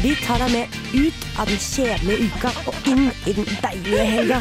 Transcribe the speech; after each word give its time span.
Vi 0.00 0.14
tar 0.24 0.40
deg 0.40 0.52
med 0.54 0.76
ut 0.96 1.24
av 1.36 1.50
den 1.50 1.58
kjedelige 1.60 2.30
uka 2.30 2.50
og 2.70 2.86
inn 2.88 3.10
i 3.28 3.34
den 3.36 3.48
deilige 3.60 4.04
helga. 4.08 4.38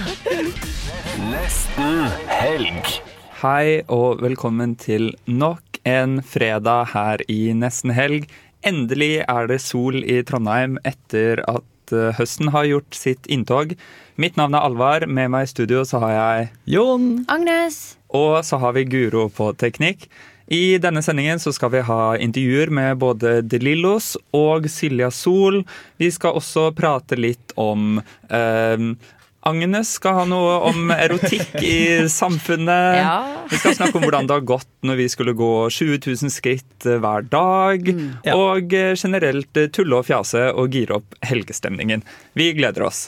Hei 3.42 3.82
og 3.92 4.24
velkommen 4.24 4.78
til 4.80 5.10
nok 5.28 5.82
en 5.84 6.22
fredag 6.24 6.94
her 6.94 7.26
i 7.28 7.52
nesten 7.52 7.92
helg. 7.92 8.30
Endelig 8.64 9.26
er 9.26 9.52
det 9.52 9.60
sol 9.66 10.00
i 10.00 10.22
Trondheim 10.24 10.80
etter 10.88 11.44
at 11.44 11.92
eh, 11.92 12.16
høsten 12.16 12.54
har 12.56 12.70
gjort 12.70 12.96
sitt 12.96 13.28
inntog. 13.28 13.76
Mitt 14.16 14.40
navn 14.40 14.56
er 14.56 14.64
Alvar. 14.64 15.10
Med 15.12 15.28
meg 15.36 15.50
i 15.50 15.52
studio 15.58 15.84
så 15.84 16.00
har 16.06 16.16
jeg 16.16 16.50
Jon. 16.78 17.26
Agnes. 17.28 17.98
Og 18.16 18.46
så 18.48 18.64
har 18.64 18.80
vi 18.80 18.88
Guro 18.88 19.28
på 19.28 19.52
teknikk. 19.60 20.08
I 20.50 20.80
denne 20.82 21.04
sendingen 21.06 21.40
så 21.40 21.54
skal 21.54 21.70
vi 21.76 21.86
ha 21.86 22.18
intervjuer 22.18 22.72
med 22.74 22.98
både 22.98 23.40
De 23.46 23.60
Lillos 23.62 24.16
og 24.34 24.66
Silja 24.72 25.12
Sol. 25.14 25.62
Vi 26.02 26.10
skal 26.12 26.40
også 26.40 26.72
prate 26.74 27.20
litt 27.20 27.54
om 27.60 28.00
eh, 28.34 28.86
Agnes 29.50 29.92
skal 29.96 30.18
ha 30.18 30.24
noe 30.28 30.56
om 30.72 30.90
erotikk 30.96 31.54
i 31.62 32.10
samfunnet. 32.10 32.98
Ja. 32.98 33.14
Vi 33.52 33.62
skal 33.62 33.78
snakke 33.78 34.00
om 34.00 34.08
hvordan 34.08 34.28
det 34.28 34.40
har 34.40 34.48
gått 34.56 34.72
når 34.86 35.00
vi 35.04 35.08
skulle 35.14 35.38
gå 35.38 35.54
20 35.70 36.02
000 36.10 36.34
skritt 36.34 36.90
eh, 36.90 36.98
hver 36.98 37.30
dag. 37.30 37.94
Ja. 38.26 38.36
Og 38.36 38.74
eh, 38.74 38.96
generelt 38.98 39.64
tulle 39.76 40.02
og 40.02 40.10
fjase 40.10 40.50
og 40.50 40.74
gire 40.74 40.98
opp 40.98 41.18
helgestemningen. 41.30 42.02
Vi 42.34 42.52
gleder 42.58 42.90
oss. 42.90 43.08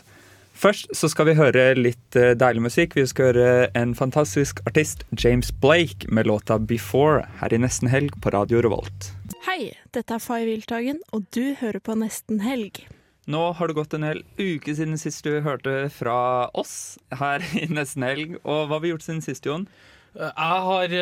Først 0.62 0.92
så 0.94 1.08
skal 1.09 1.26
vi 1.26 1.34
høre 1.40 1.72
litt 1.73 2.16
eh, 2.20 2.36
deilig 2.38 2.62
musikk. 2.67 2.94
Vi 2.94 3.08
skal 3.09 3.31
høre 3.31 3.70
en 3.78 3.95
fantastisk 3.98 4.59
artist, 4.70 5.02
James 5.18 5.50
Blake, 5.50 6.06
med 6.06 6.30
låta 6.30 6.59
'Before' 6.62 7.26
her 7.40 7.53
i 7.53 7.58
Nesten 7.58 7.90
Helg 7.90 8.14
på 8.22 8.30
Radio 8.30 8.62
Revolt. 8.62 9.09
Hei, 9.48 9.73
dette 9.90 10.14
er 10.14 10.22
Fay 10.22 10.45
Wiltagen, 10.45 11.00
og 11.12 11.26
du 11.34 11.56
hører 11.58 11.81
på 11.81 11.95
Nesten 11.98 12.44
Helg. 12.45 12.84
Nå 13.26 13.42
har 13.58 13.68
det 13.68 13.78
gått 13.80 13.95
en 13.98 14.06
hel 14.06 14.22
uke 14.38 14.76
siden 14.78 15.02
sist 15.02 15.26
du 15.26 15.42
hørte 15.42 15.90
fra 15.90 16.50
oss 16.53 17.00
her 17.09 17.42
i 17.58 17.66
Nesten 17.66 18.06
Helg. 18.06 18.38
Og 18.46 18.68
hva 18.68 18.78
har 18.78 18.86
vi 18.86 18.94
gjort 18.94 19.08
siden 19.08 19.25
sist, 19.25 19.50
Jon? 19.50 19.66
Jeg 20.12 20.34
har 20.67 20.94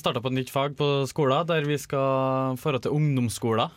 starta 0.00 0.18
på 0.18 0.32
et 0.32 0.36
nytt 0.40 0.50
fag 0.50 0.72
på 0.78 0.86
skolen, 1.06 1.46
der 1.46 1.62
vi 1.68 1.76
skal 1.78 2.56
forhold 2.58 2.82
til 2.82 2.94
ungdomsskolen. 2.96 3.70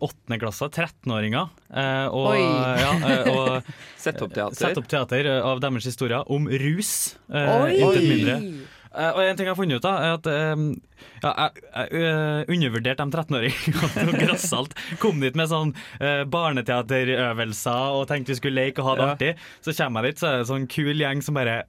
Åttendeklasser, 0.00 0.70
eh, 0.72 0.86
13-åringer. 0.86 1.50
Eh, 1.68 2.06
og, 2.08 2.32
ja, 2.80 2.92
eh, 2.96 3.28
og 3.34 3.72
Sett 4.00 4.22
opp 4.24 4.32
teater. 4.32 4.56
Sett 4.56 4.80
opp 4.80 4.88
teater 4.88 5.28
av 5.44 5.60
deres 5.60 5.84
historier 5.90 6.24
om 6.32 6.48
rus. 6.48 6.92
eh, 7.28 7.50
Oi! 7.60 7.74
Intet 7.76 8.06
mindre. 8.08 8.36
Eh, 8.90 9.10
og 9.14 9.20
en 9.22 9.36
ting 9.38 9.46
jeg 9.46 9.52
har 9.52 9.58
funnet 9.60 9.78
ut, 9.78 9.84
av 9.86 10.00
er 10.02 10.14
at 10.16 10.26
eh, 10.32 10.62
ja, 11.22 11.30
jeg, 11.30 11.66
jeg 11.68 12.00
eh, 12.08 12.48
undervurderte 12.56 13.04
de 13.04 13.18
13-åringene 13.20 14.06
noe 14.08 14.22
grassat. 14.24 14.72
Kom 15.02 15.20
dit 15.22 15.36
med 15.38 15.50
sånn 15.52 15.74
eh, 16.00 16.24
barneteaterøvelser 16.24 17.98
og 18.00 18.08
tenkte 18.10 18.32
vi 18.32 18.38
skulle 18.40 18.64
leke 18.64 18.82
og 18.82 18.88
ha 18.88 18.96
det 18.96 19.04
Ja. 19.04 19.12
artig. 19.14 19.30
Så 19.62 19.76
kommer 19.76 20.08
jeg 20.08 20.14
dit, 20.16 20.24
så 20.24 20.30
er 20.32 20.32
det 20.40 20.46
en 20.46 20.50
sånn 20.54 20.66
kul 20.72 20.96
gjeng 21.04 21.22
som 21.22 21.36
bare 21.38 21.60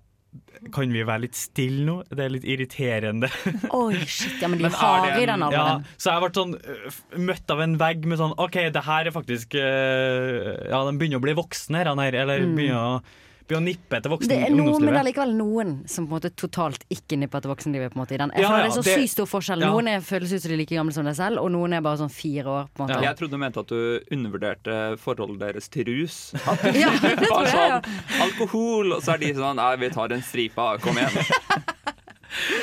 Kan 0.71 0.93
vi 0.93 1.01
være 1.03 1.25
litt 1.25 1.35
stille 1.35 1.83
nå? 1.87 1.95
Det 2.07 2.23
er 2.23 2.31
litt 2.31 2.45
irriterende. 2.47 3.27
Oi, 3.81 3.97
shit. 4.05 4.37
Ja, 4.39 4.47
men 4.51 4.61
de 4.61 4.69
er 4.69 5.17
i 5.17 5.25
en- 5.25 5.41
den 5.41 5.55
Ja, 5.55 5.65
så 5.97 6.13
jeg 6.13 6.23
ble 6.23 6.31
sånn 6.37 6.53
øh, 6.55 6.99
møtt 7.19 7.51
av 7.51 7.63
en 7.65 7.75
vegg 7.81 8.05
med 8.07 8.21
sånn 8.21 8.35
OK, 8.39 8.59
det 8.71 8.85
her 8.85 9.09
er 9.09 9.15
faktisk 9.15 9.57
øh, 9.59 10.69
Ja, 10.69 10.83
de 10.87 10.95
begynner 11.01 11.19
å 11.19 11.25
bli 11.25 11.35
voksne, 11.39 11.81
her, 11.83 12.19
eller 12.23 12.45
mm. 12.45 12.55
Begynner, 12.55 13.01
å, 13.01 13.27
begynner 13.51 13.61
å 13.61 13.67
nippe 13.67 13.97
etter 13.99 14.11
voksenlivet. 14.13 14.41
Det 14.41 14.47
er 14.47 14.55
noen, 14.55 14.81
men 14.85 14.93
det 14.95 15.01
er 15.01 15.07
likevel 15.09 15.33
noen 15.37 15.73
som 15.91 16.07
på 16.07 16.15
en 16.15 16.21
måte 16.21 16.31
totalt 16.39 16.85
ikke 16.89 17.19
nipper 17.19 17.43
til 17.43 17.51
voksenlivet. 17.51 17.91
på 17.93 17.99
en 17.99 18.03
måte 18.05 18.15
i 18.15 18.19
den. 18.21 18.31
Jeg 18.35 18.41
Ja, 18.45 18.49
føler 18.49 18.63
ja, 18.63 18.67
det 18.67 18.71
er 18.71 18.77
så 18.79 18.83
det- 18.87 18.97
sykt 19.01 19.13
stor 19.15 19.25
forskjell. 19.27 19.59
ja. 19.61 19.69
Noen 19.71 19.87
er, 19.91 19.99
føles 20.01 20.31
ut 20.33 20.41
som 20.41 20.49
de 20.49 20.55
er 20.55 20.61
like 20.63 20.75
gamle 20.75 20.93
som 20.93 21.05
deg 21.05 21.15
selv, 21.15 21.37
og 21.43 21.51
noen 21.51 21.73
er 21.77 21.81
bare 21.81 21.97
sånn 21.97 22.11
fire 22.11 22.45
år. 22.45 22.67
på 22.73 22.83
en 22.83 22.87
måte. 22.89 23.01
Jeg 23.03 23.17
trodde 23.17 23.31
du 23.31 23.37
mente 23.37 23.59
at 23.59 23.67
du 23.67 23.99
undervurderte 24.11 24.97
forholdet 24.99 25.39
deres 25.39 25.67
til 25.69 25.85
rus. 25.85 26.33
At 26.47 26.63
Ja, 26.75 26.89
det 26.91 27.17
tror 27.19 27.45
jeg, 27.45 27.53
ja. 27.53 27.81
sånn 27.81 28.21
alkohol, 28.21 28.93
og 28.93 29.01
så 29.03 29.13
er 29.13 29.17
de 29.17 29.33
sånn 29.33 29.55
Nei, 29.55 29.75
vi 29.75 29.89
tar 29.89 30.11
en 30.11 30.21
stripe, 30.21 30.79
kom 30.81 30.95
igjen. 30.95 31.11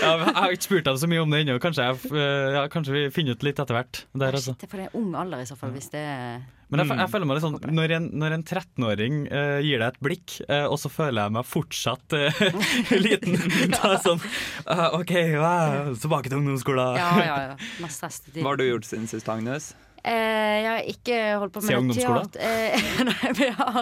Ja, 0.01 0.15
jeg 0.17 0.33
har 0.35 0.51
ikke 0.55 0.65
spurt 0.65 0.85
dem 0.87 0.97
så 0.97 1.07
mye 1.11 1.21
om 1.21 1.31
det 1.31 1.43
ennå. 1.45 1.59
Kanskje, 1.61 1.85
øh, 2.09 2.53
ja, 2.55 2.63
kanskje 2.73 2.93
vi 2.95 3.03
finner 3.13 3.33
ut 3.37 3.43
litt 3.45 3.59
etter 3.61 3.77
hvert. 3.77 3.99
Der, 4.17 4.33
altså. 4.33 4.55
Shit, 4.57 4.65
for 4.71 4.79
det 4.81 4.87
er 4.89 4.97
ung 4.97 5.13
alder 5.15 5.43
i 5.45 5.45
så 5.45 5.59
fall, 5.61 5.75
hvis 5.75 5.91
det 5.93 6.01
er 6.01 6.41
Men 6.69 6.83
jeg, 6.85 6.99
jeg 7.01 7.13
føler 7.13 7.29
meg 7.29 7.39
litt 7.39 7.45
sånn 7.47 7.75
Når 7.79 7.95
en, 7.97 8.09
en 8.29 8.45
13-åring 8.45 9.19
uh, 9.31 9.59
gir 9.65 9.81
deg 9.81 9.87
et 9.89 10.01
blikk, 10.05 10.37
uh, 10.51 10.67
og 10.69 10.77
så 10.83 10.93
føler 10.93 11.23
jeg 11.23 11.37
meg 11.39 11.49
fortsatt 11.49 12.17
uh, 12.19 12.41
liten 13.07 13.39
Da 13.73 13.81
er 13.81 13.97
det 13.97 14.01
sånn 14.05 14.23
ah, 14.69 14.89
OK, 15.01 15.15
wow, 15.41 15.93
tilbake 15.97 16.31
til 16.31 16.41
ungdomsskolen. 16.43 17.01
Ja, 17.01 17.11
ja, 17.25 17.37
ja. 17.51 17.59
Mest 17.85 18.05
restetid. 18.05 18.43
Hva 18.43 18.53
har 18.53 18.61
du 18.61 18.67
gjort 18.69 18.89
siden 18.89 19.09
sist, 19.11 19.29
Agnes? 19.33 19.73
Eh, 20.09 20.59
jeg 20.63 20.69
har 20.69 20.87
ikke 20.87 21.17
holdt 21.41 21.55
på 21.55 21.63
med 21.63 21.69
Siden 21.69 21.93
Se 21.93 22.05
ungdomsskolen? 22.07 22.31
Eh, 22.39 22.89
nei, 23.09 23.33
men 23.33 23.43
jeg 23.43 23.57
har, 23.59 23.79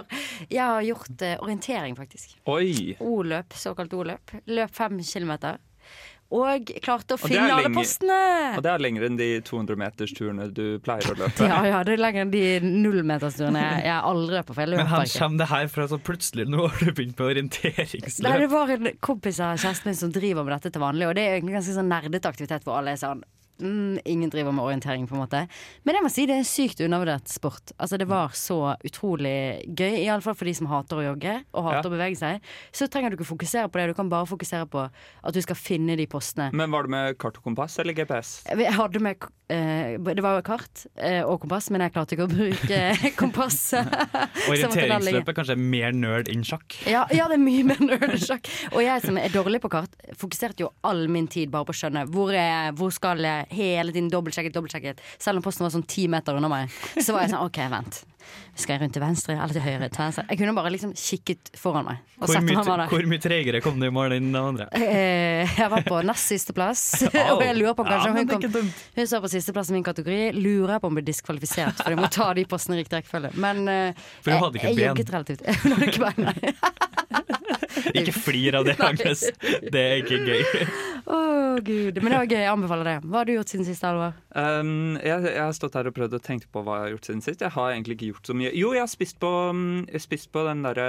jeg 0.49 0.63
har 0.63 0.87
gjort 0.89 1.25
eh, 1.27 1.37
orientering, 1.45 1.97
faktisk. 1.99 2.37
Oi! 2.51 2.97
O-løp, 3.05 3.57
såkalt 3.59 3.95
O-løp. 3.97 4.37
Løp 4.49 4.75
fem 4.75 4.99
kilometer. 5.05 5.61
Og 6.35 6.73
klarte 6.83 7.15
å 7.15 7.19
Og 7.21 7.29
finne 7.31 7.47
alle 7.55 7.71
postene! 7.71 8.17
Og 8.57 8.65
det 8.67 8.71
er 8.73 8.83
lenger 8.83 9.05
enn 9.07 9.19
de 9.21 9.29
200-metersturene 9.47 10.49
du 10.57 10.65
pleier 10.83 11.13
å 11.13 11.19
løpe. 11.21 11.47
Ja, 11.53 11.61
ja, 11.69 11.83
det 11.87 11.95
er 11.95 12.03
lenger 12.03 12.25
enn 12.25 12.33
de 12.35 12.43
nullmetersturene 12.67 13.63
jeg, 13.63 13.85
jeg 13.87 14.01
aldri 14.11 14.35
løper. 14.41 14.57
For 14.57 14.65
jeg 14.65 14.81
Men 14.81 14.91
her 14.91 15.07
kommer 15.13 15.45
det 15.45 15.49
her 15.53 15.71
fra 15.71 15.87
så 15.93 16.01
plutselig 16.03 16.49
Nå 16.51 16.67
har 16.67 16.83
du 16.83 16.91
begynt 16.91 17.21
Nei, 17.23 17.31
orienteringsløp. 17.31 18.41
det 18.43 18.51
var 18.51 18.75
en 18.75 18.91
kompis 19.05 19.39
av 19.45 19.55
kjæresten 19.63 19.93
min 19.93 20.01
som 20.03 20.13
driver 20.15 20.47
med 20.47 20.57
dette 20.57 20.75
til 20.75 20.83
vanlig, 20.83 21.07
og 21.07 21.15
det 21.19 21.25
er 21.29 21.39
egentlig 21.39 21.61
ganske 21.61 21.79
sånn 21.79 21.91
nerdete 21.95 22.33
aktivitet 22.35 22.67
hvor 22.67 22.81
alle 22.81 22.97
er 22.97 23.01
sånn 23.01 23.23
mm, 23.61 23.99
Ingen 24.05 24.31
driver 24.31 24.53
med 24.53 24.65
orientering, 24.65 25.07
på 25.09 25.15
en 25.17 25.23
måte. 25.25 25.45
Men 25.85 25.95
jeg 25.99 26.05
må 26.07 26.11
si 26.13 26.27
det 26.27 26.37
er 26.41 26.47
sykt 26.49 26.81
undervurdert 26.85 27.29
sport. 27.31 27.73
Altså 27.79 27.99
Det 27.99 28.09
var 28.11 28.35
så 28.37 28.75
utrolig 28.87 29.65
gøy, 29.77 30.03
iallfall 30.07 30.35
for 30.37 30.45
de 30.49 30.55
som 30.55 30.67
hater 30.71 31.01
å 31.01 31.07
jogge 31.13 31.37
og 31.53 31.65
hater 31.69 31.83
Ja. 31.83 31.91
å 31.91 31.95
bevege 31.97 32.17
seg. 32.21 32.41
Så 32.73 32.89
trenger 32.91 33.11
du 33.11 33.17
ikke 33.19 33.29
fokusere 33.37 33.69
på 33.71 33.79
det, 33.81 33.89
du 33.89 33.95
kan 33.95 34.09
bare 34.13 34.27
fokusere 34.27 34.67
på 34.71 34.85
at 34.91 35.35
du 35.35 35.41
skal 35.43 35.57
finne 35.57 35.97
de 35.97 36.07
postene. 36.07 36.51
Men 36.53 36.71
var 36.71 36.83
det 36.87 36.91
med 36.91 37.19
kart 37.19 37.37
og 37.39 37.45
kompass 37.45 37.79
eller 37.79 37.93
GPS? 37.97 38.43
Jeg 38.51 38.73
hadde 38.75 39.01
med 39.01 39.17
eh, 39.49 39.97
Det 39.99 40.23
var 40.23 40.37
jo 40.41 40.43
kart 40.47 40.87
eh, 40.97 41.23
og 41.25 41.41
kompass, 41.45 41.71
men 41.71 41.81
jeg 41.85 41.93
klarte 41.95 42.17
ikke 42.17 42.27
å 42.27 42.33
bruke 42.33 42.81
kompass. 43.23 43.59
Orienteringsløpet. 43.77 44.49
Orienteringsløp 44.51 45.29
er 45.33 45.37
kanskje 45.39 45.57
mer 45.61 45.93
nerd 45.97 46.31
enn 46.33 46.45
sjakk. 46.47 46.77
Ja, 46.89 47.05
ja, 47.15 47.27
det 47.31 47.39
er 47.39 47.43
mye 47.45 47.65
mer 47.67 47.81
nerd 47.83 48.07
enn 48.11 48.23
sjakk. 48.31 48.49
Og 48.73 48.81
jeg 48.85 49.03
som 49.05 49.19
er 49.21 49.33
dårlig 49.35 49.61
på 49.65 49.71
kart, 49.73 49.95
fokuserte 50.19 50.65
jo 50.67 50.71
all 50.87 51.07
min 51.13 51.29
tid 51.31 51.51
bare 51.55 51.67
på 51.69 51.75
å 51.75 51.79
skjønne 51.81 52.07
hvor, 52.13 52.33
er, 52.37 52.73
hvor 52.77 52.93
skal 52.95 53.23
jeg, 53.25 53.46
hele 53.53 53.93
tiden 53.95 54.11
dobbeltsjekket, 54.13 54.55
dobbeltsjekket. 54.57 55.01
Selv 55.23 55.41
om 55.41 55.47
posten 55.47 55.67
var 55.67 55.75
sånn 55.75 55.87
ti 55.87 56.07
meter 56.11 56.37
unna 56.39 56.49
meg. 56.53 56.71
Så 56.99 57.13
var 57.15 57.25
jeg 57.27 57.35
sånn 57.35 57.45
OK, 57.47 57.63
vent. 57.73 58.03
Skal 58.59 58.75
jeg 58.75 58.81
rundt 58.83 58.95
til 58.97 59.03
venstre 59.05 59.35
eller 59.37 59.55
til 59.55 59.63
høyre? 59.63 59.87
Til 59.93 60.01
venstre? 60.03 60.25
Jeg 60.33 60.39
kunne 60.41 60.55
bare 60.57 60.71
liksom 60.75 60.93
kikket 60.99 61.51
foran 61.61 61.85
meg. 61.87 62.01
Hvor 62.19 62.41
mye, 62.43 62.87
hvor 62.91 63.07
mye 63.07 63.23
tregere 63.23 63.61
kom 63.63 63.79
du 63.79 63.87
i 63.87 63.91
mål 63.95 64.17
enn 64.17 64.33
den 64.33 64.41
andre? 64.41 64.67
Eh, 64.97 65.53
Jeg 65.61 65.69
var 65.71 65.85
på 65.87 66.01
nest 66.09 66.27
siste 66.33 66.55
plass, 66.57 66.83
og 67.07 67.43
jeg 67.45 67.55
lurer 67.59 67.77
på 67.79 67.85
om 67.85 67.91
kanskje 67.93 68.09
Ja, 68.11 68.17
hun 68.17 68.51
kom. 68.57 68.71
Hun 68.97 69.07
står 69.13 69.23
på 69.23 69.31
sisteplass 69.31 69.71
i 69.71 69.77
min 69.77 69.85
kategori. 69.87 70.19
Lurer 70.41 70.81
på 70.83 70.89
om 70.91 70.97
hun 70.97 70.99
ble 70.99 71.07
diskvalifisert, 71.07 71.79
for 71.85 71.93
jeg 71.95 72.01
må 72.01 72.09
ta 72.11 72.33
de 72.35 72.47
postene 72.51 72.79
i 72.79 72.83
riktig 72.83 72.99
rekkefølge. 72.99 73.31
Men 73.39 73.63
eh, 73.71 74.07
For 74.25 74.33
hun 74.35 74.47
hadde 74.49 74.59
ikke 74.59 74.73
jeg, 74.73 74.81
ben. 74.81 74.89
jogget 74.91 75.15
relativt. 75.15 75.47
Hun 75.63 75.77
hadde 75.77 75.91
ikke 75.93 76.09
ben, 76.09 76.27
nei. 76.27 77.23
Ikke 77.99 78.15
flir 78.15 78.57
av 78.59 78.67
det, 78.69 78.77
Agnes. 78.89 79.25
Det 79.41 79.83
er 79.83 80.03
ikke 80.03 80.21
gøy. 80.25 80.43
Å, 81.17 81.19
gud. 81.63 82.01
Men 82.03 82.13
det 82.13 82.19
var 82.19 82.31
gøy. 82.31 82.41
Jeg 82.41 82.51
anbefaler 82.53 82.89
det. 82.91 82.95
Hva 83.07 83.21
har 83.21 83.29
du 83.29 83.35
gjort 83.37 83.53
siden 83.53 83.69
sist, 83.69 83.85
Alvar? 83.87 84.17
Um, 84.35 84.97
jeg, 84.99 85.29
jeg 85.29 85.43
har 85.43 85.55
stått 85.57 85.77
her 85.79 85.91
og 85.91 85.97
prøvd 85.97 86.19
å 86.19 86.23
tenke 86.23 86.51
på 86.53 86.63
hva 86.67 86.81
jeg 86.81 86.87
har 86.87 86.95
gjort 86.97 87.11
siden 87.11 87.23
sist. 87.27 87.45
Jeg 87.45 87.55
har 87.57 87.75
egentlig 87.75 87.99
ikke 87.99 88.11
gjort 88.13 88.31
så 88.33 88.37
mye. 88.39 88.51
Jo, 88.59 88.73
jeg 88.77 88.83
har 88.83 88.91
spist 88.91 89.21
på, 89.23 89.33
um, 89.53 89.85
jeg 89.87 89.99
har 90.01 90.07
spist 90.07 90.33
på 90.35 90.47
den 90.49 90.65
derre 90.67 90.89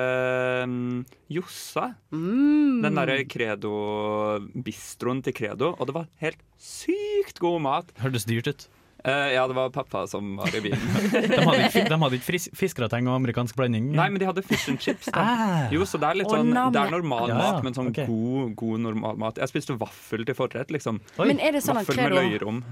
um, 0.65 1.03
Jossa. 1.33 1.91
Mm. 2.15 2.81
Den 2.85 2.97
derre 2.97 3.19
Credo-bistroen 3.29 5.21
til 5.25 5.37
Credo. 5.37 5.75
Og 5.77 5.89
det 5.89 5.97
var 5.99 6.09
helt 6.23 6.41
sykt 6.61 7.43
god 7.43 7.61
mat. 7.67 7.93
Hørtes 8.01 8.27
dyrt 8.29 8.49
ut. 8.51 8.67
Eh, 9.03 9.33
ja, 9.33 9.47
det 9.47 9.53
var 9.53 9.69
pappa 9.69 10.07
som 10.07 10.35
var 10.35 10.55
i 10.55 10.61
bilen. 10.61 10.79
De 11.11 11.39
hadde 11.45 11.67
ikke, 11.67 11.83
de 11.89 11.99
hadde 12.01 12.17
ikke 12.17 12.39
fiskerateng 12.57 13.07
og 13.07 13.19
amerikansk 13.19 13.55
blanding? 13.55 13.91
Nei, 13.95 14.07
men 14.09 14.19
de 14.21 14.27
hadde 14.27 14.43
fish 14.45 14.71
and 14.71 14.81
chips. 14.81 15.09
Da. 15.13 15.21
Ah. 15.21 15.73
Jo, 15.73 15.85
så 15.85 16.01
det 16.01 16.09
er 16.09 16.19
litt 16.21 16.31
sånn 16.31 16.51
oh, 16.51 16.69
Det 16.73 16.81
er 16.81 16.93
normal 16.93 17.31
Ja, 17.31 17.37
mat, 17.37 17.61
men 17.65 17.77
sånn 17.77 17.91
okay. 17.93 18.09
god, 18.09 18.55
god 18.59 18.85
normal 18.87 19.19
mat. 19.21 19.41
Jeg 19.41 19.53
spiste 19.53 19.77
vaffel 19.79 20.25
til 20.27 20.37
forrett, 20.37 20.73
liksom. 20.73 21.01
Oi. 21.21 21.27
Men 21.29 21.41
er 21.43 21.57
det 21.57 21.63
sånn 21.65 21.79
at 21.79 21.87
Vaffel 21.87 22.03
med 22.03 22.17
løyerom. 22.17 22.63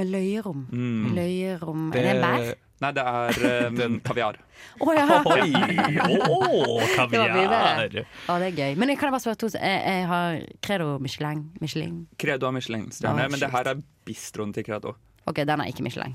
Med 0.00 0.10
løyerom? 0.12 0.66
Mm. 0.70 1.06
Løyerom 1.16 1.86
Er 1.94 2.04
det 2.04 2.12
en 2.12 2.26
bær? 2.26 2.50
Nei, 2.80 2.92
det 2.96 3.02
er 3.04 3.66
um, 3.84 3.98
kaviar. 4.04 4.38
Å 4.80 4.94
ja! 4.96 5.04
Oi! 5.34 5.50
Det 5.50 5.50
mye 5.50 6.94
kaviar! 6.94 7.34
bedre. 7.36 8.06
Ja, 8.28 8.38
det 8.40 8.52
er 8.52 8.56
gøy. 8.56 8.78
Men 8.80 8.94
kan 8.94 9.10
jeg 9.10 9.16
bare 9.16 9.24
spørre 9.26 9.40
to 9.42 9.52
Jeg, 9.56 9.82
jeg 9.84 10.08
har 10.12 10.40
Credo 10.64 10.94
Michelin. 11.02 11.46
Michelin. 11.60 12.02
Credo 12.20 12.48
har 12.48 12.56
Michelin-stjerne, 12.56 13.28
men 13.32 13.42
det 13.42 13.52
her 13.52 13.74
er 13.74 13.86
bistroen 14.08 14.54
til 14.56 14.64
Credo. 14.68 14.96
OK, 15.28 15.36
den 15.46 15.60
er 15.60 15.68
ikke 15.70 15.82
Michelin. 15.84 16.14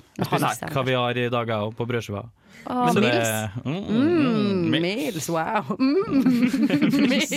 Kaviar 0.74 1.16
i 1.18 1.30
dag, 1.30 1.48
òg, 1.56 1.75
på 1.78 1.86
brødskiva. 1.88 2.24
Oh, 2.66 2.88
Mils. 2.96 3.30
Mm, 3.63 3.75
Mm, 3.86 4.72
Mils. 4.72 4.81
Mils, 4.81 5.28
wow. 5.30 5.75
Mm. 5.78 7.06
Mils. 7.12 7.31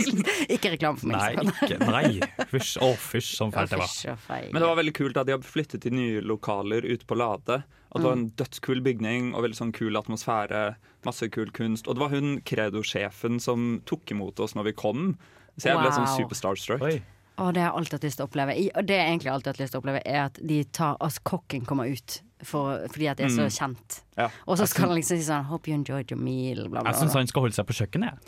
Ikke 0.48 0.70
reklame 0.72 0.98
for 0.98 1.10
Nei, 1.12 1.34
ikke, 1.36 1.78
nei. 1.84 2.46
Fysj. 2.50 2.78
Å, 2.82 2.88
fysj, 2.96 3.34
sånn 3.36 3.52
fælt 3.52 3.74
det 3.74 3.80
var. 3.82 4.46
Men 4.48 4.62
det 4.62 4.70
var 4.70 4.78
veldig 4.80 4.94
kult 4.96 5.20
at 5.20 5.28
de 5.28 5.34
har 5.36 5.44
flyttet 5.44 5.84
til 5.84 5.92
nye 5.98 6.22
lokaler 6.24 6.86
ute 6.88 7.04
på 7.08 7.18
Lade. 7.20 7.60
At 7.88 8.00
det 8.00 8.04
var 8.04 8.16
Mm. 8.16 8.22
en 8.24 8.30
dødskul 8.40 8.80
bygning 8.84 9.30
og 9.34 9.44
veldig 9.44 9.56
sånn 9.60 9.72
kul 9.76 9.96
atmosfære. 9.96 10.62
Masse 11.04 11.28
kul 11.32 11.50
kunst. 11.52 11.86
Og 11.88 11.94
det 11.96 12.00
var 12.02 12.10
hun 12.16 12.40
Credo-sjefen 12.44 13.40
som 13.40 13.82
tok 13.86 14.10
imot 14.12 14.40
oss 14.40 14.54
når 14.56 14.64
vi 14.64 14.72
kom. 14.72 15.16
Så 15.58 15.68
jeg 15.70 15.78
ble 15.80 15.90
sånn 15.92 16.04
Wow. 16.04 16.08
sånn 16.08 16.24
superstarstruck. 16.24 16.82
Oi. 16.82 17.02
Å, 17.38 17.52
det 17.54 17.62
har 17.62 17.68
jeg 17.70 17.76
alltid 17.78 17.92
hatt 17.98 18.04
lyst 18.08 18.18
til 18.18 18.24
å 18.24 18.28
oppleve. 18.28 18.54
Og 18.74 18.86
det 18.88 18.96
jeg 18.98 19.08
egentlig 19.12 19.30
alltid 19.32 19.50
hatt 19.52 19.60
lyst 19.62 19.72
til 19.74 19.78
å 19.78 19.82
oppleve, 19.84 20.00
er 20.04 20.20
at 20.24 20.38
de 20.42 20.56
tar 20.74 20.96
Altså, 21.00 21.20
kokken 21.22 21.64
kommer 21.68 21.86
ut 21.90 22.20
for, 22.42 22.84
fordi 22.92 23.08
at 23.10 23.16
det 23.18 23.26
er 23.28 23.34
så 23.34 23.46
Mm. 23.46 23.54
kjent. 23.58 24.00
Ja. 24.18 24.28
Og 24.46 24.58
så 24.58 24.66
skal 24.66 24.88
han 24.88 24.96
liksom 24.98 25.18
si 25.18 25.24
sånn 25.30 25.44
Hope 25.46 25.68
you 25.70 25.74
enjoyed 25.74 26.10
your 26.10 26.20
meal, 26.20 26.68
bla, 26.68 26.82
bla, 26.82 26.90
Jeg 26.92 27.00
syns 27.02 27.14
han 27.14 27.26
skal 27.30 27.42
holde 27.46 27.54
seg 27.54 27.66
på 27.66 27.76
kjøkkenet. 27.78 28.10
jeg. 28.10 28.18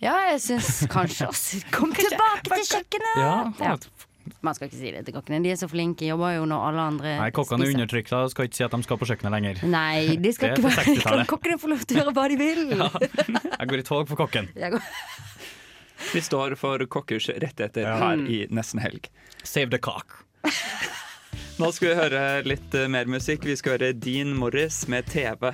Ja, 0.00 0.14
jeg 0.32 0.40
syns 0.40 0.86
kanskje 0.96 1.28
også. 1.28 1.60
Kom 1.70 1.92
tilbake 1.96 2.48
til 2.48 2.64
kjøkkenet! 2.76 3.16
Ja, 3.16 3.52
Ja. 3.60 3.76
Man 4.44 4.54
skal 4.54 4.68
ikke 4.68 4.76
si 4.78 4.90
det 4.92 5.00
til 5.06 5.14
kokkene. 5.16 5.42
De 5.42 5.50
er 5.50 5.56
så 5.56 5.66
flinke, 5.68 6.04
jobber 6.06 6.34
jo 6.36 6.44
når 6.46 6.66
alle 6.68 6.82
andre 6.92 7.14
Nei, 7.18 7.30
kokkene 7.34 7.64
er 7.66 7.72
undertrykta 7.74 8.20
og 8.24 8.30
skal 8.30 8.46
ikke 8.46 8.54
si 8.60 8.64
at 8.64 8.70
de 8.76 8.82
skal 8.84 8.98
på 9.00 9.08
kjøkkenet 9.08 9.32
lenger. 9.32 9.62
Nei, 9.66 10.16
de 10.20 10.32
skal 10.36 10.52
ikke 10.54 10.68
være 10.68 11.24
Kokkene 11.32 11.56
får 11.58 11.72
lov 11.72 11.82
til 11.88 11.96
å 11.96 12.04
gjøre 12.04 12.14
hva 12.14 12.26
de 12.30 12.36
vil. 12.38 12.60
Jeg 12.78 13.68
går 13.72 13.80
i 13.82 13.86
tog 13.88 14.06
for 14.12 14.20
kokken. 14.20 14.48
Jeg 14.54 14.76
går- 14.76 14.92
Vi 16.14 16.20
står 16.24 16.54
for 16.58 16.82
kokkers 16.90 17.28
rettigheter 17.28 17.82
Ja. 17.86 17.96
her 18.00 18.16
i 18.26 18.46
Nesten 18.50 18.80
Helg. 18.82 19.08
Save 19.42 19.70
the 19.70 19.78
cock. 19.78 20.24
Nå 21.60 21.68
skal 21.76 21.88
vi 21.92 21.94
høre 21.98 22.22
litt 22.48 22.72
mer 22.88 23.04
musikk. 23.10 23.44
Vi 23.44 23.56
skal 23.60 23.76
høre 23.78 23.92
Dean 23.92 24.32
Morris 24.38 24.86
med 24.88 25.06
TV. 25.12 25.50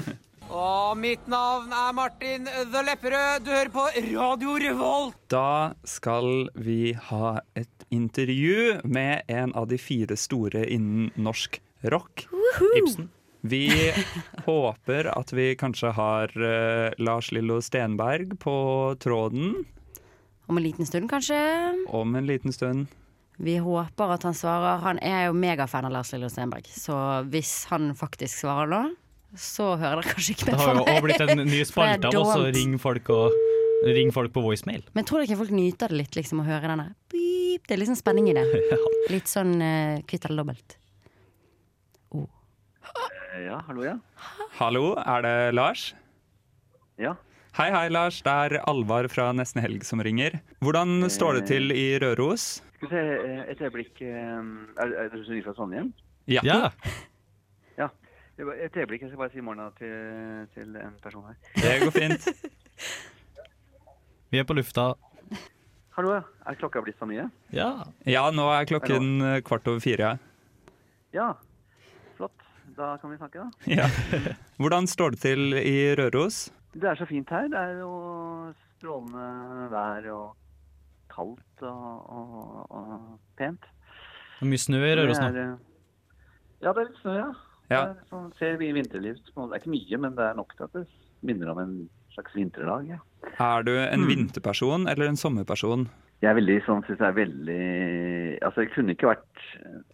Og 0.46 0.94
mitt 0.96 1.26
navn 1.26 1.72
er 1.75 1.93
Martin 1.96 2.46
The 2.46 2.82
Lepperød. 2.87 3.43
Du 3.44 3.50
hører 3.50 3.72
på 3.75 3.88
Radio 4.14 4.54
Revolt. 4.62 5.16
Da 5.28 5.75
skal 5.84 6.46
vi 6.54 6.93
ha 7.08 7.40
et 7.58 7.87
intervju 7.90 8.81
med 8.87 9.26
en 9.28 9.52
av 9.58 9.66
de 9.70 9.78
fire 9.78 10.16
store 10.19 10.62
innen 10.70 11.10
norsk 11.19 11.58
rock. 11.90 12.28
Ibsen. 12.78 13.10
Vi 13.46 13.66
håper 14.46 15.10
at 15.12 15.32
vi 15.34 15.50
kanskje 15.58 15.90
har 15.94 16.31
eh, 16.38 16.94
Lars 17.02 17.32
Lillo 17.34 17.58
Stenberg 17.62 18.38
på 18.43 18.56
tråden 19.02 19.64
Om 20.46 20.60
en 20.60 20.62
liten 20.62 20.87
stund, 20.87 21.10
kanskje. 21.10 21.38
om 21.88 22.14
en 22.16 22.26
liten 22.26 22.52
stund. 22.52 22.87
Vi 23.37 23.56
håper 23.60 24.12
at 24.14 24.22
han 24.22 24.34
svarer. 24.34 24.78
Han 24.84 25.00
er 25.04 25.26
jo 25.26 25.34
megafan 25.37 25.84
av 25.84 25.93
Lars 25.93 26.12
Lillo 26.14 26.31
Stenberg, 26.32 26.69
så 26.72 26.96
hvis 27.28 27.66
han 27.72 27.90
faktisk 27.98 28.44
svarer 28.44 28.70
nå, 28.70 28.82
så 29.37 29.75
hører 29.76 30.00
dere 30.00 30.14
kanskje 30.14 30.37
ikke 30.37 30.46
Det 30.46 30.54
mer 30.54 30.62
har 30.62 30.78
jo 30.78 30.87
òg 30.87 31.02
blitt 31.04 31.25
en 31.26 31.43
ny 31.44 31.60
spalte 31.69 32.08
av 32.08 32.20
oss 32.22 32.32
å 32.38 32.46
ringe 32.54 32.78
folk, 32.81 33.10
og, 33.12 33.34
ring 33.84 34.14
folk 34.14 34.32
på 34.32 34.44
voicemail. 34.46 34.87
Men 34.96 35.04
tror 35.04 35.20
dere 35.20 35.28
ikke 35.28 35.43
folk 35.43 35.52
nyter 35.52 35.93
det 35.93 36.00
litt, 36.04 36.16
liksom, 36.16 36.40
å 36.40 36.46
høre 36.46 36.70
denne 36.70 36.88
beep? 37.12 37.66
Det 37.66 37.76
er 37.76 37.82
litt 37.82 37.90
sånn 37.90 37.98
spenning 37.98 38.31
i 38.31 38.37
det. 38.37 38.46
Litt 39.12 39.31
sånn 39.31 39.54
uh, 39.58 40.02
kvitt 40.06 40.26
eller 40.28 40.44
dobbelt. 40.44 40.76
Ja, 43.37 43.58
hallo, 43.66 43.82
ja. 43.84 43.98
Hallo, 44.56 44.82
er 44.96 45.25
det 45.25 45.37
Lars? 45.52 45.90
Ja. 46.96 47.12
Hei, 47.56 47.70
hei, 47.73 47.87
Lars. 47.88 48.19
Det 48.20 48.29
er 48.32 48.58
Alvar 48.69 49.06
fra 49.08 49.31
Nesten 49.32 49.62
Helg 49.64 49.85
som 49.88 50.03
ringer. 50.05 50.35
Hvordan 50.61 51.06
står 51.08 51.38
det 51.38 51.44
til 51.49 51.73
i 51.73 51.85
Røros? 52.03 52.58
Skal 52.76 52.91
vi 52.91 52.91
se, 52.91 53.05
eh, 53.17 53.38
et 53.49 53.62
øyeblikk 53.64 54.03
eh, 54.05 54.50
Er, 54.85 55.08
du 55.08 55.23
så 55.25 55.32
ny 55.32 55.38
fra 55.44 55.55
Trondheim? 55.56 55.88
Ja. 56.29 56.43
Ja, 56.44 56.69
Ja. 57.81 57.88
Et 58.37 58.76
øyeblikk, 58.76 59.06
jeg 59.06 59.08
skal 59.08 59.23
bare 59.23 59.32
si 59.32 59.41
morgenen 59.41 59.73
til, 59.79 60.44
til 60.53 60.76
en 60.76 60.99
person 61.00 61.25
her. 61.25 61.38
Det 61.56 61.73
går 61.81 61.94
fint. 61.94 62.29
vi 64.35 64.43
er 64.43 64.44
på 64.44 64.58
lufta. 64.58 64.91
Hallo, 65.97 66.12
ja. 66.12 66.20
Er 66.44 66.61
klokka 66.61 66.85
blitt 66.85 67.00
så 67.00 67.08
mye? 67.08 67.25
Ja. 67.56 67.70
Ja, 68.05 68.26
nå 68.37 68.50
er 68.53 68.69
klokken 68.69 69.23
Hallo. 69.25 69.41
kvart 69.49 69.73
over 69.73 69.81
fire. 69.81 70.19
Ja. 71.17 71.31
Flott. 72.20 72.37
Da 72.76 72.99
kan 73.00 73.14
vi 73.14 73.17
snakke, 73.17 73.47
da. 73.49 73.73
Ja. 73.81 73.88
Hvordan 74.61 74.85
står 74.93 75.17
det 75.17 75.25
til 75.25 75.56
i 75.56 75.79
Røros? 75.97 76.50
Det 76.76 76.88
er 76.90 76.99
så 77.00 77.06
fint 77.08 77.31
her. 77.32 77.49
Det 77.52 77.56
er 77.61 77.78
jo 77.81 77.90
strålende 78.76 79.69
vær 79.73 80.08
og 80.12 80.26
kaldt 81.12 81.62
og, 81.64 82.11
og, 82.12 82.70
og 82.76 83.19
pent. 83.40 83.64
Det 84.37 84.44
er 84.44 84.50
mye 84.52 84.61
snø 84.61 84.81
i 84.84 84.94
Røros 84.99 85.20
nå. 85.23 85.28
Eh, 85.32 85.56
Ja, 86.64 86.73
det 86.73 86.81
er 86.82 86.88
litt 86.90 87.00
snø, 87.02 87.14
ja. 87.17 87.28
Ja. 87.70 87.81
Sånn, 88.11 88.28
ser 88.38 88.56
vi 88.61 88.69
vinterliv. 88.76 89.17
Det 89.26 89.32
er 89.44 89.58
ikke 89.61 89.73
mye, 89.73 89.99
men 90.05 90.14
det 90.17 90.25
er 90.28 90.37
nok 90.38 90.52
til 90.56 90.64
at 90.69 90.76
det 90.76 90.84
minner 91.26 91.50
om 91.52 91.58
en 91.62 91.73
slags 92.14 92.37
vinterdag. 92.37 92.87
Ja. 92.93 92.99
Er 93.43 93.62
du 93.67 93.72
en 93.76 94.05
Mm. 94.05 94.08
vinterperson 94.12 94.87
eller 94.88 95.08
en 95.11 95.17
sommerperson? 95.20 95.88
Jeg 96.22 96.31
er 96.31 96.38
veldig 96.38 96.61
sånn, 96.64 96.84
synes 96.87 96.99
jeg 97.00 97.08
er 97.08 97.17
veldig 97.19 98.38
Altså, 98.43 98.61
jeg 98.64 98.70
kunne 98.72 98.94
ikke 98.94 99.08
vært 99.11 99.43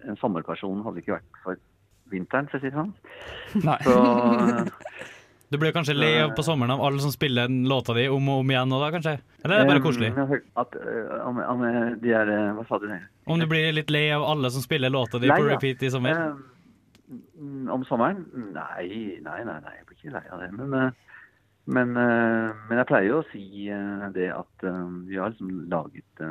en 0.06 0.16
sommerperson, 0.20 0.82
hadde 0.84 0.98
ikke 1.02 1.16
vært 1.16 1.40
for 1.42 1.56
vinteren, 2.12 2.48
for 2.50 2.58
å 2.58 2.60
si 2.60 2.70
det 2.70 2.76
sånn. 2.78 2.92
Nei. 3.64 3.78
Så 3.82 3.96
Du 5.52 5.58
blir 5.60 5.72
kanskje 5.74 5.92
lei 5.92 6.14
av 6.22 6.30
på 6.32 6.42
sommeren 6.46 6.72
av 6.72 6.80
alle 6.86 7.02
som 7.04 7.12
spiller 7.12 7.50
den 7.50 7.66
låta 7.68 7.92
di 7.92 8.06
om 8.08 8.28
og 8.32 8.38
om 8.40 8.50
igjen 8.54 8.70
nå, 8.72 8.78
da, 8.80 8.88
kanskje? 8.94 9.12
Eller 9.44 9.58
er 9.58 9.60
det 9.60 9.68
bare 9.68 9.82
koselig? 9.84 10.08
eh, 10.16 10.32
At, 10.62 10.78
eh, 10.80 11.10
om, 11.28 11.40
om 11.44 11.64
eh, 11.68 11.90
de 12.00 12.14
er 12.16 12.30
Hva 12.56 12.64
sa 12.70 12.78
du? 12.80 12.88
Om 13.28 13.42
du 13.42 13.46
blir 13.50 13.68
litt 13.76 13.92
lei 13.92 14.06
av 14.16 14.24
alle 14.24 14.48
som 14.54 14.64
spiller 14.64 14.88
låta 14.94 15.20
di 15.20 15.28
Lei, 15.28 15.36
på 15.36 15.50
repeat 15.50 15.84
i 15.84 15.90
sommer? 15.92 16.22
Om 17.76 17.84
sommeren? 17.84 18.24
Nei, 18.56 19.20
nei, 19.20 19.38
nei, 19.44 19.58
nei, 19.60 19.76
jeg 19.76 19.86
blir 19.90 19.98
ikke 20.00 20.14
lei 20.16 20.24
av 20.32 20.40
det. 20.40 20.50
Men, 20.56 20.92
men, 21.68 21.92
men 21.92 22.80
jeg 22.80 22.88
pleier 22.88 23.10
jo 23.10 23.20
å 23.20 23.28
si 23.28 23.68
det 24.16 24.30
at 24.32 24.68
vi 25.10 25.20
har 25.20 25.34
liksom 25.34 25.52
laget 25.68 26.24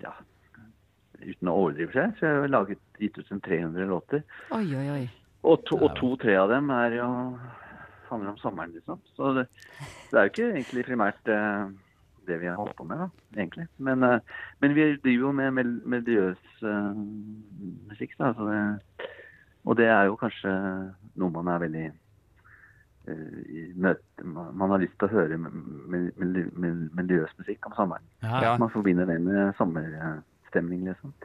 Ja, 0.00 0.16
uten 1.20 1.52
å 1.52 1.58
overdrive 1.66 1.92
seg, 1.94 2.16
så 2.18 2.32
har 2.32 2.46
vi 2.46 2.54
laget 2.56 3.02
gitt 3.02 3.18
ut 3.20 3.28
en 3.30 3.44
300 3.44 3.90
låter. 3.92 4.24
Oi, 4.56 4.64
oi, 4.72 4.86
oi. 4.96 5.04
Og, 5.42 5.62
to-tre 5.66 5.88
to-tre 5.98 6.36
av 6.38 6.50
dem 6.52 6.70
er 6.70 6.98
jo 7.00 7.06
handler 8.12 8.34
om 8.34 8.38
sommeren, 8.42 8.74
liksom. 8.76 9.00
Så 9.16 9.32
det, 9.38 9.46
det 10.10 10.18
er 10.20 10.26
jo 10.26 10.30
ikke 10.32 10.50
egentlig 10.52 10.84
primært 10.86 11.30
eh, 11.32 11.70
det 12.28 12.36
vi 12.42 12.46
har 12.50 12.58
holdt 12.60 12.76
på 12.76 12.84
med, 12.86 13.00
da, 13.00 13.08
egentlig. 13.40 13.64
Men, 13.82 14.04
eh, 14.04 14.18
men 14.60 14.74
vi 14.76 14.84
driver 15.02 15.24
jo 15.26 15.32
med 15.38 15.54
mel 15.56 15.72
melodiøs 15.94 16.62
eh, 16.62 16.92
musikk, 17.88 18.12
da. 18.20 18.30
Så 18.36 18.46
det, 18.50 19.08
og 19.64 19.78
det 19.80 19.88
er 19.88 20.10
jo 20.10 20.18
kanskje 20.20 20.52
noe 21.16 21.32
man 21.34 21.48
er 21.54 21.64
veldig 21.64 21.86
eh, 21.88 23.40
i 23.48 23.64
møte, 23.80 24.28
man 24.28 24.70
har 24.76 24.84
lyst 24.84 24.94
til 25.00 25.08
å 25.08 25.14
høre 25.16 25.40
mel- 25.40 26.12
mel- 26.20 26.52
mel- 26.52 26.88
melodiøs 26.92 27.32
musikk 27.40 27.66
om 27.70 27.74
sommeren. 27.80 28.06
Ja. 28.22 28.54
Man 28.60 28.70
forbinder 28.76 29.08
det 29.08 29.18
med 29.24 29.56
sommerstemning, 29.58 30.84
liksom. 30.90 31.16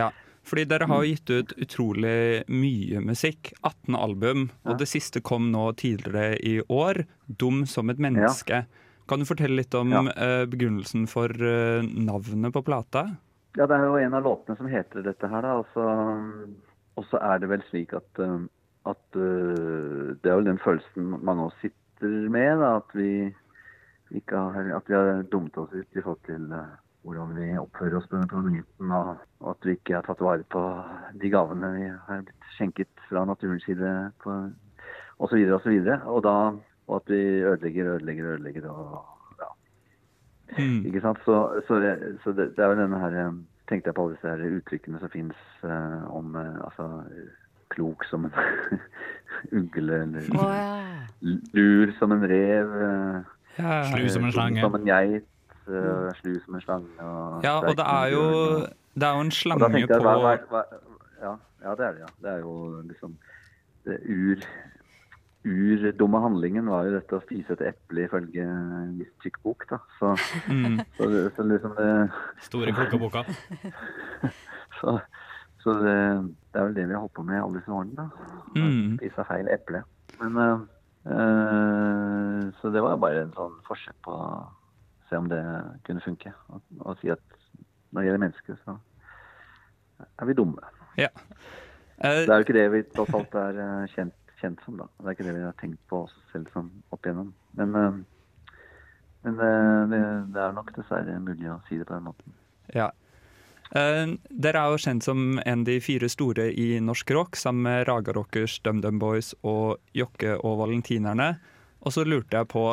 Ja. 0.00 0.08
Fordi 0.42 0.64
dere 0.66 0.88
har 0.90 1.04
gitt 1.06 1.30
ut 1.30 1.52
utrolig 1.62 2.42
mye 2.50 3.00
musikk. 3.04 3.52
18 3.62 3.94
album. 3.94 4.48
Og 4.66 4.78
det 4.80 4.88
siste 4.90 5.22
kom 5.22 5.50
nå 5.54 5.68
tidligere 5.78 6.36
i 6.42 6.60
år. 6.68 7.04
'Dum 7.28 7.64
som 7.66 7.90
et 7.90 7.98
menneske'. 7.98 8.64
Kan 9.08 9.18
du 9.20 9.24
fortelle 9.24 9.56
litt 9.56 9.74
om 9.74 9.90
Ja. 9.92 10.02
eh, 10.16 10.46
begrunnelsen 10.46 11.06
for 11.08 11.28
eh, 11.28 11.82
navnet 11.82 12.52
på 12.52 12.62
plata? 12.64 13.16
Ja, 13.56 13.66
det 13.66 13.76
er 13.76 13.84
jo 13.84 13.96
en 13.96 14.14
av 14.14 14.24
låtene 14.24 14.56
som 14.56 14.66
heter 14.66 15.02
dette 15.02 15.28
her, 15.28 15.42
da. 15.42 15.58
Og 15.58 17.04
så, 17.08 17.18
er 17.20 17.38
det 17.38 17.48
vel 17.48 17.62
slik 17.70 17.92
at, 17.94 18.18
um, 18.18 18.48
at 18.86 18.98
Det 19.12 20.26
er 20.26 20.36
vel 20.36 20.44
den 20.44 20.58
følelsen 20.58 21.22
mange 21.22 21.40
av 21.40 21.46
oss 21.52 21.60
sitter 21.60 22.30
med, 22.30 22.58
da. 22.58 22.76
At 22.76 22.94
vi 22.94 23.34
ikke 24.14 24.36
har, 24.36 24.76
at 24.76 24.88
vi 24.88 24.94
har 24.94 25.22
dummet 25.30 25.56
oss 25.56 25.72
ut 25.72 25.86
i 25.96 26.00
forhold 26.00 26.24
til 26.26 26.52
uh, 26.52 26.66
hvordan 27.02 27.34
vi 27.36 27.48
oppfører 27.58 27.98
oss 27.98 28.08
på 28.08 28.16
denne 28.16 28.30
planeten. 28.30 28.92
Og, 28.94 29.22
at 29.50 29.66
vi 29.66 29.76
ikke 29.76 29.96
har 29.98 30.06
tatt 30.06 30.22
vare 30.22 30.44
på 30.54 30.62
de 31.22 31.30
gavene 31.32 31.72
vi 31.76 31.86
har 31.90 32.26
blitt 32.26 32.50
skjenket 32.56 33.06
fra 33.08 33.24
naturens 33.26 33.64
side. 33.66 33.94
osv. 34.22 34.52
og 35.18 35.28
så 35.30 35.36
videre 35.36 35.54
og 35.56 35.64
så 35.64 35.72
videre. 35.72 35.98
Og, 36.06 36.22
da, 36.22 36.36
og 36.88 36.96
at 37.00 37.10
vi 37.10 37.22
ødelegger, 37.42 37.94
ødelegger, 37.94 38.34
ødelegger. 38.34 38.68
og 38.70 39.04
ja, 39.40 39.50
Mm. 40.58 40.84
ikke 40.86 41.00
sant? 41.00 41.18
Så, 41.24 41.62
så, 41.66 41.80
det, 41.80 42.18
så 42.24 42.32
det, 42.32 42.56
det 42.56 42.64
er 42.64 42.74
jo 42.74 42.80
denne 42.82 42.98
her 43.00 43.14
eh, 43.26 43.32
Tenkte 43.68 43.88
jeg 43.88 43.94
på 43.94 44.02
alle 44.04 44.16
disse 44.16 44.28
her 44.28 44.56
uttrykkene 44.58 44.98
som 45.00 45.08
fins 45.08 45.36
om 46.10 46.34
uh, 46.34 46.58
altså, 46.66 46.88
klok 47.70 48.04
som 48.04 48.24
en 48.26 48.34
ugle, 49.58 50.02
eller 50.02 50.26
oh, 50.34 50.50
ja. 50.52 51.36
lur 51.54 51.92
som 51.96 52.12
en 52.12 52.26
rev. 52.28 52.68
Uh, 52.68 53.22
Ja, 53.58 53.84
Slu 53.84 54.08
som 54.08 54.22
en 54.22 54.28
eh, 54.28 54.32
slange. 54.32 54.60
Som 54.60 54.74
en 54.74 54.86
geit. 54.86 55.28
Eh, 55.68 56.08
Slu 56.20 56.32
som 56.44 56.54
en 56.58 56.64
slange. 56.64 56.94
Og 57.00 57.44
ja, 57.44 57.58
og 57.60 57.76
det 57.78 57.86
er 57.86 58.06
jo 58.14 58.24
det 58.92 59.08
er 59.08 59.14
jo 59.16 59.26
en 59.26 59.30
slange 59.30 59.70
jeg, 59.78 59.88
på 59.88 60.02
hva, 60.04 60.16
hva, 60.20 60.34
hva, 60.50 60.64
ja, 61.22 61.36
ja, 61.64 61.74
det 61.78 61.86
er 61.86 61.92
det, 61.96 62.00
ja. 62.00 62.10
Det 62.22 62.30
er 62.34 62.44
jo 62.44 62.82
liksom 62.88 63.14
det 63.86 63.98
ur, 64.06 64.44
urdumme 65.44 66.20
handlingen 66.22 66.68
var 66.70 66.86
jo 66.86 66.94
dette 66.96 67.18
å 67.18 67.22
spise 67.24 67.56
et 67.56 67.64
eple 67.72 68.06
ifølge 68.06 68.44
en 68.46 68.92
viss 69.00 69.12
tykk 69.24 69.40
bok, 69.46 69.66
da. 69.70 69.80
Så, 69.98 70.12
mm, 70.50 70.78
så, 70.98 71.08
det, 71.10 71.22
så 71.36 71.46
liksom 71.48 71.74
det 71.78 71.90
Store 72.46 72.74
klokkeboka 72.76 73.24
Så, 74.80 74.98
så 75.62 75.74
det, 75.78 75.96
det 76.52 76.60
er 76.60 76.68
vel 76.68 76.76
det 76.78 76.86
vi 76.88 76.94
har 76.94 77.02
holdt 77.04 77.16
på 77.18 77.26
med 77.26 77.40
alle 77.40 77.60
disse 77.60 77.74
årene, 77.74 77.96
da. 77.96 78.30
Mm. 78.58 78.96
Spise 79.00 79.26
feil 79.28 79.50
eple. 79.52 79.82
Men 80.20 80.40
eh, 80.42 80.64
eh, 81.16 82.40
Så 82.60 82.72
det 82.74 82.82
var 82.82 82.98
bare 83.02 83.26
en 83.26 83.34
sånn 83.36 83.54
forsøk 83.66 83.98
på 84.06 84.16
se 85.12 85.20
om 85.20 85.28
det 85.28 85.42
kunne 85.86 86.04
funke. 86.04 86.32
Og, 86.48 86.62
og 86.80 86.96
si 87.02 87.12
at 87.12 87.20
når 87.92 88.00
det 88.00 88.08
gjelder 88.08 88.24
mennesker, 88.24 88.56
så 88.64 88.78
er 90.18 90.28
vi 90.28 90.36
dumme. 90.38 90.72
Eh, 90.98 91.10
Det 92.02 92.28
er 92.28 92.34
jo 92.34 92.46
ikke 92.46 92.56
det 92.56 92.70
vi 92.72 92.82
tross 92.94 93.14
alt 93.14 93.36
er 93.38 93.60
eh, 93.62 93.92
kjent, 93.94 94.16
kjent 94.40 94.64
som, 94.64 94.80
da. 94.80 94.88
Det 94.98 95.06
er 95.10 95.16
ikke 95.18 95.28
det 95.28 95.36
vi 95.36 95.44
har 95.44 95.58
tenkt 95.60 95.82
på 95.92 96.02
oss 96.06 96.16
selv 96.32 96.48
som 96.54 96.72
opp 96.90 97.06
igjennom. 97.06 97.30
Men, 97.58 97.76
uh, 97.76 98.56
men 99.22 99.38
uh, 99.38 99.92
det, 99.92 100.40
er 100.40 100.56
nok 100.56 100.72
dessverre 100.74 101.20
mulig 101.20 101.50
å 101.52 101.60
si 101.68 101.78
det 101.78 101.86
på 101.86 101.94
den 101.94 102.08
måten. 102.08 102.34
Ja. 102.74 102.88
Eh, 103.72 104.16
dere 104.28 104.60
er 104.60 104.72
jo 104.72 104.80
kjent 104.80 105.04
som 105.06 105.38
en 105.38 105.62
av 105.62 105.68
de 105.68 105.78
fire 105.80 106.08
store 106.12 106.50
i 106.60 106.76
norsk 106.84 107.12
rock, 107.16 107.38
sammen 107.40 107.64
med 107.68 107.86
Raga 107.88 108.12
Rockers, 108.16 108.58
DumDum 108.64 108.98
Boys 109.00 109.32
og 109.42 109.78
Jokke 109.96 110.36
og 110.40 110.58
Valentinerne. 110.60 111.36
Og 111.80 111.94
så 111.94 112.04
lurte 112.04 112.36
jeg 112.36 112.50
på 112.52 112.66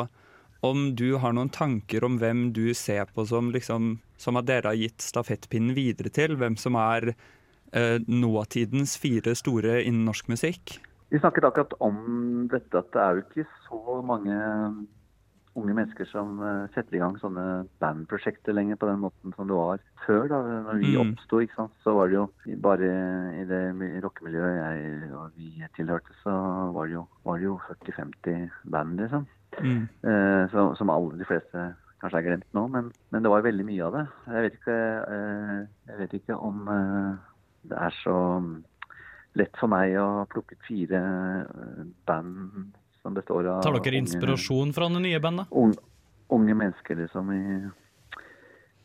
om 0.62 0.94
du 0.94 1.16
har 1.22 1.32
noen 1.32 1.50
tanker 1.52 2.04
om 2.04 2.18
hvem 2.20 2.52
du 2.52 2.74
ser 2.76 3.08
på 3.14 3.24
som, 3.28 3.50
liksom, 3.54 3.98
som 4.20 4.36
at 4.36 4.46
dere 4.50 4.72
har 4.72 4.78
gitt 4.78 5.00
stafettpinnen 5.00 5.74
videre 5.76 6.12
til? 6.12 6.36
Hvem 6.36 6.58
som 6.60 6.76
er 6.80 7.14
eh, 7.72 7.98
nåtidens 8.06 8.96
fire 9.00 9.34
store 9.38 9.80
innen 9.84 10.04
norsk 10.08 10.28
musikk? 10.28 10.78
Vi 11.10 11.18
snakket 11.18 11.48
akkurat 11.48 11.72
om 11.82 12.46
dette 12.52 12.78
at 12.78 12.92
det 12.94 13.02
er 13.02 13.16
jo 13.18 13.24
ikke 13.26 13.46
så 13.66 14.00
mange 14.06 14.36
unge 15.58 15.74
mennesker 15.74 16.06
som 16.06 16.36
eh, 16.44 16.68
setter 16.76 16.94
i 16.96 17.00
gang 17.02 17.16
sånne 17.18 17.46
bandprosjekter 17.82 18.54
lenger 18.54 18.78
på 18.78 18.86
den 18.86 19.00
måten 19.02 19.34
som 19.34 19.48
det 19.50 19.56
var 19.58 19.82
før. 20.04 20.28
da, 20.30 20.38
Når 20.68 20.78
vi 20.78 20.92
Mm. 20.94 21.00
oppsto, 21.16 21.40
så 21.82 21.94
var 21.96 22.08
det 22.08 22.14
jo 22.20 22.28
bare 22.60 22.92
i 23.40 23.44
det 23.48 24.02
rockemiljøet 24.04 24.60
jeg 24.60 25.12
og 25.12 25.32
vi 25.36 25.50
tilhørte, 25.76 26.14
så 26.22 26.30
var 26.72 26.86
det 26.86 26.94
jo, 26.94 27.06
jo 27.42 27.60
40-50 27.66 28.50
band, 28.70 29.00
liksom. 29.00 29.26
Mm. 29.58 29.88
Uh, 30.06 30.74
som 30.78 30.90
alle 30.92 31.18
de 31.18 31.26
fleste 31.26 31.64
kanskje 32.00 32.20
er 32.20 32.26
glemt 32.28 32.46
nå, 32.56 32.62
men, 32.72 32.86
men 33.12 33.24
det 33.24 33.32
var 33.32 33.42
veldig 33.44 33.64
mye 33.66 33.82
av 33.88 33.96
det. 33.96 34.04
Jeg 34.30 34.44
vet 34.46 34.54
ikke, 34.60 34.76
uh, 35.10 35.56
jeg 35.90 35.98
vet 36.00 36.14
ikke 36.20 36.36
om 36.38 36.62
eh, 36.72 37.10
det 37.70 37.76
er 37.76 37.96
så 38.00 38.14
lett 39.36 39.58
for 39.60 39.70
meg 39.70 39.92
å 40.00 40.06
plukke 40.30 40.56
ut 40.56 40.64
fire 40.66 41.00
band 42.08 42.70
som 43.02 43.14
består 43.14 43.46
av 43.52 43.60
Tar 43.66 43.76
dere 43.76 43.92
unge- 44.00 44.00
inspirasjon 44.06 44.72
fra 44.76 44.88
det 44.94 45.02
nye 45.04 45.20
bandet? 45.22 45.52
unge, 45.52 45.76
unge 46.32 46.56
mennesker, 46.62 46.98
liksom. 47.02 47.30
I, 47.36 47.44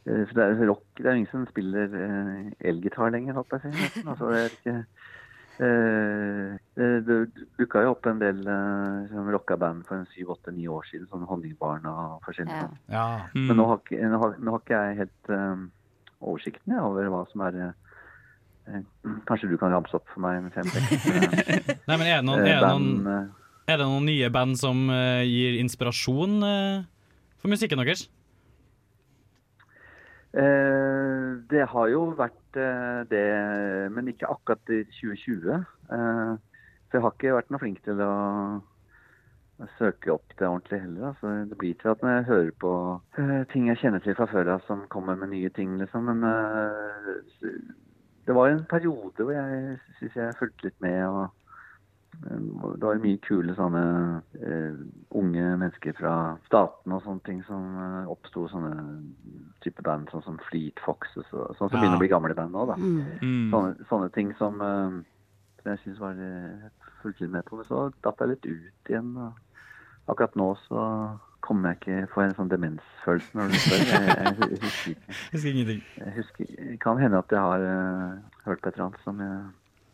for 0.05 0.36
det 0.38 0.43
er 0.45 0.67
rock 0.69 0.84
Det 1.00 1.07
er 1.07 1.15
ingen 1.17 1.31
som 1.31 1.48
spiller 1.50 1.95
elgitar 2.62 3.10
lenger, 3.15 3.34
holdt 3.39 3.55
jeg 3.55 3.63
på 3.63 3.72
å 3.72 3.79
si. 3.79 4.03
Altså, 4.05 4.29
det 4.34 4.41
er 4.43 4.53
ikke 4.60 4.75
eh, 5.63 6.55
det, 6.75 6.89
det 7.07 7.17
dukka 7.59 7.85
jo 7.85 7.93
opp 7.93 8.07
en 8.09 8.19
del 8.21 8.41
uh, 8.47 9.31
rockaband 9.31 9.85
for 9.88 10.01
en 10.01 10.09
syv-åtte-ni 10.13 10.67
år 10.71 10.88
siden, 10.89 11.07
sånn 11.12 11.27
Honningbarna 11.29 11.93
og 11.93 12.27
forskjellige. 12.27 12.57
Ja. 12.57 12.67
sånn. 12.67 12.77
Ja. 12.91 13.07
Mm. 13.35 13.47
Men 13.50 13.59
nå 13.62 13.67
har, 13.71 13.81
ikke, 13.83 14.12
nå, 14.12 14.21
har, 14.24 14.38
nå 14.39 14.55
har 14.55 14.63
ikke 14.63 14.81
jeg 14.81 15.00
helt 15.03 15.33
um, 15.33 15.65
oversikten 16.25 16.77
over 16.79 17.09
hva 17.12 17.24
som 17.31 17.45
er 17.45 17.62
eh, 17.62 17.71
eh, 18.71 18.83
Kanskje 19.29 19.51
du 19.51 19.57
kan 19.62 19.74
ramse 19.74 19.95
opp 19.97 20.07
for 20.13 20.24
meg 20.25 20.39
en 20.39 20.51
fem-seks 20.55 21.07
eh, 21.12 21.71
Nei, 21.85 21.97
men 21.97 22.07
er 22.07 22.19
det 22.19 22.27
noen, 22.27 22.43
eh, 22.45 22.55
er 22.55 22.63
det 22.63 22.74
noen, 22.74 23.13
eh, 23.13 23.71
er 23.74 23.81
det 23.81 23.89
noen 23.89 24.09
nye 24.09 24.29
band 24.33 24.59
som 24.62 24.85
uh, 24.91 25.24
gir 25.25 25.59
inspirasjon 25.62 26.38
uh, 26.45 26.83
for 27.41 27.51
musikken 27.51 27.81
deres? 27.81 28.07
Eh, 30.35 31.27
det 31.47 31.63
har 31.71 31.91
jo 31.93 32.09
vært 32.17 32.35
eh, 32.59 33.01
det, 33.12 33.25
men 33.95 34.12
ikke 34.12 34.29
akkurat 34.31 34.74
i 34.74 34.83
2020. 34.89 35.55
Eh, 35.95 36.33
for 36.89 36.97
jeg 36.97 37.05
har 37.05 37.15
ikke 37.15 37.35
vært 37.35 37.53
noe 37.53 37.62
flink 37.62 37.83
til 37.85 38.01
å 38.03 38.13
søke 39.77 40.12
opp 40.12 40.33
det 40.39 40.47
ordentlig 40.47 40.81
heller. 40.81 41.07
Altså, 41.12 41.27
det 41.50 41.57
blir 41.57 41.74
til 41.79 41.93
at 41.93 42.01
når 42.03 42.09
jeg 42.15 42.27
hører 42.29 42.51
på 42.59 42.74
eh, 43.17 43.41
ting 43.53 43.69
jeg 43.69 43.79
kjenner 43.81 44.03
til 44.03 44.17
fra 44.17 44.27
før 44.31 44.51
av 44.55 44.65
som 44.67 44.83
kommer 44.91 45.15
med 45.19 45.31
nye 45.31 45.50
ting, 45.55 45.77
liksom. 45.79 46.12
Men 46.12 46.24
eh, 46.27 47.55
det 48.27 48.35
var 48.35 48.51
en 48.51 48.65
periode 48.69 49.24
hvor 49.24 49.33
jeg 49.35 49.79
syns 50.00 50.15
jeg 50.19 50.38
fulgte 50.39 50.67
litt 50.67 50.79
med. 50.83 51.00
og 51.07 51.24
eh, 51.24 51.44
det 52.24 52.81
var 52.86 53.00
mye 53.03 53.19
kule 53.25 53.53
sånne 53.57 53.81
uh, 54.41 54.77
unge 55.19 55.45
mennesker 55.62 55.95
fra 55.98 56.13
staten 56.48 56.93
og 56.95 57.03
sånne 57.05 57.24
ting 57.27 57.41
som 57.48 57.63
uh, 57.77 58.07
oppsto. 58.12 58.48
Sånne 58.51 58.72
type 59.65 59.84
band 59.86 60.10
sånn 60.13 60.24
som 60.25 60.39
Fleet 60.50 60.79
Foxes 60.86 61.27
og 61.34 61.55
sånn 61.57 61.69
som 61.69 61.75
Ja. 61.77 61.81
begynner 61.84 62.00
å 62.00 62.03
bli 62.03 62.12
gamle 62.12 62.38
band 62.38 62.55
nå. 62.55 62.65
da. 62.72 62.77
Mm. 62.79 63.03
Mm. 63.22 63.51
Sånne, 63.53 63.88
sånne 63.91 64.10
ting 64.15 64.34
som, 64.39 64.62
uh, 64.62 64.98
som 65.62 65.72
jeg 65.74 65.84
syns 65.84 66.00
var 66.01 66.19
fulgte 67.01 67.27
med 67.29 67.45
på. 67.45 67.60
Men 67.60 67.69
så 67.69 67.91
datt 68.03 68.19
jeg 68.24 68.34
litt 68.34 68.45
ut 68.50 68.91
igjen. 68.93 69.12
Og 69.17 70.13
akkurat 70.15 70.36
nå 70.36 70.51
så 70.67 70.86
kommer 71.45 71.75
jeg 71.75 71.77
ikke 71.81 72.07
Får 72.13 72.24
jeg 72.24 72.29
en 72.31 72.38
sånn 72.39 72.50
demensfølelse 72.50 73.38
når 73.38 73.51
du 73.51 73.60
spør. 73.62 73.84
Jeg, 73.86 74.07
jeg, 74.07 74.50
jeg 74.55 74.63
husker 74.63 74.95
ikke. 74.95 75.19
Husker 75.36 75.51
ingenting. 75.51 75.84
Jeg 76.00 76.15
husker, 76.15 76.55
kan 76.81 76.98
hende 76.98 77.22
at 77.22 77.31
jeg 77.31 77.39
har 77.39 77.67
hørt 78.48 78.62
på 78.62 78.69
et 78.69 78.74
eller 78.74 78.88
annet 78.88 79.05
som 79.05 79.22
jeg 79.22 79.38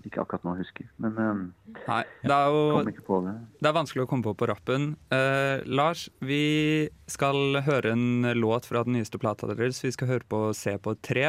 ikke 0.10 0.24
akkurat 0.24 0.44
nå 0.48 0.56
husker. 0.58 0.88
Men 1.04 1.18
eh, 1.22 1.76
Nei, 1.88 2.02
det 2.24 2.36
er 2.36 2.50
jo 2.50 2.82
det. 2.86 3.36
Det 3.62 3.70
er 3.70 3.78
vanskelig 3.78 4.06
å 4.06 4.10
komme 4.10 4.26
på 4.26 4.34
på 4.40 4.48
rappen. 4.50 4.92
Uh, 5.14 5.62
Lars, 5.70 6.08
vi 6.20 6.90
skal 7.12 7.62
høre 7.66 7.94
en 7.96 8.28
låt 8.40 8.66
fra 8.70 8.84
den 8.88 8.98
nyeste 8.98 9.20
plata 9.22 9.50
deres. 9.52 9.84
Vi 9.84 9.92
skal 9.94 10.08
høre 10.16 10.28
på 10.28 10.44
Se 10.58 10.78
på 10.78 10.96
et 10.96 11.04
tre. 11.06 11.26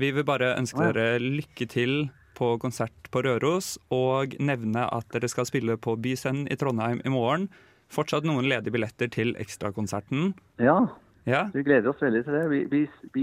Vi 0.00 0.10
vil 0.14 0.24
bare 0.26 0.54
ønske 0.58 0.80
Ja. 0.82 0.92
dere 0.92 1.20
lykke 1.22 1.68
til 1.68 2.10
på 2.34 2.58
konsert 2.58 3.10
på 3.14 3.22
Røros, 3.22 3.76
og 3.94 4.34
nevne 4.42 4.88
at 4.90 5.06
dere 5.14 5.28
skal 5.30 5.46
spille 5.46 5.76
på 5.78 5.94
Byscenen 6.02 6.48
i 6.50 6.56
Trondheim 6.58 7.00
i 7.04 7.12
morgen. 7.14 7.48
Fortsatt 7.94 8.24
noen 8.26 8.48
ledige 8.50 8.74
billetter 8.74 9.06
til 9.08 9.34
ekstrakonserten. 9.38 10.32
Ja, 10.58 10.88
Ja, 11.26 11.46
vi 11.54 11.62
gleder 11.64 11.88
oss 11.88 12.02
veldig 12.02 12.20
til 12.26 12.34
det. 12.36 12.42
Vi, 12.50 12.58
vi, 12.68 12.80
vi, 13.14 13.22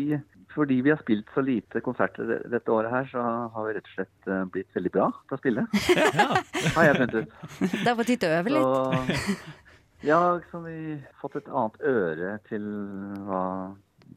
fordi 0.56 0.78
vi 0.86 0.92
har 0.94 1.00
spilt 1.02 1.30
så 1.36 1.42
lite 1.46 1.82
konserter 1.86 2.44
dette 2.52 2.72
året 2.74 2.92
her, 2.94 3.08
så 3.12 3.24
har 3.56 3.68
vi 3.68 3.74
rett 3.78 3.88
og 3.90 3.96
slett 3.96 4.28
eh, 4.32 4.44
blitt 4.54 4.76
veldig 4.78 4.92
bra 4.94 5.08
til 5.30 5.38
å 5.38 5.40
spille. 5.42 5.64
Har 6.76 6.88
jeg 6.88 6.98
funnet 7.00 7.16
ut. 7.16 7.36
Det 7.72 7.86
har 7.88 7.98
på 8.00 8.06
tide 8.10 8.30
å 8.30 8.38
øve 8.42 8.54
litt. 8.56 8.70
Så, 8.72 9.36
ja, 10.08 10.20
så 10.52 10.62
vi 10.66 10.76
har 10.98 11.18
fått 11.22 11.40
et 11.42 11.50
annet 11.52 11.84
øre 11.92 12.34
til 12.50 12.66
hva 13.28 13.42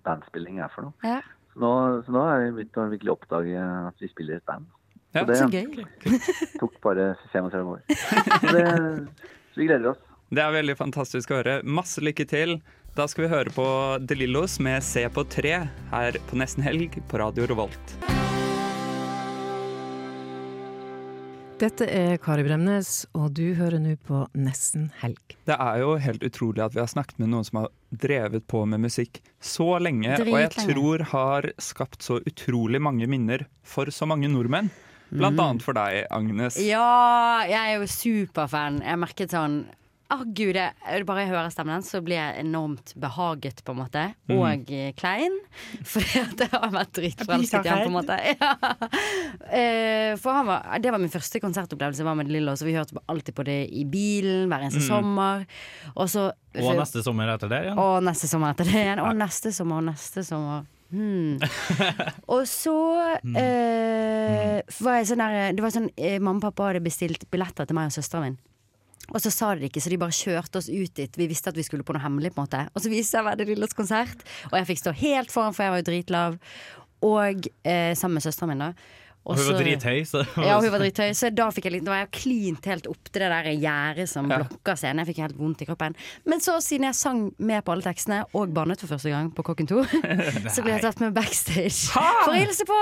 bandspilling 0.06 0.60
er 0.64 0.72
for 0.74 0.88
noe. 0.88 0.94
Ja. 1.06 1.20
Så 1.54 1.60
nå, 1.62 1.72
så 2.06 2.14
nå 2.14 2.22
er 2.32 2.46
vi 2.46 2.54
begynt 2.58 2.80
å 2.82 2.86
virkelig 2.90 3.12
oppdage 3.14 3.66
at 3.90 4.00
vi 4.02 4.10
spiller 4.10 4.40
et 4.40 4.46
band. 4.48 4.66
Ja, 5.14 5.22
så 5.22 5.26
det 5.30 5.36
Så 5.38 5.50
gøy. 5.52 5.84
tok 6.62 6.78
bare 6.82 7.12
35 7.30 7.68
år. 7.76 7.84
Så, 7.94 8.54
det, 8.56 8.64
så 9.54 9.60
vi 9.60 9.68
gleder 9.68 9.92
oss. 9.92 10.00
det 10.34 10.42
er 10.42 10.56
veldig 10.56 10.74
fantastisk 10.80 11.30
å 11.30 11.38
høre. 11.38 11.60
Masse 11.62 12.02
lykke 12.02 12.26
til. 12.26 12.56
Da 12.94 13.08
skal 13.10 13.24
vi 13.24 13.28
høre 13.32 13.50
på 13.50 13.64
De 14.06 14.14
Lillos 14.14 14.60
med 14.62 14.84
Se 14.86 15.02
på 15.10 15.24
tre 15.26 15.56
her 15.90 16.18
på 16.28 16.36
Nesten 16.38 16.62
Helg 16.62 16.94
på 17.10 17.18
Radio 17.18 17.48
Revolt. 17.50 17.94
Dette 21.58 21.88
er 21.90 22.20
Kari 22.22 22.44
Bremnes, 22.46 22.92
og 23.18 23.34
du 23.34 23.56
hører 23.58 23.82
nå 23.82 23.96
på 24.06 24.22
Nesten 24.38 24.92
helg. 25.00 25.34
Det 25.42 25.58
er 25.58 25.82
jo 25.82 25.96
helt 26.06 26.22
utrolig 26.22 26.62
at 26.62 26.78
vi 26.78 26.84
har 26.84 26.90
snakket 26.94 27.18
med 27.18 27.34
noen 27.34 27.46
som 27.50 27.64
har 27.64 27.68
drevet 27.90 28.46
på 28.46 28.62
med 28.62 28.86
musikk 28.86 29.18
så 29.42 29.72
lenge, 29.82 30.14
og 30.14 30.30
jeg 30.30 30.54
lenge. 30.54 30.66
tror 30.70 31.08
har 31.16 31.52
skapt 31.58 32.06
så 32.06 32.22
utrolig 32.22 32.78
mange 32.78 33.10
minner 33.10 33.48
for 33.66 33.90
så 33.90 34.06
mange 34.06 34.30
nordmenn. 34.30 34.70
Blant 35.10 35.42
annet 35.42 35.66
for 35.66 35.74
deg, 35.74 36.04
Agnes. 36.14 36.62
Ja, 36.62 37.42
jeg 37.50 37.58
er 37.58 37.80
jo 37.82 37.90
superfan. 37.90 38.84
Jeg 38.86 39.02
merket 39.02 39.34
sånn 39.34 39.64
Å 40.12 40.18
gud, 40.36 40.52
jeg, 40.58 41.04
bare 41.08 41.22
jeg 41.24 41.30
hører 41.30 41.48
stemmen 41.50 41.72
hans, 41.78 41.88
så 41.90 42.02
blir 42.04 42.18
jeg 42.18 42.42
enormt 42.42 42.92
behaget, 43.00 43.62
på 43.64 43.72
en 43.72 43.78
måte. 43.80 44.02
Og 44.28 44.44
mm. 44.68 44.92
klein. 45.00 45.38
For 45.90 46.04
det 46.36 46.50
har 46.52 46.68
vært 46.74 46.92
dritforelsket 46.98 47.64
i 47.64 47.72
ham, 47.72 47.80
på 47.86 47.92
en 47.92 47.96
måte. 47.96 48.18
Ja. 48.34 48.50
Eh, 49.48 50.12
For 50.20 50.36
han 50.36 50.46
var, 50.50 50.68
det 50.84 50.92
var 50.92 51.00
min 51.02 51.12
første 51.12 51.40
konsertopplevelse, 51.42 52.04
var 52.06 52.18
med 52.18 52.30
Lillo, 52.32 52.52
så 52.58 52.68
vi 52.68 52.76
hørte 52.76 53.00
alltid 53.10 53.34
på 53.38 53.46
det 53.48 53.58
i 53.72 53.86
bilen 53.88 54.46
hver 54.52 54.66
eneste 54.66 54.84
sommer. 54.84 55.46
Og 55.96 56.08
så 56.12 56.28
Og 56.60 56.76
neste 56.78 57.02
sommer 57.02 57.32
etter 57.34 57.50
det 57.50 57.64
igjen? 57.64 57.80
Og 57.80 58.04
neste 58.06 58.28
sommer 58.30 58.52
etter 58.54 58.68
det 58.68 58.76
igjen. 58.84 59.02
Og 59.02 59.16
neste 59.18 59.52
sommer 59.56 59.80
og 59.80 59.88
neste 59.88 60.24
sommer. 60.26 60.68
Hmm. 60.94 61.40
Og 62.34 62.44
så 62.46 62.74
Hmm. 63.24 63.36
eh, 63.40 64.60
var 64.84 64.98
jeg 65.00 65.06
sånn 65.08 65.22
der 65.22 65.54
Det 65.56 65.62
var 65.64 65.72
sånn 65.72 65.88
eh, 65.96 66.18
Mamma 66.22 66.38
og 66.38 66.44
pappa 66.44 66.68
hadde 66.68 66.82
bestilt 66.84 67.24
billetter 67.32 67.66
til 67.66 67.74
meg 67.78 67.88
og 67.88 67.94
søsteren 67.96 68.28
min. 68.28 68.36
Og 69.12 69.20
så 69.20 69.30
sa 69.32 69.52
de 69.54 69.64
det 69.64 69.70
ikke, 69.72 69.82
så 69.84 69.92
de 69.92 70.00
bare 70.00 70.16
kjørte 70.16 70.60
oss 70.60 70.70
ut 70.70 70.94
dit. 70.96 71.18
Vi 71.20 71.28
visste 71.28 71.52
at 71.52 71.58
vi 71.58 71.64
skulle 71.66 71.84
på 71.86 71.96
noe 71.96 72.02
hemmelig. 72.04 72.32
på 72.34 72.40
en 72.40 72.48
måte 72.48 72.62
Og 72.72 72.80
så 72.82 72.92
viste 72.92 73.20
jeg 73.20 73.38
Det 73.38 73.48
Lillos 73.48 73.76
konsert, 73.76 74.24
og 74.50 74.58
jeg 74.58 74.66
fikk 74.72 74.80
stå 74.80 74.92
helt 74.96 75.32
foran, 75.32 75.54
for 75.54 75.64
jeg 75.64 75.74
var 75.74 75.82
jo 75.82 75.88
dritlav. 75.90 76.38
Og 77.04 77.48
eh, 77.64 77.92
sammen 77.94 78.14
med 78.14 78.24
søsteren 78.24 78.54
min, 78.54 78.64
da. 78.64 78.72
Og 79.26 79.38
hun 79.38 79.46
var 79.46 79.54
så- 79.54 79.64
drithøy, 79.64 80.00
så 80.04 80.20
Ja, 80.44 80.60
hun 80.60 80.70
var 80.70 80.78
drithøy, 80.82 81.10
så 81.16 81.30
da 81.34 81.46
fikk 81.50 81.64
jeg 81.64 81.72
litt, 81.72 81.84
da 81.84 81.92
var 81.94 82.00
jeg 82.04 82.10
klint 82.12 82.64
helt 82.68 82.86
opp 82.86 83.04
til 83.10 83.22
det 83.22 83.30
der 83.32 83.46
gjerdet 83.56 84.08
som 84.08 84.28
Ja. 84.30 84.36
blokka 84.42 84.74
scenen. 84.76 85.00
Jeg 85.06 85.14
fikk 85.14 85.22
helt 85.22 85.38
vondt 85.38 85.62
i 85.62 85.64
kroppen. 85.64 85.96
Men 86.26 86.40
så, 86.40 86.58
siden 86.60 86.84
jeg 86.84 86.94
sang 86.94 87.32
med 87.38 87.64
på 87.64 87.72
alle 87.72 87.82
tekstene, 87.82 88.24
og 88.34 88.52
bannet 88.52 88.78
for 88.80 88.86
første 88.92 89.08
gang 89.08 89.30
på 89.32 89.42
Kokken 89.42 89.66
2, 89.66 89.82
så 90.54 90.62
ble 90.62 90.72
jeg 90.76 90.82
tatt 90.82 91.00
med 91.00 91.14
backstage 91.14 91.88
for 91.88 92.32
å 92.32 92.36
hilse 92.36 92.64
på. 92.68 92.78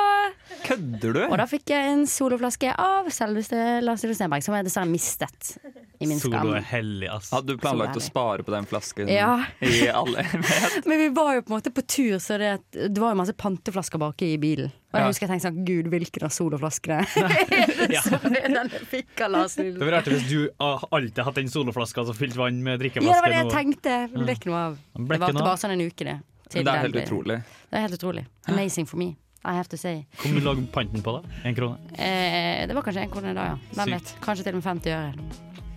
Kødder 0.64 1.12
du? 1.14 1.22
Og 1.30 1.36
da 1.38 1.46
fikk 1.46 1.66
jeg 1.70 1.92
en 1.92 2.04
soloflaske 2.06 2.74
av 2.76 3.06
selveste 3.14 3.80
Lars 3.84 4.02
Lillo 4.02 4.14
Stenberg, 4.18 4.42
som 4.42 4.54
jeg 4.58 4.64
dessverre 4.66 4.90
mistet 4.90 5.56
i 6.02 6.06
min 6.10 6.18
skam. 6.18 6.40
Solo 6.42 6.56
er 6.58 6.66
hellig, 6.66 7.08
ass. 7.08 7.30
Hadde 7.30 7.46
du 7.54 7.56
planlagt 7.62 7.94
å 7.94 8.02
spare 8.02 8.42
på 8.42 8.50
den 8.50 8.66
flasken 8.66 9.06
Ja. 9.08 9.44
i 9.62 9.86
alle 9.86 10.26
Men 10.86 10.98
vi 10.98 11.08
var 11.14 11.34
jo 11.38 11.42
på 11.46 11.54
en 11.54 11.60
måte 11.62 11.70
på 11.72 11.86
tur, 11.86 12.18
så 12.18 12.36
det, 12.36 12.58
det 12.72 12.98
var 12.98 13.14
jo 13.14 13.20
masse 13.22 13.32
panteflasker 13.38 14.02
baki 14.02 14.34
i 14.34 14.38
bilen. 14.42 14.72
Og 14.92 14.98
jeg 14.98 15.02
Ja. 15.02 15.08
husker 15.08 15.24
jeg 15.26 15.30
tenkte 15.32 15.48
sånn 15.48 15.64
Gud, 15.64 15.86
hvilken 15.88 16.22
av 16.26 16.32
soloflaskene 16.36 16.98
er 17.00 17.88
det 17.88 18.02
som 18.04 18.26
er 18.28 18.48
den 18.48 18.68
jeg 18.68 18.82
fikk 18.90 19.22
av 19.24 19.30
Lars 19.32 19.54
Det 19.56 19.64
Lillo? 19.64 19.80
var 19.86 19.94
rart 19.96 20.10
hvis 20.12 20.26
du 20.28 20.50
alltid 20.60 21.22
hatt 21.24 21.34
den 21.40 21.48
soloflaska 21.48 22.04
som 22.10 22.14
fylte 22.18 22.36
vann 22.36 22.60
med 22.62 22.82
Ja, 22.82 23.00
det 23.00 23.06
var 23.24 23.28
det 23.32 23.38
jeg 23.40 23.50
tenkte. 23.54 23.94
Det 24.12 24.20
ble 24.26 24.34
ikke 24.36 24.50
noe 24.52 24.60
av. 24.66 24.76
Det 24.92 25.08
var 25.08 25.18
varte 25.24 25.38
bare 25.40 25.56
sånn 25.62 25.72
en 25.78 25.80
uke, 25.86 26.04
det. 26.04 26.18
til 26.52 26.64
Det 26.64 26.72
er 26.74 26.82
helt 26.84 27.00
utrolig. 27.00 27.38
Det 27.70 27.78
er 27.78 27.86
helt 27.86 27.96
utrolig. 27.96 28.26
Amazing 28.52 28.86
for 28.86 28.98
me. 29.00 29.16
I 29.44 29.54
have 29.56 29.66
to 29.72 29.76
say. 29.80 30.04
Hvor 30.20 30.30
mye 30.36 30.44
lå 30.44 30.52
panten 30.70 31.02
på, 31.02 31.16
da? 31.16 31.28
En 31.48 31.54
krone? 31.56 31.78
Eh, 31.98 32.66
det 32.68 32.74
var 32.76 32.82
kanskje 32.84 33.02
en 33.02 33.10
krone 33.10 33.32
da, 33.34 33.46
ja. 33.48 33.56
Hvem 33.74 33.96
vet? 33.96 34.12
Kanskje 34.22 34.44
til 34.44 34.54
og 34.54 34.60
med 34.62 34.68
50 34.68 34.92
øre. 34.92 35.14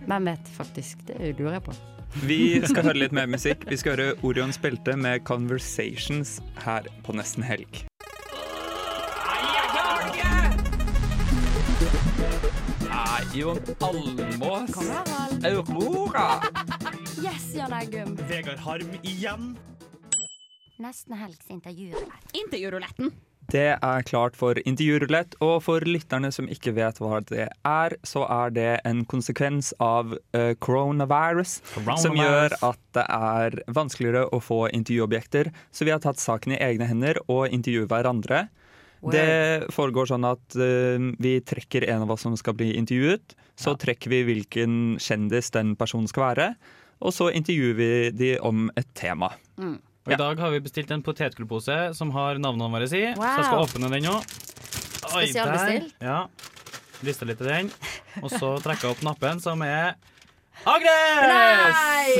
Hvem 0.06 0.26
vet, 0.30 0.52
faktisk. 0.60 0.98
Det 1.08 1.32
lurer 1.40 1.54
jeg 1.58 1.64
på. 1.64 1.74
Vi 2.28 2.62
skal 2.68 2.84
høre 2.84 3.00
litt 3.02 3.12
mer 3.16 3.26
musikk. 3.28 3.64
Vi 3.68 3.76
skal 3.78 3.96
høre 3.96 4.14
Orions 4.24 4.58
belte 4.62 4.96
med 4.96 5.24
'Conversations' 5.24 6.42
her 6.68 6.84
på 7.04 7.16
Nesten 7.16 7.44
Helg. 7.44 7.86
Jon 13.36 13.60
Almås. 13.80 14.72
Aurora. 15.44 16.42
Yes, 17.24 17.52
Jan 17.56 17.74
Eggum. 17.74 18.16
Vegard 18.30 18.60
Harm 18.60 18.94
igjen. 19.04 19.58
Nesten 20.80 21.18
helgs 21.20 21.50
intervjurulett. 21.52 22.32
Intervjuruletten. 22.34 23.12
Det 23.52 23.76
er 23.76 24.06
klart 24.08 24.38
for 24.40 24.58
intervjurulett, 24.64 25.36
og 25.44 25.60
for 25.68 25.84
lytterne 25.86 26.32
som 26.34 26.48
ikke 26.50 26.74
vet 26.80 26.98
hva 27.04 27.20
det 27.28 27.50
er, 27.52 27.96
så 28.08 28.24
er 28.24 28.56
det 28.56 28.70
en 28.88 29.04
konsekvens 29.06 29.74
av 29.84 30.16
uh, 30.16 30.54
coronavirus, 30.64 31.60
Coronavirus. 31.76 32.02
som 32.08 32.16
gjør 32.18 32.56
at 32.72 32.82
det 32.98 33.06
er 33.20 33.60
vanskeligere 33.68 34.30
å 34.32 34.40
få 34.42 34.66
intervjuobjekter. 34.72 35.52
Så 35.76 35.86
vi 35.86 35.94
har 35.94 36.02
tatt 36.02 36.24
saken 36.24 36.56
i 36.56 36.62
egne 36.72 36.88
hender 36.90 37.20
og 37.28 37.52
intervjuet 37.52 37.92
hverandre. 37.92 38.48
Det 39.14 39.74
foregår 39.76 40.10
sånn 40.10 40.26
at 40.28 40.56
uh, 40.58 41.12
vi 41.22 41.38
trekker 41.46 41.86
en 41.92 42.06
av 42.06 42.16
oss 42.16 42.26
som 42.26 42.38
skal 42.40 42.56
bli 42.58 42.72
intervjuet. 42.80 43.36
Så 43.60 43.76
trekker 43.80 44.12
vi 44.12 44.24
hvilken 44.28 44.96
kjendis 45.02 45.52
den 45.56 45.76
personen 45.80 46.10
skal 46.12 46.30
være, 46.30 46.48
og 47.00 47.14
så 47.16 47.30
intervjuer 47.32 47.78
vi 47.78 47.92
de 48.16 48.32
om 48.44 48.66
et 48.76 48.90
tema. 48.98 49.30
Mm. 49.60 49.78
Og 50.06 50.14
I 50.14 50.18
dag 50.22 50.42
har 50.44 50.52
vi 50.54 50.62
bestilt 50.62 50.92
en 50.94 51.02
potetgullpose 51.06 51.78
som 51.98 52.12
har 52.14 52.38
navnene 52.42 52.70
våre 52.74 52.86
i. 52.86 53.06
Så 53.16 53.30
jeg 53.30 53.46
skal 53.48 53.64
åpne 53.64 53.90
den 53.90 54.06
nå. 54.06 54.18
Oi, 55.16 55.24
Spesialbestilt. 55.32 55.96
der. 56.00 56.06
Ja. 56.06 56.20
Rista 57.06 57.26
litt 57.26 57.42
i 57.42 57.48
den. 57.48 57.72
Og 58.22 58.30
så 58.30 58.52
trekker 58.62 58.90
jeg 58.90 58.98
opp 58.98 59.02
nappen, 59.08 59.42
som 59.42 59.64
er 59.66 59.96
Agnes! 60.64 61.28
Nei, 61.30 62.12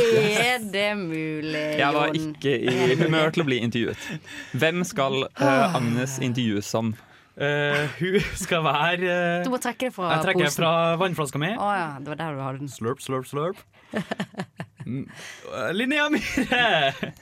er 0.44 0.66
det 0.74 0.90
mulig, 1.00 1.64
Jeg 1.80 1.94
var 1.96 2.12
ikke 2.18 2.52
i 2.60 2.98
humør 3.00 3.32
til 3.34 3.46
å 3.46 3.48
bli 3.48 3.58
intervjuet. 3.64 4.08
Hvem 4.54 4.84
skal 4.86 5.26
uh, 5.40 5.76
Agnes 5.78 6.18
intervjues 6.22 6.68
som? 6.70 6.94
Uh, 7.36 7.88
hun 8.00 8.20
skal 8.40 8.64
være 8.64 9.08
uh, 9.10 9.44
Du 9.44 9.50
må 9.52 9.60
trekke 9.60 9.90
det 9.90 9.96
fra 9.96 10.14
Jeg 10.14 10.28
trekker 10.30 10.46
posen. 10.48 10.62
fra 10.62 10.74
vannflaska 11.02 11.42
mi. 11.42 11.52
Oh, 11.56 11.72
ja, 11.76 11.90
det 12.00 12.14
var 12.14 12.22
der 12.22 12.38
du 12.38 12.44
hadde 12.46 12.62
den. 12.64 12.72
Slurp, 12.72 13.02
slurp, 13.04 13.28
slurp. 13.28 13.64
Mm. 14.86 15.08
Linnea 15.74 16.10
Myhre! 16.14 17.16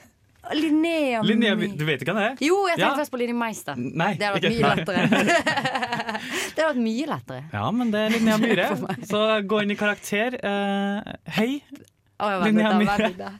Linnea 0.52 1.22
Linnea 1.24 1.54
Du 1.56 1.84
vet 1.88 2.02
ikke 2.02 2.12
hvem 2.12 2.20
det 2.20 2.26
er? 2.32 2.36
Jo, 2.44 2.56
jeg 2.68 2.76
tenkte 2.76 2.90
Ja. 2.90 2.96
først 2.98 3.12
på 3.14 3.18
Linni 3.20 3.32
Meister. 3.38 3.78
Nei, 3.78 4.10
Det 4.20 4.26
hadde 4.28 4.40
vært 4.40 4.52
mye 4.52 4.74
lettere. 4.76 5.08
det 6.54 6.60
hadde 6.60 6.68
vært 6.68 6.82
mye 6.84 7.06
lettere. 7.08 7.40
Ja, 7.54 7.70
men 7.70 7.90
det 7.94 8.02
er 8.04 8.14
Linnea 8.18 8.36
Myhre. 8.42 8.68
Så 9.10 9.22
gå 9.48 9.62
inn 9.64 9.72
i 9.72 9.78
karakter. 9.80 10.36
Uh, 10.44 11.14
hei. 11.38 11.62
oh, 12.20 12.44
Linnea 12.44 12.74
Myhre. 12.78 13.32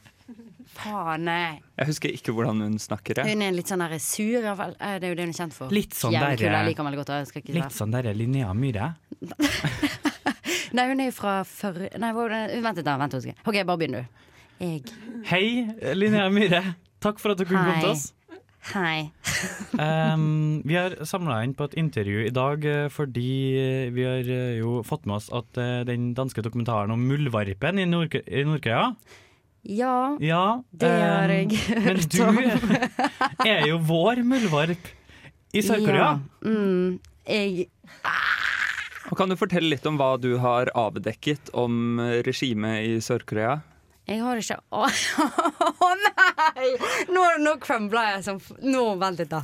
Faen, 0.75 1.23
nei. 1.23 1.61
Jeg 1.79 1.87
husker 1.87 2.11
ikke 2.11 2.33
hvordan 2.35 2.59
hun 2.65 2.73
snakker. 2.81 3.21
Jeg. 3.21 3.31
Hun 3.31 3.43
er 3.45 3.53
litt 3.55 3.69
sånn 3.71 3.79
der 3.85 3.95
sur, 4.03 4.25
i 4.27 4.43
hvert 4.43 4.59
fall. 4.59 4.73
Eh, 4.75 4.97
Det 4.99 5.07
er 5.07 5.13
jo 5.13 5.19
det 5.21 5.27
hun 5.27 5.31
er 5.35 5.37
kjent 5.37 5.55
for. 5.55 5.71
Litt 5.71 5.95
sånn 5.95 6.11
derre 6.17 6.35
sånn 6.35 6.51
der- 6.51 7.53
Litt 7.55 7.77
sånn 7.77 7.93
derre 7.95 8.13
Linnea 8.17 8.51
Myhre. 8.53 8.89
Nei, 10.75 10.87
hun 10.89 10.99
er 10.99 11.07
jo 11.07 11.13
fra 11.15 11.37
før 11.47 11.77
Nei, 11.95 12.09
hva? 12.11 12.25
Vent 12.27 12.75
litt, 12.81 12.85
da. 12.85 12.97
Vent 12.99 13.13
to 13.15 13.21
sekunder. 13.23 13.45
OK, 13.47 13.61
bare 13.63 13.79
begynn, 13.79 13.95
du. 14.01 14.23
Jeg 14.59 14.83
Hei, 15.29 15.45
Linnea 15.95 16.27
Myhre. 16.33 16.61
Takk 17.03 17.19
for 17.21 17.33
at 17.33 17.39
du 17.41 17.45
kunne 17.45 17.63
komme 17.65 17.81
til 17.83 17.95
oss. 17.95 18.11
Hei. 18.73 19.09
Um, 19.75 20.61
vi 20.65 20.77
har 20.77 20.93
samla 21.05 21.41
inn 21.43 21.51
på 21.57 21.65
et 21.67 21.73
intervju 21.77 22.21
i 22.25 22.31
dag 22.33 22.63
eh, 22.65 22.85
fordi 22.89 23.31
eh, 23.59 23.89
vi 23.93 24.05
har 24.07 24.29
eh, 24.31 24.53
jo 24.61 24.79
fått 24.87 25.03
med 25.05 25.17
oss 25.19 25.27
at 25.35 25.59
den 25.85 26.13
danske 26.17 26.41
dokumentaren 26.45 26.93
om 26.95 27.03
muldvarpen 27.05 27.81
i 27.81 27.85
Nord- 27.89 28.15
i 28.15 28.45
Nord-Korea 28.47 28.93
Ja, 29.67 30.15
Ja, 30.23 30.61
det 30.71 30.89
har 30.89 31.33
jeg 31.35 31.51
um, 31.51 31.57
om. 31.59 31.83
Men 31.83 32.01
du 32.07 32.21
er 33.51 33.67
jo 33.67 33.81
vår 33.85 34.23
muldvarp 34.25 34.89
i 35.53 35.61
Sør-Korea. 35.65 36.07
Ja. 36.15 36.47
Mm, 36.47 36.97
jeg 37.27 37.67
Og 39.11 39.17
Kan 39.19 39.29
du 39.29 39.37
fortelle 39.37 39.75
litt 39.75 39.85
om 39.85 39.99
hva 39.99 40.15
du 40.17 40.37
har 40.41 40.71
avdekket 40.73 41.51
om 41.53 41.99
regimet 42.25 42.87
i 42.87 42.97
Sør-Korea? 43.03 43.59
Jeg 44.07 44.21
har 44.21 44.37
ikke 44.41 44.61
Å 44.71 44.85
å 44.85 45.93
nei! 46.37 46.71
Nå, 47.15 47.23
nå 47.45 47.55
crumbla 47.63 48.07
jeg 48.15 48.25
som 48.27 48.41
Nå, 48.63 48.85
vent 49.01 49.19
litt, 49.23 49.31
da. 49.31 49.43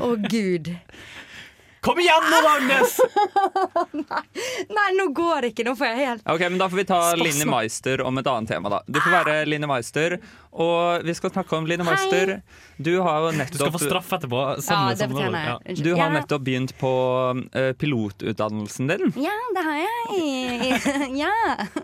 Å, 0.00 0.14
gud. 0.28 0.74
Kom 1.84 1.98
igjen 2.00 2.24
nå, 2.32 2.38
Agnes! 2.48 2.94
Nei, 4.76 4.86
nå 4.96 5.04
går 5.12 5.44
det 5.44 5.50
ikke. 5.52 5.66
Nå 5.68 5.74
får 5.76 5.90
jeg 5.90 5.98
helt 6.08 6.30
Ok, 6.32 6.40
men 6.48 6.56
Da 6.62 6.68
får 6.72 6.80
vi 6.80 6.84
ta. 6.88 7.00
Linni 7.20 7.44
Meister 7.50 8.00
om 8.08 8.20
et 8.22 8.30
annet 8.30 8.48
tema. 8.54 8.70
da 8.72 8.78
Du 8.88 8.96
får 9.04 9.12
være 9.18 9.34
Linni 9.50 9.68
Meister, 9.68 10.16
og 10.64 11.04
vi 11.04 11.12
skal 11.18 11.34
snakke 11.34 11.58
om 11.58 11.68
Linni 11.68 11.84
Meister. 11.84 12.38
Du 12.80 12.90
har 13.04 13.26
jo 13.26 13.34
Du 13.36 13.58
skal 13.58 13.74
få 13.76 13.82
straff 13.84 14.12
etterpå. 14.16 14.40
Ja, 14.64 14.80
det 14.96 15.10
fortjener 15.12 15.44
jeg. 15.44 15.76
Ja. 15.76 15.84
Du 15.84 15.90
har 15.92 16.06
Ja. 16.08 16.12
nettopp 16.16 16.44
begynt 16.48 16.72
på 16.80 16.92
uh, 17.36 17.72
pilotutdannelsen 17.76 18.88
din. 18.88 19.12
Ja, 19.20 19.36
det 19.56 19.64
har 19.68 19.80
jeg. 19.84 20.80
ja. 21.24 21.34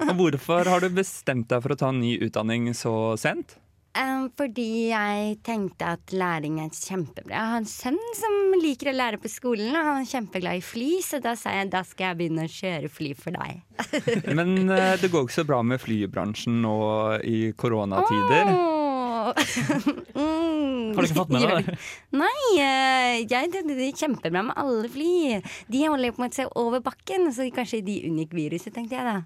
Og 0.09 0.15
Hvorfor 0.17 0.65
har 0.73 0.81
du 0.81 0.89
bestemt 0.97 1.49
deg 1.53 1.61
for 1.65 1.77
å 1.77 1.81
ta 1.85 1.93
en 1.93 2.01
ny 2.01 2.17
utdanning 2.25 2.73
så 2.73 3.19
sent? 3.21 3.59
Um, 3.91 4.29
fordi 4.39 4.93
jeg 4.93 5.39
tenkte 5.43 5.89
at 5.97 6.13
læring 6.15 6.61
er 6.63 6.69
kjempebra. 6.71 7.33
Jeg 7.35 7.51
har 7.53 7.59
en 7.59 7.67
sønn 7.67 7.99
som 8.15 8.37
liker 8.63 8.93
å 8.93 8.95
lære 8.95 9.19
på 9.19 9.31
skolen, 9.33 9.73
og 9.75 9.89
han 9.89 10.05
er 10.05 10.07
kjempeglad 10.07 10.61
i 10.61 10.63
fly, 10.63 10.91
så 11.03 11.19
da 11.23 11.33
sa 11.39 11.57
jeg 11.57 11.73
da 11.73 11.83
skal 11.87 12.13
jeg 12.13 12.21
begynne 12.21 12.45
å 12.47 12.53
kjøre 12.55 12.91
fly 12.93 13.11
for 13.19 13.35
deg. 13.35 13.65
Men 14.39 14.71
eh, 14.71 14.95
det 15.01 15.11
går 15.11 15.27
ikke 15.27 15.41
så 15.41 15.47
bra 15.49 15.59
med 15.67 15.83
flybransjen 15.83 16.61
nå 16.63 16.77
i 17.27 17.41
koronatider. 17.59 18.53
Åh. 18.55 18.71
mm. 20.15 20.95
Har 20.95 21.03
du 21.03 21.09
ikke 21.09 21.19
fått 21.19 21.35
med 21.35 21.45
deg 21.45 21.67
det? 21.67 21.77
Nei, 22.23 22.47
eh, 22.63 23.17
jeg 23.27 23.51
trodde 23.51 23.75
det 23.75 23.91
gikk 23.91 24.05
kjempebra 24.05 24.47
med 24.53 24.59
alle 24.61 24.87
fly. 24.93 25.41
De 25.67 25.83
holder 25.89 26.15
på 26.15 26.29
med 26.29 26.39
seg 26.39 26.55
over 26.63 26.83
bakken, 26.87 27.27
så 27.35 27.51
kanskje 27.55 27.83
de 27.91 28.01
unngikk 28.07 28.39
viruset, 28.39 28.71
tenkte 28.77 29.01
jeg 29.01 29.11
da. 29.11 29.19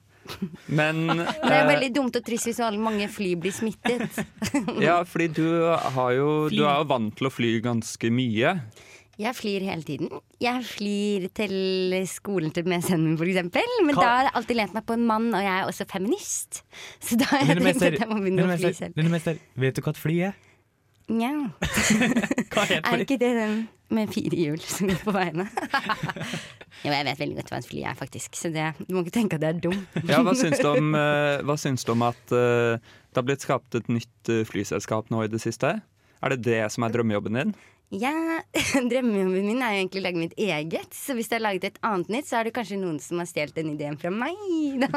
Men 0.67 1.05
Det 1.19 1.51
er 1.51 1.61
eh, 1.61 1.69
veldig 1.69 1.91
dumt 1.95 2.17
og 2.19 2.25
trist 2.27 2.49
hvis 2.49 2.61
mange 2.81 3.09
fly 3.13 3.35
blir 3.41 3.55
smittet. 3.55 4.23
Ja, 4.87 5.03
fordi 5.09 5.29
du 5.37 5.47
har 5.97 6.11
jo 6.17 6.49
Du 6.53 6.65
er 6.65 6.81
jo 6.83 6.89
vant 6.91 7.15
til 7.19 7.29
å 7.29 7.33
fly 7.33 7.59
ganske 7.65 8.11
mye. 8.15 8.57
Jeg 9.15 9.37
flyr 9.39 9.63
hele 9.63 9.85
tiden. 9.87 10.09
Jeg 10.43 10.65
flyr 10.67 11.29
til 11.39 11.53
skolen 12.11 12.51
til 12.51 12.67
med 12.67 12.83
sønnen 12.83 13.15
min, 13.15 13.29
eksempel. 13.31 13.77
Men 13.87 13.95
Hva- 13.95 14.03
da 14.03 14.09
har 14.17 14.25
jeg 14.27 14.35
alltid 14.41 14.59
lent 14.59 14.75
meg 14.75 14.87
på 14.89 14.97
en 14.97 15.07
mann, 15.07 15.29
og 15.31 15.45
jeg 15.45 15.53
er 15.55 15.69
også 15.71 15.87
feminist. 15.87 16.65
Så 16.99 17.19
da 17.21 17.29
har 17.31 17.45
jeg 17.47 17.63
tenkt 17.63 17.87
at 17.87 18.01
jeg 18.01 18.11
må 18.11 18.19
begynne 18.19 18.49
å 18.49 18.59
fly 18.59 18.73
selv. 18.75 18.99
Lille 18.99 19.13
mester, 19.15 19.39
vet 19.55 19.79
du 19.79 19.83
hva 19.87 19.95
et 19.95 20.03
fly 20.03 20.17
er? 20.31 20.35
Nja. 21.13 21.33
Er 22.89 23.03
ikke 23.03 23.19
det 23.21 23.33
den 23.37 23.57
med 23.95 24.11
fire 24.13 24.39
hjul 24.39 24.63
som 24.63 24.89
går 24.89 25.01
på 25.05 25.15
veiene? 25.15 25.47
jo, 26.85 26.91
jeg 26.91 27.07
vet 27.09 27.21
veldig 27.21 27.37
godt 27.41 27.53
hva 27.53 27.61
et 27.61 27.69
fly 27.69 27.83
er, 27.85 27.99
faktisk. 27.99 28.39
Så 28.39 28.51
det, 28.55 28.71
du 28.87 28.95
må 28.97 29.05
ikke 29.05 29.19
tenke 29.19 29.39
at 29.39 29.45
det 29.45 29.51
er 29.51 29.61
dumt. 29.67 29.99
Ja, 30.09 30.23
hva 30.25 30.35
syns 30.39 30.63
du 30.63 30.71
om, 30.71 30.95
eh, 30.99 31.43
hva 31.45 31.59
syns 31.61 31.85
du 31.87 31.93
om 31.95 32.07
at 32.07 32.35
uh, 32.35 32.81
det 32.81 33.21
har 33.21 33.29
blitt 33.29 33.45
skapt 33.45 33.77
et 33.79 33.93
nytt 33.93 34.33
eh, 34.33 34.47
flyselskap 34.49 35.13
nå 35.13 35.27
i 35.27 35.31
det 35.31 35.43
siste? 35.45 35.77
Er 36.25 36.35
det 36.35 36.45
det 36.47 36.65
som 36.73 36.87
er 36.87 36.95
drømmejobben 36.95 37.41
din? 37.41 37.55
Ja, 37.95 38.41
Drømmejobben 38.91 39.45
min 39.45 39.61
er 39.63 39.75
jo 39.75 39.83
egentlig 39.83 40.01
å 40.01 40.07
lage 40.07 40.23
mitt 40.23 40.39
eget. 40.41 40.97
Så 40.97 41.15
hvis 41.15 41.29
jeg 41.29 41.37
har 41.37 41.45
laget 41.45 41.69
et 41.69 41.83
annet 41.85 42.11
nytt, 42.11 42.31
så 42.31 42.41
er 42.41 42.49
det 42.49 42.55
kanskje 42.57 42.81
noen 42.81 42.97
som 43.03 43.21
har 43.21 43.29
stjålet 43.31 43.55
den 43.61 43.75
ideen 43.77 44.01
fra 44.01 44.11
meg. 44.11 44.41
Da. 44.83 44.89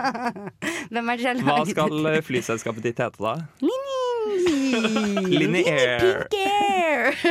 Hvem 0.90 1.12
er 1.14 1.20
det 1.20 1.28
som 1.28 1.28
har 1.28 1.44
laget 1.44 1.46
Hva 1.52 1.60
skal 1.76 2.24
flyselskapet 2.32 2.90
ditt 2.90 3.04
hete, 3.04 3.22
da? 3.22 3.36
Linni! 3.62 3.87
Lineair. 5.32 6.28
Pink 6.28 6.36
Air! 6.38 7.16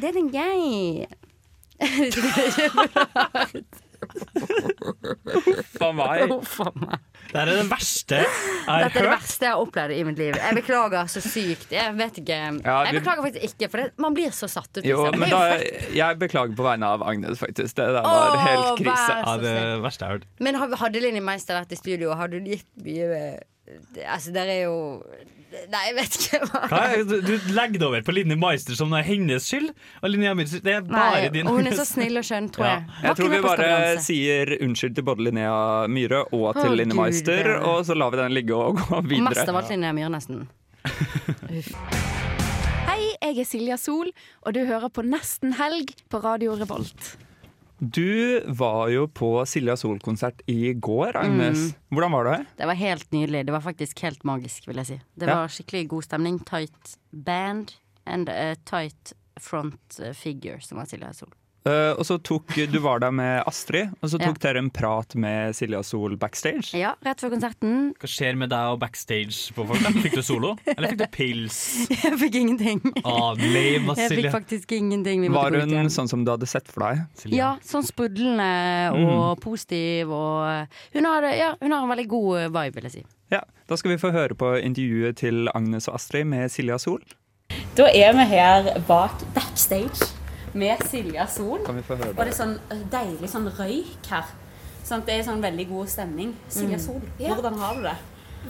det 0.00 0.06
er 0.08 0.14
den 0.16 0.28
gøy 0.32 1.06
For 5.78 5.92
meg. 5.96 6.32
Uff 6.34 6.56
a 6.62 6.70
meg. 6.74 6.98
Det 7.32 7.38
er 7.38 7.46
det 7.48 7.54
verste 7.70 8.16
jeg 8.18 8.26
har 8.66 8.82
Dette 8.84 8.98
er 8.98 9.02
det 9.06 9.12
verste 9.12 9.46
jeg 9.46 9.52
har 9.54 9.60
opplevd 9.62 9.94
i 9.94 10.02
mitt 10.08 10.18
liv. 10.20 10.32
Jeg 10.36 10.56
beklager 10.58 11.04
så 11.12 11.20
sykt. 11.24 11.70
Jeg 11.72 11.94
vet 11.98 12.18
ikke 12.22 12.38
Ja, 12.64 12.76
Jeg 12.88 12.94
beklager 12.98 13.22
faktisk 13.28 13.44
ikke, 13.52 13.66
for 13.72 13.78
det, 13.82 13.86
man 14.02 14.12
blir 14.16 14.30
så 14.36 14.46
satt 14.50 14.72
ut. 14.76 14.84
Jo, 14.84 15.06
liksom. 15.06 15.20
men 15.22 15.28
er 15.32 15.62
da, 15.62 15.66
jeg 15.96 16.18
beklager 16.20 16.54
på 16.58 16.66
vegne 16.66 16.86
av 16.96 17.00
Agnes, 17.06 17.38
faktisk. 17.40 17.72
Det 17.78 17.86
der 17.96 18.02
var 18.02 18.34
Åh, 18.34 18.44
helt 18.48 18.82
krise. 18.82 19.12
Ja, 19.22 19.32
det 19.40 19.56
verste 19.86 20.04
jeg 20.04 20.10
har 20.10 20.18
hørt. 20.18 20.28
Men 20.42 20.52
hadde 20.82 20.98
Linni 21.06 21.22
Meister 21.24 21.54
vært 21.60 21.72
i 21.72 21.80
studio, 21.80 22.06
hadde 22.18 22.34
hun 22.42 22.50
gitt 22.52 22.68
mye 22.82 23.06
eh, 23.96 24.08
Altså, 24.14 24.32
der 24.34 24.46
er 24.48 24.62
jo 24.66 24.76
Nei, 25.68 25.80
jeg 25.90 25.94
vet 25.98 26.14
ikke 26.16 26.38
hva 26.48 26.78
er- 26.80 27.02
Du, 27.04 27.18
du 27.20 27.32
legger 27.52 27.76
det 27.82 27.82
over 27.84 28.00
på 28.06 28.12
Linni 28.16 28.36
Meister 28.40 28.72
som 28.78 28.88
det 28.88 29.02
er 29.02 29.08
hennes 29.10 29.44
skyld. 29.44 29.66
Og 30.00 30.08
Linni 30.08 30.26
Amir, 30.30 30.46
det 30.48 30.72
er 30.72 30.80
bare 30.80 31.18
Nei, 31.20 31.28
din 31.34 31.46
hun 31.46 31.66
er 31.68 31.76
så 31.76 31.84
snill 31.84 32.16
og 32.16 32.24
skjønn, 32.24 32.48
tror 32.54 32.64
Ja. 32.64 32.70
jeg. 32.78 32.86
Var 32.88 33.08
Jeg 33.10 33.16
tror 33.18 33.28
vi 33.34 33.40
bare 33.44 33.98
sier 34.00 34.54
unnskyld 34.64 34.94
til 34.96 35.04
både 35.04 35.26
Linnea 35.28 35.86
Myhre 35.92 36.22
og 36.32 36.54
til 36.56 36.70
Å, 36.72 36.76
Linni 36.80 36.96
Meister, 36.96 37.42
det- 37.44 37.60
og 37.68 37.84
så 37.84 37.94
lar 38.00 38.10
vi 38.10 38.16
den 38.22 38.32
ligge 38.32 38.56
og 38.56 38.80
gå 38.80 39.02
videre. 39.04 39.28
Mest 39.28 39.48
av 39.52 39.56
alt 39.60 39.68
Linnea 39.74 39.92
Myhre, 39.92 40.10
nesten. 40.16 40.48
Hei, 42.88 43.12
jeg 43.22 43.38
er 43.38 43.46
Silja 43.48 43.76
Sol, 43.80 44.08
og 44.46 44.54
du 44.56 44.64
hører 44.68 44.88
på 44.92 45.04
Nesten 45.06 45.52
helg 45.60 45.92
på 46.12 46.20
Radio 46.24 46.56
Revolt. 46.58 47.12
Du 47.82 48.40
var 48.46 48.88
jo 48.94 49.08
på 49.10 49.28
Silja 49.50 49.74
Sol-konsert 49.76 50.42
i 50.46 50.70
går, 50.74 51.16
Agnes. 51.18 51.58
Mm. 51.58 51.72
Hvordan 51.90 52.12
var 52.14 52.24
det? 52.28 52.36
Det 52.60 52.66
var 52.70 52.78
helt 52.78 53.08
nydelig. 53.10 53.40
Det 53.48 53.52
var 53.56 53.60
faktisk 53.64 54.00
helt 54.06 54.22
magisk, 54.24 54.68
vil 54.68 54.76
jeg 54.76 54.86
si. 54.86 55.00
Det 55.18 55.26
Ja. 55.28 55.34
var 55.40 55.48
skikkelig 55.48 55.88
god 55.88 56.04
stemning. 56.06 56.38
Tight 56.46 56.96
band 57.12 57.74
and 58.06 58.28
a 58.28 58.54
tight 58.64 59.12
front 59.40 59.98
figure, 60.14 60.60
som 60.60 60.78
var 60.78 60.84
Silja 60.86 61.12
Sol. 61.12 61.32
Eh, 61.64 61.92
og 61.94 62.02
så 62.04 62.16
tok, 62.18 62.56
Du 62.72 62.78
var 62.82 62.98
der 62.98 63.12
med 63.14 63.44
Astrid, 63.46 63.92
og 64.02 64.08
så 64.10 64.18
Ja. 64.18 64.26
tok 64.26 64.38
dere 64.40 64.58
en 64.58 64.70
prat 64.70 65.14
med 65.14 65.54
Silja 65.54 65.82
Sol 65.84 66.16
backstage. 66.16 66.74
Ja, 66.74 66.94
rett 67.04 67.20
før 67.20 67.30
konserten. 67.30 67.94
Hva 68.00 68.08
skjer 68.10 68.36
med 68.36 68.50
deg 68.50 68.58
og 68.72 68.80
backstage 68.80 69.52
på 69.54 69.66
folk? 69.68 69.78
Fikk 70.02 70.14
du 70.18 70.22
solo? 70.22 70.56
Eller 70.66 70.88
fikk 70.88 70.98
du 70.98 71.06
pils? 71.14 71.86
Jeg 72.02 72.18
fikk 72.18 72.34
ingenting. 72.34 72.80
Ah, 73.04 73.34
lame, 73.38 73.94
Jeg 73.96 74.10
fikk 74.10 74.30
faktisk 74.32 74.72
ingenting. 74.74 75.20
Vi 75.22 75.28
Var 75.28 75.50
hun 75.60 75.86
sånn 75.88 76.08
som 76.10 76.24
du 76.24 76.32
hadde 76.32 76.48
sett 76.50 76.66
for 76.66 76.80
deg? 76.88 77.04
Silja. 77.14 77.36
Ja, 77.36 77.56
sånn 77.62 77.86
sprudlende 77.86 78.50
Mm. 78.92 79.06
og 79.08 79.40
positiv 79.40 80.10
og 80.10 80.66
hun 80.92 81.04
har, 81.04 81.22
ja, 81.32 81.54
hun 81.62 81.70
har 81.70 81.82
en 81.84 81.88
veldig 81.96 82.08
god 82.08 82.50
vibe, 82.52 82.74
vil 82.74 82.82
jeg 82.90 82.92
si. 82.92 83.04
Ja, 83.30 83.40
Da 83.68 83.76
skal 83.76 83.92
vi 83.92 83.96
få 84.02 84.10
høre 84.12 84.34
på 84.34 84.50
intervjuet 84.60 85.14
til 85.16 85.48
Agnes 85.54 85.86
og 85.88 85.94
Astrid 85.94 86.26
med 86.26 86.50
Silja 86.50 86.78
Sol. 86.78 87.00
Da 87.76 87.84
er 87.86 88.12
vi 88.12 88.24
her 88.34 88.80
bak 88.88 89.22
backstage 89.32 90.10
med 90.54 90.82
Silja 90.90 91.26
Sol. 91.26 91.58
Kan 91.66 91.76
vi 91.76 91.82
få 91.86 91.96
høre 91.96 92.10
Og 92.10 92.16
det 92.24 92.28
er 92.32 92.38
sånn 92.44 92.58
deilig 92.92 93.30
sånn 93.32 93.48
røyk 93.56 94.06
her. 94.10 94.24
Sånn 94.84 95.04
det 95.06 95.14
er 95.20 95.22
sånn 95.28 95.42
veldig 95.42 95.68
god 95.70 95.88
stemning. 95.88 96.34
Silja 96.48 96.76
Mm. 96.78 96.84
Sol, 96.86 97.02
Ja. 97.18 97.34
hvordan 97.34 97.58
har 97.58 97.74
du 97.74 97.82
det? 97.82 97.96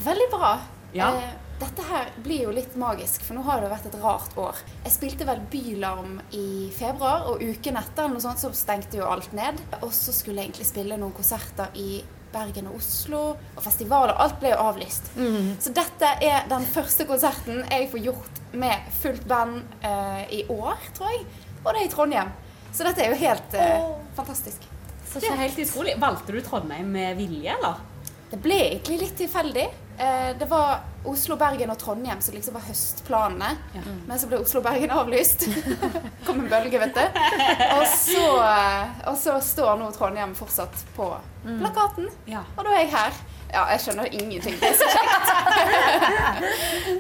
Veldig 0.05 0.31
bra. 0.31 0.59
Ja. 0.95 1.11
Eh, 1.15 1.31
dette 1.61 1.83
her 1.83 2.07
blir 2.23 2.43
jo 2.43 2.51
litt 2.51 2.75
magisk, 2.77 3.21
for 3.23 3.35
nå 3.35 3.43
har 3.45 3.61
det 3.61 3.71
vært 3.71 3.87
et 3.87 4.01
rart 4.03 4.35
år. 4.37 4.55
Jeg 4.85 4.93
spilte 4.93 5.25
vel 5.27 5.41
Bylarm 5.51 6.21
i 6.33 6.71
februar, 6.75 7.27
og 7.29 7.41
uken 7.41 7.77
etter 7.77 8.09
noe 8.09 8.21
sånt, 8.21 8.39
så 8.39 8.51
stengte 8.53 8.97
jo 8.97 9.05
alt 9.05 9.33
ned. 9.33 9.61
Og 9.83 9.91
så 9.93 10.13
skulle 10.13 10.37
jeg 10.43 10.51
egentlig 10.53 10.67
spille 10.67 10.97
noen 10.99 11.13
konserter 11.13 11.69
i 11.75 12.03
Bergen 12.33 12.67
og 12.67 12.77
Oslo, 12.77 13.37
og 13.57 13.63
festivaler. 13.63 14.15
Alt 14.19 14.41
ble 14.41 14.49
jo 14.51 14.57
avlyst. 14.57 15.11
Så 15.61 15.73
dette 15.73 16.09
er 16.23 16.49
den 16.49 16.65
første 16.65 17.05
konserten 17.05 17.63
jeg 17.71 17.91
får 17.91 18.03
gjort 18.03 18.41
med 18.55 18.79
fullt 19.03 19.27
band 19.29 19.63
eh, 19.85 20.25
i 20.31 20.45
år, 20.49 20.77
tror 20.95 21.11
jeg. 21.11 21.27
Og 21.65 21.71
det 21.73 21.81
er 21.81 21.87
i 21.87 21.93
Trondheim. 21.93 22.33
Så 22.73 22.85
dette 22.89 23.05
er 23.05 23.13
jo 23.13 23.19
helt 23.21 23.55
eh, 23.55 23.89
fantastisk. 24.17 24.65
Så 25.13 25.21
ikke 25.21 25.37
helt 25.43 25.59
utrolig. 25.67 25.95
Valgte 26.01 26.33
du 26.33 26.41
Trondheim 26.45 26.89
med 26.95 27.17
vilje, 27.19 27.53
eller? 27.59 27.81
Det 28.33 28.39
ble 28.41 28.57
egentlig 28.71 28.99
litt 29.03 29.17
tilfeldig. 29.21 29.67
Eh, 30.01 30.31
Det 30.41 30.49
var 30.49 30.81
Oslo, 31.05 31.37
Bergen 31.37 31.71
og 31.75 31.77
Trondheim 31.83 32.21
som 32.25 32.35
liksom 32.35 32.55
var 32.57 32.65
høstplanene. 32.65 33.51
Men 34.09 34.19
så 34.23 34.29
ble 34.31 34.39
Oslo 34.41 34.63
Bergen 34.65 34.91
avlyst. 34.95 35.45
Kom 36.27 36.41
en 36.41 36.49
bølge, 36.49 36.79
vet 36.81 36.97
du. 36.97 37.21
Og 37.77 37.85
så, 37.93 38.25
eh, 38.47 39.05
og 39.13 39.19
så 39.21 39.37
står 39.45 39.77
nå 39.83 39.91
Trondheim 39.99 40.33
fortsatt 40.39 40.83
på 40.97 41.11
plakaten. 41.61 42.09
Og 42.57 42.65
da 42.65 42.73
er 42.73 42.85
jeg 42.87 42.93
her. 42.97 43.21
Ja, 43.53 43.67
jeg 43.75 43.81
skjønner 43.85 44.07
ingenting. 44.17 44.55
Det 44.61 44.69
er 44.71 44.77
så 44.81 44.87
kjekt. 44.89 45.27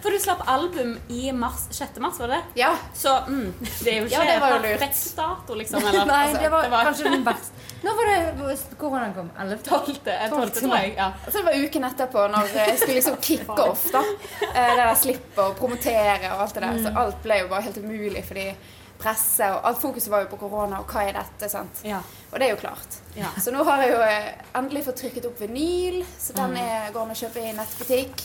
For 0.03 0.11
du 0.13 0.19
slapp 0.21 0.43
album 0.53 0.91
i 1.09 1.31
mars, 1.33 1.63
6. 1.73 1.99
mars, 2.05 2.19
var 2.21 2.29
det? 2.35 2.41
Ja. 2.61 2.73
Så 2.95 3.15
mm, 3.29 3.47
det 3.61 3.93
er 3.95 3.99
jo 4.03 4.09
ikke 4.09 4.19
Ja, 4.19 4.25
det 4.29 4.35
var 4.43 4.53
jo 4.57 4.59
lurt. 4.65 4.83
perfekt 4.83 5.17
dato, 5.17 5.57
liksom. 5.59 5.87
Eller? 5.89 6.05
Nei, 6.11 6.19
Altså, 6.27 6.43
det 6.43 6.51
var 6.53 6.85
kanskje 6.91 7.05
den 7.15 7.25
verste. 7.27 7.69
Når 7.83 7.97
var 7.99 8.11
det 8.13 8.59
koronaen 8.79 9.15
kom? 9.17 9.31
11. 9.43 9.57
12. 9.67 9.97
12. 10.05 10.51
tror 10.61 10.77
jeg. 10.77 10.93
Ja. 10.97 11.09
Så 11.27 11.33
det 11.41 11.45
var 11.49 11.57
uken 11.65 11.89
etterpå, 11.89 12.27
når 12.35 12.53
jeg 12.55 12.77
skulle 12.79 12.99
liksom 13.01 13.17
kicke 13.25 13.59
off. 13.71 13.89
da. 13.95 14.05
Eh, 14.53 14.53
Det 14.53 14.77
der 14.85 14.95
slippe 15.01 15.49
å 15.49 15.55
promotere 15.59 16.31
og 16.35 16.45
alt 16.47 16.55
det 16.55 16.63
der. 16.69 16.79
Så 16.85 16.95
alt 17.05 17.19
ble 17.25 17.41
jo 17.43 17.49
bare 17.51 17.67
helt 17.67 17.81
umulig 17.83 18.25
fordi 18.29 18.47
presse 19.03 19.49
og 19.53 19.65
alt 19.69 19.81
fokuset 19.83 20.11
var 20.13 20.25
jo 20.25 20.31
på 20.33 20.39
korona 20.45 20.79
og 20.81 20.87
hva 20.95 21.03
er 21.09 21.19
dette, 21.19 21.49
sant. 21.53 21.83
Og 22.33 22.39
det 22.39 22.47
er 22.49 22.55
jo 22.55 22.61
klart. 22.63 23.01
Ja. 23.19 23.29
Så 23.43 23.53
nå 23.53 23.65
har 23.69 23.83
jeg 23.85 23.93
jo 23.93 24.01
eh, 24.07 24.31
endelig 24.59 24.85
fått 24.89 25.03
trykket 25.03 25.27
opp 25.29 25.41
vinyl, 25.43 26.01
så 26.19 26.33
den 26.39 26.55
Mm. 26.55 26.63
er, 26.63 26.93
går 26.95 27.03
an 27.03 27.15
å 27.15 27.21
kjøpe 27.23 27.43
i 27.43 27.53
nettbutikk. 27.59 28.25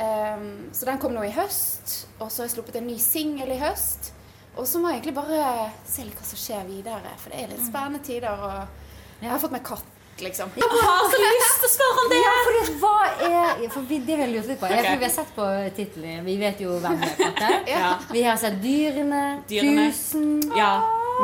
Um, 0.00 0.70
så 0.72 0.86
den 0.86 0.98
kom 1.02 1.12
nå 1.12 1.24
i 1.26 1.32
høst, 1.34 2.06
og 2.20 2.30
så 2.30 2.42
har 2.42 2.48
jeg 2.48 2.54
sluppet 2.54 2.76
en 2.78 2.86
ny 2.86 2.96
singel 3.02 3.50
i 3.52 3.58
høst. 3.60 4.12
Og 4.56 4.66
så 4.66 4.78
må 4.80 4.88
jeg 4.90 5.00
egentlig 5.00 5.14
bare 5.18 5.70
se 5.86 6.04
litt 6.06 6.16
hva 6.18 6.26
som 6.26 6.38
skjer 6.40 6.64
videre, 6.68 7.10
for 7.18 7.30
det 7.34 7.42
er 7.44 7.50
litt 7.52 7.66
spennende 7.66 8.00
tider. 8.06 8.30
Og 8.40 9.20
jeg 9.24 9.30
har 9.30 9.42
fått 9.42 9.52
meg 9.54 9.64
katt, 9.66 9.84
liksom. 10.24 10.52
Jeg 10.56 10.68
har 10.70 11.04
så 11.12 11.20
lyst 11.22 11.58
til 11.62 11.68
å 11.68 11.72
spørre 11.74 12.04
om 12.04 12.12
det! 12.12 12.20
Ja, 12.20 12.34
for 12.46 12.70
hva 12.82 12.94
er 13.26 13.64
for 13.74 13.88
vi, 13.88 13.98
Det 14.06 14.16
vil 14.16 14.24
jeg 14.24 14.32
lure 14.34 14.48
litt 14.52 14.60
på. 14.60 14.70
Jeg 14.70 14.84
tror 14.86 15.00
vi 15.02 15.08
har 15.08 15.14
sett 15.14 15.34
på 15.36 15.48
tittelen. 15.76 16.24
Vi 16.26 16.36
vet 16.40 16.62
jo 16.64 16.78
hvem 16.82 16.98
det 17.04 17.30
er. 17.48 17.58
Ja. 17.70 17.92
Vi 18.10 18.24
har 18.26 18.40
sett 18.40 18.58
Dyrene, 18.62 19.22
Dyrene. 19.50 19.90
Tusen 19.92 20.40
Ja. 20.56 20.72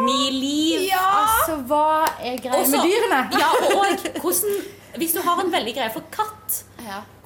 Ni 0.05 0.31
liv. 0.31 0.91
Altså, 0.93 1.57
hva 1.69 2.05
er 2.21 2.37
greia 2.45 2.67
med 2.69 2.83
dyrene? 2.85 3.21
Ja, 3.41 3.49
og 3.55 4.03
hvordan, 4.21 4.57
hvis 5.01 5.15
du 5.17 5.23
har 5.25 5.41
en 5.41 5.53
veldig 5.55 5.73
greie 5.79 5.93
for 5.95 6.05
katt, 6.13 6.63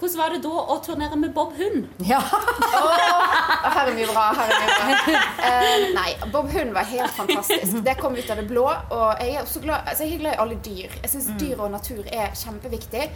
hvordan 0.00 0.18
var 0.20 0.32
det 0.34 0.40
da 0.44 0.52
å 0.72 0.76
turnere 0.84 1.16
med 1.20 1.32
Bob 1.36 1.52
Hund? 1.58 1.86
Ja. 2.08 2.20
oh, 2.20 3.72
her 3.74 3.86
er 3.90 3.94
mye 3.96 4.06
bra. 4.08 4.24
her 4.38 4.52
er 4.54 4.62
mye 4.62 4.78
bra. 4.78 5.20
Uh, 5.40 5.84
nei, 5.96 6.08
Bob 6.32 6.48
Hund 6.54 6.72
var 6.76 6.88
helt 6.88 7.12
fantastisk. 7.16 7.80
Det 7.84 7.96
kom 8.00 8.16
ut 8.16 8.30
av 8.32 8.40
det 8.40 8.46
blå. 8.48 8.64
Og 8.96 9.20
jeg 9.20 9.34
er 9.36 9.42
også 9.44 9.60
glad, 9.64 9.84
altså 9.90 10.04
jeg 10.08 10.16
er 10.18 10.24
glad 10.24 10.36
i 10.38 10.42
alle 10.46 10.58
dyr. 10.64 10.96
Jeg 11.02 11.12
syns 11.14 11.30
dyr 11.40 11.60
og 11.60 11.70
natur 11.74 12.02
er 12.12 12.32
kjempeviktig 12.36 13.06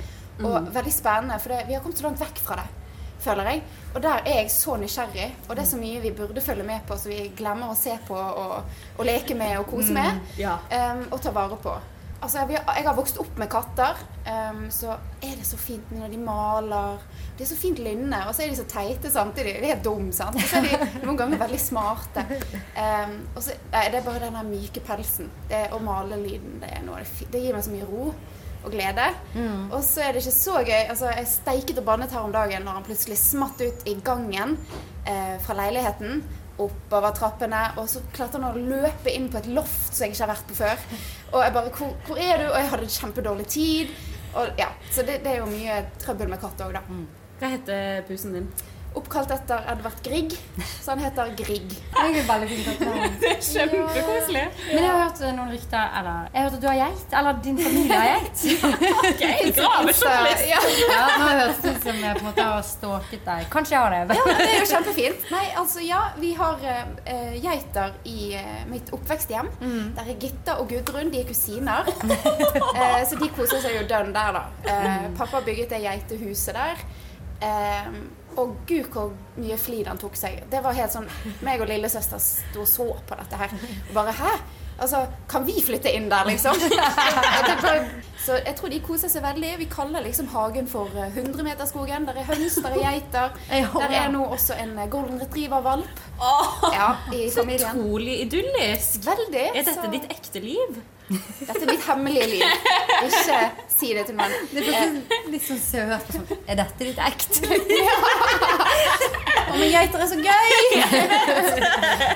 og 0.43 0.57
Mm. 0.65 0.75
veldig 0.75 0.93
spennende. 0.93 1.37
For 1.41 1.49
det, 1.55 1.61
vi 1.69 1.75
har 1.77 1.81
kommet 1.85 1.99
så 1.99 2.09
langt 2.09 2.21
vekk 2.21 2.39
fra 2.43 2.57
det, 2.59 2.67
føler 3.23 3.49
jeg. 3.53 3.63
Og 3.95 4.03
der 4.03 4.21
er 4.27 4.41
jeg 4.43 4.51
så 4.51 4.75
nysgjerrig. 4.77 5.29
Og 5.49 5.55
det 5.57 5.63
er 5.65 5.69
så 5.71 5.77
mye 5.79 6.01
vi 6.03 6.11
burde 6.11 6.41
følge 6.43 6.65
med 6.67 6.81
på, 6.89 6.97
så 6.99 7.09
vi 7.09 7.29
glemmer 7.39 7.71
å 7.71 7.77
se 7.79 7.95
på 8.09 8.17
og, 8.19 8.55
og 8.99 9.05
leke 9.07 9.35
med 9.39 9.59
og 9.61 9.69
kose 9.71 9.95
med. 9.95 10.19
Ja. 10.39 10.57
Um, 10.75 11.05
og 11.13 11.21
ta 11.23 11.31
vare 11.31 11.57
på. 11.63 11.77
Altså, 12.25 12.41
jeg, 12.49 12.63
jeg 12.65 12.87
har 12.87 12.97
vokst 12.97 13.19
opp 13.21 13.35
med 13.37 13.51
katter, 13.53 13.99
um, 14.25 14.63
så 14.73 14.95
er 15.21 15.35
det 15.37 15.45
så 15.45 15.59
fint 15.61 15.91
når 15.93 16.13
de 16.15 16.21
maler. 16.25 17.03
De 17.37 17.45
er 17.45 17.51
så 17.51 17.59
fint 17.59 17.83
lynne, 17.85 18.21
og 18.25 18.33
så 18.33 18.47
er 18.47 18.53
de 18.53 18.57
så 18.57 18.65
teite 18.71 19.11
samtidig. 19.13 19.59
De 19.61 19.73
er 19.75 19.83
dumme, 19.85 20.09
sant? 20.17 20.39
Og 20.41 20.47
så 20.49 20.63
er 20.63 20.71
de 20.71 21.03
noen 21.05 21.19
ganger 21.21 21.43
veldig 21.43 21.61
smarte. 21.61 22.25
Um, 22.79 23.19
og 23.35 23.43
så, 23.45 23.59
nei, 23.75 23.85
det 23.93 24.01
er 24.01 24.07
bare 24.07 24.23
den 24.25 24.39
der 24.39 24.49
myke 24.49 24.81
pelsen 24.87 25.29
det, 25.51 25.67
male 25.85 26.17
lyden, 26.23 26.57
Det, 26.63 26.71
er 26.73 26.87
noe, 26.87 27.03
det, 27.05 27.29
det 27.35 27.45
gir 27.45 27.59
meg 27.59 27.67
så 27.67 27.75
mye 27.75 27.91
ro 27.91 28.09
og 28.65 28.73
glede. 28.73 29.11
Og 29.75 29.83
så 29.85 30.07
er 30.07 30.15
det 30.15 30.23
ikke 30.25 30.39
så 30.39 30.63
gøy. 30.65 30.79
Altså, 30.89 31.11
jeg 31.13 31.29
steiket 31.29 31.83
og 31.83 31.85
bannet 31.91 32.15
her 32.15 32.25
om 32.25 32.33
dagen 32.33 32.65
når 32.65 32.79
han 32.79 32.87
plutselig 32.87 33.19
smatt 33.21 33.61
ut 33.61 33.85
i 33.91 33.99
gangen 34.07 34.57
eh, 35.05 35.37
fra 35.45 35.59
leiligheten. 35.59 36.25
Oppover 36.59 37.15
trappene, 37.17 37.63
og 37.81 37.89
så 37.91 38.03
klarte 38.15 38.39
han 38.39 38.47
å 38.53 38.59
løpe 38.59 39.11
inn 39.11 39.27
på 39.31 39.41
et 39.41 39.49
loft 39.51 39.91
som 39.91 40.05
jeg 40.05 40.15
ikke 40.15 40.23
har 40.23 40.33
vært 40.35 40.47
på 40.51 40.59
før. 40.61 40.85
Og 41.33 41.41
jeg 41.43 41.55
bare 41.57 41.71
hvor, 41.71 41.97
'Hvor 42.07 42.19
er 42.19 42.39
du?' 42.39 42.53
Og 42.53 42.59
jeg 42.59 42.71
hadde 42.71 42.91
kjempedårlig 42.99 43.47
tid. 43.47 43.89
Og, 44.35 44.47
ja, 44.59 44.69
så 44.91 45.03
det, 45.03 45.21
det 45.25 45.33
er 45.33 45.39
jo 45.43 45.47
mye 45.51 45.81
trøbbel 45.99 46.29
med 46.29 46.41
katt 46.41 46.61
òg, 46.61 46.73
da. 46.73 46.83
Hva 47.41 47.51
heter 47.51 48.03
pusen 48.09 48.33
din? 48.35 48.49
Oppkalt 48.95 49.31
etter 49.35 49.65
Edvard 49.73 49.97
Grieg, 50.05 50.35
så 50.81 50.93
han 50.93 51.01
heter 51.03 51.33
Grieg. 51.39 51.73
Det 51.95 52.03
er 52.21 52.27
veldig 52.29 52.49
fint. 52.51 52.83
Det 53.21 53.31
er 53.31 53.41
kjempekoselig. 53.55 54.45
Men 54.69 54.79
jeg 54.79 54.91
har 54.91 55.01
hørt 55.01 55.23
noen 55.35 55.51
rykter 55.55 55.97
Eller 55.99 56.29
jeg 56.31 56.39
har 56.39 56.47
hørt 56.47 56.57
at 56.59 56.63
du 56.63 56.69
har 56.69 56.79
geit. 56.79 57.17
Eller 57.21 57.41
din 57.47 57.59
familie 57.59 57.99
har 57.99 58.09
geit. 58.13 58.45
okay, 59.11 59.51
gravejournalist. 59.57 60.45
Ja. 60.51 60.61
Ja, 60.85 61.03
nå 61.19 61.29
høres 61.33 61.63
det 61.65 61.75
ut 61.75 61.89
som 61.89 62.01
jeg 62.05 62.19
på 62.19 62.23
en 62.25 62.29
måte 62.29 62.47
har 62.51 62.67
stalket 62.69 63.27
deg. 63.31 63.49
Kanskje 63.55 63.77
jeg 63.77 63.83
har 63.83 63.97
det. 63.97 64.19
Ja, 64.21 64.37
det 64.39 64.49
er 64.49 64.59
jo 64.61 64.71
kjempefint. 64.73 65.27
Nei, 65.35 65.45
altså 65.65 65.85
ja, 65.85 66.03
vi 66.21 66.33
har 66.39 66.65
uh, 66.69 67.35
geiter 67.43 67.99
i 68.11 68.19
uh, 68.39 68.61
mitt 68.71 68.95
oppveksthjem. 68.95 69.51
Der 69.99 70.13
er 70.15 70.21
Gitta 70.23 70.59
og 70.63 70.71
Gudrun, 70.71 71.11
de 71.13 71.23
er 71.25 71.29
kusiner. 71.29 71.91
uh, 71.91 73.01
så 73.09 73.19
de 73.21 73.31
koser 73.35 73.63
seg 73.65 73.81
jo 73.81 73.87
dønn 73.91 74.15
der, 74.15 74.39
da. 74.39 74.45
Eh, 74.75 75.09
pappa 75.19 75.41
bygget 75.45 75.71
det 75.75 75.81
geitehuset 75.85 76.55
der. 76.57 76.85
Eh, 77.45 77.89
og 78.37 78.57
gud, 78.69 78.85
hvor 78.95 79.13
mye 79.37 79.57
flid 79.59 79.87
han 79.91 79.99
tok 79.99 80.17
seg. 80.17 80.43
Det 80.51 80.61
var 80.65 80.77
helt 80.77 80.93
sånn 80.95 81.09
meg 81.47 81.61
og 81.65 81.69
lillesøster 81.71 82.21
sto 82.23 82.61
og 82.65 82.69
så 82.69 82.87
på 83.09 83.19
dette 83.23 83.37
her. 83.41 83.55
Og 83.89 83.95
bare 83.95 84.13
hæ? 84.19 84.35
Altså, 84.75 85.05
kan 85.31 85.45
vi 85.47 85.53
flytte 85.63 85.91
inn 85.95 86.09
der, 86.11 86.25
liksom? 86.27 86.57
Så 88.25 88.39
jeg 88.41 88.55
tror 88.57 88.71
de 88.73 88.79
koser 88.83 89.11
seg 89.13 89.23
veldig. 89.23 89.51
Vi 89.61 89.67
kaller 89.71 90.03
liksom 90.07 90.27
hagen 90.33 90.67
for 90.71 90.89
eh, 90.97 91.13
100-meterskogen. 91.21 92.07
Der 92.09 92.17
er 92.23 92.27
høns, 92.31 92.57
der 92.65 92.73
er 92.73 92.81
geiter. 92.81 93.35
Der 93.51 93.95
er 94.01 94.09
nå 94.15 94.23
også 94.33 94.57
en 94.63 94.73
eh, 94.81 94.89
golden 94.91 95.21
retriever-valp. 95.21 96.01
Ja, 96.73 96.89
Så 97.35 97.45
utrolig 97.45 98.17
idyllisk. 98.25 99.05
Veldig. 99.07 99.45
Er 99.53 99.61
dette 99.61 99.77
så- 99.77 99.91
ditt 99.93 100.09
ekte 100.11 100.41
liv? 100.41 100.81
Dette 101.09 101.61
er 101.61 101.69
mitt 101.69 101.85
hemmelige 101.85 102.27
liv. 102.31 102.43
Ikke 103.05 103.41
si 103.75 103.91
det 103.97 104.07
til 104.09 104.17
noen. 104.17 104.33
Det 104.55 104.63
er 104.65 104.73
sånn, 104.79 105.01
litt 105.33 105.45
sånn 105.45 105.61
søt. 105.61 106.07
Sånn. 106.15 106.27
Er 106.49 106.57
dette 106.63 106.81
ditt 106.89 107.01
ekte? 107.05 107.59
Å, 109.45 109.57
men 109.59 109.69
geiter 109.69 110.01
er 110.01 110.09
så 110.09 110.19
gøy! 110.25 110.53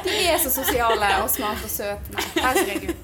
De 0.06 0.14
er 0.32 0.40
så 0.40 0.50
sosiale 0.54 1.10
og 1.20 1.28
smarte 1.32 1.68
og 1.68 1.72
søte. 1.72 2.16
Nei, 2.16 2.26
herregud. 2.46 2.96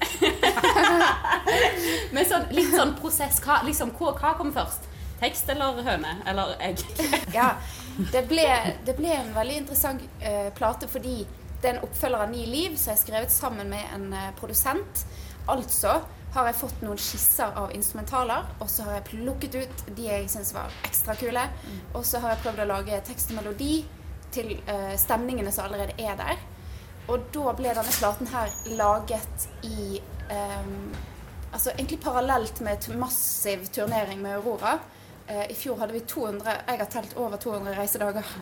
Men 2.15 2.27
sånn, 2.31 2.49
litt 2.57 2.73
sånn 2.73 2.95
prosess. 2.97 3.37
Hva, 3.45 3.61
liksom, 3.67 3.93
hva, 3.99 4.15
hva 4.17 4.33
kom 4.39 4.51
først? 4.55 4.89
Tekst 5.21 5.49
eller 5.53 5.83
høne? 5.85 6.17
Eller 6.27 6.55
egg? 6.65 6.81
Ja, 7.35 7.53
det 8.11 8.25
ble, 8.31 8.47
det 8.87 8.97
ble 8.97 9.13
en 9.15 9.31
veldig 9.37 9.61
interessant 9.61 10.01
uh, 10.25 10.49
plate 10.57 10.89
fordi 10.91 11.21
det 11.61 11.69
er 11.69 11.77
en 11.77 11.85
oppfølger 11.85 12.25
av 12.25 12.33
Ni 12.33 12.43
liv, 12.49 12.75
som 12.77 12.91
er 12.93 12.99
skrevet 12.99 13.31
sammen 13.33 13.69
med 13.71 13.85
en 13.95 14.09
uh, 14.13 14.33
produsent. 14.39 15.05
Altså 15.51 15.99
har 16.35 16.49
jeg 16.49 16.57
fått 16.59 16.81
noen 16.83 16.99
skisser 16.99 17.53
av 17.55 17.71
instrumentaler, 17.75 18.47
og 18.59 18.69
så 18.71 18.87
har 18.87 18.97
jeg 18.97 19.05
plukket 19.13 19.55
ut 19.61 19.83
de 19.95 20.07
jeg 20.09 20.27
syns 20.31 20.51
var 20.55 20.73
ekstra 20.87 21.15
kule. 21.19 21.45
Og 21.95 22.03
så 22.07 22.19
har 22.23 22.33
jeg 22.33 22.43
prøvd 22.43 22.63
å 22.65 22.67
lage 22.73 22.99
tekst 23.07 23.31
og 23.31 23.39
melodi 23.39 23.77
til 24.35 24.57
uh, 24.67 24.93
stemningene 24.99 25.53
som 25.55 25.69
allerede 25.69 25.95
er 26.01 26.17
der. 26.19 26.41
Og 27.07 27.29
da 27.31 27.53
ble 27.55 27.71
denne 27.77 27.95
platen 27.99 28.31
her 28.33 28.55
laget 28.79 29.49
i 29.63 30.01
um, 30.31 30.95
Altså 31.55 31.71
egentlig 31.71 32.01
parallelt 32.03 32.57
med 32.65 32.73
et 32.73 32.97
massiv 32.99 33.61
turnering 33.71 34.19
med 34.19 34.33
Aurora. 34.35 34.73
Uh, 35.29 35.45
I 35.47 35.55
fjor 35.55 35.77
hadde 35.79 35.95
vi 35.95 36.01
200 36.03 36.55
Jeg 36.67 36.81
har 36.81 36.89
telt 36.91 37.13
over 37.15 37.37
200 37.39 37.77
reisedager. 37.77 38.33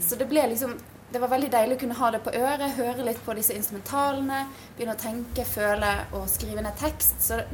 Så 0.00 0.14
det 0.20 0.28
ble 0.30 0.44
liksom 0.52 0.76
Det 1.14 1.20
var 1.22 1.30
veldig 1.30 1.48
deilig 1.52 1.76
å 1.76 1.78
kunne 1.78 1.94
ha 1.94 2.08
det 2.10 2.18
på 2.26 2.32
øret, 2.34 2.72
høre 2.74 3.04
litt 3.06 3.20
på 3.22 3.34
disse 3.38 3.54
instrumentalene, 3.54 4.48
begynne 4.74 4.96
å 4.96 4.98
tenke, 4.98 5.44
føle 5.46 5.92
og 6.18 6.24
skrive 6.26 6.64
ned 6.64 6.74
tekst. 6.80 7.20
Så 7.22 7.36
det, 7.38 7.44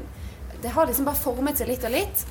det 0.65 0.71
har 0.73 0.89
liksom 0.89 1.05
bare 1.05 1.21
formet 1.21 1.61
seg 1.61 1.69
litt 1.69 1.85
og 1.85 1.93
litt. 1.93 2.23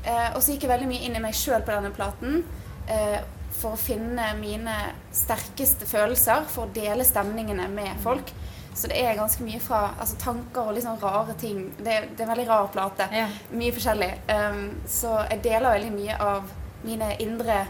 Eh, 0.00 0.30
og 0.30 0.40
så 0.40 0.54
gikk 0.54 0.64
jeg 0.64 0.70
veldig 0.70 0.88
mye 0.88 1.02
inn 1.04 1.18
i 1.18 1.20
meg 1.20 1.36
sjøl 1.36 1.60
på 1.60 1.74
denne 1.74 1.92
platen. 1.92 2.40
Eh, 2.88 3.18
for 3.58 3.76
å 3.76 3.80
finne 3.82 4.30
mine 4.40 4.78
sterkeste 5.12 5.84
følelser, 5.90 6.48
for 6.48 6.64
å 6.64 6.72
dele 6.72 7.04
stemningene 7.04 7.68
med 7.68 8.00
folk. 8.00 8.32
Så 8.72 8.88
det 8.88 9.02
er 9.02 9.20
ganske 9.20 9.44
mye 9.44 9.60
fra 9.60 9.90
altså, 9.90 10.16
tanker 10.24 10.70
og 10.70 10.78
litt 10.78 10.88
sånn 10.88 11.02
rare 11.04 11.36
ting. 11.36 11.66
Det, 11.76 11.98
det 12.14 12.22
er 12.22 12.30
en 12.30 12.32
veldig 12.32 12.48
rar 12.48 12.72
plate. 12.72 13.10
Mye 13.52 13.76
forskjellig. 13.76 14.12
Um, 14.32 14.64
så 14.88 15.18
jeg 15.26 15.44
deler 15.50 15.74
veldig 15.74 15.92
mye 15.98 16.18
av 16.30 16.48
mine 16.86 17.12
indre 17.20 17.66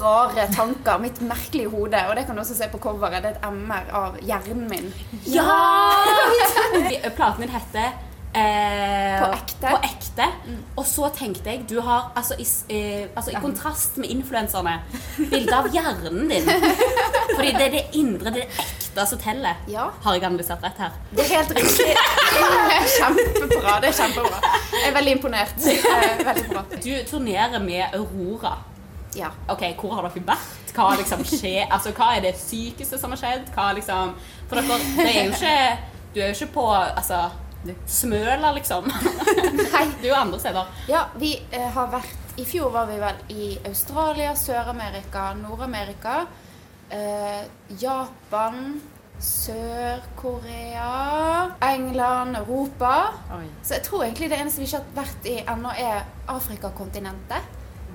rare 0.00 0.48
tanker, 0.54 0.98
mitt 1.02 1.20
merkelige 1.24 1.70
hode. 1.72 2.00
Og 2.08 2.16
det 2.16 2.26
kan 2.26 2.36
du 2.36 2.42
også 2.44 2.56
se 2.58 2.68
på 2.72 2.80
coveret. 2.82 3.22
Det 3.22 3.34
er 3.34 3.38
et 3.38 3.46
MR 3.52 3.92
av 3.92 4.18
hjernen 4.24 4.66
min. 4.70 4.90
Ja! 5.26 5.46
Platen 7.16 7.44
din 7.44 7.54
heter 7.54 7.92
eh, 8.34 9.22
På 9.22 9.30
ekte. 9.32 9.70
På 9.70 9.78
ekte. 9.86 10.28
Og 10.76 10.86
så 10.88 11.08
tenkte 11.16 11.52
jeg 11.52 11.64
du 11.70 11.78
har 11.84 12.10
altså 12.16 12.36
i, 12.38 12.46
eh, 12.74 13.06
altså, 13.14 13.30
i 13.30 13.40
kontrast 13.42 13.98
med 14.02 14.10
influenserne 14.10 14.80
bilde 15.30 15.54
av 15.56 15.70
hjernen 15.74 16.28
din. 16.30 16.50
Fordi 17.34 17.52
det 17.54 17.68
er 17.68 17.76
det 17.78 17.84
indre, 18.00 18.34
det 18.34 18.44
er 18.44 18.50
det 18.50 18.66
ekte 18.66 19.06
som 19.10 19.22
teller. 19.22 19.62
Har 20.04 20.18
jeg 20.18 20.26
analysert 20.26 20.62
rett 20.64 20.78
her? 20.82 20.98
Det 21.14 21.24
er 21.24 21.32
helt 21.38 21.56
riktig. 21.56 21.96
Kjempebra. 22.98 23.80
Det 23.82 23.90
er 23.90 23.98
kjempebra. 24.02 24.54
Jeg 24.74 24.90
er 24.90 24.94
veldig 25.00 25.18
imponert. 25.18 25.58
Er 25.94 26.24
Veldig 26.24 26.46
bra. 26.50 26.62
Du 26.74 26.92
turnerer 27.10 27.60
med 27.62 27.94
Aurora. 27.94 28.56
Ja. 29.14 29.30
Ok, 29.48 29.62
Hvor 29.80 29.94
har 29.94 30.08
dere 30.08 30.26
vært? 30.26 30.74
Hva 30.74 30.90
liksom 30.98 31.22
skje, 31.28 31.66
Altså, 31.70 31.92
hva 31.94 32.16
er 32.16 32.24
det 32.26 32.34
sykeste 32.40 32.98
som 32.98 33.14
har 33.14 33.20
skjedd? 33.20 33.48
Hva 33.54 33.70
liksom 33.76 34.14
For 34.50 34.58
dere, 34.58 34.78
det 34.98 35.10
er 35.10 35.24
jo 35.24 35.32
ikke 35.32 35.56
Du 36.14 36.20
er 36.20 36.26
jo 36.32 36.36
ikke 36.38 36.54
på 36.56 36.66
altså, 36.74 37.20
Smøla, 37.86 38.52
liksom. 38.52 38.84
Nei. 39.72 39.86
Du 40.02 40.08
er 40.10 40.18
andre 40.18 40.40
steder. 40.40 40.64
Ja, 40.90 41.06
vi 41.16 41.30
eh, 41.50 41.70
har 41.72 41.88
vært 41.94 42.36
I 42.36 42.44
fjor 42.44 42.68
var 42.74 42.90
vi 42.90 42.98
vel 43.00 43.22
i 43.32 43.46
Australia, 43.70 44.34
Sør-Amerika, 44.36 45.30
Nord-Amerika, 45.38 46.26
eh, 46.92 47.46
Japan, 47.80 48.82
Sør-Korea, 49.22 50.90
England, 51.62 52.36
Europa. 52.36 53.14
Så 53.62 53.74
jeg 53.78 53.82
tror 53.86 54.02
egentlig 54.04 54.30
det 54.30 54.40
eneste 54.42 54.60
vi 54.60 54.66
ikke 54.68 54.82
har 54.82 54.84
vært 54.98 55.28
i 55.30 55.36
ennå, 55.54 55.70
er 55.78 56.02
Afrikakontinentet. 56.34 57.42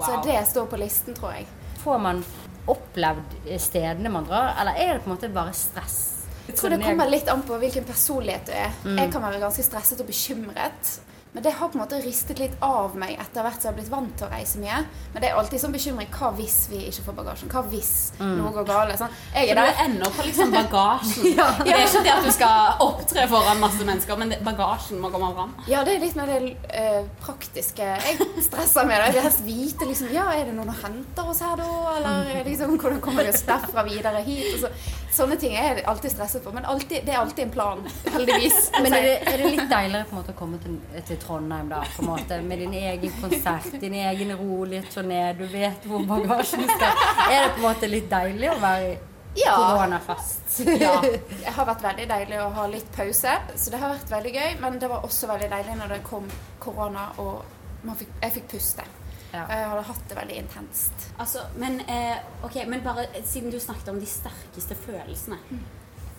Så 0.06 0.22
det 0.26 0.38
står 0.50 0.70
på 0.72 0.80
listen, 0.80 1.18
tror 1.18 1.36
jeg. 1.38 1.48
Får 1.84 2.00
man 2.04 2.24
opplevd 2.70 3.36
stedene 3.60 4.12
man 4.14 4.28
drar, 4.30 4.54
eller 4.62 4.78
er 4.78 4.94
det 4.94 5.04
på 5.04 5.10
en 5.10 5.16
måte 5.16 5.30
bare 5.34 5.54
stress? 5.58 6.00
Jeg 6.50 6.58
tror 6.58 6.74
det 6.74 6.82
kommer 6.82 7.10
litt 7.10 7.30
an 7.30 7.44
på 7.46 7.58
hvilken 7.62 7.86
personlighet 7.86 8.48
du 8.50 8.54
er. 8.58 8.72
Mm. 8.84 8.98
Jeg 8.98 9.12
kan 9.14 9.22
være 9.22 9.42
ganske 9.44 9.66
stresset 9.66 10.02
og 10.02 10.10
bekymret. 10.10 10.96
Men 11.34 11.44
det 11.46 11.52
har 11.54 11.70
på 11.70 11.78
en 11.78 11.84
måte 11.84 12.00
ristet 12.02 12.40
litt 12.42 12.56
av 12.66 12.96
meg 12.98 13.12
etter 13.22 13.44
hvert 13.46 13.62
som 13.62 13.68
jeg 13.68 13.70
har 13.70 13.76
blitt 13.78 13.92
vant 13.92 14.14
til 14.18 14.26
å 14.26 14.30
reise 14.32 14.58
mye. 14.58 14.80
Men 15.14 15.22
det 15.22 15.30
er 15.30 15.36
alltid 15.38 15.62
sånn 15.62 15.76
bekymring. 15.76 16.08
Hva 16.10 16.32
hvis 16.34 16.56
vi 16.72 16.80
ikke 16.90 17.04
får 17.06 17.18
bagasjen? 17.20 17.52
Hva 17.54 17.62
hvis 17.70 17.92
Mm. 18.20 18.32
noe 18.40 18.52
går 18.56 18.66
galt? 18.66 18.96
Sånn. 18.98 19.14
Jeg 19.36 19.50
er 19.52 19.56
du 19.56 19.62
der. 19.62 19.68
er 19.70 19.84
ennå 19.86 20.10
på 20.16 20.26
liksom 20.26 20.52
bagasjen. 20.52 21.28
Ja. 21.40 21.52
Det 21.64 21.72
er 21.76 21.86
ikke 21.86 22.02
det 22.04 22.14
at 22.16 22.26
du 22.26 22.32
skal 22.32 22.82
opptre 22.82 23.28
foran 23.30 23.60
masse 23.62 23.86
mennesker, 23.86 24.18
men 24.18 24.30
det- 24.30 24.42
bagasjen 24.44 25.00
må 25.00 25.12
komme 25.14 25.30
fram. 25.36 25.54
Ja, 25.68 25.84
det 25.84 25.96
er 25.96 26.00
litt 26.00 26.16
mer 26.16 26.26
det 26.26 26.58
uh, 26.74 27.06
praktiske. 27.22 27.78
Jeg 27.86 28.18
stresser 28.42 28.86
med 28.90 28.98
det. 28.98 29.06
Jeg 29.06 29.14
vil 29.14 29.28
helst 29.30 29.46
vite 29.46 29.86
liksom, 29.86 30.10
ja, 30.12 30.26
er 30.34 30.46
det 30.50 30.56
noen 30.58 30.74
som 30.74 30.82
henter 30.90 31.30
oss 31.30 31.40
her 31.46 31.56
da, 31.62 31.70
eller 32.00 32.44
liksom, 32.50 32.74
hvordan 32.80 33.00
kommer 33.06 33.24
vi 33.24 33.30
oss 33.30 33.46
derfra 33.46 33.86
videre 33.86 34.24
hit? 34.26 34.50
Og 34.56 34.66
så, 34.66 34.74
sånne 35.16 35.36
ting 35.42 35.54
er 35.58 35.68
jeg 35.80 35.84
alltid 35.90 36.12
stresset 36.14 36.44
for, 36.46 36.56
men 36.56 36.66
alltid, 36.70 37.04
det 37.08 37.14
er 37.14 37.20
alltid 37.20 37.44
en 37.48 37.52
plan, 37.52 37.84
heldigvis. 38.14 38.72
Men 38.82 38.94
er 38.94 39.06
det, 39.08 39.16
er 39.34 39.38
det 39.44 39.52
litt 39.56 39.70
deiligere 39.72 40.06
på 40.10 40.16
en 40.16 40.20
måte 40.22 40.36
å 40.36 40.40
komme 40.40 40.60
til, 40.64 40.78
til 41.10 41.20
Trondheim 41.24 41.70
da, 41.72 41.84
på 41.96 42.04
en 42.06 42.10
måte, 42.14 42.40
med 42.46 42.64
din 42.64 42.74
egen 42.80 43.14
konsert, 43.22 43.70
din 43.82 43.98
egen 44.04 44.34
rolige 44.40 44.84
turné, 44.94 45.22
du 45.40 45.46
vet 45.52 45.86
hvor 45.90 46.06
bagasjen 46.10 46.66
skal? 46.70 47.06
Er 47.30 47.48
det 47.48 47.54
på 47.56 47.62
en 47.64 47.68
måte 47.70 47.90
litt 47.92 48.10
deilig 48.12 48.52
å 48.54 48.58
være 48.64 48.98
Ja. 49.38 49.56
koronafast? 49.56 50.38
Ja. 50.82 50.96
Det 51.02 51.52
har 51.56 51.66
vært 51.70 51.84
veldig 51.86 52.06
deilig 52.10 52.40
å 52.44 52.50
ha 52.58 52.66
litt 52.68 52.88
pause, 52.96 53.36
så 53.56 53.72
det 53.72 53.80
har 53.80 53.94
vært 53.94 54.10
veldig 54.12 54.32
gøy. 54.36 54.50
Men 54.64 54.80
det 54.82 54.90
var 54.92 55.06
også 55.08 55.30
veldig 55.30 55.48
deilig 55.54 55.76
når 55.80 55.94
det 55.94 56.00
kom 56.10 56.26
korona 56.60 57.06
og 57.22 57.46
man 57.88 57.96
fikk, 57.96 58.10
jeg 58.26 58.34
fikk 58.40 58.50
puste. 58.58 58.84
Jeg 59.34 59.68
hadde 59.70 59.84
hatt 59.90 60.06
det 60.10 60.18
veldig 60.18 60.38
intenst. 60.44 61.04
Altså, 61.20 61.44
men, 61.62 61.80
eh, 61.82 62.18
okay, 62.44 62.66
men 62.66 62.82
bare 62.82 63.04
eh, 63.16 63.24
siden 63.26 63.52
du 63.54 63.60
snakket 63.60 63.90
om 63.94 64.00
de 64.02 64.06
sterkeste 64.10 64.76
følelsene. 64.86 65.38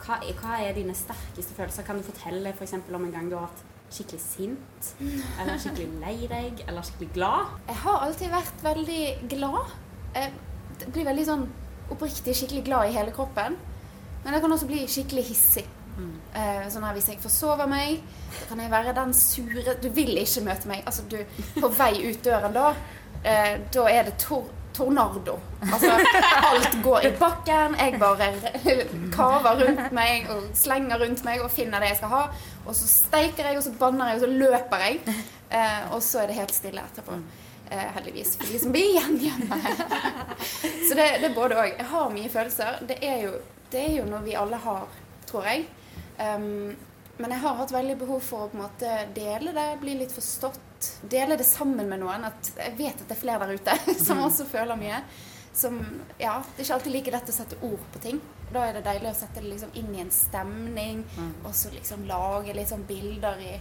Hva, 0.04 0.20
er- 0.22 0.36
hva 0.40 0.60
er 0.62 0.72
dine 0.74 0.94
sterkeste 0.94 1.54
følelser? 1.56 1.82
Kan 1.86 1.98
du 1.98 2.02
fortelle 2.06 2.52
for 2.54 2.64
eksempel 2.64 2.94
om 2.94 3.04
en 3.04 3.12
gang 3.12 3.30
du 3.30 3.36
har 3.36 3.48
vært 3.48 3.64
skikkelig 3.90 4.20
sint? 4.22 4.92
Eller 5.40 5.58
skikkelig 5.58 5.88
lei 6.00 6.28
deg? 6.30 6.62
Eller 6.68 6.82
skikkelig 6.86 7.10
glad? 7.14 7.50
Jeg 7.68 7.76
har 7.82 7.98
alltid 8.06 8.30
vært 8.30 8.62
veldig 8.62 9.02
glad. 9.34 9.74
Jeg 10.14 10.32
blir 10.94 11.04
veldig 11.10 11.26
sånn 11.26 11.44
oppriktig 11.90 12.36
skikkelig 12.38 12.64
glad 12.70 12.88
i 12.88 12.94
hele 12.94 13.10
kroppen. 13.12 13.58
Men 14.24 14.34
jeg 14.36 14.42
kan 14.44 14.52
også 14.52 14.66
bli 14.70 14.86
skikkelig 14.86 15.24
hissig. 15.32 15.66
Mm. 16.00 16.12
sånn 16.70 16.84
her 16.86 16.94
Hvis 16.96 17.08
jeg 17.10 17.18
forsover 17.20 17.66
meg, 17.68 17.98
så 18.38 18.46
kan 18.48 18.60
jeg 18.62 18.70
være 18.70 18.92
den 18.96 19.10
sure 19.12 19.74
Du 19.82 19.88
vil 19.92 20.16
ikke 20.16 20.40
møte 20.46 20.68
meg. 20.70 20.82
Altså, 20.86 21.02
du, 21.10 21.18
på 21.60 21.68
vei 21.76 21.90
ut 22.08 22.22
døren 22.24 22.54
da, 22.54 22.70
eh, 23.24 23.60
da 23.74 23.86
er 23.90 24.08
det 24.08 24.16
tor 24.22 24.48
tornado. 24.76 25.38
Altså, 25.72 25.90
alt 26.50 26.76
går 26.84 27.06
i 27.06 27.10
bakken. 27.18 27.76
Jeg 27.78 27.98
bare 28.00 28.30
kaver 29.12 29.64
rundt 29.64 29.92
meg 29.96 30.30
og 30.32 30.48
slenger 30.56 31.02
rundt 31.02 31.24
meg 31.26 31.42
og 31.44 31.50
finner 31.52 31.82
det 31.82 31.92
jeg 31.92 32.00
skal 32.00 32.14
ha. 32.14 32.22
Og 32.64 32.74
så 32.76 32.88
steiker 32.88 33.50
jeg, 33.50 33.58
og 33.58 33.66
så 33.66 33.74
banner 33.78 34.12
jeg, 34.12 34.20
og 34.20 34.24
så 34.24 34.32
løper 34.44 34.84
jeg. 34.86 35.00
Eh, 35.50 35.92
og 35.94 36.02
så 36.06 36.22
er 36.22 36.30
det 36.30 36.38
helt 36.38 36.54
stille 36.54 36.84
etterpå. 36.86 37.18
Eh, 37.70 37.88
heldigvis. 37.96 38.36
For 38.36 38.52
liksom 38.52 38.72
blir 38.72 38.88
igjen 38.90 39.18
hjemme. 39.18 39.58
Så 40.88 40.94
det, 40.98 41.04
det 41.22 41.28
er 41.28 41.34
både 41.34 41.54
òg. 41.54 41.76
Jeg 41.78 41.86
har 41.92 42.08
mye 42.10 42.30
følelser. 42.32 42.80
Det 42.88 42.96
er, 42.98 43.20
jo, 43.22 43.36
det 43.70 43.84
er 43.84 43.92
jo 44.00 44.06
noe 44.08 44.24
vi 44.24 44.34
alle 44.34 44.58
har, 44.58 44.88
tror 45.30 45.46
jeg. 45.46 45.68
Um, 46.18 46.72
men 47.20 47.34
jeg 47.34 47.42
har 47.44 47.54
hatt 47.60 47.74
veldig 47.74 47.94
behov 48.00 48.24
for 48.26 48.46
å 48.46 48.50
på 48.50 48.58
en 48.58 48.64
måte 48.64 48.96
dele 49.14 49.54
det, 49.54 49.68
bli 49.84 49.94
litt 50.00 50.10
forstått. 50.16 50.58
Dele 51.10 51.36
det 51.36 51.46
sammen 51.48 51.88
med 51.88 52.00
noen. 52.02 52.24
At 52.28 52.50
jeg 52.56 52.76
vet 52.78 53.00
at 53.02 53.08
det 53.08 53.16
er 53.16 53.20
flere 53.20 53.46
der 53.46 53.54
ute 53.60 53.76
som 54.06 54.18
Mm. 54.20 54.24
også 54.28 54.46
føler 54.50 54.76
mye. 54.80 55.02
Som, 55.52 55.80
ja, 56.20 56.36
Det 56.56 56.62
er 56.62 56.64
ikke 56.64 56.74
alltid 56.78 56.92
like 56.94 57.10
lett 57.16 57.28
å 57.28 57.32
sette 57.34 57.56
ord 57.66 57.80
på 57.92 58.00
ting. 58.04 58.20
Da 58.52 58.64
er 58.68 58.72
det 58.78 58.84
deilig 58.86 59.10
å 59.10 59.14
sette 59.18 59.40
det 59.42 59.50
liksom 59.50 59.70
inn 59.78 59.90
i 59.94 60.00
en 60.04 60.10
stemning, 60.14 61.04
og 61.44 61.52
så 61.54 61.70
liksom 61.74 62.06
lage 62.08 62.54
litt 62.54 62.68
sånn 62.70 62.84
bilder 62.86 63.38
i, 63.42 63.52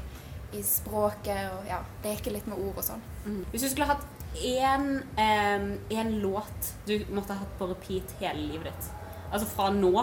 i 0.57 0.61
språket. 0.65 1.49
Og 1.57 1.67
ja, 1.69 1.79
leke 2.05 2.31
litt 2.33 2.47
med 2.49 2.57
ord 2.61 2.77
og 2.77 2.85
sånn. 2.87 3.03
Hvis 3.51 3.65
du 3.65 3.69
skulle 3.73 3.89
hatt 3.89 4.05
én 4.37 5.01
en 5.17 6.11
låt 6.21 6.71
du 6.85 6.95
måtte 7.09 7.33
ha 7.33 7.39
hatt 7.41 7.55
på 7.59 7.67
repeat 7.71 8.13
hele 8.21 8.47
livet 8.53 8.69
ditt, 8.69 8.89
altså 9.31 9.47
fra 9.49 9.69
nå, 9.73 9.93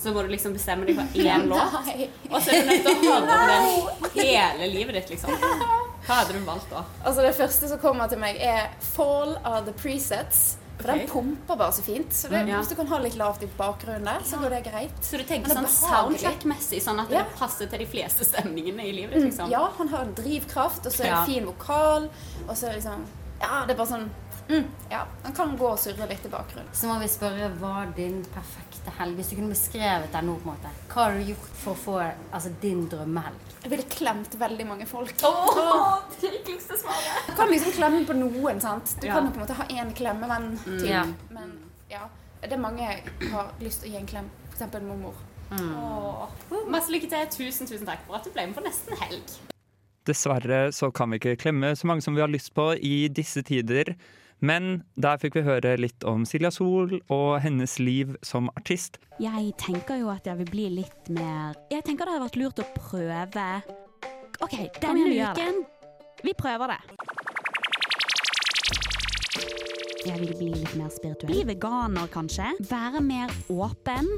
så 0.00 0.12
må 0.14 0.22
du 0.26 0.30
liksom 0.34 0.54
bestemme 0.56 0.86
deg 0.88 0.98
for 0.98 1.22
én 1.30 1.46
låt, 1.50 1.78
og 2.30 2.38
så 2.42 2.50
er 2.54 2.62
du 2.66 2.70
nødt 2.70 2.86
til 2.86 2.94
å 2.94 3.14
høre 3.14 3.38
den 3.50 4.18
hele 4.18 4.70
livet 4.74 4.98
ditt, 4.98 5.14
liksom. 5.14 5.30
Hva 6.06 6.14
hadde 6.22 6.32
du 6.32 6.44
valgt 6.46 6.70
da? 6.70 6.84
Altså 7.04 7.22
Det 7.22 7.34
første 7.36 7.68
som 7.68 7.78
kommer 7.78 8.08
til 8.08 8.18
meg, 8.18 8.36
er 8.40 8.68
'Fall 8.80 9.36
of 9.44 9.64
the 9.66 9.72
Presets'. 9.72 10.56
For 10.80 10.88
den 10.96 11.06
pumper 11.08 11.56
bare 11.56 11.72
så 11.72 11.82
fint. 11.82 12.08
Så 12.14 12.28
det, 12.28 12.40
Mm. 12.40 12.48
Ja. 12.48 12.56
Hvis 12.56 12.68
du 12.68 12.74
kan 12.74 12.86
ha 12.86 12.98
litt 12.98 13.14
lavt 13.14 13.42
i 13.42 13.46
bakgrunnen 13.58 14.04
der, 14.04 14.20
så 14.24 14.36
går 14.40 14.48
det 14.48 14.64
greit. 14.72 14.90
Så 15.02 15.18
du 15.18 15.24
tenker 15.24 15.50
sånn 15.54 15.66
soundtrack-messig, 15.68 16.80
sånn 16.82 17.00
at 17.00 17.10
Ja. 17.10 17.18
det 17.22 17.36
passer 17.36 17.66
til 17.66 17.78
de 17.80 17.86
fleste 17.86 18.24
stemningene 18.24 18.80
i 18.88 18.92
livet 18.92 19.10
liksom? 19.12 19.20
Mm, 19.20 19.24
liksom? 19.30 19.50
Ja, 19.50 19.68
han 19.78 19.88
har 19.88 19.98
en 20.00 20.14
drivkraft, 20.14 20.86
og 20.86 20.92
så 20.92 21.00
er 21.00 21.04
det 21.04 21.10
Ja. 21.12 21.24
fin 21.24 21.44
vokal, 21.46 22.08
og 22.48 22.56
så 22.56 22.66
er 22.68 22.72
det 22.72 22.82
liksom 22.84 23.04
Ja, 23.42 23.64
det 23.66 23.70
er 23.70 23.76
bare 23.76 23.86
sånn 23.86 24.08
mm, 24.48 24.64
Ja, 24.90 25.04
han 25.22 25.32
kan 25.34 25.58
gå 25.58 25.70
og 25.70 25.78
surre 25.78 26.08
litt 26.08 26.24
i 26.24 26.28
bakgrunnen. 26.28 26.68
Så 26.72 26.86
må 26.86 26.98
vi 27.00 27.06
spørre 27.08 27.50
hva 27.58 27.94
din 27.94 28.24
perfekte 28.24 28.69
helg 28.98 29.16
Hvis 29.16 29.28
du 29.30 29.36
kunne 29.36 29.48
beskrevet 29.52 30.12
den 30.12 30.26
nå, 30.26 30.34
på 30.40 30.48
en 30.48 30.54
måte. 30.56 30.70
Hva 30.88 31.04
har 31.04 31.14
du 31.18 31.22
gjort 31.28 31.50
for 31.60 31.72
å 31.72 31.76
få 31.76 31.96
altså, 32.32 32.52
din 32.62 32.86
drømmehelg? 32.88 33.36
Jeg 33.62 33.70
ville 33.70 33.82
klemt 33.92 34.34
veldig 34.40 34.66
mange 34.66 34.86
folk. 34.88 35.12
Åh, 35.22 35.98
det 36.20 36.30
hyggeligste 36.30 36.78
svaret! 36.80 37.26
Du 37.28 37.34
kan 37.36 37.50
liksom 37.52 37.72
klemme 37.76 38.04
på 38.08 38.16
noen, 38.16 38.60
sant. 38.60 38.94
Du 39.00 39.06
Ja. 39.06 39.14
kan 39.14 39.26
jo 39.26 39.30
på 39.32 39.40
en 39.40 39.46
måte 39.46 39.58
ha 39.60 39.64
én 39.68 39.92
klemmevenn 39.94 40.58
Mm. 40.66 40.86
Ja. 40.88 41.04
Men 41.30 41.58
ja, 41.90 42.08
det 42.42 42.52
er 42.52 42.56
mange 42.58 42.88
som 43.20 43.32
har 43.32 43.52
lyst 43.60 43.82
til 43.82 43.90
å 43.90 43.92
gi 43.92 43.98
en 44.00 44.06
klem. 44.06 44.30
Eksempel 44.52 44.82
mormor. 44.82 45.14
Oh. 45.52 46.28
Masse 46.70 46.88
lykke 46.92 47.08
til. 47.10 47.26
Tusen, 47.26 47.66
tusen 47.66 47.86
takk 47.86 47.98
for 48.06 48.16
at 48.16 48.24
du 48.24 48.30
ble 48.30 48.46
med 48.46 48.54
på 48.56 48.62
Nesten 48.64 48.96
helg. 48.96 49.36
Dessverre 50.06 50.70
så 50.72 50.88
kan 50.94 51.10
vi 51.10 51.18
ikke 51.20 51.36
klemme 51.42 51.74
så 51.76 51.86
mange 51.86 52.02
som 52.02 52.14
vi 52.16 52.22
har 52.22 52.28
lyst 52.32 52.54
på 52.54 52.72
i 52.80 53.08
disse 53.08 53.42
tider. 53.42 53.94
Men 54.40 54.82
der 54.96 55.20
fikk 55.20 55.36
vi 55.36 55.44
høre 55.44 55.74
litt 55.76 56.04
om 56.08 56.24
Silja 56.28 56.50
Sol 56.54 56.96
og 57.12 57.40
hennes 57.44 57.76
liv 57.78 58.14
som 58.24 58.48
artist. 58.56 58.96
Jeg 59.20 59.52
tenker 59.60 60.00
jo 60.00 60.08
at 60.12 60.26
jeg 60.28 60.40
vil 60.40 60.48
bli 60.48 60.66
litt 60.80 61.10
mer 61.12 61.58
Jeg 61.68 61.84
tenker 61.84 62.08
det 62.08 62.16
hadde 62.16 62.28
vært 62.30 62.40
lurt 62.40 62.62
å 62.62 62.68
prøve 62.72 63.48
OK, 64.40 64.56
denne 64.80 65.10
uken 65.12 65.60
Vi 66.24 66.32
prøver 66.36 66.72
det. 66.72 66.80
Jeg 70.08 70.16
vil 70.22 70.32
bli 70.32 70.52
litt 70.54 70.76
mer 70.80 70.88
spirituell. 70.88 71.28
Bli 71.28 71.42
veganer, 71.50 72.08
kanskje. 72.12 72.46
Være 72.70 73.02
mer 73.04 73.32
åpen. 73.52 74.08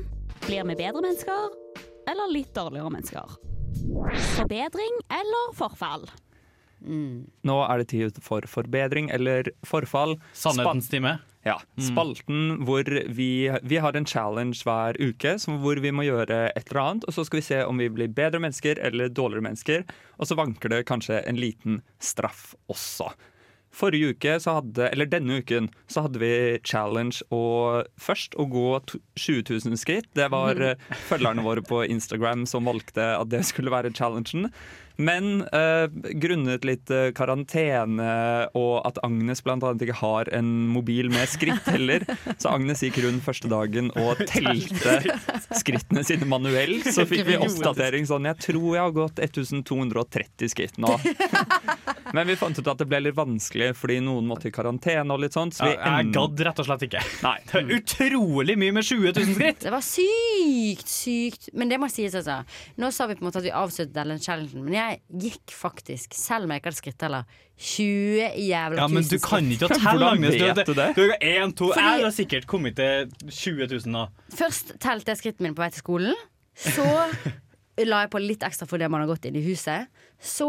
Blir 0.47 0.63
vi 0.69 0.77
bedre 0.79 1.03
mennesker, 1.03 1.57
eller 2.11 2.31
litt 2.31 2.53
dårligere 2.55 2.91
mennesker? 2.95 3.35
Forbedring 4.37 5.01
eller 5.11 5.51
forfall? 5.59 6.07
Nå 6.83 7.59
er 7.67 7.83
det 7.83 7.91
tid 7.93 8.23
for 8.25 8.47
forbedring 8.49 9.11
eller 9.15 9.51
forfall. 9.67 10.19
Sannhetens 10.37 10.91
time. 10.93 11.19
Ja. 11.43 11.57
Spalten 11.83 12.61
hvor 12.67 12.87
vi, 12.87 13.51
vi 13.67 13.81
har 13.83 13.97
en 13.99 14.07
challenge 14.07 14.63
hver 14.63 14.95
uke 15.01 15.39
som- 15.43 15.59
hvor 15.63 15.81
vi 15.83 15.91
må 15.91 16.05
gjøre 16.07 16.53
et 16.55 16.71
eller 16.71 16.83
annet, 16.83 17.05
og 17.09 17.15
så 17.15 17.25
skal 17.27 17.41
vi 17.41 17.49
se 17.49 17.65
om 17.65 17.79
vi 17.79 17.89
blir 17.89 18.15
bedre 18.15 18.39
mennesker 18.39 18.79
eller 18.79 19.09
dårligere 19.09 19.43
mennesker. 19.43 19.85
Og 20.19 20.27
så 20.27 20.39
vanker 20.39 20.69
det 20.69 20.87
kanskje 20.87 21.23
en 21.27 21.37
liten 21.37 21.83
straff 21.99 22.55
også. 22.71 23.11
Forrige 23.73 24.13
uke, 24.13 24.37
så 24.37 24.59
hadde, 24.61 24.91
eller 24.93 25.09
denne 25.09 25.41
uken, 25.41 25.71
så 25.89 26.05
hadde 26.05 26.21
vi 26.21 26.61
challenge 26.63 27.25
å 27.33 27.83
først 27.97 28.37
å 28.37 28.45
gå 28.45 28.69
20 29.17 29.49
000 29.65 29.79
skritt. 29.81 30.11
Det 30.13 30.29
var 30.31 30.55
mm. 30.61 30.77
følgerne 31.09 31.43
våre 31.43 31.65
på 31.65 31.81
Instagram 31.89 32.45
som 32.47 32.69
valgte 32.69 33.17
at 33.17 33.31
det 33.33 33.41
skulle 33.49 33.73
være 33.73 33.95
challengen. 33.97 34.53
Men 34.97 35.43
eh, 35.53 35.87
grunnet 36.21 36.65
litt 36.67 36.91
eh, 36.93 37.11
karantene 37.17 38.49
og 38.59 38.75
at 38.87 38.99
Agnes 39.07 39.43
blant 39.45 39.65
annet 39.65 39.85
ikke 39.87 39.99
har 40.03 40.31
en 40.37 40.51
mobil 40.73 41.11
med 41.13 41.29
skritt 41.31 41.67
heller, 41.73 42.05
så 42.37 42.55
Agnes 42.57 42.83
gikk 42.85 43.01
rundt 43.05 43.25
første 43.25 43.51
dagen 43.51 43.91
og 43.99 44.21
telte 44.29 44.99
skrittene 45.59 46.05
sine 46.07 46.29
manuelt. 46.29 46.89
Så 46.93 47.07
fikk 47.09 47.25
vi 47.29 47.39
oppdatering 47.41 48.07
sånn 48.09 48.29
Jeg 48.31 48.41
tror 48.49 48.69
jeg 48.77 48.83
har 48.83 48.97
gått 48.97 49.23
1230 49.23 50.53
skritt 50.53 50.79
nå. 50.83 50.93
Men 52.13 52.29
vi 52.29 52.37
fant 52.37 52.59
ut 52.59 52.69
at 52.69 52.81
det 52.83 52.89
ble 52.91 53.01
litt 53.07 53.17
vanskelig 53.17 53.71
fordi 53.79 53.99
noen 54.05 54.27
måtte 54.29 54.51
i 54.51 54.55
karantene 54.55 55.15
og 55.15 55.23
litt 55.25 55.37
sånt. 55.37 55.57
Så 55.57 55.65
vi 55.67 55.73
Ja, 55.77 55.99
jeg 56.03 56.13
gadd 56.15 56.43
rett 56.49 56.61
og 56.61 56.69
slett 56.69 56.85
ikke. 56.89 57.03
Nei. 57.25 57.37
Det 57.49 57.61
er 57.63 57.73
utrolig 57.79 58.57
mye 58.61 58.75
med 58.77 58.85
20 58.87 59.15
000 59.17 59.37
skritt! 59.39 59.63
Det 59.65 59.73
var 59.73 59.85
sykt, 59.87 60.89
sykt. 60.93 61.49
Men 61.57 61.73
det 61.73 61.79
må 61.81 61.89
sies, 61.93 62.15
altså. 62.19 62.43
Nå 62.81 62.93
sa 62.93 63.09
vi 63.09 63.17
på 63.17 63.25
en 63.25 63.31
måte 63.31 63.41
at 63.41 63.47
vi 63.47 63.55
avsluttet 63.63 63.97
den 63.97 64.21
challengen, 64.23 64.65
men 64.67 64.77
jeg 64.77 64.82
gikk 65.23 65.53
faktisk, 65.55 66.15
selv 66.19 66.45
om 66.47 66.51
jeg 66.55 66.61
ikke 66.63 66.71
hadde 66.71 66.81
skritteller, 66.81 67.25
20 67.63 68.31
jævla 68.43 68.81
Ja, 68.83 68.87
men 68.91 69.03
du 69.07 69.09
tusen 69.13 69.23
kan 69.29 69.51
ikke 69.55 69.69
skritt. 69.71 69.79
telle, 69.79 69.93
Hvordan 69.93 70.17
Agnes. 70.17 70.35
Du, 70.35 70.45
vet 70.45 70.67
du 70.67 70.75
det? 70.75 70.89
Du 70.97 71.03
en, 71.29 71.53
to 71.53 71.69
Fordi- 71.73 71.85
Jeg 71.99 72.05
har 72.09 72.17
sikkert 72.17 72.47
kommet 72.51 72.77
til 72.77 73.13
20 73.31 73.67
000 73.71 73.93
nå. 73.95 74.07
Først 74.35 74.75
telte 74.83 75.13
jeg 75.15 75.19
skrittene 75.23 75.49
mine 75.51 75.55
på 75.59 75.63
vei 75.65 75.71
til 75.75 75.85
skolen. 75.85 76.15
Så 76.57 76.85
la 77.83 78.03
jeg 78.05 78.11
på 78.13 78.21
litt 78.21 78.43
ekstra 78.45 78.67
fordi 78.69 78.89
man 78.93 79.01
har 79.05 79.09
gått 79.15 79.25
inn 79.31 79.37
i 79.41 79.45
huset. 79.47 79.87
Så 80.21 80.49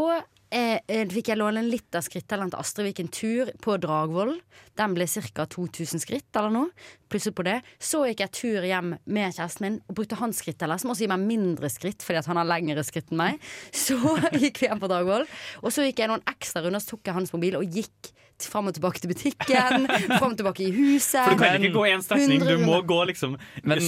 eh, 0.54 0.80
eh, 0.88 1.04
fikk 1.10 1.32
jeg 1.32 1.39
låne 1.39 1.63
litt 1.66 1.96
av 1.98 2.06
skrittelleren 2.06 2.52
til 2.54 2.62
Astrid 2.62 2.88
Viken 2.89 3.10
tur 3.13 3.52
på 3.63 3.76
Dragvoll. 3.82 4.36
Den 4.80 4.96
ble 4.96 5.08
ca. 5.10 5.46
2000 5.50 6.04
skritt 6.04 6.39
eller 6.39 6.54
noe. 6.54 6.88
Plusset 7.12 7.36
på 7.36 7.46
det. 7.48 7.60
Så 7.82 8.04
gikk 8.08 8.24
jeg 8.24 8.36
tur 8.38 8.68
hjem 8.70 8.96
med 9.06 9.36
kjæresten 9.36 9.66
min 9.66 9.80
og 9.88 9.98
brukte 9.98 10.20
hans 10.22 10.42
skritteller, 10.42 10.82
som 10.82 10.94
også 10.94 11.06
gir 11.06 11.13
meg 11.13 11.26
mindre 11.28 11.70
skritt 11.74 12.06
fordi 12.06 12.24
han 12.26 12.42
har 12.42 12.50
lengre 12.50 12.86
skritt 12.86 13.12
enn 13.12 13.22
meg. 13.22 13.54
Så 13.74 13.98
gikk 14.44 14.63
vi 14.63 14.70
hjem 14.70 14.82
på 14.84 14.92
Dragvoll. 14.92 15.28
Og 15.63 15.74
så 15.74 15.88
gikk 15.88 16.04
jeg 16.04 16.13
noen 16.13 16.26
ekstra 16.32 16.63
runder, 16.66 16.84
så 16.84 16.96
tok 16.96 17.10
jeg 17.10 17.18
hans 17.20 17.34
mobil 17.36 17.60
og 17.60 17.68
gikk 17.68 18.13
fram 18.41 18.67
og 18.67 18.74
tilbake 18.76 19.00
til 19.04 19.12
butikken. 19.13 19.86
Fram 20.19 20.32
og 20.34 20.38
tilbake 20.39 20.65
i 20.65 20.72
huset. 20.74 21.19
For 21.24 21.36
du 21.36 21.41
kan 21.43 21.58
ikke 21.60 21.74
gå 21.76 21.84
én 21.91 22.02
strekning, 22.04 22.41
du 22.43 22.63
må 22.65 22.80
gå 22.88 22.98
liksom 23.10 23.38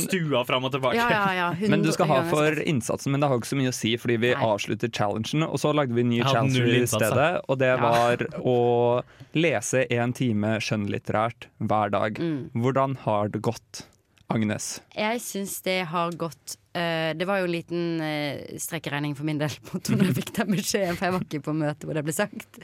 stua 0.06 0.44
fram 0.48 0.68
og 0.68 0.72
tilbake. 0.76 0.96
Ja, 1.00 1.10
ja, 1.10 1.34
ja, 1.36 1.48
100 1.56 1.72
Men 1.74 1.84
du 1.86 1.92
skal 1.96 2.08
ha 2.12 2.22
for 2.30 2.62
innsatsen, 2.62 3.12
men 3.12 3.24
det 3.24 3.30
har 3.32 3.40
ikke 3.42 3.52
så 3.54 3.60
mye 3.60 3.74
å 3.74 3.76
si, 3.76 3.96
fordi 4.02 4.18
vi 4.22 4.34
avslutter 4.36 4.92
challengen, 4.94 5.44
og 5.48 5.58
så 5.62 5.74
lagde 5.76 5.96
vi 5.98 6.06
en 6.06 6.10
ny 6.14 6.22
challenge 6.24 6.62
i 6.82 6.86
stedet, 6.88 7.42
og 7.50 7.60
det 7.60 7.72
Ja. 7.74 7.82
var 7.82 8.18
å 8.46 9.04
lese 9.36 9.86
en 9.92 10.14
time 10.14 10.56
skjønnlitterært 10.64 11.50
hver 11.60 11.92
dag. 11.92 12.16
Mm. 12.22 12.50
Hvordan 12.56 12.98
har 13.06 13.28
det 13.34 13.42
gått, 13.42 13.86
Agnes? 14.34 14.80
Jeg 14.96 15.22
syns 15.22 15.60
det 15.66 15.84
har 15.92 16.16
gått 16.18 16.56
uh, 16.78 17.12
Det 17.18 17.28
var 17.30 17.42
jo 17.42 17.50
en 17.50 17.54
liten 17.54 17.84
uh, 18.02 18.58
strekkeregning 18.62 19.14
for 19.18 19.28
min 19.28 19.42
del 19.42 19.54
på 19.68 19.82
når 19.94 20.10
jeg 20.10 20.18
fikk 20.22 20.32
den 20.40 20.56
beskjeden, 20.56 20.98
for 20.98 21.08
jeg 21.08 21.16
var 21.16 21.28
ikke 21.28 21.44
på 21.46 21.58
møte 21.58 21.88
hvor 21.88 21.98
det 21.98 22.06
ble 22.08 22.16
sagt. 22.16 22.60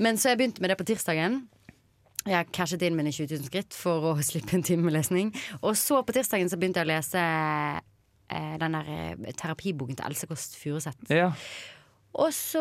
Men 0.00 0.20
så 0.20 0.32
jeg 0.32 0.40
begynte 0.40 0.64
med 0.64 0.72
det 0.72 0.78
på 0.80 0.88
tirsdagen. 0.88 1.42
Jeg 2.24 2.48
cashet 2.56 2.82
inn 2.86 2.96
mine 2.96 3.12
20 3.12 3.36
000 3.36 3.50
skritt 3.50 3.76
for 3.76 4.14
å 4.14 4.16
slippe 4.24 4.56
en 4.56 4.64
time 4.64 4.86
med 4.86 4.96
lesning. 4.96 5.34
Og 5.60 5.76
så 5.76 6.00
på 6.00 6.16
tirsdagen 6.16 6.48
så 6.48 6.56
begynte 6.56 6.80
jeg 6.80 6.88
å 6.88 6.92
lese 6.94 7.20
uh, 7.20 8.56
den 8.62 8.80
der 8.80 9.36
terapiboken 9.36 10.00
til 10.00 10.08
Else 10.08 10.30
Kåss 10.30 10.54
Furuseth. 10.56 11.12
Ja. 11.12 11.34
Og 12.14 12.28
så, 12.30 12.60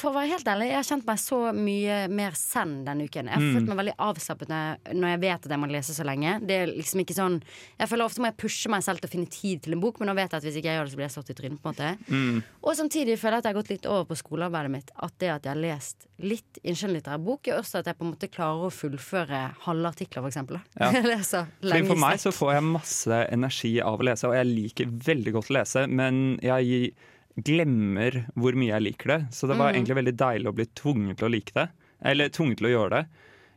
for 0.00 0.10
å 0.10 0.14
være 0.16 0.32
helt 0.32 0.48
ærlig, 0.50 0.66
jeg 0.72 0.78
har 0.80 0.86
kjent 0.88 1.04
meg 1.06 1.18
så 1.22 1.36
mye 1.54 1.98
mer 2.10 2.34
zen 2.34 2.72
denne 2.86 3.04
uken. 3.06 3.28
Jeg 3.30 3.34
har 3.36 3.44
Mm. 3.44 3.52
følt 3.54 3.68
meg 3.70 3.78
veldig 3.78 3.94
avslappet 4.02 4.48
når 4.50 5.08
jeg, 5.12 5.20
vet 5.20 5.46
at 5.46 5.52
jeg 5.54 5.60
må 5.62 5.68
lese 5.70 5.94
så 5.94 6.02
lenge. 6.04 6.32
Det 6.44 6.56
er 6.58 6.66
liksom 6.74 7.00
ikke 7.04 7.14
sånn 7.14 7.36
Jeg 7.78 7.88
føler 7.88 8.04
ofte 8.04 8.18
må 8.18 8.26
jeg 8.32 8.36
pushe 8.36 8.68
meg 8.68 8.82
selv 8.82 8.98
til 8.98 9.08
å 9.08 9.12
finne 9.12 9.30
tid 9.30 9.62
til 9.62 9.72
en 9.74 9.80
bok, 9.80 10.00
men 10.00 10.08
nå 10.10 10.14
vet 10.16 10.30
jeg 10.32 10.38
at 10.38 10.42
hvis 10.42 10.56
ikke 10.58 10.70
jeg 10.72 10.78
gjør 10.80 10.84
det, 10.84 10.92
så 10.92 10.96
blir 10.98 11.06
jeg 11.06 11.14
slått 11.14 11.30
i 11.30 11.34
trynet. 11.38 11.60
på 11.62 11.68
en 11.68 11.74
måte 11.74 11.98
Mm. 12.10 12.42
Og 12.64 12.74
samtidig 12.76 13.18
føler 13.18 13.38
jeg 13.38 13.38
at 13.38 13.44
jeg 13.44 13.54
har 13.54 13.62
gått 13.62 13.70
litt 13.70 13.86
over 13.86 14.04
på 14.10 14.16
skolearbeidet 14.18 14.70
mitt. 14.70 14.90
At 14.98 15.12
det 15.18 15.28
at 15.30 15.42
jeg 15.44 15.54
har 15.54 15.62
lest 15.62 16.06
litt 16.18 16.58
innskjønnlitterær 16.64 17.22
bok, 17.24 17.42
gjør 17.44 17.58
også 17.62 17.78
at 17.78 17.86
jeg 17.86 17.96
på 17.98 18.04
en 18.04 18.12
måte 18.12 18.28
klarer 18.30 18.66
å 18.66 18.74
fullføre 18.74 19.54
halve 19.66 19.86
artikler, 19.86 20.26
eksempel. 20.26 20.60
Ja. 20.80 20.90
Jeg 20.94 21.04
leser 21.04 21.46
lenge 21.62 21.86
for 21.86 21.96
meg 21.96 22.18
så 22.18 22.30
får 22.34 22.52
jeg 22.54 22.62
masse 22.62 23.18
energi 23.30 23.80
av 23.80 23.98
å 24.00 24.04
lese, 24.04 24.26
og 24.28 24.34
jeg 24.34 24.46
liker 24.46 24.86
veldig 24.86 25.32
godt 25.32 25.50
å 25.50 25.58
lese, 25.58 25.86
men 25.88 26.38
jeg 26.42 26.94
glemmer 27.40 28.24
hvor 28.38 28.54
mye 28.58 28.74
jeg 28.76 28.82
liker 28.92 29.14
det. 29.16 29.20
Så 29.34 29.48
det 29.50 29.56
var 29.58 29.72
Mm. 29.72 29.76
egentlig 29.82 29.96
veldig 30.02 30.16
deilig 30.16 30.48
å 30.48 30.54
bli 30.54 30.66
tvunget 30.66 31.16
til 31.18 31.28
å 31.28 31.30
like 31.34 31.52
det. 31.54 31.68
Eller 32.04 32.28
tvunget 32.28 32.58
til 32.58 32.66
å 32.66 32.74
gjøre 32.78 32.90
det. 32.90 33.06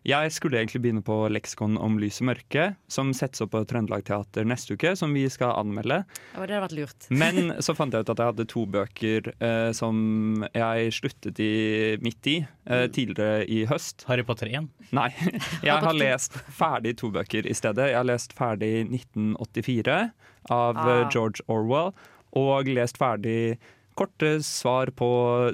Jeg 0.08 0.32
skulle 0.32 0.56
egentlig 0.62 0.80
begynne 0.82 1.04
på 1.04 1.28
leksikon 1.28 1.78
om 1.78 1.98
lys 2.00 2.22
og 2.22 2.28
mørke, 2.30 2.76
som 2.88 3.10
settes 3.12 3.42
opp 3.42 3.52
på 3.52 3.66
Trøndelag 3.68 4.06
Teater 4.06 4.46
neste 4.46 4.78
uke, 4.78 4.96
som 4.96 5.12
vi 5.14 5.28
skal 5.28 5.52
anmelde. 5.60 6.06
Ja, 6.34 6.46
det 6.46 6.56
hadde 6.56 6.62
vært 6.64 6.76
lurt. 6.78 7.08
Men 7.12 7.52
så 7.60 7.76
fant 7.76 7.92
jeg 7.92 8.06
ut 8.06 8.10
at 8.14 8.18
jeg 8.18 8.30
hadde 8.32 8.46
to 8.48 8.64
bøker 8.66 9.34
eh, 9.42 9.72
som 9.74 10.46
jeg 10.56 10.94
sluttet 10.96 11.40
i 11.44 11.98
midt 12.00 12.26
i 12.32 12.38
eh, 12.70 12.88
tidligere 12.88 13.44
i 13.52 13.66
høst. 13.68 14.06
Harry 14.08 14.24
Potter 14.24 14.48
1? 14.48 14.70
Nei. 14.96 15.10
Jeg 15.68 15.76
har 15.84 15.92
lest 15.94 16.32
ferdig 16.56 16.96
to 16.98 17.12
bøker 17.12 17.44
i 17.46 17.54
stedet. 17.54 17.90
Jeg 17.92 17.98
har 18.00 18.08
lest 18.08 18.32
ferdig 18.38 18.88
1984 18.88 20.12
av 20.50 20.78
eh, 20.78 21.04
Ah. 21.04 21.10
George 21.12 21.42
Orwell, 21.52 21.92
og 22.38 22.68
lest 22.72 22.98
ferdig 22.98 23.58
Korte 23.98 24.38
svar 24.46 24.92
på 24.94 25.08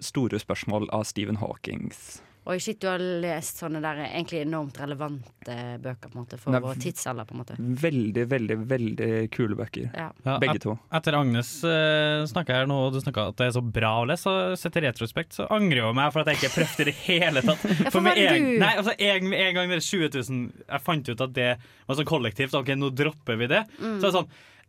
store 0.03 0.39
spørsmål 0.41 0.89
av 0.93 1.05
Stephen 1.07 1.37
Hawkings. 1.39 2.19
Oi, 2.43 2.57
shit, 2.59 2.75
du 2.83 2.89
har 2.89 2.99
lest 2.99 3.61
sånne 3.61 3.79
der 3.79 4.01
egentlig 4.03 4.41
enormt 4.43 4.75
relevante 4.81 5.53
bøker 5.79 6.09
på 6.11 6.17
en 6.17 6.21
måte 6.25 6.35
for 6.41 6.51
Nei, 6.51 6.59
vår 6.59 6.81
tidsalder. 6.83 7.23
på 7.29 7.37
en 7.37 7.39
måte 7.39 7.55
Veldig, 7.57 8.25
veldig, 8.33 8.57
veldig 8.67 9.07
kule 9.31 9.55
bøker. 9.55 9.85
Ja. 9.95 10.09
Ja, 10.27 10.35
Begge 10.43 10.57
et- 10.59 10.65
to. 10.65 10.73
Etter 10.91 11.15
Agnes 11.15 11.53
uh, 11.63 12.25
snakka 12.27 12.57
her 12.59 12.67
nå, 12.67 12.81
og 12.89 12.91
du 12.91 12.99
snakka 12.99 13.29
at 13.31 13.39
det 13.39 13.47
er 13.47 13.55
så 13.55 13.63
bra 13.63 13.93
å 14.01 14.07
lese, 14.11 14.27
og 14.27 14.59
sett 14.59 14.75
i 14.75 14.83
retrospekt 14.83 15.39
så 15.39 15.47
angrer 15.55 15.79
jeg 15.79 15.87
jo 15.87 15.95
meg 16.01 16.11
for 16.11 16.19
at 16.25 16.33
jeg 16.33 16.41
ikke 16.41 16.55
prøvde 16.57 16.83
i 16.83 16.89
det 16.91 16.97
hele 17.07 17.45
tatt. 17.47 17.63
for 17.95 18.03
med 18.03 18.19
det 18.19 18.27
en, 18.33 18.49
nei, 18.59 18.73
altså, 18.75 18.91
en, 18.99 19.29
med 19.31 19.39
en 19.47 19.55
gang 19.61 19.71
det 19.71 19.79
er 19.79 19.87
20 19.87 20.11
000 20.19 20.65
Jeg 20.67 20.83
fant 20.91 21.13
ut 21.15 21.27
at 21.29 21.37
det 21.39 21.51
var 21.87 21.95
sånn 22.01 22.11
kollektivt. 22.11 22.59
OK, 22.59 22.75
nå 22.75 22.91
dropper 22.91 23.39
vi 23.39 23.47
det. 23.55 23.63
Mm. 23.79 24.01
Så 24.03 24.09
er 24.11 24.17
sånn 24.19 24.27
«Æ, 24.27 24.62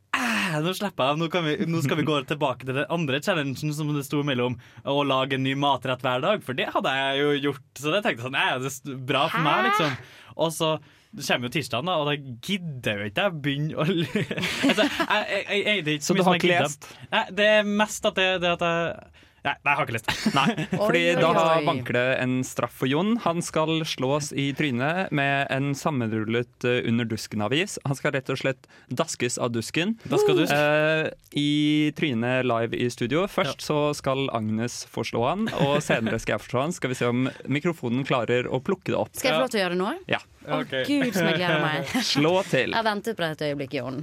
nå 0.65 0.73
slipper 0.77 1.05
jeg 1.05 1.15
av, 1.15 1.21
nå, 1.21 1.29
kan 1.33 1.47
vi, 1.47 1.55
nå 1.69 1.83
skal 1.85 1.99
vi 2.01 2.07
gå 2.07 2.19
tilbake 2.29 2.67
til 2.67 2.77
den 2.79 2.91
andre 2.93 3.21
challengen 3.25 3.75
som 3.75 3.93
det 3.95 4.05
sto 4.07 4.23
mellom 4.27 4.59
å 4.87 4.99
lage 5.07 5.39
en 5.39 5.47
ny 5.47 5.55
matrett 5.59 6.05
hver 6.05 6.25
dag, 6.25 6.45
for 6.45 6.59
det 6.59 6.71
hadde 6.75 6.93
jeg 6.99 7.23
jo 7.23 7.33
gjort. 7.49 7.65
Så 7.81 7.95
det 7.95 8.03
tenkte 8.05 8.23
jeg 8.23 8.27
sånn, 8.29 8.39
det 8.39 8.75
er 8.75 9.01
bra 9.09 9.25
for 9.33 9.47
meg, 9.47 9.71
liksom. 9.71 9.97
Og 10.35 10.55
så 10.55 10.75
kommer 11.15 11.47
jo 11.47 11.55
tirsdagen, 11.55 11.91
da, 11.91 11.99
og 12.03 12.09
da 12.11 12.15
gidder 12.19 13.03
jo 13.03 13.11
ikke 13.11 13.27
jeg 13.29 13.43
begynne 13.45 13.77
å 13.79 13.85
altså, 14.69 14.87
jeg, 14.89 15.27
jeg, 15.31 15.45
jeg, 15.45 15.61
jeg, 15.63 15.85
det 15.87 15.93
er 15.93 15.99
ikke 16.01 16.07
Så 16.09 16.17
mye 16.17 16.25
du 16.25 16.27
har 16.27 16.41
ikke 16.41 16.51
lest? 16.51 16.89
Nei, 17.13 17.23
det 17.39 17.51
er 17.59 17.69
mest 17.83 18.09
at 18.11 18.19
det, 18.19 18.31
det 18.43 18.57
at 18.57 18.65
jeg 18.67 19.13
Nei, 19.45 19.53
nei, 19.61 19.73
jeg 19.75 19.77
har 19.77 19.85
ikke 19.85 19.95
lyst. 19.99 20.07
Nei, 20.33 20.45
fordi 20.87 21.01
Oi, 21.05 21.09
oi, 21.13 21.21
da 21.21 21.31
oi. 21.37 21.65
vanker 21.67 21.97
det 21.99 22.05
en 22.23 22.39
straff 22.49 22.79
for 22.81 22.89
Jon. 22.89 23.11
Han 23.27 23.43
skal 23.45 23.83
slås 23.85 24.31
i 24.33 24.47
trynet 24.57 25.13
med 25.13 25.51
en 25.53 25.75
sammenrullet 25.77 26.65
eh, 26.65 26.79
under 26.89 27.05
dusken-avis. 27.11 27.77
Han 27.85 27.99
skal 27.99 28.15
rett 28.17 28.33
og 28.33 28.41
slett 28.41 28.65
daskes 28.89 29.37
av 29.37 29.53
dusken. 29.53 29.99
Dusk. 30.09 30.33
Uh, 30.49 31.11
I 31.37 31.93
trynet 31.99 32.49
live 32.49 32.81
i 32.81 32.89
studio. 32.89 33.27
Først 33.29 33.61
så 33.67 33.79
skal 33.97 34.31
Agnes 34.33 34.81
få 34.89 35.05
slå 35.05 35.27
han, 35.29 35.47
og 35.61 35.77
senere 35.85 36.17
skal 36.23 36.39
jeg 36.39 36.47
forslå 36.47 36.65
han. 36.65 36.75
Skal 36.81 36.95
vi 36.95 36.99
se 37.03 37.13
om 37.13 37.29
mikrofonen 37.45 38.09
klarer 38.09 38.49
å 38.49 38.63
plukke 38.65 38.95
det 38.95 38.99
opp. 39.03 39.13
Skal 39.13 39.35
jeg 39.35 39.39
få 39.43 39.45
lov 39.45 39.53
til 39.53 39.61
å 39.61 39.65
gjøre 39.67 39.77
det 39.77 39.83
nå? 39.85 39.93
Ja. 40.17 40.25
Å 40.45 40.65
gud, 40.65 41.13
som 41.13 41.29
jeg 41.29 41.41
gleder 41.43 41.61
meg. 41.65 41.95
Slå 42.05 42.35
til. 42.49 42.73
Jeg 42.73 42.89
ventet 42.89 43.21
på 43.21 43.29
dette 43.29 43.53
øyeblikket, 43.53 43.81
Jon. 43.85 44.01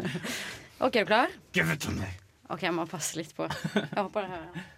OK, 0.86 0.94
er 0.96 1.02
du 1.06 1.10
klar? 1.14 1.42
Give 1.54 1.70
it 1.70 1.86
to 1.86 1.94
me. 1.94 2.10
OK, 2.48 2.62
jeg 2.62 2.74
må 2.76 2.86
passe 2.90 3.18
litt 3.18 3.32
på. 3.36 3.48
Jeg 3.74 3.92
håper 3.96 4.26
det 4.26 4.30
hører. 4.36 4.72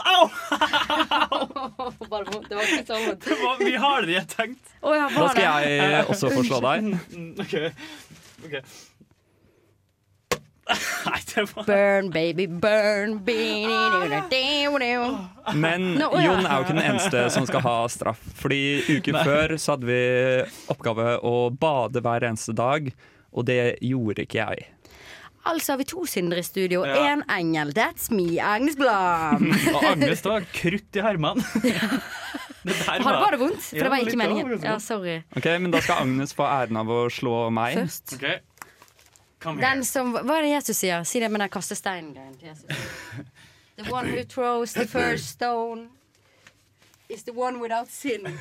Au! 0.00 0.28
Bare. 2.10 2.24
Det 2.48 2.56
var 2.56 2.62
ikke 2.64 2.86
så 2.86 3.00
vondt. 3.04 3.26
Det 3.26 3.36
var 3.40 3.60
mye 3.60 3.80
hardere 3.82 4.06
enn 4.08 4.16
jeg 4.16 4.30
tenkte. 4.32 4.78
Oh, 4.80 4.94
ja, 4.96 5.08
Da 5.12 5.26
skal 5.34 5.66
jeg 5.66 6.06
også 6.06 6.30
få 6.34 6.46
slå 6.46 6.62
deg. 6.64 6.88
Okay. 7.44 7.74
OK. 8.46 8.54
Ok. 8.60 8.62
Nei, 11.10 11.18
det 11.26 11.44
var 11.50 11.64
Burn, 11.66 12.10
baby, 12.14 12.46
burn. 12.46 13.16
Men. 15.54 15.86
Jon 15.98 16.46
er 16.46 16.52
jo 16.54 16.64
ikke 16.64 16.76
den 16.76 16.84
eneste 16.84 17.24
som 17.34 17.46
skal 17.48 17.64
ha 17.66 17.76
straff. 17.90 18.20
Fordi 18.38 18.60
uken 18.88 19.18
Nei. 19.18 19.24
før 19.26 19.56
så 19.58 19.74
hadde 19.74 19.88
vi 19.90 20.02
oppgave 20.72 21.16
å 21.26 21.34
bade 21.50 22.02
hver 22.04 22.28
eneste 22.30 22.54
dag, 22.56 22.92
og 23.30 23.48
det 23.50 23.62
gjorde 23.82 24.26
ikke 24.26 24.44
jeg. 24.44 24.68
Altså 25.48 25.72
har 25.72 25.78
vi 25.80 25.84
to 25.88 26.04
syndere 26.06 26.42
i 26.42 26.44
studio. 26.44 26.82
Ja. 26.84 27.12
en 27.12 27.22
engel. 27.30 27.72
That's 27.72 28.10
me, 28.12 28.38
Agnes 28.40 28.76
Blom. 28.76 29.50
Og 29.74 29.84
Agnes, 29.84 30.20
det 30.22 30.30
var 30.30 30.44
krutt 30.52 30.96
i 30.96 31.00
der 31.00 33.02
Har 33.02 33.20
var 33.20 33.30
det 33.30 33.40
vondt? 33.40 33.62
For 33.62 33.76
Ja, 33.76 33.82
det 33.82 33.90
var 33.90 33.96
ikke 34.04 34.16
meningen. 34.20 34.60
Ja, 34.62 34.78
sorry. 34.78 35.22
Ok, 35.36 35.44
Men 35.60 35.70
da 35.70 35.80
skal 35.80 36.02
Agnes 36.04 36.34
få 36.36 36.44
æren 36.44 36.76
av 36.76 36.90
å 36.92 37.06
slå 37.08 37.48
meg. 37.50 37.78
Først. 37.78 38.12
Ok. 38.18 38.26
Come 39.40 39.62
Den 39.62 39.84
som, 39.84 40.12
hva 40.12 40.36
er 40.36 40.42
det 40.44 40.50
Jesus 40.50 40.76
sier? 40.82 41.04
Si 41.08 41.20
det 41.22 41.30
med 41.32 41.40
den 41.40 41.48
kastesteinen-greien 41.48 42.34
til 42.36 42.50
Jesus. 42.50 42.68
The 43.80 43.88
one 43.88 44.12
who 44.12 44.24
throws 44.28 44.74
the 44.76 44.84
first 44.86 45.30
stone 45.30 45.88
is 47.08 47.24
the 47.24 47.32
one 47.32 47.60
without 47.60 47.88
sin. 47.88 48.28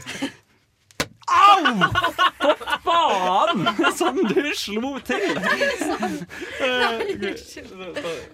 Faen! 2.84 3.68
Som 4.00 4.22
du 4.30 4.42
slo 4.58 4.96
til! 5.06 5.38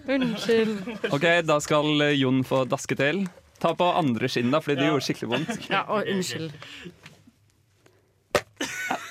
Unnskyld. 0.16 0.78
Ok, 1.12 1.26
Da 1.46 1.58
skal 1.64 2.06
Jon 2.16 2.44
få 2.46 2.64
daske 2.68 2.96
til. 2.98 3.26
Ta 3.60 3.72
på 3.76 3.88
andre 3.96 4.28
skinn, 4.28 4.50
da, 4.52 4.60
fordi 4.60 4.82
det 4.82 4.88
gjorde 4.90 5.06
skikkelig 5.06 5.30
vondt. 5.32 5.68
Ja, 5.72 5.84
og 5.88 6.08
unnskyld. 6.12 6.52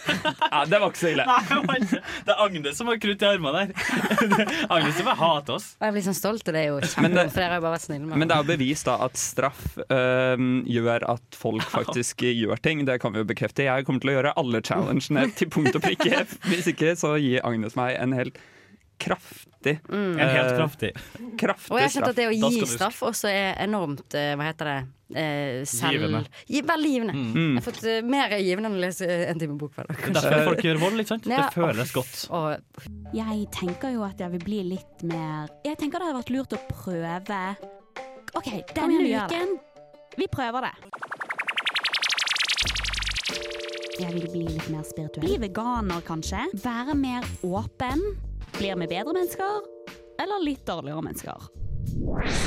Ja, 0.06 0.62
det 0.70 0.80
var 0.82 0.90
ikke 0.92 1.02
så 1.02 1.10
ille. 1.12 1.26
Nei, 1.26 1.78
det 2.26 2.34
er 2.34 2.42
Agnes 2.46 2.78
som 2.80 2.90
har 2.92 3.00
krutt 3.02 3.24
i 3.26 3.28
armene 3.30 3.64
der. 3.66 3.74
Agnes 4.76 4.96
som 5.00 5.10
vil 5.10 5.18
hate 5.20 5.56
oss. 5.58 5.68
Og 5.80 5.88
jeg 5.88 5.96
blir 5.98 6.06
sånn 6.08 6.18
stolt, 6.18 6.46
og 6.48 6.56
det 6.58 6.62
er 6.64 6.70
jo 6.72 6.80
Men 7.04 7.16
det- 7.18 7.28
For 7.34 7.42
dere 7.42 7.50
har 7.56 7.60
jo 7.62 7.66
bare 7.68 7.76
vært 7.78 7.86
snille 7.88 8.06
med 8.10 8.18
Men 8.22 8.28
det 8.32 8.38
er 8.38 8.44
jo 8.44 8.50
bevis 8.54 8.84
da 8.88 8.98
at 9.06 9.18
straff 9.20 9.64
øh, 9.90 10.46
gjør 10.78 11.08
at 11.16 11.40
folk 11.40 11.64
faktisk 11.74 12.26
gjør 12.30 12.62
ting. 12.62 12.86
Det 12.88 13.00
kan 13.04 13.14
vi 13.16 13.24
jo 13.24 13.30
bekrefte. 13.30 13.66
Jeg 13.68 13.86
kommer 13.88 14.04
til 14.04 14.14
å 14.14 14.18
gjøre 14.20 14.36
alle 14.42 14.62
challengene 14.66 15.28
til 15.36 15.50
punkt 15.54 15.76
og 15.76 15.86
prikke. 15.86 16.26
Hvis 16.50 16.68
ikke 16.72 16.96
så 17.00 17.16
gir 17.22 17.42
Agnes 17.48 17.76
meg 17.80 17.96
en 18.00 18.14
helt 18.18 18.38
kraftig 18.98 19.80
En 19.90 20.20
helt 20.20 20.52
øh, 20.52 20.58
kraftig. 20.58 20.92
kraftig 21.40 21.74
Og 21.74 21.80
jeg 21.80 21.88
har 21.88 21.94
skjønt 21.94 22.12
at 22.12 22.20
det 22.20 22.28
å 22.30 22.36
gi 22.36 22.68
straff 22.70 23.02
også 23.08 23.32
er 23.32 23.56
enormt 23.66 24.16
eh, 24.18 24.34
Hva 24.38 24.50
heter 24.50 24.70
det? 24.72 24.78
Eh, 25.06 25.60
selv... 25.70 26.00
Givende. 26.00 26.22
Gi, 26.50 26.62
veldig 26.66 26.92
givende. 26.92 27.14
Mm. 27.14 27.36
Jeg 27.36 27.60
har 27.60 27.66
fått 27.68 27.84
uh, 27.86 27.98
mer 28.10 28.32
givende 28.42 28.72
enn 28.72 28.78
å 28.80 28.82
lese 28.82 29.10
en 29.30 29.42
time 29.42 29.58
bok 29.62 29.76
hver 29.78 29.92
dag. 29.92 30.00
Det 30.02 30.10
er 30.10 30.16
derfor 30.18 30.48
folk 30.50 30.66
gjør 30.66 30.82
vold, 30.82 31.04
ikke 31.04 31.14
sant? 31.14 31.30
Ja. 31.30 31.44
Det 31.44 31.60
føles 31.60 31.94
godt. 31.94 32.16
Og 32.34 33.20
Jeg 33.20 33.46
tenker 33.54 33.94
jo 33.94 34.06
at 34.08 34.24
jeg 34.26 34.34
vil 34.34 34.46
bli 34.48 34.62
litt 34.74 35.06
mer 35.06 35.52
Jeg 35.68 35.78
tenker 35.82 36.02
det 36.02 36.10
hadde 36.10 36.24
vært 36.24 36.34
lurt 36.34 36.58
å 36.58 36.62
prøve 36.72 37.42
OK, 38.36 38.50
denne 38.74 39.06
uken 39.06 39.58
Vi 40.20 40.28
prøver 40.32 40.70
det. 40.70 40.74
Jeg 43.96 44.12
vil 44.12 44.26
bli 44.28 44.48
litt 44.50 44.66
mer 44.74 44.84
spirituell. 44.84 45.24
Bli 45.24 45.38
veganer, 45.46 46.02
kanskje. 46.04 46.42
Være 46.66 46.98
mer 47.00 47.24
åpen. 47.48 48.02
Blir 48.58 48.76
vi 48.76 48.88
bedre 48.88 49.14
mennesker, 49.14 49.62
eller 50.22 50.44
litt 50.46 50.66
dårligere 50.66 51.02
mennesker? 51.02 51.50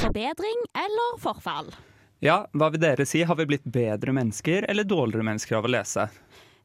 Forbedring 0.01 0.65
eller 0.75 1.19
forfall? 1.21 1.73
Ja, 2.19 2.49
Hva 2.53 2.71
vil 2.75 2.83
dere 2.83 3.07
si? 3.07 3.23
Har 3.23 3.37
vi 3.39 3.47
blitt 3.47 3.65
bedre 3.65 4.13
mennesker 4.13 4.67
eller 4.69 4.85
dårligere 4.85 5.27
mennesker 5.27 5.59
av 5.61 5.69
å 5.69 5.71
lese? 5.71 6.09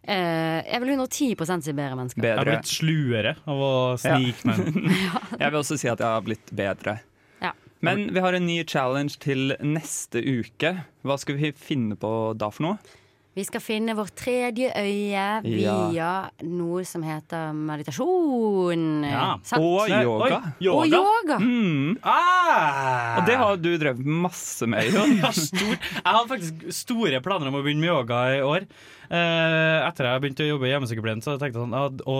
Uh, 0.03 0.59
jeg 0.65 0.81
vil 0.83 0.93
110 0.97 1.61
si 1.63 1.73
bedre 1.75 1.95
mennesker. 1.95 2.25
Jeg 2.25 2.39
har 2.39 2.49
blitt 2.49 2.71
sluere 2.71 3.35
av 3.47 3.61
å 3.63 3.73
snike 4.01 4.49
meg. 4.49 4.89
Jeg 5.39 5.47
vil 5.53 5.59
også 5.61 5.77
si 5.79 5.87
at 5.91 6.01
jeg 6.01 6.09
har 6.09 6.25
blitt 6.25 6.51
bedre. 6.51 6.97
Ja. 7.39 7.53
Men 7.83 8.09
vi 8.15 8.23
har 8.23 8.35
en 8.35 8.45
ny 8.47 8.57
challenge 8.67 9.15
til 9.23 9.55
neste 9.63 10.19
uke. 10.19 10.75
Hva 11.07 11.17
skal 11.21 11.39
vi 11.39 11.53
finne 11.55 11.95
på 11.99 12.11
da 12.35 12.51
for 12.51 12.67
noe? 12.67 12.99
Vi 13.33 13.41
skal 13.47 13.63
finne 13.65 13.95
vårt 13.97 14.13
tredje 14.13 14.69
øye 14.77 15.23
via 15.41 16.09
noe 16.45 16.83
som 16.85 17.01
heter 17.01 17.49
meditasjon. 17.57 18.83
Ja. 19.09 19.23
Og 19.57 19.89
yoga. 19.89 20.37
oi, 20.61 20.69
Og 20.69 20.85
yoga. 20.91 21.39
Mm. 21.41 21.95
Ah! 22.05 23.17
Og 23.17 23.25
det 23.25 23.37
har 23.41 23.57
du 23.57 23.71
drevet 23.81 24.05
masse 24.05 24.69
med. 24.69 24.85
Ja. 24.93 25.31
Jeg 25.33 26.05
hadde 26.05 26.29
faktisk 26.29 26.65
store 26.75 27.19
planer 27.25 27.49
om 27.49 27.57
å 27.57 27.63
begynne 27.65 27.81
med 27.81 27.89
yoga 27.89 28.21
i 28.35 28.41
år. 28.45 28.65
Eh, 29.09 29.79
etter 29.87 30.07
jeg 30.07 30.21
begynte 30.23 30.45
å 30.45 30.49
jobbe 30.53 30.67
i 30.67 30.71
hjemmesykepleien, 30.73 31.21
så 31.25 31.35
tenkte 31.37 31.57
jeg 31.57 31.65
sånn 31.65 31.75
at 31.77 32.03
å 32.09 32.17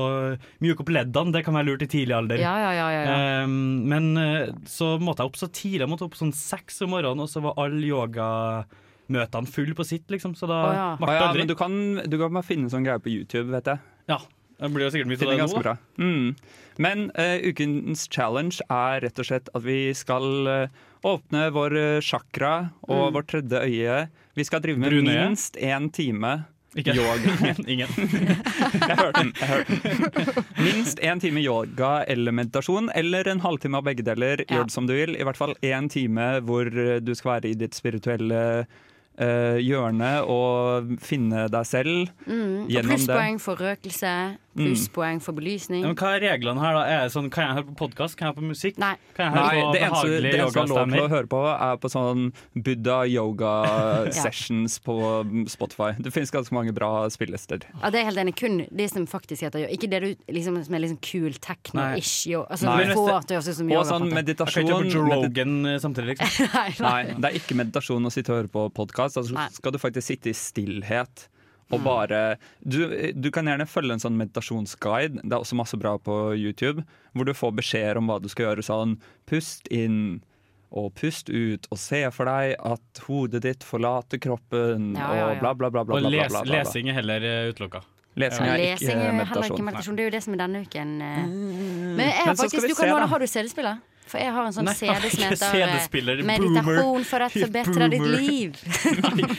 mjuke 0.64 0.84
opp 0.84 0.92
leddene 0.94 1.34
det 1.36 1.44
kan 1.46 1.58
være 1.58 1.70
lurt 1.72 1.86
i 1.86 1.90
tidlig 1.94 2.16
alder. 2.18 2.42
Ja, 2.42 2.54
ja, 2.62 2.72
ja, 2.78 2.88
ja, 2.94 3.02
ja. 3.06 3.18
Eh, 3.44 3.50
men 3.94 4.14
så 4.70 4.96
måtte 5.02 5.22
jeg 5.24 5.34
opp 5.34 5.42
så 5.42 5.50
tidlig. 5.54 5.84
Jeg 5.86 5.94
måtte 5.94 6.10
opp 6.10 6.18
sånn 6.18 6.34
seks 6.38 6.82
om 6.86 6.96
morgenen, 6.96 7.26
og 7.26 7.30
så 7.32 7.44
var 7.46 7.60
alle 9.22 9.30
han 9.34 9.46
full 9.50 9.74
på 9.78 9.84
sitt, 9.86 10.10
liksom. 10.12 10.34
Så 10.36 10.48
da 10.50 10.60
oh, 10.66 10.74
ja. 10.76 10.88
Oh, 11.00 11.12
ja, 11.14 11.34
men 11.38 11.48
du 11.48 11.56
kan, 11.56 11.76
du 12.06 12.18
kan 12.18 12.34
bare 12.34 12.44
finne 12.48 12.70
sånn 12.72 12.86
greie 12.88 13.00
på 13.04 13.12
YouTube, 13.14 13.52
vet 13.54 13.68
jeg. 13.70 13.80
Ja, 14.10 14.20
det 14.60 14.70
blir 14.74 14.86
jo 14.88 14.92
sikkert 14.94 15.12
mye 15.12 15.20
av 15.20 15.30
det 15.34 15.38
nå. 15.44 15.48
da. 15.54 15.62
bra. 15.64 15.76
Mm. 16.00 16.36
Men 16.82 17.06
uh, 17.20 17.38
ukens 17.46 18.08
challenge 18.10 18.64
er 18.72 19.02
rett 19.04 19.20
og 19.22 19.28
slett 19.30 19.50
at 19.54 19.64
vi 19.66 19.78
skal 19.98 20.48
uh, 20.48 20.82
åpne 21.04 21.50
vår 21.52 21.76
eh, 21.78 22.00
chakra 22.02 22.72
og 22.88 23.10
Mm. 23.10 23.14
vårt 23.18 23.28
tredje 23.28 23.60
øye. 23.60 23.96
Vi 24.40 24.44
skal 24.48 24.62
drive 24.64 24.80
med 24.80 24.90
Brunøye? 24.94 25.26
minst 25.28 25.58
én 25.60 25.90
time 25.92 26.46
Ikke. 26.80 26.94
yoga. 26.96 27.34
Ingen. 27.68 27.90
Jeg 28.88 28.98
hørte 28.98 29.20
den. 29.20 29.34
Jeg 29.36 29.50
hørte 29.50 29.76
den. 29.84 30.46
Minst 30.64 31.00
én 31.04 31.20
time 31.20 31.44
yoga 31.44 32.06
eller 32.08 32.32
meditasjon, 32.32 32.88
eller 32.96 33.28
en 33.28 33.44
halvtime 33.44 33.78
av 33.78 33.84
begge 33.84 34.02
deler. 34.08 34.46
Ja. 34.48 34.56
Gjør 34.62 34.64
det 34.72 34.72
som 34.78 34.88
du 34.88 34.94
vil. 34.96 35.18
I 35.20 35.24
hvert 35.28 35.38
fall 35.38 35.54
én 35.62 35.90
time 35.92 36.40
hvor 36.48 36.72
du 37.04 37.14
skal 37.20 37.36
være 37.36 37.52
i 37.52 37.60
ditt 37.66 37.76
spirituelle 37.76 38.66
eh, 39.18 39.60
hjørne 39.62 40.14
og 40.30 40.94
finne 41.04 41.48
deg 41.52 41.66
selv 41.70 42.08
Mm. 42.26 42.66
Og 42.66 42.84
plusspoeng 42.88 43.40
for 43.42 43.60
røkelse. 43.60 44.14
Plusspoeng 44.56 45.20
for 45.24 45.34
belysning. 45.38 45.82
Ja, 45.84 45.90
Men 45.92 45.98
hva 46.00 46.12
er 46.18 46.24
reglene 46.24 46.62
her, 46.62 46.76
da? 46.78 46.84
Er 46.86 47.02
det 47.08 47.14
sånn, 47.16 47.30
kan 47.34 47.48
jeg 47.48 47.58
høre 47.60 47.68
på 47.72 47.76
podkast? 47.84 48.18
Kan 48.20 48.28
jeg 48.28 48.34
høre 48.34 48.40
på 48.42 48.50
musikk? 48.52 48.78
Nei. 48.82 48.94
Kan 49.18 49.26
jeg 49.26 49.34
høre 49.34 49.44
Nei, 49.44 49.64
på 49.64 49.74
det 49.74 49.82
eneste, 49.88 50.08
det 50.24 50.34
eneste 50.38 50.66
lov 50.70 50.92
til 50.94 51.04
å 51.04 51.10
høre 51.14 51.30
på, 51.34 51.42
er 51.54 51.80
på 51.84 51.92
sånn 51.94 52.24
Buddha 52.56 53.00
yoga 53.10 53.54
Ja. 54.14 54.14
sessions 54.16 54.80
på 54.84 54.96
Spotify. 55.52 55.92
Det 56.00 56.14
finnes 56.14 56.32
ganske 56.34 56.54
mange 56.56 56.74
bra 56.76 56.92
spillelister. 57.14 57.66
Ja, 57.82 57.90
det 57.94 58.02
er 58.04 58.10
helt 58.12 58.22
enig. 58.24 58.36
Kun 58.40 58.62
de 58.70 58.88
som 58.92 59.06
faktisk 59.10 59.46
heter 59.48 59.64
yoga. 59.66 59.74
Ikke 59.74 59.90
det 59.92 60.02
du 60.04 60.10
liksom, 60.38 60.60
som 60.66 60.78
er 60.78 60.84
liksom 60.86 61.00
kul 61.04 61.34
techno-ish. 61.44 62.28
Altså, 62.44 62.70
Og 62.70 63.86
sånn 63.90 64.10
meditasjon 64.14 64.64
Jeg 64.64 64.70
kan 64.70 64.88
ikke 64.88 64.88
høre 64.88 64.90
på 64.90 64.94
Joe 64.94 65.22
Rogan 65.24 65.56
eh, 65.74 65.80
samtidig, 65.82 66.18
liksom. 66.18 66.50
Nei, 66.88 67.02
det 67.18 67.30
er 67.32 67.38
ikke 67.40 67.58
meditasjon 67.60 68.06
å 68.10 68.14
sitte 68.14 68.34
og 68.34 68.42
høre 68.44 68.52
på 68.54 68.68
podkast. 68.78 69.18
Altså, 69.22 69.48
skal 69.58 69.74
du 69.76 69.80
faktisk 69.82 70.08
sitte 70.14 70.32
i 70.32 70.38
stillhet 70.38 71.28
og 71.72 71.80
bare 71.86 72.38
du, 72.66 72.80
du 73.16 73.30
kan 73.34 73.48
gjerne 73.50 73.66
følge 73.70 73.94
en 73.96 74.04
sånn 74.04 74.18
meditasjonsguide. 74.20 75.22
Det 75.24 75.32
er 75.34 75.40
også 75.40 75.56
masse 75.58 75.78
bra 75.80 75.96
på 75.98 76.18
YouTube, 76.36 76.84
hvor 77.14 77.26
du 77.26 77.34
får 77.34 77.56
beskjeder 77.62 77.98
om 78.02 78.12
hva 78.12 78.20
du 78.22 78.28
skal 78.30 78.50
gjøre. 78.50 78.66
Sånn 78.68 78.98
pust 79.30 79.68
inn 79.74 80.22
og 80.74 80.92
pust 80.98 81.30
ut, 81.30 81.68
og 81.70 81.78
se 81.78 82.00
for 82.10 82.26
deg 82.26 82.56
at 82.66 83.02
hodet 83.06 83.44
ditt 83.46 83.62
forlater 83.66 84.18
kroppen, 84.18 84.96
Ja, 84.98 85.10
ja, 85.14 85.18
ja. 85.20 85.26
og 85.36 85.40
bla, 85.44 85.52
bla, 85.54 85.70
bla. 85.70 85.84
bla, 85.86 85.96
Og 86.00 86.02
bla, 86.02 86.10
bla, 86.10 86.28
bla. 86.30 86.42
bla, 86.42 86.44
les, 86.50 86.68
lesing 86.74 86.90
er 86.90 86.98
heller 86.98 87.22
eh, 87.30 87.50
utelukka. 87.54 87.84
Lesing 88.16 88.46
er 88.46 88.58
Lesing 88.62 88.90
ikke 88.90 88.94
er 88.94 89.00
heller 89.02 89.18
meditasjon. 89.24 89.56
ikke 89.58 89.66
meditasjon. 89.70 89.96
Det 89.98 90.04
er 90.04 90.08
jo 90.10 90.14
det 90.14 90.24
som 90.24 90.34
er 90.36 90.42
denne 90.44 90.62
uken. 90.68 90.92
eh. 91.02 91.24
Men 91.98 92.06
jeg 92.06 92.22
har 92.28 92.36
faktisk, 92.38 92.68
du 92.70 92.76
kan 92.78 92.90
låne. 92.94 93.08
Har 93.10 93.20
du 93.20 93.28
CD-spiller? 93.28 93.82
For 94.14 94.20
jeg 94.22 94.34
har 94.36 94.46
en 94.46 94.54
sånn 94.54 94.68
Nei, 94.68 94.74
CD 94.78 95.08
som 95.10 95.56
heter 95.56 96.20
Meditasjon 96.28 97.06
for 97.08 97.24
å 97.26 97.30
forbedre 97.34 97.88
ditt 97.90 98.04
liv'. 98.04 98.60
liv. 99.18 99.32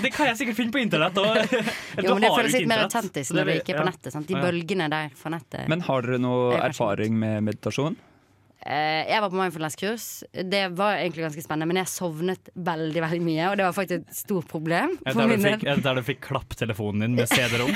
Det 0.00 0.12
kan 0.14 0.30
jeg 0.30 0.38
sikkert 0.40 0.56
finne 0.56 0.72
på 0.72 0.80
internett 0.80 1.18
òg. 1.20 1.36
Jo, 2.04 2.14
men 2.14 2.24
det 2.24 2.30
føles 2.32 2.56
litt 2.56 2.70
mer 2.70 2.86
autentisk 2.86 3.34
når 3.36 3.50
det 3.50 3.56
ikke 3.60 3.74
er 3.74 3.82
på 3.82 3.86
nettet. 3.90 4.14
Sant? 4.14 4.30
De 4.30 4.40
bølgene 4.40 4.88
der 4.88 5.10
fra 5.18 5.34
nettet. 5.34 5.68
Men 5.68 5.84
har 5.84 6.06
dere 6.06 6.22
noe 6.22 6.54
er 6.56 6.68
erfaring 6.70 7.18
med 7.18 7.44
meditasjon? 7.50 7.98
Eh, 8.64 9.02
jeg 9.10 9.20
var 9.20 9.28
på 9.28 9.36
mindfulness-kurs. 9.36 10.04
Det 10.32 10.62
var 10.78 10.96
egentlig 10.96 11.26
ganske 11.26 11.42
spennende, 11.44 11.68
men 11.68 11.82
jeg 11.82 11.90
sovnet 11.92 12.48
veldig 12.56 13.02
veldig 13.04 13.20
mye, 13.26 13.48
og 13.50 13.58
det 13.60 13.66
var 13.66 13.76
faktisk 13.76 14.00
et 14.00 14.16
stort 14.16 14.48
problem. 14.48 14.94
Er 15.04 15.18
der 15.18 15.34
du 15.34 15.42
fikk, 15.44 15.66
er 15.68 15.82
der 15.84 16.00
du 16.00 16.06
fikk 16.06 16.22
klapptelefonen 16.24 17.04
din 17.04 17.18
med 17.18 17.28
CD-rom? 17.34 17.74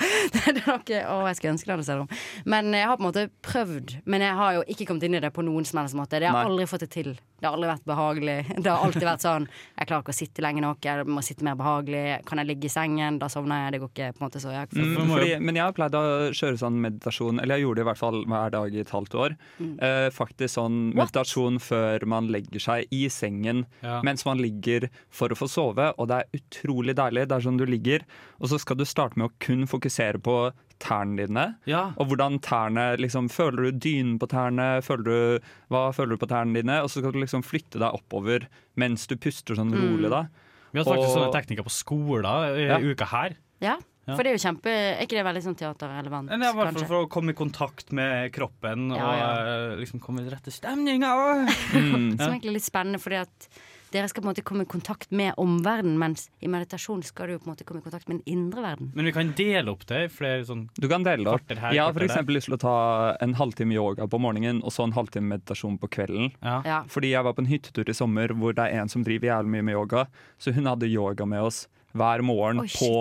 det 0.34 0.42
er 0.50 0.58
noe 0.58 1.00
å, 1.12 1.16
jeg 1.30 1.38
skulle 1.38 1.54
ønske 1.54 1.66
det 1.70 1.74
hadde 1.76 1.86
sett 1.88 2.02
om. 2.02 2.08
Men 2.44 2.72
jeg 2.76 2.86
har 2.90 2.96
på 2.98 3.04
en 3.04 3.08
måte 3.08 3.26
prøvd. 3.46 3.96
Men 4.04 4.24
jeg 4.26 4.34
har 4.38 4.58
jo 4.58 4.64
ikke 4.72 4.86
kommet 4.90 5.06
inn 5.08 5.16
i 5.18 5.22
det 5.24 5.32
på 5.36 5.44
noen 5.46 5.64
som 5.68 5.80
helst 5.82 5.96
måte. 5.98 6.20
Det 6.20 6.28
har 6.30 6.36
Nei. 6.42 6.50
aldri 6.50 6.66
fått 6.70 6.84
det 6.86 6.90
til. 6.94 7.12
Det 7.36 7.44
har 7.44 7.56
aldri 7.56 7.68
vært 7.68 7.84
behagelig. 7.88 8.36
Det 8.64 8.70
har 8.72 8.80
alltid 8.86 9.04
vært 9.04 9.24
sånn 9.24 9.44
Jeg 9.76 9.88
klarer 9.90 10.02
ikke 10.06 10.14
å 10.14 10.16
sitte 10.16 10.42
lenge 10.44 10.62
nok, 10.64 10.86
jeg 10.86 11.04
må 11.08 11.20
sitte 11.24 11.44
mer 11.44 11.56
behagelig. 11.60 12.04
Kan 12.28 12.40
jeg 12.40 12.48
ligge 12.48 12.68
i 12.68 12.72
sengen? 12.72 13.18
Da 13.20 13.28
sovner 13.32 13.66
jeg. 13.66 13.74
Det 13.76 13.80
går 13.82 13.90
ikke 13.92 14.08
på 14.16 14.22
en 14.22 14.26
måte 14.28 14.40
så 14.42 14.52
jeg 14.54 14.64
Mm, 14.76 15.08
fordi, 15.08 15.36
men 15.40 15.56
jeg 15.56 15.62
har 15.64 15.74
pleid 15.76 15.94
å 15.96 16.00
kjøre 16.36 16.58
sånn 16.60 16.76
meditasjon, 16.82 17.38
eller 17.40 17.56
jeg 17.56 17.64
gjorde 17.66 17.78
det 17.78 17.84
i 17.84 17.88
hvert 17.90 18.00
fall 18.00 18.16
hver 18.28 18.50
dag 18.52 18.74
i 18.74 18.80
et 18.82 18.90
halvt 18.92 19.14
år. 19.22 19.34
Mm. 19.62 19.70
Eh, 19.86 20.06
faktisk 20.12 20.52
sånn 20.56 20.78
meditasjon 20.96 21.60
før 21.62 22.04
man 22.10 22.28
legger 22.32 22.62
seg 22.62 22.92
i 22.94 23.06
sengen 23.12 23.64
Ja. 23.84 24.00
mens 24.06 24.24
man 24.26 24.40
ligger 24.42 24.88
for 25.12 25.32
å 25.32 25.38
få 25.38 25.48
sove, 25.48 25.92
og 25.96 26.08
det 26.10 26.18
er 26.24 26.40
utrolig 26.40 26.96
deilig. 26.98 27.28
Det 27.30 27.36
er 27.38 27.46
sånn 27.46 27.60
du 27.60 27.64
ligger, 27.68 28.04
og 28.40 28.48
så 28.50 28.58
skal 28.60 28.76
du 28.76 28.84
starte 28.84 29.16
med 29.16 29.30
å 29.30 29.34
kun 29.40 29.66
fokusere 29.66 30.18
på 30.22 30.52
tærne 30.82 31.16
dine. 31.26 31.44
Ja. 31.64 31.92
Og 31.96 32.10
hvordan 32.10 32.38
tærne 32.44 32.98
liksom, 33.00 33.30
Føler 33.32 33.70
du 33.70 33.78
dynen 33.80 34.18
på 34.20 34.28
tærne? 34.28 34.82
Føler 34.84 35.04
du, 35.08 35.48
hva 35.72 35.86
føler 35.96 36.16
du 36.16 36.20
på 36.20 36.28
tærne 36.28 36.52
dine? 36.54 36.82
Og 36.84 36.90
så 36.92 37.00
skal 37.00 37.12
du 37.16 37.20
liksom 37.22 37.42
flytte 37.46 37.80
deg 37.80 37.96
oppover 37.96 38.44
mens 38.76 39.06
du 39.08 39.16
puster 39.16 39.56
sånn 39.56 39.72
rolig, 39.72 40.10
da. 40.12 40.26
Vi 40.72 40.78
har 40.82 40.84
snakket 40.84 41.08
Og- 41.08 41.14
sånne 41.16 41.32
teknikker 41.32 41.64
på 41.64 41.72
skoler 41.72 42.56
i 42.60 42.66
Ja. 42.68 42.78
uka 42.78 43.06
her. 43.08 43.36
Ja, 43.62 43.78
Ja. 44.06 44.14
for 44.14 44.22
det 44.22 44.30
er 44.30 44.36
jo 44.36 44.44
kjempe 44.52 44.66
Er 44.68 45.00
ikke 45.02 45.16
det 45.16 45.24
veldig 45.24 45.42
sånn 45.42 45.56
teaterrelevant, 45.56 46.28
Men 46.28 46.38
det 46.40 46.46
er 46.46 46.52
i 46.52 46.56
hvert 46.62 46.74
fall 46.78 46.84
for 46.86 47.06
å 47.06 47.08
komme 47.08 47.30
i 47.30 47.32
kontakt 47.32 47.90
med 47.92 48.30
kroppen 48.32 48.90
Ja, 48.94 49.00
og 49.02 49.16
ja. 49.18 49.72
eh, 49.72 49.76
liksom 49.80 49.98
komme 49.98 50.20
i 50.20 50.28
rette 50.30 50.52
stemninga. 50.52 51.48
Mm. 51.72 52.16
Som 52.20 52.32
egentlig 52.36 52.52
er 52.52 52.58
litt 52.60 52.68
spennende, 52.68 53.00
fordi 53.00 53.22
at 53.22 53.48
dere 53.94 54.08
skal 54.10 54.22
på 54.22 54.26
en 54.26 54.32
måte 54.32 54.44
komme 54.46 54.66
i 54.66 54.70
kontakt 54.70 55.12
med 55.14 55.36
omverdenen, 55.40 55.98
mens 56.00 56.26
i 56.42 56.50
meditasjon 56.50 57.04
skal 57.06 57.30
du 57.30 57.38
på 57.38 57.46
en 57.46 57.52
måte 57.54 57.66
komme 57.68 57.82
i 57.82 57.86
kontakt 57.86 58.08
med 58.08 58.18
den 58.18 58.34
indre 58.38 58.64
verden. 58.64 58.90
Men 58.96 59.08
vi 59.08 59.14
kan 59.14 59.32
dele 59.38 59.72
opp 59.72 59.86
det 59.88 60.02
i 60.06 60.10
flere 60.12 60.42
sånn 60.48 60.66
Du 60.74 60.88
kan 60.90 61.06
dele 61.06 61.24
det 61.26 61.34
opp. 61.36 61.54
Her, 61.54 61.76
Jeg 61.76 61.84
har 61.84 61.94
f.eks. 61.94 62.32
lyst 62.34 62.50
til 62.50 62.58
å 62.58 62.60
ta 62.62 62.76
en 63.22 63.36
halvtime 63.38 63.76
yoga 63.76 64.08
på 64.10 64.20
morgenen 64.22 64.62
og 64.64 64.74
så 64.74 64.86
en 64.86 64.96
halvtime 64.96 65.30
meditasjon 65.36 65.78
på 65.82 65.90
kvelden. 65.98 66.32
Ja. 66.42 66.60
Ja. 66.66 66.82
Fordi 66.90 67.14
jeg 67.14 67.26
var 67.26 67.36
på 67.36 67.44
en 67.44 67.50
hyttetur 67.50 67.88
i 67.88 67.96
sommer 67.96 68.34
hvor 68.36 68.56
det 68.56 68.66
er 68.66 68.82
en 68.82 68.92
som 68.92 69.06
driver 69.06 69.30
jævlig 69.30 69.54
mye 69.56 69.68
med 69.70 69.78
yoga. 69.78 70.06
Så 70.38 70.54
hun 70.56 70.68
hadde 70.68 70.90
yoga 70.90 71.26
med 71.28 71.46
oss 71.46 71.66
hver 71.96 72.22
morgen 72.26 72.64
oh, 72.64 72.78
på 72.80 72.94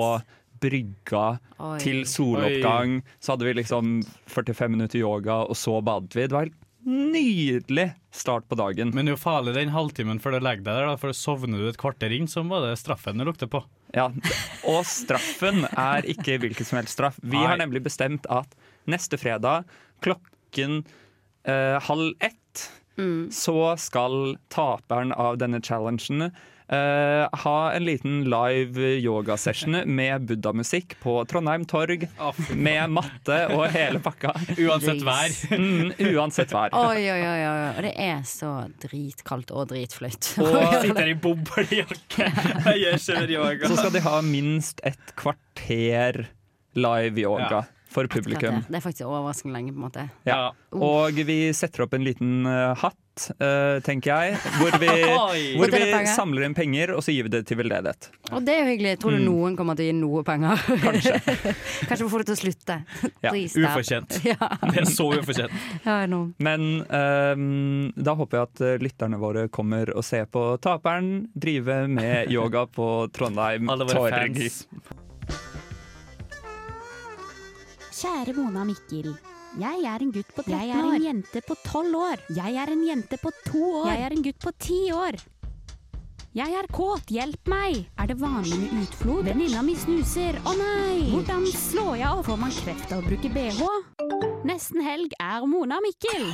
brygga 0.66 1.26
Oi. 1.60 1.78
til 1.84 2.04
soloppgang. 2.08 3.00
Så 3.20 3.34
hadde 3.34 3.48
vi 3.50 3.56
liksom 3.58 3.98
45 4.32 4.72
minutter 4.72 5.02
yoga, 5.02 5.44
og 5.50 5.58
så 5.60 5.80
badet 5.86 6.16
vi. 6.16 6.28
Det 6.28 6.36
var 6.36 6.48
helt 6.48 6.62
nydelig 6.86 7.88
start 8.16 8.46
på 8.50 8.58
dagen. 8.60 8.92
Men 8.94 9.06
det 9.08 9.14
er 9.14 9.18
jo 9.18 9.22
farlig 9.24 9.56
den 9.58 9.74
halvtimen 9.74 10.20
før 10.22 10.38
du 10.38 10.46
legger 10.46 10.64
deg 10.64 10.76
der, 10.78 10.90
da, 10.92 10.98
for 11.02 11.16
sovner 11.18 11.62
du 11.64 11.70
et 11.72 11.80
kvarter 11.82 12.14
inn, 12.16 12.28
så 12.32 12.44
var 12.48 12.66
det 12.68 12.76
straffen 12.80 13.18
du 13.20 13.26
lukter 13.28 13.50
på. 13.52 13.64
Ja, 13.96 14.10
Og 14.68 14.82
straffen 14.90 15.64
er 15.72 16.06
ikke 16.12 16.38
hvilken 16.44 16.68
som 16.68 16.80
helst 16.82 16.98
straff. 16.98 17.18
Vi 17.24 17.38
Nei. 17.38 17.46
har 17.48 17.60
nemlig 17.62 17.82
bestemt 17.86 18.28
at 18.34 18.54
neste 18.92 19.18
fredag 19.22 19.66
klokken 20.06 20.84
eh, 21.46 21.80
halv 21.90 22.14
ett 22.20 22.70
Mm. 22.96 23.28
så 23.28 23.74
skal 23.76 24.38
taperen 24.48 25.10
av 25.12 25.36
denne 25.36 25.60
challengen 25.60 26.30
eh, 26.70 27.28
ha 27.44 27.58
en 27.76 27.86
liten 27.86 28.24
live 28.30 28.88
yogasession 29.02 29.82
med 29.86 30.26
buddha-musikk 30.30 30.96
på 31.04 31.18
Trondheim 31.30 31.66
torg. 31.70 32.08
Med 32.56 32.90
matte 32.96 33.38
og 33.56 33.68
hele 33.74 34.00
pakka. 34.04 34.34
Uansett 34.58 35.04
vær. 35.06 35.36
Mm, 35.58 35.94
uansett 36.16 36.54
vær. 36.56 36.74
Oi, 36.74 37.04
oi, 37.12 37.20
oi, 37.22 37.44
oi. 37.50 37.70
Og 37.76 37.82
det 37.86 37.94
er 38.08 38.24
så 38.30 38.54
dritkaldt 38.82 39.54
og 39.56 39.70
dritfløyt. 39.74 40.32
Og 40.42 40.58
Sitter 40.86 41.12
i 41.14 41.18
boblejakke. 41.20 42.32
og 42.66 42.82
gjør 42.82 43.30
yoga. 43.36 43.70
så 43.70 43.78
skal 43.80 43.94
de 43.96 44.04
ha 44.06 44.18
minst 44.26 44.82
et 44.88 45.16
kvarter 45.20 46.26
live 46.76 47.22
yoga 47.22 47.62
Ja. 47.62 47.64
For 47.96 48.12
publikum. 48.12 48.60
Det 48.68 48.78
er 48.82 48.84
faktisk 48.84 49.08
overraskende 49.08 49.56
lenge, 49.56 49.72
på 49.72 49.80
en 49.80 49.88
måte. 49.88 50.06
Ja. 50.28 50.52
Og 50.76 51.16
vi 51.28 51.40
setter 51.56 51.86
opp 51.88 51.96
en 51.96 52.04
liten 52.06 52.44
uh, 52.48 52.74
hatt, 52.82 53.00
uh, 53.40 53.78
tenker 53.86 54.12
jeg, 54.12 54.40
hvor 54.60 54.76
vi, 54.82 54.90
hvor 55.62 55.72
vi 55.72 55.86
samler 56.12 56.44
inn 56.50 56.56
penger, 56.58 56.92
og 56.98 57.04
så 57.06 57.16
gir 57.16 57.30
vi 57.30 57.32
det 57.38 57.46
til 57.48 57.62
veldedighet. 57.62 58.10
Og 58.36 58.44
det 58.46 58.58
er 58.58 58.64
jo 58.66 58.68
hyggelig. 58.74 58.96
Tror 59.00 59.16
du 59.16 59.22
Mm. 59.24 59.28
noen 59.30 59.56
kommer 59.56 59.78
til 59.80 59.88
å 59.88 59.92
gi 59.94 59.96
noe 59.96 60.24
penger? 60.28 60.60
Kanskje. 60.84 61.16
Kanskje 61.88 62.04
vi 62.04 62.10
får 62.12 62.24
det 62.26 62.28
til 62.32 62.36
å 62.36 62.42
slutte. 62.44 62.78
Ja. 63.26 63.32
Ufortjent. 63.34 64.20
Ja, 64.28 64.50
Det 64.62 64.82
er 64.84 64.90
så 64.92 65.08
ufortjent. 65.16 65.56
ja. 65.86 65.96
Men 66.46 66.68
eh, 66.84 67.46
da 68.06 68.14
håper 68.20 68.38
jeg 68.42 68.50
at 68.52 68.84
lytterne 68.84 69.18
våre 69.22 69.48
kommer 69.54 69.90
og 69.96 70.04
ser 70.06 70.28
på 70.30 70.44
taperen 70.62 71.30
drive 71.34 71.86
med 71.90 72.30
yoga 72.34 72.66
på 72.68 72.90
Trondheim 73.16 73.72
Alle 73.72 73.88
våre 73.88 74.22
torg. 74.28 75.05
Kjære 78.06 78.36
Mona 78.38 78.62
Mikkel. 78.68 79.16
Jeg 79.58 79.86
er 79.90 80.04
en 80.04 80.12
gutt 80.14 80.28
på 80.38 80.44
13 80.46 80.52
år. 80.54 80.60
Jeg 80.62 80.76
er 80.78 80.90
en 80.94 81.06
jente 81.06 81.42
på 81.42 81.56
12 81.56 81.96
år. 81.98 82.20
Jeg 82.38 82.58
er 82.62 82.72
en 82.76 82.84
jente 82.86 83.18
på 83.18 83.32
2 83.48 83.62
år. 83.80 83.88
Jeg 83.90 84.04
er 84.06 84.14
en 84.14 84.26
gutt 84.28 84.44
på 84.44 84.52
10 84.52 84.78
år. 84.94 85.18
Jeg 86.38 86.54
er 86.60 86.68
kåt, 86.76 87.10
hjelp 87.16 87.50
meg! 87.50 87.80
Er 87.98 88.12
det 88.12 88.20
vanlig 88.22 88.60
med 88.60 88.84
utflod? 88.84 89.24
Venninna 89.26 89.64
mi 89.66 89.74
snuser, 89.80 90.38
å 90.46 90.54
nei! 90.60 91.08
Hvordan 91.16 91.48
slår 91.50 91.96
jeg 92.04 92.10
av? 92.12 92.22
Får 92.30 92.42
man 92.44 92.54
kreft 92.60 92.94
av 92.94 93.02
å 93.02 93.08
bruke 93.10 93.32
bh? 93.40 93.64
Nesten 94.46 94.86
helg 94.86 95.18
er 95.18 95.50
Mona 95.50 95.82
Mikkel. 95.82 96.30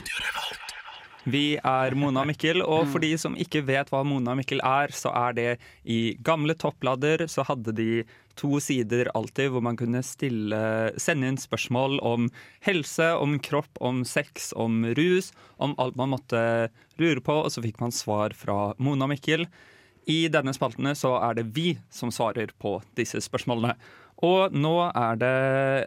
Vi 1.29 1.53
er 1.55 1.93
Mona 1.93 2.23
og 2.23 2.31
Mikkel, 2.31 2.63
og 2.65 2.87
for 2.89 3.03
de 3.03 3.13
som 3.21 3.35
ikke 3.37 3.61
vet 3.67 3.91
hva 3.93 4.01
Mona 4.01 4.33
og 4.33 4.39
Mikkel 4.39 4.59
er, 4.65 4.89
så 4.89 5.11
er 5.13 5.35
det 5.37 5.49
i 5.85 6.17
gamle 6.25 6.55
toppladder 6.57 7.27
så 7.29 7.45
hadde 7.45 7.75
de 7.77 7.89
to 8.39 8.59
sider 8.63 9.09
alltid 9.17 9.51
hvor 9.53 9.63
man 9.65 9.77
kunne 9.79 10.03
stille, 10.05 10.61
sende 11.01 11.31
inn 11.31 11.39
spørsmål 11.41 11.99
om 12.05 12.29
helse, 12.65 13.11
om 13.17 13.37
kropp, 13.43 13.71
om 13.79 14.03
sex, 14.07 14.51
om 14.55 14.85
rus, 14.97 15.31
om 15.57 15.75
alt 15.81 15.97
man 15.99 16.13
måtte 16.13 16.43
lure 17.01 17.23
på, 17.23 17.41
og 17.45 17.51
så 17.53 17.63
fikk 17.63 17.81
man 17.81 17.95
svar 17.95 18.35
fra 18.37 18.71
Mona 18.77 19.07
og 19.07 19.13
Mikkel. 19.15 19.47
I 20.09 20.25
denne 20.33 20.53
spaltene 20.57 20.95
så 20.97 21.15
er 21.21 21.37
det 21.37 21.51
vi 21.55 21.75
som 21.93 22.11
svarer 22.13 22.53
på 22.61 22.79
disse 22.97 23.21
spørsmålene. 23.21 23.75
Og 24.21 24.53
nå 24.53 24.75
er 24.87 25.17
det 25.17 25.35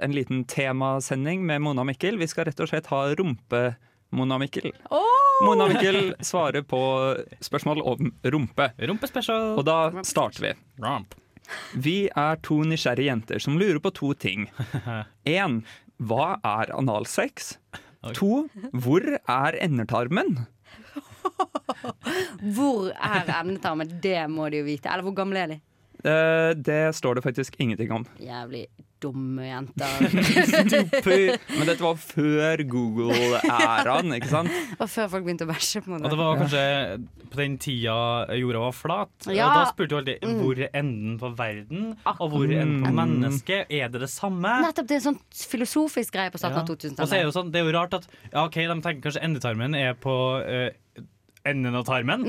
en 0.03 0.15
liten 0.15 0.45
temasending 0.51 1.45
med 1.47 1.63
Mona 1.63 1.85
og 1.85 1.91
Mikkel. 1.93 2.19
Vi 2.19 2.31
skal 2.31 2.49
rett 2.49 2.63
og 2.63 2.71
slett 2.71 2.91
ha 2.91 3.07
rumpe 3.19 3.67
Mona 4.15 4.39
Mikkel. 4.43 4.73
Mona 5.43 5.67
Mikkel 5.71 6.15
svarer 6.23 6.63
på 6.67 6.81
spørsmål 7.43 7.83
om 7.83 8.13
rumpe. 8.23 8.71
Rumpespesial. 8.79 9.55
Og 9.59 9.67
da 9.67 9.79
starter 10.07 10.49
vi. 10.49 10.55
Rump. 10.83 11.15
Vi 11.75 12.09
er 12.09 12.41
to 12.45 12.61
nysgjerrige 12.67 13.11
jenter 13.11 13.43
som 13.43 13.59
lurer 13.61 13.81
på 13.85 13.93
to 13.95 14.13
ting. 14.15 14.49
En, 15.37 15.63
hva 15.99 16.35
er 16.45 16.73
analsex? 16.77 17.55
To, 18.19 18.45
hvor 18.73 19.05
er 19.17 19.57
endetarmen? 19.65 20.43
Hvor 22.57 22.91
er 22.93 23.31
endetarmen? 23.41 23.89
Det 24.03 24.19
må 24.31 24.51
de 24.53 24.61
jo 24.61 24.67
vite. 24.67 24.91
Eller 24.93 25.07
hvor 25.07 25.15
gamle 25.17 25.41
er 25.41 25.53
de? 25.55 25.57
Eh, 26.05 26.51
det 26.61 26.95
står 26.97 27.17
det 27.17 27.25
faktisk 27.25 27.57
ingenting 27.59 27.93
om. 27.97 28.05
Jævlig 28.21 28.67
dumme 29.05 29.45
jenter. 29.47 29.95
Men 31.59 31.69
dette 31.69 31.81
var 31.85 31.99
før 32.01 32.63
Google-æraen, 32.73 34.15
ikke 34.17 34.31
sant? 34.33 34.51
Og 34.81 34.89
før 34.91 35.11
folk 35.13 35.27
begynte 35.27 35.47
å 35.47 35.51
bæsje 35.53 35.83
på 35.85 35.95
Og 35.99 36.09
det 36.11 36.19
var 36.21 36.41
kanskje 36.41 36.65
på 37.35 37.41
den 37.41 37.57
tida 37.63 37.97
jorda 38.39 38.63
var 38.67 38.75
flat. 38.77 39.29
Ja. 39.29 39.49
Og 39.49 39.57
da 39.59 39.65
spurte 39.71 39.91
du 39.93 39.97
alltid 40.01 40.25
Mm. 40.25 40.37
hvor 40.41 40.59
er 40.65 40.71
enden 40.79 41.17
på 41.21 41.29
verden, 41.37 41.83
og 42.19 42.31
hvor 42.33 42.45
er 42.49 42.61
enden 42.63 42.85
på 42.85 42.93
Mm. 42.93 42.99
mennesket. 43.01 43.67
Er 43.71 43.89
det 43.89 44.01
det 44.05 44.11
samme? 44.11 44.53
Nettopp 44.65 44.87
det 44.89 44.95
er 44.97 45.01
en 45.03 45.15
sånn 45.15 45.21
filosofisk 45.51 46.13
greie 46.15 46.31
på 46.31 46.39
starten 46.39 46.59
av 46.63 46.71
Og 46.71 46.79
så 46.79 46.85
er 46.85 46.89
det 46.89 46.95
2000-tallet. 46.97 47.25
jo 47.25 47.31
sånn, 47.35 47.51
det 47.53 47.61
er 47.61 47.65
jo 47.69 47.73
rart 47.79 47.95
at 47.95 48.07
ja, 48.33 48.45
ok, 48.47 48.55
de 48.55 48.81
tenker 48.81 49.03
kanskje 49.11 49.23
endetarmen 49.27 49.75
er 49.77 49.95
på 49.95 50.15
uh, 50.41 50.71
enden 51.45 51.75
av 51.77 51.85
tarmen, 51.85 52.23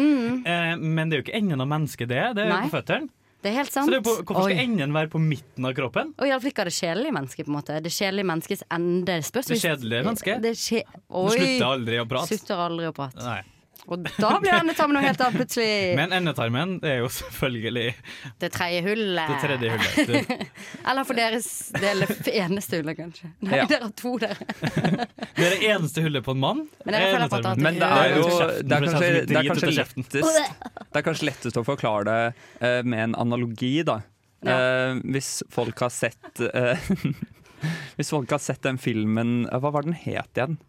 eh, 0.45 0.75
men 0.75 1.09
det 1.09 1.15
er 1.15 1.21
jo 1.21 1.25
ikke 1.31 1.37
enden 1.39 1.61
av 1.61 1.67
mennesket, 1.71 2.07
det. 2.09 2.35
Det 2.35 2.43
er 2.43 2.49
jo 2.49 2.55
Mm. 2.55 2.59
Nei. 2.61 2.69
på 2.69 2.75
føttene. 2.75 3.09
Det 3.45 3.51
er 3.51 3.59
helt 3.59 3.69
sant. 3.69 3.85
Så 3.85 3.93
det 3.93 3.99
er 3.99 4.05
på, 4.07 4.13
hvorfor 4.25 4.47
skal 4.47 4.57
Oi. 4.57 4.63
enden 4.63 4.93
være 4.95 5.09
på 5.13 5.19
midten 5.21 5.67
av 5.69 5.75
kroppen? 5.77 6.15
Og 6.17 6.25
iallfall 6.25 6.49
ikke 6.49 6.63
av 6.63 6.69
det 6.71 6.77
kjedelige 6.79 7.13
mennesket. 7.13 7.45
på 7.45 7.51
en 7.51 7.57
måte 7.59 7.81
Det 7.85 7.91
kjedelige 7.93 8.29
menneskets 8.31 8.63
ende. 8.73 9.17
Spørs 9.27 9.51
Det 9.51 9.59
kjedelige 9.61 10.05
mennesket? 10.07 10.39
Det 10.41 10.53
skje... 10.57 10.81
Du 10.89 11.19
Oi. 11.21 11.35
slutter 11.35 11.67
aldri 11.67 11.99
å 12.01 12.07
prate. 12.09 12.31
Slutter 12.33 12.63
aldri 12.65 12.87
å 12.89 12.95
prate. 12.97 13.21
Nei. 13.21 13.43
Og 13.85 14.07
da 14.17 14.31
blir 14.41 14.53
endetarmen 14.55 14.97
noe 14.97 15.05
helt 15.05 15.21
annet 15.21 15.37
plutselig. 15.37 15.95
Men 15.99 16.13
endetarmen 16.17 16.77
det 16.81 16.89
er 16.95 17.01
jo 17.03 17.09
selvfølgelig 17.13 17.91
det 18.41 18.49
tredje 18.55 18.81
hullet. 18.87 19.29
det 19.29 19.37
tredje 19.43 19.75
hullet. 19.75 20.41
Eller 20.89 21.07
for 21.07 21.19
deres 21.19 21.49
del 21.75 22.05
det 22.25 22.33
eneste 22.41 22.79
hullet, 22.81 22.97
kanskje. 22.97 23.29
Nei, 23.45 23.59
Ja. 23.59 23.67
dere 23.69 23.89
har 23.89 23.93
to, 24.01 24.15
der. 24.21 24.41
det 25.37 25.45
er 25.45 25.53
det 25.53 25.61
eneste 25.69 26.05
hullet 26.05 26.25
på 26.25 26.33
en 26.33 26.41
mann. 26.41 26.65
Men 26.85 26.97
at 26.97 27.15
endetarmen. 27.19 27.63
Men 27.67 27.79
det 27.81 27.91
er 28.01 28.17
jo 28.17 28.25
det 28.25 28.79
er 28.79 28.87
kanskje, 28.87 28.99
det 29.05 29.21
er 29.21 29.29
det 29.29 29.37
er 29.37 29.49
kanskje, 29.51 29.71
kjeften. 29.77 30.09
lettest, 30.09 30.83
det 30.89 31.01
er 31.01 31.07
kanskje 31.11 31.29
lettest 31.29 31.61
å 31.61 31.65
forklare 31.67 32.05
det 32.09 32.19
eh, 32.65 32.81
med 32.83 33.09
en 33.09 33.17
analogi, 33.25 33.75
da. 33.85 34.01
Eh, 34.45 34.99
hvis 35.13 35.39
folk 35.49 35.79
har 35.81 35.89
sett 35.89 36.41
uh, 36.41 36.77
Hvis 37.97 38.11
folk 38.13 38.29
har 38.29 38.37
sett 38.43 38.61
den 38.61 38.77
filmen 38.77 39.47
Hva 39.49 39.71
var 39.73 39.87
den 39.87 39.95
het 39.97 40.37
igjen? 40.37 40.59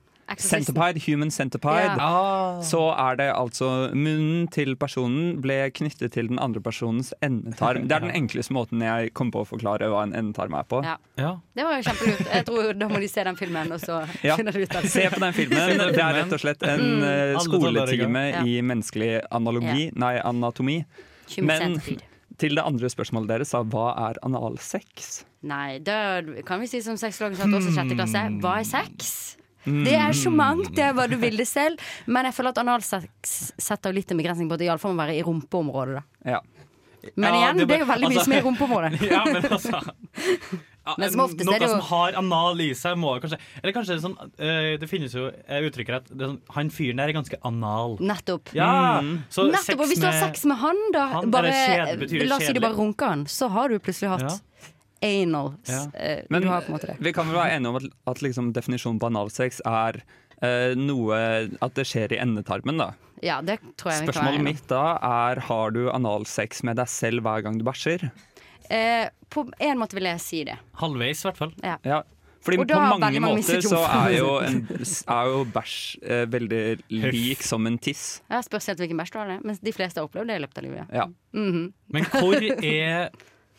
Centipede, 0.43 0.99
Human 1.07 1.31
Centipede. 1.31 1.85
Ja. 1.97 2.61
Så 2.67 2.81
er 2.99 3.17
det 3.21 3.29
altså 3.33 3.69
munnen 3.95 4.49
til 4.51 4.75
personen 4.77 5.37
ble 5.41 5.71
knyttet 5.71 6.13
til 6.17 6.27
den 6.33 6.41
andre 6.43 6.61
personens 6.61 7.13
endetarm. 7.23 7.87
Det 7.87 7.95
er 7.95 8.01
den 8.01 8.11
enkleste 8.23 8.53
måten 8.57 8.83
jeg 8.83 9.13
kom 9.15 9.31
på 9.31 9.45
å 9.45 9.47
forklare 9.47 9.87
hva 9.93 10.03
en 10.03 10.13
endetarm 10.19 10.57
er 10.59 10.67
på. 10.67 10.81
Ja. 10.83 10.97
Det 11.55 11.65
var 11.69 11.79
jo 11.79 11.87
kjempelurt. 11.87 12.27
Jeg 12.35 12.47
tror 12.49 12.73
Da 12.81 12.89
må 12.91 12.99
de 13.01 13.09
se 13.09 13.25
den 13.25 13.37
filmen, 13.39 13.71
og 13.73 13.79
så 13.81 14.01
Ja. 14.27 14.35
finner 14.41 14.53
de 14.53 14.67
ut 14.67 14.75
av 14.75 14.83
det. 14.83 14.91
Se 14.91 15.07
på 15.15 15.21
den 15.23 15.33
filmen. 15.33 15.79
Det 15.95 16.03
er 16.03 16.19
rett 16.19 16.33
og 16.33 16.43
slett 16.43 16.63
en 16.67 16.85
Mm. 16.87 17.07
eh, 17.07 17.39
skoletime 17.47 18.27
i 18.47 18.59
menneskelig 18.63 19.13
analogi, 19.31 19.91
nei, 19.95 20.17
anatomi. 20.19 20.81
Human 21.37 21.47
Men 21.47 21.79
centipede. 21.81 22.03
til 22.39 22.55
det 22.59 22.63
andre 22.67 22.89
spørsmålet 22.93 23.29
deres, 23.29 23.49
sa 23.55 23.63
hva 23.63 23.87
er 24.11 24.19
analsex? 24.27 25.25
Nei, 25.47 25.79
det 25.79 26.45
kan 26.47 26.61
vi 26.61 26.67
si 26.67 26.81
som 26.83 26.97
sexologen 26.99 27.37
sa 27.39 27.45
til 27.47 27.55
oss 27.59 27.67
i 27.71 27.75
sjette 27.75 27.95
klasse. 27.97 28.23
Hva 28.43 28.59
er 28.61 28.65
sex? 28.69 29.37
Mm. 29.67 29.85
Det 29.85 29.95
er 29.99 30.13
så 30.15 30.31
mangt, 30.31 30.71
det 30.77 30.85
er 30.87 30.93
hva 30.97 31.09
du 31.11 31.17
vil 31.21 31.37
det 31.37 31.49
selv. 31.51 31.81
Men 32.07 32.29
jeg 32.31 32.35
føler 32.39 32.55
at 32.55 32.61
analsex 32.63 33.37
setter 33.59 33.93
litt 33.97 34.11
en 34.15 34.21
begrensning 34.21 34.49
på 34.51 34.55
at 34.55 34.63
det 34.63 34.69
iallfall 34.71 34.95
må 34.95 35.03
være 35.05 35.19
i 35.19 35.25
rumpeområdet. 35.27 35.99
Da. 35.99 36.31
Ja. 36.37 36.41
Men 37.15 37.35
Ja, 37.35 37.39
igjen, 37.41 37.61
det, 37.69 37.75
er 37.77 37.83
jo 37.85 37.87
veldig 37.87 37.89
veldig 37.91 38.09
mye 38.09 38.19
altså- 38.19 38.25
som 38.25 38.33
er 38.33 38.39
i 38.41 38.47
rumpeområdet. 38.47 39.03
Ja, 39.13 39.25
men 39.25 39.43
altså 39.45 39.71
ja, 40.87 40.95
Men 40.99 41.11
som 41.11 41.21
oftest 41.25 41.47
Noe 41.47 41.59
det 41.59 41.67
jo- 41.67 41.75
som 41.77 41.81
har 41.91 42.17
anal 42.19 42.61
i 42.63 42.69
seg, 42.79 42.97
må 42.99 43.13
kanskje 43.23 43.39
Eller 43.63 43.75
kanskje 43.75 43.95
det 43.97 44.03
sånn 44.05 44.17
eh, 44.39 44.77
Det 44.79 44.89
finnes 44.91 45.15
jo 45.15 45.29
uttrykker 45.31 45.97
at 46.01 46.11
det 46.11 46.29
sånn, 46.31 46.41
han 46.55 46.71
fyren 46.71 47.03
der 47.03 47.11
er 47.11 47.17
ganske 47.19 47.39
anal. 47.47 47.97
Nettopp. 47.99 48.53
Ja, 48.55 49.03
så 49.31 49.47
Nettopp, 49.51 49.81
og 49.83 49.91
Hvis 49.91 50.03
du 50.03 50.07
har 50.07 50.19
sex 50.19 50.45
med 50.47 50.59
han, 50.63 50.83
da 50.95 51.07
Han, 51.15 51.31
bare, 51.35 51.51
La 52.27 52.39
oss 52.39 52.47
si 52.47 52.55
du 52.55 52.63
bare 52.63 52.79
runker 52.79 53.07
han, 53.15 53.27
så 53.31 53.51
har 53.55 53.71
du 53.71 53.79
plutselig 53.83 54.15
hatt 54.15 54.43
anal. 55.05 55.55
Ja. 55.69 55.83
Eh, 55.95 56.23
Men 56.31 56.47
vi 56.99 57.13
kan 57.13 57.29
vel 57.29 57.37
være 57.37 57.57
enige 57.57 57.73
om 57.73 57.81
at, 57.81 57.89
at 58.13 58.23
liksom 58.25 58.53
definisjonen 58.57 59.01
på 59.03 59.11
analsex 59.11 59.61
er 59.67 60.01
uh, 60.43 60.73
noe 60.79 61.19
At 61.65 61.77
det 61.77 61.87
skjer 61.89 62.17
i 62.17 62.21
endetarmen, 62.23 62.81
da. 62.81 62.93
Ja, 63.25 63.41
det 63.45 63.59
tror 63.81 63.93
jeg 63.93 64.05
vi 64.05 64.13
kan 64.13 64.13
være 64.13 64.13
Spørsmålet 64.13 64.45
mitt 64.45 64.67
da 64.69 64.85
er 65.01 65.41
har 65.49 65.77
du 65.77 65.87
analsex 65.93 66.65
med 66.69 66.81
deg 66.81 66.91
selv 66.93 67.25
hver 67.25 67.45
gang 67.47 67.61
du 67.61 67.65
bæsjer. 67.67 68.11
Eh, 68.73 69.07
på 69.33 69.47
en 69.63 69.79
måte 69.81 69.97
vil 69.97 70.09
jeg 70.11 70.23
si 70.23 70.43
det. 70.49 70.59
Halvveis, 70.81 71.23
i 71.23 71.29
hvert 71.29 71.41
fall. 71.41 71.55
Ja. 71.65 71.79
Ja. 71.87 72.03
Fordi 72.47 72.61
på 72.63 72.79
mange 72.79 73.21
måter 73.21 73.63
så 73.65 73.81
er 73.83 74.13
jo, 74.21 74.29
en, 74.47 74.61
er 74.71 75.31
jo 75.33 75.39
bæsj 75.51 75.79
eh, 76.05 76.27
veldig 76.31 76.61
lik 76.95 77.43
som 77.43 77.67
en 77.67 77.79
tiss. 77.83 78.21
Jeg 78.31 78.47
spørs 78.47 78.69
helt 78.71 78.83
hvilken 78.85 79.01
bæsj 79.01 79.15
du 79.15 79.19
har, 79.19 79.33
det. 79.33 79.39
men 79.43 79.59
de 79.67 79.75
fleste 79.75 79.99
har 79.99 80.07
opplevd 80.07 80.31
det 80.31 80.37
i 80.39 80.45
løpet 80.45 80.61
av 80.61 80.67
livet. 80.69 80.93
Ja. 80.95 81.09
Mhm. 81.35 81.65
Men 81.97 82.07
hvor 82.13 82.37
er 82.37 83.11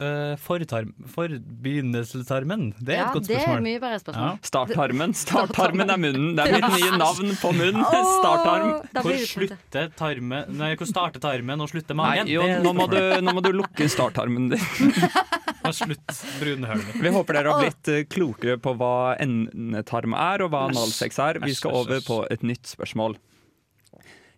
uh, 0.01 0.35
fortarm, 0.41 0.91
forbegynnelsestarmen? 1.13 2.73
Det 2.79 2.95
er 2.95 2.99
Ja, 3.01 3.07
et 3.09 3.13
godt 3.17 3.27
det 3.27 3.35
er 3.35 3.41
spørsmål. 3.43 3.63
mye 3.65 3.79
bedre 3.83 3.99
spørsmål. 4.01 4.37
Starttarmen. 4.49 5.13
Starttarmen 5.23 5.89
er 5.93 6.01
munnen. 6.01 6.29
Det 6.37 6.45
er 6.47 6.55
mitt 6.57 6.67
nye 6.77 6.99
navn 7.01 7.33
på 7.41 7.51
munn. 7.57 7.81
Starttarm. 8.19 8.71
da 8.93 9.03
Hvor 9.05 9.19
slutter 9.27 9.91
tarmen 9.97 10.57
Nei, 10.57 10.71
hvor 10.79 10.89
starter 10.89 11.23
tarmen 11.23 11.61
og 11.65 11.69
slutter 11.71 11.97
Nei, 11.97 12.07
magen? 12.21 12.31
jo, 12.31 12.41
er 12.45 12.63
nå 12.65 12.73
må, 12.77 12.87
du, 12.91 12.99
nå 13.21 13.33
må 13.37 13.43
du 13.45 13.51
lukke 13.55 13.89
starttarmen 13.91 14.49
din. 14.53 14.63
Og 15.67 15.73
slutt 15.75 16.13
brunhølet. 16.39 16.93
Vi 17.03 17.09
håper 17.11 17.35
dere 17.35 17.51
har 17.51 17.59
blitt 17.65 17.89
eh, 17.91 18.03
klokere 18.07 18.55
på 18.63 18.71
hva 18.79 19.17
endetarm 19.19 20.13
er, 20.15 20.45
og 20.45 20.53
hva 20.53 20.61
analsex 20.69 21.17
er. 21.19 21.39
Vi 21.43 21.51
skal 21.57 21.75
over 21.81 21.99
på 22.05 22.21
et 22.31 22.45
nytt 22.47 22.69
spørsmål. 22.71 23.17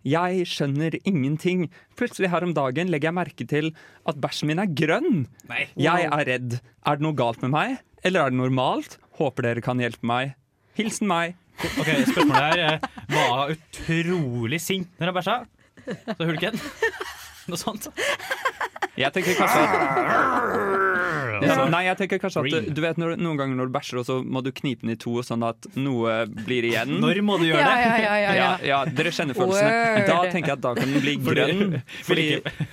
Jeg 0.08 0.46
skjønner 0.48 0.96
ingenting. 1.04 1.66
Plutselig 2.00 2.30
her 2.32 2.46
om 2.48 2.54
dagen 2.56 2.92
legger 2.92 3.10
jeg 3.10 3.18
merke 3.18 3.48
til 3.50 3.72
at 4.08 4.20
bæsjen 4.24 4.48
min 4.52 4.62
er 4.64 4.72
grønn. 4.72 5.26
Nei. 5.50 5.66
Jeg 5.80 6.08
er 6.08 6.26
redd. 6.30 6.58
Er 6.88 7.00
det 7.00 7.04
noe 7.06 7.18
galt 7.20 7.42
med 7.44 7.52
meg, 7.56 7.78
eller 8.08 8.24
er 8.28 8.32
det 8.34 8.40
normalt? 8.40 8.98
Håper 9.20 9.50
dere 9.50 9.64
kan 9.66 9.82
hjelpe 9.84 10.08
meg. 10.08 10.36
Hilsen 10.80 11.10
meg. 11.12 11.36
Ok, 11.60 11.90
Spørsmålet 12.08 12.40
her 12.40 12.60
er 12.64 12.76
Var 13.12 13.50
utrolig 13.52 14.62
sint 14.64 14.94
når 15.02 15.10
jeg 15.10 15.16
bæsja? 15.18 15.34
Så 16.16 16.28
hulken? 16.30 16.56
Noe 17.50 17.60
sånt? 17.60 17.90
Jeg 19.00 19.12
tenker 19.16 19.36
kanskje 19.36 19.60
at 19.66 20.69
ja, 21.46 21.56
Nei, 21.72 21.82
jeg 21.88 21.98
tenker 22.00 22.20
kanskje 22.24 22.44
at 22.46 22.70
du 22.76 22.82
vet 22.84 23.00
når, 23.02 23.16
noen 23.22 23.38
ganger 23.40 23.60
når 23.60 23.70
du 23.70 23.74
bæsjer, 23.78 24.02
så 24.08 24.20
må 24.24 24.42
du 24.46 24.52
knipe 24.56 24.86
den 24.86 24.94
i 24.94 24.98
to 25.00 25.20
sånn 25.26 25.44
at 25.48 25.68
noe 25.80 26.16
blir 26.46 26.68
igjen. 26.70 26.96
Når 27.02 27.22
må 27.26 27.38
du 27.42 27.46
gjøre 27.50 27.64
Ja, 27.64 27.72
det? 27.74 27.82
ja, 27.86 27.98
ja, 28.04 28.16
ja, 28.24 28.34
ja. 28.40 28.50
Ja, 28.70 28.80
dere 28.86 29.14
kjenner 29.16 29.38
følelsene. 29.38 30.06
Da 30.10 30.20
tenker 30.32 30.54
jeg 30.54 30.58
at 30.60 30.64
da 30.66 30.74
kan 30.78 30.94
den 30.94 31.04
bli 31.06 31.16
grønn. 31.24 31.76
Fordi, 32.08 32.28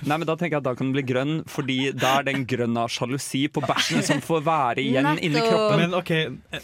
nei, 0.07 0.17
men 0.17 0.27
da 0.29 0.37
tenker 0.39 0.57
jeg 0.57 0.61
at 0.63 0.69
da 0.69 0.75
kan 0.77 0.89
den 0.89 0.95
bli 0.97 1.05
grønn 1.07 1.35
Fordi 1.49 1.77
da 1.97 2.17
er 2.21 2.27
den 2.29 2.45
grønn 2.49 2.77
av 2.79 2.91
sjalusi 2.93 3.45
på 3.53 3.63
bæsjen 3.65 4.03
som 4.05 4.21
får 4.23 4.43
være 4.47 4.83
igjen 4.85 5.11
inni 5.23 5.41
kroppen. 5.43 5.83
Men 5.85 5.97
OK 5.97 6.13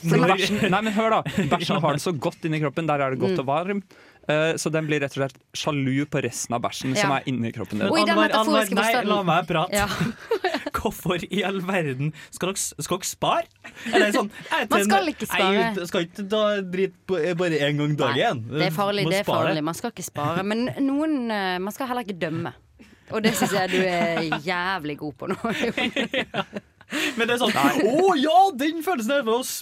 når, 0.03 0.25
bæsjen, 0.33 0.63
nei, 0.69 0.81
men 0.89 0.93
hør 0.95 1.17
da 1.17 1.21
Bæsjen 1.51 1.81
har 1.83 1.97
det 1.97 2.03
så 2.03 2.13
godt 2.15 2.45
inni 2.47 2.59
kroppen 2.63 2.87
Der 2.89 3.01
er 3.03 3.13
det 3.15 3.21
godt 3.23 3.39
og 3.43 3.47
varmt 3.49 3.95
Eh, 4.23 4.53
Så 4.55 4.71
den 4.71 4.85
blir 4.87 5.01
rett 5.03 5.11
og 5.17 5.19
slett 5.19 5.33
sjalu 5.57 6.05
på 6.07 6.21
resten 6.23 6.55
av 6.55 6.61
bæsjen 6.63 6.93
Som 6.95 7.11
er 7.11 7.25
inni 7.27 7.51
kroppen 7.51 7.81
din 7.81 7.89
den 7.91 8.11
Anvar, 8.13 8.31
Anwar, 8.39 8.69
Nei, 8.71 8.91
la 9.03 9.17
meg 9.27 9.49
prate. 9.49 9.75
Ja. 9.75 9.87
Hvorfor 10.73 11.21
i 11.29 11.43
all 11.45 11.61
verden 11.67 12.11
skal 12.33 12.51
dere, 12.51 12.61
skal 12.83 12.99
dere 12.99 13.09
spare? 13.09 13.45
Eller 13.93 14.13
sånn, 14.15 14.31
jeg 14.49 14.69
Man 14.71 14.85
skal 14.87 15.13
ikke 15.13 15.29
spare. 15.29 15.63
Jeg 15.77 15.87
skal 15.91 16.07
ikke 16.07 16.27
ta 16.33 16.43
drite 16.75 16.99
på, 17.07 17.21
bare 17.39 17.61
én 17.69 17.79
gang 17.81 17.95
dagen. 17.99 18.43
Det 18.49 18.67
er 18.67 18.75
farlig, 18.75 19.07
det 19.11 19.21
er 19.21 19.27
farlig. 19.29 19.63
Man 19.63 19.77
skal 19.77 19.93
ikke 19.93 20.05
spare. 20.07 20.43
Men 20.43 20.67
noen 20.83 21.31
eh, 21.31 21.57
Man 21.63 21.75
skal 21.75 21.91
heller 21.91 22.07
ikke 22.07 22.19
dømme. 22.25 22.53
Og 23.13 23.21
det 23.21 23.33
syns 23.37 23.53
jeg 23.53 23.69
du 23.69 23.81
er 23.83 24.39
jævlig 24.45 24.97
god 24.97 25.13
på 25.19 25.27
nå. 25.29 25.37
Men 27.17 27.27
det 27.29 27.35
er 27.35 27.41
sånn 27.41 27.53
Å 27.53 28.15
ja, 28.19 28.39
den 28.59 28.83
følelsen 28.85 29.13
der! 29.17 29.23
med 29.23 29.33
oss 29.33 29.61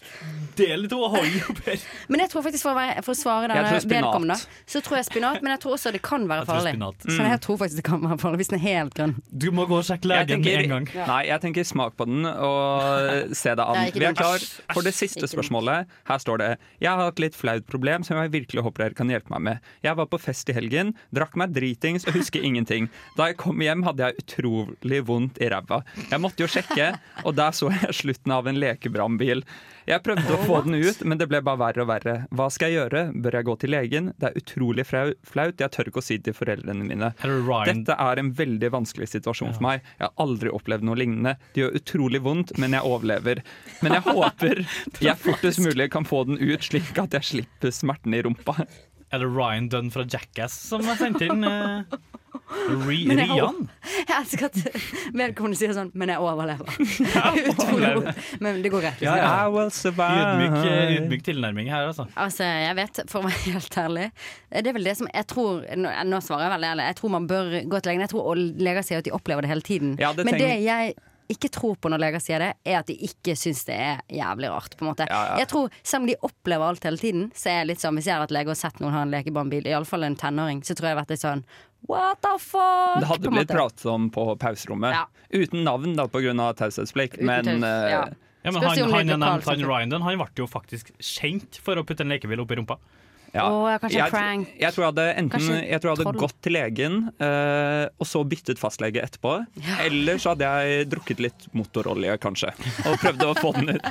Dele 0.57 0.89
to 0.91 0.97
og 0.99 1.13
holde 1.15 1.41
opp 1.47 1.59
her. 1.63 1.79
Men 2.11 2.21
jeg 2.25 2.31
tror 2.33 2.43
faktisk 2.43 2.65
for 2.65 2.73
å, 2.73 2.77
være, 2.77 3.01
for 3.05 3.13
å 3.13 3.17
svare 3.17 3.47
den 3.47 3.55
denne 3.55 3.79
vedkommende, 3.87 4.35
så 4.67 4.81
tror 4.83 4.97
jeg 4.99 5.07
spinat. 5.07 5.39
Men 5.45 5.53
jeg 5.55 5.61
tror 5.63 5.75
også 5.77 5.93
det 5.95 6.01
kan 6.03 6.25
være 6.27 6.43
Jeg 6.43 6.49
farlig. 6.49 6.73
spinat. 6.75 7.05
Så 7.07 7.27
jeg 7.29 7.41
tror 7.45 7.59
faktisk 7.61 7.79
det 7.79 7.85
kan 7.87 8.03
være 8.03 8.17
farlig 8.21 8.41
hvis 8.41 8.51
den 8.51 8.57
er 8.59 8.63
helt 8.65 8.97
grønn. 8.97 9.13
Du 9.31 9.47
må 9.55 9.65
gå 9.69 9.77
og 9.79 9.85
sjekke 9.87 10.09
legen 10.11 10.43
med 10.43 10.59
en 10.65 10.73
gang. 10.73 10.89
Nei, 11.07 11.21
jeg 11.29 11.43
tenker 11.45 11.67
smak 11.67 11.95
på 11.99 12.07
den 12.09 12.27
og 12.27 13.31
se 13.37 13.53
deg 13.55 13.63
an. 13.63 13.79
Vi 14.01 14.07
er 14.09 14.17
klar 14.17 14.43
for 14.73 14.83
det 14.85 14.93
siste 14.97 15.29
spørsmålet. 15.31 15.87
Her 16.09 16.21
står 16.21 16.41
det 16.43 16.49
Jeg 16.83 16.89
har 16.91 17.03
hatt 17.07 17.21
litt 17.23 17.37
flaut 17.37 17.65
problem 17.69 18.03
som 18.07 18.19
jeg 18.19 18.33
virkelig 18.35 18.65
håper 18.67 18.89
dere 18.89 18.97
kan 18.97 19.11
hjelpe 19.13 19.31
meg 19.37 19.45
med. 19.47 19.71
Jeg 19.87 19.97
var 20.01 20.09
på 20.11 20.19
fest 20.21 20.51
i 20.51 20.57
helgen, 20.57 20.93
drakk 21.15 21.37
meg 21.39 21.55
dritings 21.55 22.07
og 22.09 22.17
husker 22.19 22.43
ingenting. 22.43 22.89
Da 23.15 23.29
jeg 23.31 23.39
kom 23.41 23.61
hjem, 23.63 23.85
hadde 23.87 24.09
jeg 24.11 24.25
utrolig 24.25 25.01
vondt 25.07 25.39
i 25.41 25.47
ræva. 25.51 25.81
Jeg 26.11 26.21
måtte 26.23 26.43
jo 26.43 26.49
sjekke, 26.51 26.91
og 27.25 27.35
der 27.37 27.53
så 27.55 27.69
jeg 27.73 27.95
slutten 28.01 28.33
av 28.33 28.49
en 28.49 28.59
lekebrannbil. 28.61 29.43
Jeg 29.89 30.03
prøvde 30.05 30.35
å 30.35 30.41
få 30.45 30.59
den 30.65 30.77
ut, 30.77 30.99
men 31.09 31.17
det 31.17 31.27
ble 31.31 31.41
bare 31.43 31.59
verre 31.59 31.83
og 31.83 31.89
verre. 31.89 32.15
Hva 32.37 32.47
skal 32.53 32.69
jeg 32.71 32.77
gjøre? 32.79 33.01
Bør 33.23 33.37
jeg 33.37 33.47
gå 33.47 33.55
til 33.63 33.73
legen? 33.73 34.11
Det 34.21 34.29
er 34.29 34.37
utrolig 34.37 34.85
flaut. 34.87 35.63
Jeg 35.63 35.73
tør 35.73 35.89
ikke 35.89 36.03
å 36.03 36.05
si 36.05 36.19
det 36.19 36.29
til 36.29 36.37
foreldrene 36.37 36.85
mine. 36.85 37.11
Dette 37.17 37.97
er 37.97 38.21
en 38.21 38.31
veldig 38.37 38.71
vanskelig 38.77 39.09
situasjon 39.15 39.55
for 39.57 39.65
meg. 39.65 39.81
Jeg 39.97 40.05
har 40.07 40.13
aldri 40.21 40.53
opplevd 40.53 40.85
noe 40.87 40.99
lignende. 41.01 41.35
Det 41.55 41.63
gjør 41.63 41.79
utrolig 41.81 42.21
vondt, 42.23 42.53
men 42.61 42.77
jeg 42.77 42.87
overlever. 42.87 43.43
Men 43.81 43.97
jeg 43.97 44.05
håper 44.21 44.63
jeg 45.01 45.17
fortest 45.25 45.63
mulig 45.65 45.89
kan 45.93 46.07
få 46.07 46.23
den 46.29 46.39
ut, 46.41 46.61
slik 46.63 46.93
at 47.01 47.17
jeg 47.17 47.29
slipper 47.31 47.73
smerten 47.75 48.15
i 48.15 48.21
rumpa. 48.25 48.59
Er 49.11 49.19
det 49.19 49.27
Ryan 49.27 49.67
Dunn 49.67 49.91
fra 49.91 50.05
Jackass 50.07 50.55
som 50.69 50.85
har 50.87 50.95
sendt 50.95 51.19
inn 51.25 51.43
uh, 51.43 51.83
Ri 52.85 53.01
jeg 53.09 53.17
Rian? 53.19 53.65
Jeg 53.83 54.15
elsker 54.15 54.47
at 54.47 54.57
vedkommende 55.15 55.59
sier 55.59 55.73
sånn 55.75 55.91
'men 55.95 56.13
jeg 56.13 56.23
overlever'. 56.23 56.71
Utrolig 57.51 57.91
godt. 57.97 58.21
Men 58.43 58.61
det 58.63 58.71
går 58.71 58.85
greit. 58.85 59.03
Ja, 59.03 59.17
ja. 59.19 59.29
I 59.43 59.51
will 59.51 59.71
survive. 59.75 60.23
Ydmyk, 60.23 61.19
eh, 61.19 61.25
tilnærming 61.27 61.71
her, 61.71 61.89
altså. 61.91 62.07
Altså, 62.15 62.47
jeg 62.47 62.79
vet, 62.79 63.03
for 63.11 63.19
å 63.19 63.27
være 63.27 63.43
helt 63.51 63.77
ærlig 63.83 64.07
Det 64.51 64.67
er 64.67 64.75
vel 64.79 64.89
det 64.89 64.97
som 64.99 65.07
jeg 65.11 65.27
tror 65.31 65.63
Nå, 65.79 65.91
nå 66.07 66.19
svarer 66.23 66.47
jeg 66.47 66.55
veldig 66.55 66.71
ærlig. 66.71 66.89
Jeg 66.91 66.99
tror 67.01 67.15
man 67.19 67.27
bør 67.27 67.53
gå 67.67 67.79
til 67.79 67.91
legen. 67.91 68.07
Jeg 68.07 68.13
tror 68.15 68.43
leger 68.67 68.87
sier 68.87 69.03
at 69.03 69.07
de 69.07 69.15
opplever 69.15 69.43
det 69.43 69.51
hele 69.51 69.67
tiden. 69.67 69.95
Ja, 69.99 70.15
det 70.15 70.27
Men 70.27 70.39
det 70.39 70.53
jeg 70.63 70.95
ikke 71.33 71.51
tror 71.53 71.75
på 71.81 71.91
når 71.91 72.03
leger 72.03 72.23
sier 72.23 72.43
det, 72.43 72.51
er 72.67 72.77
at 72.81 72.89
de 72.89 72.95
ikke 73.07 73.35
syns 73.39 73.63
det 73.67 73.77
er 73.77 73.99
jævlig 74.11 74.51
rart. 74.53 74.77
på 74.77 74.85
en 74.85 74.91
måte 74.91 75.07
Ja, 75.09 75.21
ja. 75.31 75.39
Jeg 75.41 75.51
tror, 75.51 75.69
Selv 75.83 76.03
om 76.03 76.07
de 76.11 76.15
opplever 76.21 76.67
alt 76.67 76.87
hele 76.87 77.01
tiden, 77.01 77.27
så 77.35 77.51
er 77.51 77.61
jeg 77.61 77.71
litt 77.71 77.83
sånn 77.83 77.99
hvis 77.99 78.09
jeg 78.09 78.15
hadde 78.15 78.27
vært 78.27 78.37
lege 78.39 78.53
og 78.53 78.59
sett 78.59 78.81
noen 78.83 78.95
ha 78.95 79.03
en 79.05 79.13
lekebarnbil, 79.13 79.69
iallfall 79.71 80.07
en 80.07 80.17
tenåring, 80.19 80.63
så 80.65 80.75
tror 80.75 80.89
jeg 80.89 80.91
jeg 80.91 80.97
hadde 80.97 81.03
vært 81.05 81.15
litt 81.15 81.25
sånn 81.25 81.45
What 81.89 82.21
the 82.21 82.35
fuck? 82.37 82.99
Det 83.01 83.07
hadde 83.09 83.25
på 83.25 83.33
blitt 83.33 83.49
pratet 83.49 83.85
om 83.89 84.11
på 84.13 84.27
pauserommet. 84.37 84.93
Ja. 84.93 85.07
Uten 85.33 85.63
navn, 85.65 85.95
da, 85.97 86.05
pga. 86.11 86.51
taushetsplikt. 86.59 87.17
Men 87.25 87.63
eh, 87.65 87.87
ja. 87.95 88.03
Ja, 88.43 88.51
men 88.51 88.63
han, 88.63 88.77
han, 88.77 89.09
han, 89.21 89.39
det 89.39 89.45
han? 89.45 89.65
Ryan 89.65 90.01
han 90.01 90.17
ble 90.17 90.27
jo 90.37 90.47
faktisk 90.49 90.89
kjent 90.97 91.59
for 91.61 91.77
å 91.77 91.83
putte 91.85 92.05
en 92.05 92.13
lekebil 92.13 92.41
opp 92.41 92.53
i 92.53 92.57
rumpa. 92.57 92.77
Ja. 93.31 93.45
Å, 93.47 93.63
kanskje 93.79 93.95
en 93.95 94.03
jeg, 94.03 94.11
prank. 94.11 94.47
jeg 94.59 94.75
tror 94.75 94.83
jeg 94.83 94.91
hadde 94.91 95.05
enten 95.21 95.43
jeg 95.61 95.79
tror 95.79 95.89
jeg 95.91 95.97
hadde 96.01 96.19
gått 96.19 96.39
til 96.43 96.53
legen 96.57 96.95
eh, 97.15 97.85
og 97.95 98.05
så 98.09 98.19
byttet 98.27 98.59
fastlege 98.59 98.99
etterpå. 99.03 99.37
Eller 99.85 100.15
så 100.19 100.33
hadde 100.33 100.45
jeg 100.51 100.89
drukket 100.91 101.19
litt 101.23 101.41
motorolje, 101.55 102.17
kanskje. 102.21 102.51
Og 102.89 102.93
prøvd 103.01 103.21
å 103.29 103.31
få 103.39 103.49
den 103.59 103.69
ut. 103.77 103.87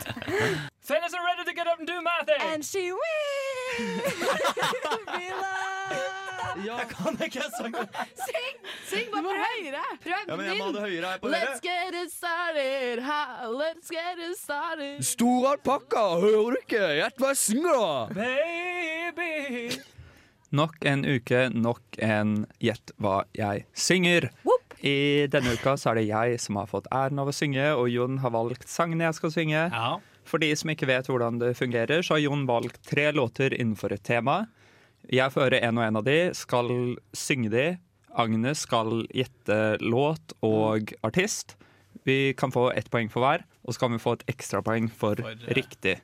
Fellas 0.91 1.15
are 1.15 1.25
ready 1.25 1.45
to 1.49 1.55
get 1.57 1.67
up 1.71 1.79
and 1.79 1.89
do 1.89 1.97
math! 2.05 2.29
And 2.53 2.65
she 2.65 2.91
Jeg 6.71 6.87
kan 6.91 7.21
ikke 7.27 7.47
sangen. 7.57 7.93
Syng! 8.25 8.57
Syng 8.91 9.13
bare 9.15 9.37
høyere! 9.41 9.85
Prøv 10.05 10.17
Ja, 10.17 10.37
men 10.37 10.47
jeg 10.47 10.59
må 10.59 10.67
ha 10.69 10.75
det 10.77 10.83
høyere 10.87 11.13
her 11.13 11.23
på 11.23 11.31
Let's 11.33 11.63
get 11.65 11.97
it 12.01 12.13
started, 12.15 13.03
ha, 13.07 13.23
let's 13.51 13.93
get 13.93 14.19
it 14.19 14.37
started. 14.39 15.05
Stor 15.07 15.53
alpakka, 15.55 16.05
hører 16.23 16.57
du 16.57 16.61
ikke? 16.65 16.83
Gjett 17.01 17.23
hva 17.23 17.33
jeg 17.35 17.43
synger, 17.45 17.81
da! 17.81 18.21
Baby. 18.21 19.81
Nok 20.51 20.85
en 20.91 21.05
uke, 21.07 21.45
nok 21.55 22.01
en 22.03 22.33
Gjett 22.59 22.91
hva 22.99 23.21
jeg 23.39 23.67
synger. 23.79 24.31
I 24.81 25.27
denne 25.31 25.53
uka 25.55 25.77
så 25.79 25.93
er 25.93 26.01
det 26.01 26.07
jeg 26.09 26.39
som 26.41 26.57
har 26.59 26.71
fått 26.71 26.89
æren 26.95 27.21
av 27.21 27.29
å 27.31 27.35
synge, 27.37 27.67
og 27.77 27.91
Jon 27.93 28.19
har 28.23 28.33
valgt 28.35 28.65
sangene 28.71 29.07
jeg 29.07 29.19
skal 29.19 29.35
synge. 29.35 29.67
Ja. 29.69 29.91
For 30.27 30.43
de 30.43 30.49
som 30.57 30.73
ikke 30.73 30.89
vet 30.89 31.11
hvordan 31.11 31.39
det 31.43 31.53
fungerer, 31.59 32.03
så 32.03 32.17
har 32.17 32.25
Jon 32.25 32.47
valgt 32.49 32.81
tre 32.89 33.11
låter 33.13 33.55
innenfor 33.57 33.93
et 33.95 34.03
tema. 34.07 34.45
Jeg 35.11 35.33
får 35.35 35.49
høre 35.49 35.61
en 35.67 35.79
og 35.81 35.85
en 35.89 35.99
av 35.99 36.05
de, 36.07 36.19
skal 36.39 36.69
synge 37.17 37.51
de. 37.51 37.65
Agnes 38.21 38.63
skal 38.67 39.05
gjette 39.15 39.57
låt 39.83 40.35
og 40.47 40.93
artist. 41.07 41.57
Vi 42.07 42.33
kan 42.39 42.53
få 42.55 42.69
ett 42.79 42.91
poeng 42.91 43.11
for 43.13 43.23
hver, 43.25 43.43
og 43.67 43.75
så 43.75 43.83
kan 43.85 43.95
vi 43.97 44.01
få 44.03 44.17
et 44.19 44.25
ekstrapoeng 44.31 44.87
for, 44.91 45.19
For, 45.21 45.35
uh, 45.35 45.55
riktig 45.57 45.97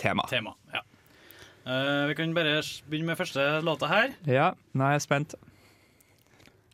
tema. 0.00 0.24
Tema. 0.30 0.54
Ja. 0.72 0.82
uh, 1.66 2.08
vi 2.10 2.14
kan 2.18 2.34
bare 2.34 2.60
begynne 2.90 3.06
med 3.12 3.18
første 3.18 3.48
låta 3.66 3.90
her. 3.90 4.14
Ja, 4.26 4.52
nå 4.74 4.86
er 4.86 4.96
jeg 4.96 5.04
spent. 5.08 5.34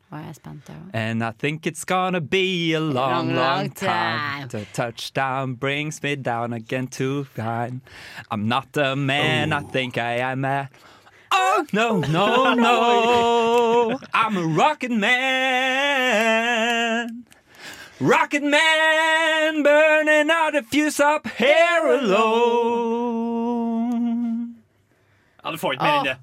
Å, 0.09 0.17
jeg 0.17 0.29
er 0.31 0.37
spent, 0.37 0.69
jeg. 0.69 0.77
And 0.97 1.21
I 1.23 1.31
think 1.37 1.67
it's 1.69 1.83
gonna 1.85 2.19
be 2.21 2.73
a 2.73 2.79
long, 2.79 3.29
Long, 3.29 3.35
long 3.35 3.69
time. 3.71 4.47
time. 4.47 4.47
The 4.49 4.65
touchdown 4.73 5.53
brings 5.55 6.01
me 6.01 6.15
down 6.15 6.53
again 6.53 6.87
to 6.97 7.25
fine. 7.25 7.81
I'm 8.31 8.47
not 8.47 8.73
the 8.73 8.95
man 8.95 9.53
I 9.53 9.61
think 9.71 9.97
I 9.97 10.17
am. 10.31 10.45
A 10.45 10.69
oh 11.31 11.65
no 11.73 11.97
no 11.99 12.53
no! 12.53 13.99
I'm 14.13 14.37
a 14.37 14.43
rocket 14.43 14.91
man. 16.29 17.25
Rocket 17.99 18.43
man 18.43 19.63
burning 19.63 20.29
out 20.31 20.55
a 20.55 20.63
fuse 20.63 20.99
up 21.01 21.27
here 21.27 21.87
alone. 21.99 22.15
Ja, 25.43 25.51
Du 25.51 25.57
får 25.57 25.73
ikke 25.75 25.83
mer 25.83 25.97
enn 25.99 26.05
det. 26.07 26.17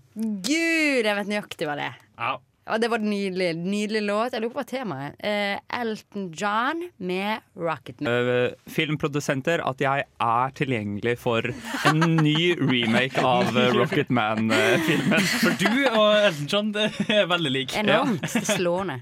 Gud, 0.47 1.05
jeg 1.05 1.17
vet 1.19 1.29
nøyaktig 1.31 1.67
hva 1.69 1.75
det 1.79 1.85
er. 1.91 1.97
Ja. 2.17 2.33
Ja, 2.67 2.79
det 2.79 2.89
var 2.89 2.99
nydelig. 2.99 3.57
Nydelig 3.57 4.03
låt. 4.03 4.33
Jeg 4.35 4.43
lurer 4.43 4.51
på 4.51 4.59
hva 4.59 4.67
temaet 4.67 5.21
er. 5.23 5.53
Uh, 5.55 5.81
Elton 5.81 6.25
John 6.35 6.81
med 6.99 7.45
Rocketman. 7.55 8.31
Uh, 8.31 8.71
filmprodusenter 8.75 9.61
at 9.63 9.83
jeg 9.85 10.03
er 10.27 10.55
tilgjengelig 10.59 11.13
for 11.23 11.47
en 11.87 12.01
ny 12.19 12.57
remake 12.59 13.23
av 13.23 13.53
øh, 13.55 13.71
Rocketman-filmen. 13.77 15.29
For 15.45 15.55
du 15.61 15.71
og 15.93 16.27
Elton 16.27 16.49
John 16.51 16.73
det 16.75 16.89
er 17.07 17.29
veldig 17.31 17.53
like. 17.55 17.79
Enormt 17.79 18.35
slående. 18.35 18.99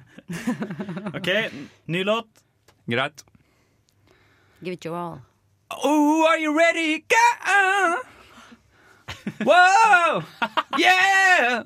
OK, 1.16 1.30
ny 1.88 2.02
låt. 2.04 2.28
Greit. 2.84 3.24
Give 4.60 4.76
it 4.76 4.84
your 4.84 4.96
all. 4.96 5.22
Oh, 5.70 6.26
are 6.28 6.36
you 6.38 6.52
ready? 6.52 7.00
Go! 7.08 7.96
Whoa! 9.40 10.22
Yeah! 10.78 11.64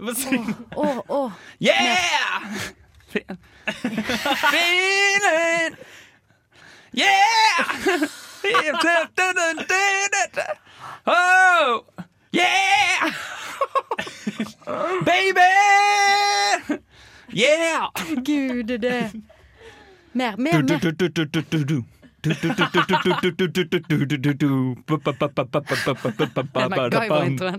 Hva 0.00 0.14
synger 0.16 0.54
Å, 0.80 1.02
å. 1.12 1.20
Yeah! 1.60 2.40
Feeling! 4.50 5.76
Yeah! 6.92 7.64
Oh! 11.06 11.84
Yeah! 12.32 13.12
Baby! 15.04 15.40
Yeah! 17.32 17.88
Gud, 18.24 18.66
det 18.80 19.12
Mer, 20.12 20.36
mer, 20.36 20.62
mer. 20.62 20.80
MacGyver-introen. 26.68 27.56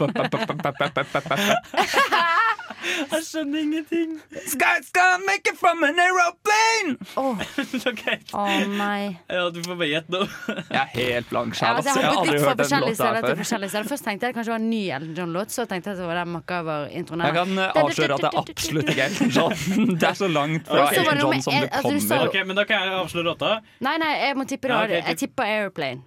Jeg 3.11 3.23
skjønner 3.27 3.59
ingenting. 3.61 4.15
Sky's 4.51 4.89
gonna 4.95 5.19
make 5.25 5.49
it 5.51 5.57
from 5.59 5.83
an 5.83 5.99
aeroplane! 6.01 6.95
OK. 7.17 8.05
Å 8.41 8.45
nei. 8.71 9.17
Ja, 9.29 9.47
du 9.53 9.59
får 9.65 9.77
bare 9.77 9.89
gjette 9.89 10.13
nå. 10.15 10.21
Jeg 10.47 10.79
er 10.81 10.91
helt 10.95 11.29
blank 11.31 11.57
Ja, 11.59 11.73
altså, 11.77 11.95
jeg 11.95 12.07
har 12.07 12.19
aldri 12.21 12.39
hørt 12.41 12.61
den 12.61 12.85
låta 12.85 13.09
her 13.11 13.41
før. 13.41 13.89
Først 13.91 14.07
tenkte 14.07 14.27
jeg 14.27 14.33
det 14.33 14.37
kanskje 14.39 14.53
var 14.55 14.61
en 14.63 14.69
ny 14.71 14.81
Elton 14.97 15.13
John-låt, 15.17 15.53
så 15.53 15.65
tenkte 15.69 15.91
jeg 15.91 15.97
at 15.97 16.03
det 16.03 16.09
var 16.09 16.21
den 16.21 16.33
MacGyver-introen. 16.35 17.25
Jeg 17.27 17.37
kan 17.37 17.65
eh, 17.65 17.81
avsløre 17.83 18.17
at 18.17 18.25
det 18.25 18.31
er 18.31 18.39
absolutt 18.45 18.93
ikke 18.95 19.09
Elton 19.09 19.35
John. 19.35 19.57
Det 20.01 20.07
er 20.09 20.17
så 20.17 20.27
langt 20.31 20.69
fra 20.69 20.87
Elton 20.89 21.21
John 21.21 21.43
som 21.45 21.53
el- 21.53 21.67
det 21.67 21.75
altså, 21.77 22.07
sa 22.07 22.17
kommer. 22.21 22.31
Ok, 22.31 22.47
Men 22.47 22.59
da 22.61 22.65
kan 22.69 22.85
jeg 22.87 22.97
avsløre 23.01 23.27
låta. 23.27 23.51
Nei, 23.83 23.97
nei, 24.01 24.11
jeg 24.25 24.39
må 24.39 24.47
tippe 24.49 24.71
det. 24.71 25.03
Jeg 25.05 25.21
tipper 25.25 25.53
Airplane. 25.57 26.03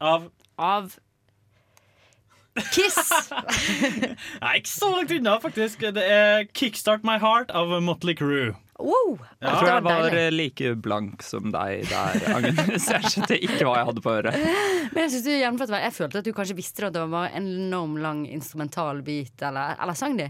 Av 0.00 0.30
Av 0.58 0.90
Kiss! 2.74 2.98
Nei, 4.42 4.54
ikke 4.60 4.70
så 4.70 4.88
langt 4.94 5.12
unna, 5.14 5.36
faktisk. 5.42 5.84
Det 5.94 6.04
er 6.04 6.46
'Kickstart 6.52 7.04
My 7.06 7.18
Heart' 7.22 7.52
av 7.54 7.74
Motley 7.82 8.16
Crue. 8.18 8.54
Wow! 8.78 9.18
Jeg 9.42 9.50
tror 9.50 9.68
jeg 9.68 9.84
var 9.84 10.04
deilig. 10.06 10.36
like 10.38 10.74
blank 10.82 11.22
som 11.26 11.50
deg 11.50 11.88
der, 11.90 12.18
Agnes. 12.30 12.86
Jeg 12.86 13.10
skjønte 13.10 13.38
ikke 13.42 13.64
hva 13.66 13.80
jeg 13.80 13.88
hadde 13.88 14.04
på 14.04 14.12
øret. 14.20 14.36
Men 14.94 15.00
jeg, 15.02 15.10
synes 15.16 15.24
du 15.66 15.74
jeg 15.74 15.92
følte 15.96 16.20
at 16.22 16.28
du 16.28 16.32
kanskje 16.36 16.56
visste 16.60 16.84
det, 16.84 16.92
at 16.92 16.98
det 17.00 17.08
var 17.10 17.32
en 17.34 17.48
enorm 17.66 17.96
lang 17.98 18.22
instrumental 18.30 19.02
bit, 19.02 19.34
eller, 19.42 19.74
eller 19.82 19.98
sang 19.98 20.14
de? 20.20 20.28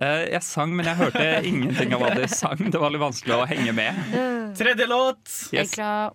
Eh, 0.00 0.28
Jeg 0.32 0.42
sang, 0.44 0.76
men 0.76 0.86
jeg 0.88 1.00
hørte 1.00 1.24
ingenting 1.48 1.94
av 1.96 2.04
hva 2.04 2.12
de 2.16 2.28
sang. 2.28 2.60
Det 2.72 2.80
var 2.80 2.92
litt 2.92 3.00
vanskelig 3.00 3.40
å 3.40 3.48
henge 3.48 3.72
med. 3.76 4.04
Tredje 4.56 4.86
låt. 4.88 5.24
Jeg 5.52 5.64
er 5.66 5.72
klar. 5.72 6.12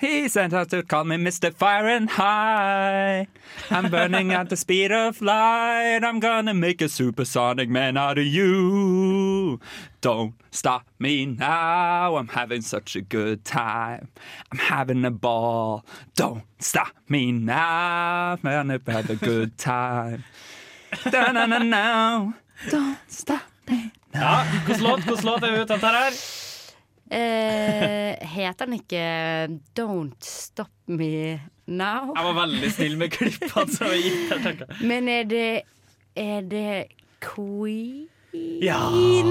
He 0.00 0.28
sent 0.28 0.54
out 0.54 0.70
to 0.70 0.82
call 0.82 1.04
me 1.04 1.16
Mr. 1.16 1.52
Fire 1.52 1.86
and 1.86 2.08
High. 2.08 3.26
I'm 3.70 3.90
burning 3.90 4.32
at 4.32 4.48
the 4.48 4.56
speed 4.56 4.92
of 4.92 5.20
light. 5.20 6.00
I'm 6.02 6.20
gonna 6.20 6.54
make 6.54 6.80
a 6.80 6.88
supersonic 6.88 7.68
man 7.68 7.98
out 7.98 8.16
of 8.16 8.24
you. 8.24 9.60
Don't 10.00 10.32
stop 10.50 10.86
me 10.98 11.26
now. 11.26 12.16
I'm 12.16 12.28
having 12.28 12.62
such 12.62 12.96
a 12.96 13.02
good 13.02 13.44
time. 13.44 14.08
I'm 14.50 14.58
having 14.58 15.04
a 15.04 15.10
ball. 15.10 15.84
Don't 16.16 16.44
stop 16.58 16.94
me 17.06 17.30
now. 17.30 18.32
I'm 18.32 18.40
gonna 18.42 18.80
have 18.86 19.10
a 19.10 19.16
good 19.16 19.58
time. 19.58 20.24
Da-na-na-na. 21.10 22.32
Don't 22.70 22.98
stop 23.06 23.42
me. 23.68 23.92
now. 24.12 24.20
Ja, 24.20 24.44
hvordan 24.66 24.82
låt, 24.82 25.00
hvordan 25.00 25.24
låt 25.24 25.42
er 25.42 25.60
etter 25.60 25.78
her? 25.78 26.49
Eh, 27.10 28.14
heter 28.22 28.68
den 28.68 28.76
ikke 28.78 29.00
Don't 29.74 30.22
Stop 30.22 30.70
Me 30.86 31.40
Now? 31.66 32.12
Jeg 32.14 32.26
var 32.28 32.36
veldig 32.38 32.70
snill 32.70 32.94
med 33.00 33.10
klippene. 33.10 33.66
Jeg. 33.90 34.68
Men 34.86 35.08
er 35.10 35.26
det 35.26 35.48
Er 36.14 36.46
det 36.46 36.70
Queen? 37.18 38.06
Ja! 38.62 38.78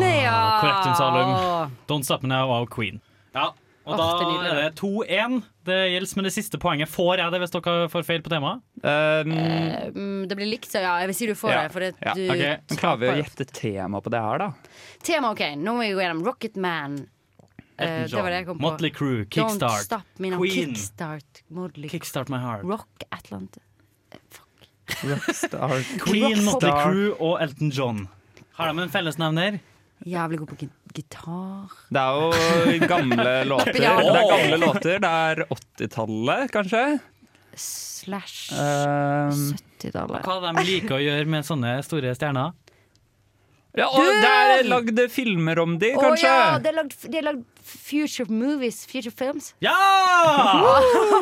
ja. 0.04 0.60
Korrektum 0.60 0.96
salum. 1.00 1.72
Don't 1.88 2.04
Stop 2.04 2.24
Me 2.24 2.30
Now 2.34 2.52
av 2.52 2.68
Queen. 2.68 3.00
Ja, 3.32 3.54
Og 3.86 3.96
da 3.96 4.08
nydelig. 4.20 4.50
er 4.50 4.60
det 4.60 4.82
2-1. 4.82 5.38
Det 5.70 5.78
gjelder 5.94 6.18
med 6.20 6.28
det 6.28 6.34
siste 6.36 6.60
poenget. 6.60 6.92
Får 6.92 7.22
jeg 7.22 7.32
det 7.32 7.40
hvis 7.44 7.54
dere 7.54 7.76
får 7.94 8.04
feil 8.08 8.26
på 8.26 8.34
temaet? 8.34 8.60
Um, 8.84 10.26
det 10.28 10.36
blir 10.36 10.50
likt, 10.52 10.68
så 10.72 10.82
ja, 10.84 10.98
jeg 11.04 11.14
vil 11.14 11.18
si 11.18 11.30
du 11.30 11.36
får 11.38 11.54
ja. 11.54 11.62
det. 11.62 11.72
For 11.72 11.86
det, 11.86 11.94
ja. 12.04 12.18
du 12.18 12.26
ok. 12.28 12.76
Klarer 12.76 13.00
vi 13.06 13.14
å 13.14 13.16
gjette 13.22 13.48
tema 13.54 14.04
på 14.04 14.12
det 14.12 14.22
her, 14.26 14.44
da? 14.44 14.76
Tema, 15.06 15.32
OK. 15.32 15.46
Nå 15.56 15.78
må 15.78 15.88
vi 15.88 15.96
gå 15.96 16.04
gjennom 16.04 16.26
Rocket 16.28 16.60
Man. 16.60 17.00
Eh, 17.80 18.04
Elton 18.04 18.18
det 18.18 18.24
var 18.24 18.30
det 18.34 18.38
jeg 18.42 18.46
kom 18.50 18.58
på. 18.60 18.64
Motley 18.68 18.92
Crue, 18.92 19.24
Don't 19.24 19.34
Kickstart, 19.38 19.86
stop 19.88 20.20
me 20.20 20.30
now. 20.34 20.40
Queen. 20.44 20.74
Kickstart, 20.76 21.42
Motley 21.50 21.90
Kickstart 21.90 22.30
My 22.34 22.38
Heart. 22.44 22.64
Rock 22.68 23.04
Atlanta. 23.12 23.62
Rockstar. 25.04 25.76
Queen, 26.06 26.44
Motley 26.46 26.72
Crew 26.72 26.84
Crue 26.84 27.12
og 27.20 27.42
Elton 27.44 27.70
John. 27.72 28.08
Har 28.58 28.74
de 28.74 28.84
en 28.84 28.92
fellesnevner? 28.92 29.60
Jævlig 30.08 30.40
god 30.40 30.48
på 30.54 30.68
gitar. 30.96 31.74
Det 31.92 32.02
er 32.02 32.74
jo 32.74 32.88
gamle 32.88 33.34
låter. 33.52 33.74
Det 33.76 33.86
er 33.86 34.30
gamle 34.32 34.60
låter. 34.62 35.00
Det 35.04 35.10
er 35.12 35.42
80-tallet, 35.52 36.52
kanskje? 36.56 36.84
Slash 37.60 38.54
Um, 38.56 39.54
70-tallet. 39.82 40.24
Hva 40.24 40.38
de 40.56 40.64
liker 40.66 40.96
å 40.96 41.02
gjøre 41.04 41.28
med 41.30 41.46
sånne 41.48 41.76
store 41.86 42.14
stjerner? 42.16 42.56
Ja, 43.80 43.88
og 43.90 44.10
det 44.24 44.34
er 44.34 44.68
lagd 44.70 45.00
filmer 45.14 45.62
om 45.64 45.78
de, 45.82 45.94
kanskje? 45.98 46.30
Å 46.30 46.36
ja! 46.36 46.60
Det 46.64 46.72
er 46.72 46.78
lagd, 46.82 46.96
det 47.06 47.22
er 47.22 47.26
lagd 47.30 47.46
future 47.70 48.28
movies, 48.34 48.86
future 48.90 49.14
films. 49.14 49.54
Ja! 49.64 49.76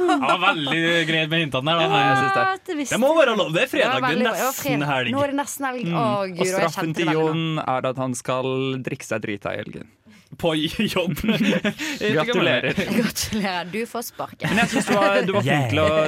Det 0.07 0.17
var 0.23 0.39
veldig 0.45 0.81
greit 1.09 1.29
med 1.31 1.43
hintene 1.45 1.75
der. 1.75 1.91
Da. 1.91 1.99
jeg 2.01 2.15
det. 2.17 2.45
Ja, 2.45 2.55
det 2.69 2.89
Det 2.91 2.99
må 3.01 3.11
være 3.17 3.35
lov. 3.39 3.53
Det 3.55 3.65
er 3.65 3.71
fredag. 3.71 4.07
Det 4.07 4.15
er 4.15 4.23
nesten 4.31 4.87
helg. 4.87 5.13
Nå 5.15 5.23
er 5.23 5.33
det 5.33 5.39
nesten 5.41 5.69
helg. 5.69 5.85
Mm. 5.87 5.99
Å, 5.99 6.07
gud, 6.31 6.41
og 6.41 6.51
straffen 6.53 6.97
til. 6.97 7.13
Jon 7.17 7.45
er 7.63 7.91
at 7.91 8.01
han 8.03 8.17
skal 8.17 8.51
drikke 8.85 9.07
seg 9.07 9.23
drita 9.27 9.55
i 9.55 9.61
helgen. 9.63 9.93
På 10.37 10.51
jobb. 10.55 11.21
Gratulerer. 12.17 12.73
Gratulerer, 12.75 13.69
du 13.71 13.79
får 13.87 14.09
sparket. 14.09 14.49
Men 14.49 14.65
jeg 14.65 14.75
syns 14.75 14.91
du, 14.91 15.37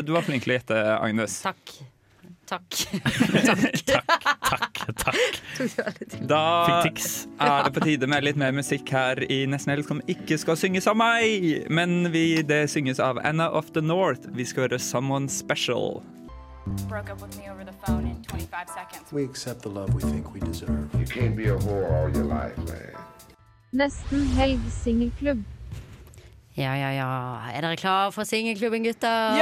du 0.10 0.12
var 0.18 0.28
flink 0.28 0.44
til 0.44 0.56
å 0.56 0.60
gjette, 0.60 0.84
Agnes. 1.00 1.40
Takk. 1.46 1.80
Takk. 2.54 2.70
Takk, 4.50 4.80
takk. 4.98 5.40
Da 6.30 6.42
Fikk 6.66 6.96
tics. 6.96 7.28
er 7.40 7.64
det 7.68 7.74
på 7.76 7.84
tide 7.86 8.08
med 8.10 8.26
litt 8.26 8.40
mer 8.42 8.54
musikk 8.56 8.90
her 8.96 9.22
i 9.32 9.44
Nesten 9.50 9.74
Helg 9.76 9.86
som 9.88 10.02
ikke 10.10 10.38
skal 10.42 10.58
synges 10.58 10.88
av 10.90 10.98
meg, 10.98 11.68
men 11.70 12.10
vi, 12.14 12.42
det 12.42 12.64
synges 12.74 13.00
av 13.04 13.20
Anna 13.24 13.50
of 13.54 13.70
the 13.76 13.82
North. 13.86 14.26
Vi 14.34 14.46
skal 14.50 14.66
høre 14.68 14.80
Someone 14.82 15.30
Special. 15.30 16.02
Broke 16.88 17.10
up 17.14 17.22
with 17.22 17.38
me 17.38 17.50
over 17.50 17.64
the 17.66 17.74
phone 17.86 18.06
in 18.10 18.18
25 18.26 18.68
seconds. 18.70 19.14
We 19.14 19.24
accept 19.24 19.62
the 19.62 19.70
love 19.70 19.94
we 19.94 20.02
think 20.02 20.34
we 20.34 20.40
deserve. 20.40 20.90
You 20.98 21.06
can't 21.06 21.36
be 21.36 21.48
a 21.50 21.58
whore 21.58 21.86
all 21.92 22.10
your 22.10 22.26
life, 22.26 22.58
man. 22.66 22.98
Nesten 23.74 24.26
helg 24.38 24.60
singelklubb. 24.82 25.44
Ja, 26.60 26.74
ja, 26.76 26.90
ja. 26.92 27.10
Er 27.56 27.64
dere 27.64 27.78
klare 27.80 28.12
for 28.12 28.28
singelklubben, 28.28 28.84
gutter? 28.84 29.38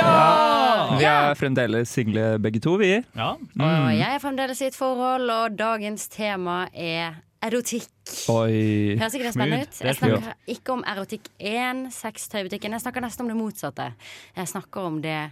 Vi 0.99 1.05
er 1.07 1.34
fremdeles 1.39 1.89
single 1.89 2.36
begge 2.43 2.59
to, 2.61 2.76
vi. 2.78 2.91
Ja. 3.15 3.32
Og 3.34 3.47
Mm. 3.57 3.97
jeg 3.97 4.15
er 4.15 4.20
fremdeles 4.22 4.61
i 4.61 4.65
et 4.68 4.76
forhold, 4.76 5.30
og 5.30 5.55
dagens 5.57 6.07
tema 6.13 6.68
er 6.74 7.15
erotikk. 7.41 7.89
Oi. 8.30 8.95
Høres 8.99 9.13
ikke 9.15 9.24
det 9.26 9.34
spennende 9.34 9.61
ut? 9.65 9.72
Det 9.80 9.82
Jeg 9.88 9.95
snakker 9.95 10.34
ikke 10.47 10.70
om 10.74 10.84
erotikk 10.86 11.28
1, 11.39 11.88
sextøybutikken. 11.91 12.72
Jeg 12.72 12.82
snakker 12.82 13.01
nesten 13.01 13.22
om 13.22 13.28
det 13.28 13.38
motsatte. 13.38 13.93
Jeg 14.36 14.47
snakker 14.47 14.80
om 14.86 15.01
det, 15.01 15.32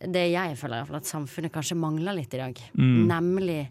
det 0.00 0.30
jeg 0.32 0.56
føler 0.56 0.82
i 0.90 0.96
at 0.96 1.04
samfunnet 1.04 1.52
kanskje 1.52 1.76
mangler 1.76 2.14
litt 2.14 2.32
i 2.34 2.38
dag. 2.38 2.54
Mm. 2.76 3.06
Nemlig 3.06 3.68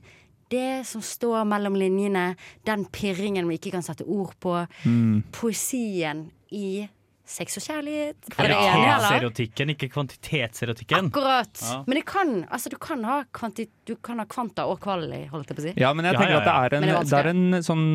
det 0.50 0.86
som 0.86 1.02
står 1.02 1.44
mellom 1.48 1.74
linjene, 1.74 2.36
den 2.66 2.86
pirringen 2.86 3.48
vi 3.48 3.58
ikke 3.58 3.72
kan 3.72 3.82
sette 3.82 4.06
ord 4.06 4.34
på, 4.39 4.68
Mm. 4.86 5.24
poesien 5.32 6.30
i 6.52 6.88
sex 7.32 7.57
og 7.59 7.63
kjærlighet. 7.65 8.17
Er? 8.27 8.34
Kvalitetserotikken, 8.36 9.71
ikke 9.75 9.88
kvantitetserotikken. 9.93 11.07
Akkurat. 11.11 11.61
Ja. 11.63 11.77
Men 11.88 11.97
det 11.99 12.03
kan, 12.09 12.34
altså, 12.51 12.69
du, 12.73 12.77
kan 12.82 13.03
ha 13.07 13.21
kvanti, 13.34 13.65
du 13.88 13.95
kan 14.03 14.19
ha 14.21 14.25
kvanta 14.29 14.65
og 14.69 14.79
kvali, 14.84 15.23
holdt 15.32 15.51
jeg 15.51 15.57
på 15.57 15.63
å 15.63 15.65
si. 15.65 15.73
Ja, 15.82 15.93
men 15.95 16.05
jeg 16.07 16.15
Ja, 16.15 16.19
tenker 16.19 16.36
ja, 16.36 16.41
at 16.41 16.49
det 16.49 16.55
er 16.55 16.75
en, 16.77 16.88
det 16.88 16.95
er 16.95 17.09
det 17.11 17.19
er 17.21 17.29
en 17.32 17.63
sånn 17.65 17.86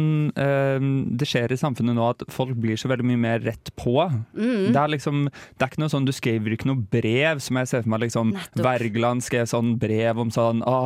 eh, 0.40 0.86
Det 1.20 1.28
skjer 1.28 1.52
i 1.54 1.58
samfunnet 1.60 1.96
nå 1.98 2.06
at 2.10 2.24
folk 2.32 2.56
blir 2.60 2.78
så 2.80 2.88
veldig 2.90 3.06
mye 3.12 3.20
mer 3.26 3.44
rett 3.44 3.70
på. 3.78 3.94
Mm. 4.36 4.72
Det 4.72 4.80
er 4.80 4.92
liksom 4.96 5.26
Det 5.28 5.66
er 5.66 5.70
ikke 5.72 5.82
noe 5.84 5.92
sånn 5.92 6.08
Du 6.08 6.12
skriver 6.16 6.56
ikke 6.56 6.68
noe 6.70 6.80
brev, 6.96 7.40
som 7.44 7.60
jeg 7.60 7.70
ser 7.70 7.84
for 7.84 7.92
meg 7.94 8.04
liksom 8.06 8.32
Nettopp. 8.36 8.64
Wergeland 8.66 9.24
skrev 9.26 9.48
sånn 9.50 9.74
brev 9.82 10.20
om 10.22 10.32
sånn 10.34 10.62
Å, 10.66 10.76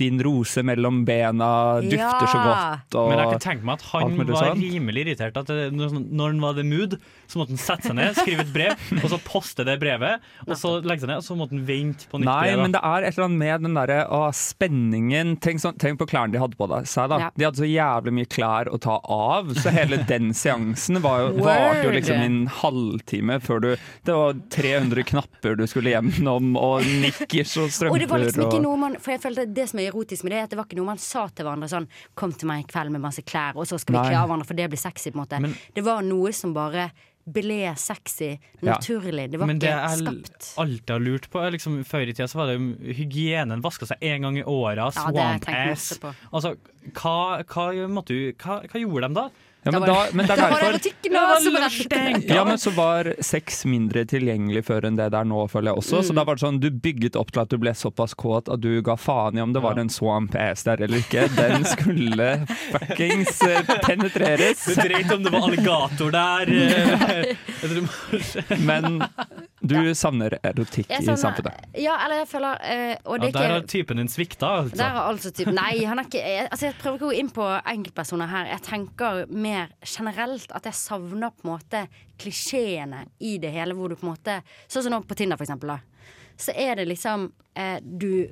din 0.00 0.20
rose 0.24 0.64
mellom 0.66 1.02
bena 1.08 1.50
dufter 1.84 2.26
så 2.30 2.40
godt, 2.44 2.96
og 3.00 3.10
Men 3.12 3.22
jeg 3.24 3.32
kan 3.36 3.44
tenke 3.46 3.68
meg 3.68 3.78
at 3.80 3.86
han 3.92 4.16
var 4.20 4.50
sånn. 4.50 4.60
rimelig 4.64 5.04
irritert. 5.06 5.36
At 5.40 5.50
det, 5.50 5.70
når 5.76 5.98
når 6.10 6.32
han 6.34 6.40
var 6.42 6.54
the 6.56 6.64
mood, 6.66 6.96
så 7.30 7.40
måtte 7.40 7.54
han 7.54 7.60
sette 7.62 7.89
seg 7.90 7.98
ned, 7.98 8.16
skrive 8.18 8.46
et 8.46 8.52
brev, 8.54 8.86
og 9.02 9.08
så 9.12 9.20
poste 9.26 9.66
det 9.66 9.76
brevet. 9.82 10.24
Og 10.46 10.54
så 10.58 10.76
legge 10.80 11.04
seg 11.04 11.12
ned, 11.12 11.20
og 11.22 11.26
så 11.26 11.36
måtte 11.38 11.56
han 11.56 11.64
vente 11.68 12.08
på 12.10 12.20
nytt 12.20 12.30
Nei, 12.30 12.38
brev. 12.46 12.56
Nei, 12.56 12.62
men 12.64 12.76
det 12.76 12.82
er 12.90 13.06
et 13.06 13.16
eller 13.16 13.28
annet 13.28 13.42
med 13.44 13.66
den 13.66 13.78
derre 13.78 14.00
å, 14.10 14.22
spenningen 14.36 15.36
tenk, 15.42 15.62
sånn, 15.62 15.78
tenk 15.80 16.00
på 16.00 16.08
klærne 16.10 16.34
de 16.34 16.42
hadde 16.42 16.58
på 16.58 16.68
seg, 16.88 17.10
da. 17.12 17.20
Ja. 17.26 17.30
De 17.36 17.46
hadde 17.48 17.60
så 17.60 17.68
jævlig 17.68 18.14
mye 18.16 18.30
klær 18.30 18.70
å 18.70 18.80
ta 18.82 18.96
av, 19.04 19.52
så 19.58 19.72
hele 19.74 20.00
den 20.10 20.32
seansen 20.36 21.00
var 21.04 21.24
jo, 21.24 21.30
varte 21.44 21.84
jo 21.86 21.94
liksom 21.94 22.24
en 22.24 22.40
halvtime 22.60 23.40
før 23.44 23.62
du 23.64 23.68
Det 24.06 24.14
var 24.16 24.38
300 24.54 25.04
knapper 25.10 25.56
du 25.58 25.66
skulle 25.70 25.94
gjennom, 25.94 26.54
og 26.60 26.86
nikkers 27.02 27.56
og 27.60 27.70
strømper 27.72 27.96
Og 27.96 28.02
det 28.02 28.08
var 28.10 28.24
liksom 28.24 28.46
ikke 28.46 28.62
noe 28.64 28.80
man 28.80 28.96
For 29.00 29.14
jeg 29.14 29.22
følte 29.24 29.46
det 29.50 29.66
som 29.70 29.82
er 29.82 29.90
erotisk 29.90 30.26
med 30.26 30.34
det, 30.34 30.40
er 30.40 30.48
at 30.48 30.54
det 30.54 30.60
var 30.60 30.68
ikke 30.68 30.80
noe 30.80 30.90
man 30.92 31.02
sa 31.02 31.26
til 31.28 31.46
hverandre 31.46 31.70
sånn 31.70 31.88
Kom 32.18 32.34
til 32.36 32.50
meg 32.50 32.64
i 32.64 32.68
kveld 32.70 32.94
med 32.94 33.04
masse 33.04 33.24
klær, 33.26 33.58
og 33.58 33.68
så 33.68 33.78
skal 33.80 33.96
vi 33.96 34.08
kle 34.10 34.18
av 34.18 34.28
hverandre, 34.30 34.48
for 34.48 34.58
det 34.58 34.68
blir 34.72 34.80
sexy, 34.80 35.12
på 35.12 35.20
en 35.20 35.24
måte. 35.24 35.54
det 35.76 35.84
var 35.86 36.04
noe 36.06 36.32
som 36.36 36.54
bare 36.56 36.90
ble 37.34 37.58
sexy 37.80 38.30
naturlig. 38.66 39.28
Det 39.32 39.40
var 39.40 39.50
Men 39.50 39.60
det 39.62 39.70
ikke 39.70 39.90
jeg 39.90 40.02
skapt. 40.04 40.48
alltid 40.64 40.90
har 40.94 41.04
lurt 41.04 41.28
på 41.32 41.44
liksom, 41.56 41.78
Før 41.88 42.06
i 42.08 42.14
tida 42.14 42.28
så 42.30 42.40
var 42.40 42.50
det 42.50 42.56
jo 42.58 42.94
hygienen. 43.00 43.62
Vaska 43.64 43.88
seg 43.90 44.02
én 44.02 44.26
gang 44.26 44.38
i 44.40 44.44
året. 44.44 44.80
Det 44.94 45.24
jeg 45.24 45.78
Swamp 45.78 46.04
ass. 46.10 46.24
Altså, 46.32 46.54
hva, 46.96 47.16
hva, 47.44 47.68
måtte 47.92 48.18
hva, 48.40 48.60
hva 48.66 48.82
gjorde 48.82 49.08
de 49.08 49.18
da? 49.20 49.28
Ja, 49.62 49.72
men 49.74 49.82
da, 49.84 49.94
men 50.16 50.24
det 50.24 50.32
er 50.32 50.40
derfor 50.48 50.72
ja, 52.34 52.44
men 52.48 52.56
så 52.58 52.70
var 52.72 53.10
sex 53.20 53.64
mindre 53.68 54.06
tilgjengelig 54.08 54.62
før 54.64 54.86
enn 54.88 54.96
det 54.96 55.10
det 55.12 55.18
er 55.20 55.28
nå, 55.28 55.42
føler 55.52 55.72
jeg 55.74 55.82
også. 55.82 56.00
Så 56.06 56.14
Mm. 56.14 56.16
da 56.16 56.24
var 56.24 56.34
det 56.38 56.42
sånn, 56.46 56.60
du 56.62 56.70
bygget 56.70 57.16
opp 57.20 57.30
til 57.34 57.42
at 57.42 57.50
du 57.52 57.58
ble 57.60 57.74
såpass 57.76 58.14
kåt 58.16 58.48
at 58.48 58.60
du 58.64 58.80
ga 58.82 58.96
faen 58.96 59.36
i 59.36 59.42
om 59.44 59.52
det 59.52 59.60
var 59.62 59.76
en 59.78 59.90
swamp 59.92 60.34
ass 60.34 60.64
der 60.64 60.80
eller 60.86 60.98
ikke. 61.04 61.26
Den 61.36 61.64
skulle 61.74 62.30
fuckings 62.72 63.42
eh, 63.42 63.60
penetreres. 63.84 64.64
Du 64.64 64.74
dreit 64.80 65.12
om 65.12 65.22
det 65.28 65.32
var 65.34 65.44
alligator 65.50 66.10
der. 66.10 66.54
eh, 66.56 67.36
Men 68.70 69.02
du 69.70 69.90
savner 69.98 70.36
erotikk 70.42 70.90
savner, 70.90 71.14
i 71.14 71.16
samfunnet. 71.22 71.68
Ja, 71.80 71.96
eller 72.04 72.22
jeg 72.22 72.28
føler 72.30 72.64
eh, 72.66 72.94
Og 73.04 73.24
Ja, 73.24 73.30
der 73.34 73.46
er 73.46 73.54
har 73.56 73.66
typen 73.70 74.00
din 74.02 74.10
svikta, 74.12 74.52
altså. 74.64 74.78
Der 74.80 74.96
har 74.96 75.10
altså 75.10 75.32
typen, 75.34 75.56
Nei, 75.58 75.84
han 75.88 76.02
er 76.02 76.08
ikke 76.08 76.22
jeg, 76.24 76.48
altså 76.50 76.68
jeg 76.68 76.78
prøver 76.80 76.98
ikke 76.98 77.08
å 77.08 77.12
gå 77.12 77.20
inn 77.22 77.32
på 77.34 77.48
enkeltpersoner 77.74 78.30
her. 78.30 78.50
Jeg 78.54 78.64
tenker 78.66 79.22
mer 79.30 79.74
generelt 79.86 80.56
at 80.56 80.68
jeg 80.70 80.78
savner 80.80 81.34
på 81.34 81.46
en 81.46 81.52
måte 81.54 81.84
klisjeene 82.20 83.04
i 83.18 83.36
det 83.42 83.52
hele. 83.54 83.76
Hvor 83.78 83.92
du 83.92 83.98
på 83.98 84.06
en 84.08 84.14
måte 84.14 84.40
Sånn 84.70 84.86
som 84.86 84.94
nå 84.94 85.02
på 85.06 85.16
Tinder, 85.18 85.38
for 85.40 85.46
eksempel. 85.48 85.74
Da. 85.74 85.80
Så 86.40 86.54
er 86.56 86.78
det 86.80 86.88
liksom 86.88 87.28
eh, 87.58 87.78
du, 87.82 88.26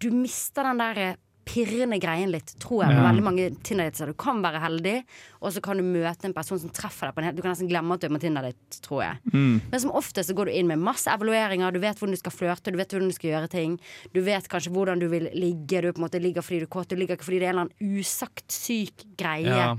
du 0.00 0.10
mister 0.14 0.66
den 0.70 0.80
der 0.80 1.00
eh, 1.02 1.20
pirrende 1.44 1.98
greien 2.02 2.32
litt, 2.32 2.54
tror 2.62 2.84
jeg. 2.84 2.94
Med 2.94 3.06
veldig 3.06 3.24
mange 3.26 3.48
Tinder-dater. 3.66 4.12
Du 4.12 4.18
kan 4.18 4.40
være 4.44 4.62
heldig, 4.62 4.94
og 5.40 5.54
så 5.54 5.62
kan 5.64 5.80
du 5.80 5.84
møte 5.86 6.28
en 6.28 6.36
person 6.36 6.60
som 6.62 6.72
treffer 6.74 7.08
deg 7.08 7.16
på 7.16 7.22
en 7.22 7.28
helt 7.28 7.38
Du 7.38 7.42
kan 7.44 7.54
nesten 7.54 7.70
glemme 7.70 7.96
at 7.96 8.02
du 8.02 8.08
er 8.08 8.14
på 8.14 8.22
Tinder-date, 8.24 8.80
tror 8.84 9.02
jeg. 9.04 9.20
Mm. 9.34 9.58
Men 9.72 9.84
som 9.84 9.94
oftest 9.94 10.30
så 10.30 10.36
går 10.38 10.50
du 10.50 10.54
inn 10.56 10.70
med 10.70 10.82
masse 10.84 11.10
evalueringer. 11.10 11.74
Du 11.74 11.82
vet 11.82 12.00
hvordan 12.00 12.16
du 12.16 12.22
skal 12.22 12.36
flørte, 12.36 12.72
du 12.72 12.80
vet 12.80 12.96
hvordan 12.96 13.12
du 13.12 13.18
skal 13.18 13.32
gjøre 13.34 13.52
ting. 13.52 13.76
Du 14.16 14.22
vet 14.24 14.48
kanskje 14.50 14.72
hvordan 14.74 15.02
du 15.02 15.08
vil 15.12 15.28
ligge. 15.36 15.84
Du 15.84 15.92
på 15.92 16.00
en 16.00 16.06
måte 16.06 16.22
ligger 16.22 16.44
fordi 16.44 16.64
du 16.64 16.68
er 16.68 16.74
kåt, 16.78 16.90
du 16.90 16.98
ligger 17.00 17.18
ikke 17.18 17.28
fordi 17.28 17.42
det 17.42 17.48
er 17.48 17.54
en 17.54 17.58
eller 17.58 17.68
annen 17.68 18.00
usagt 18.00 18.48
syk 18.54 19.06
greie. 19.20 19.52
Ja. 19.52 19.72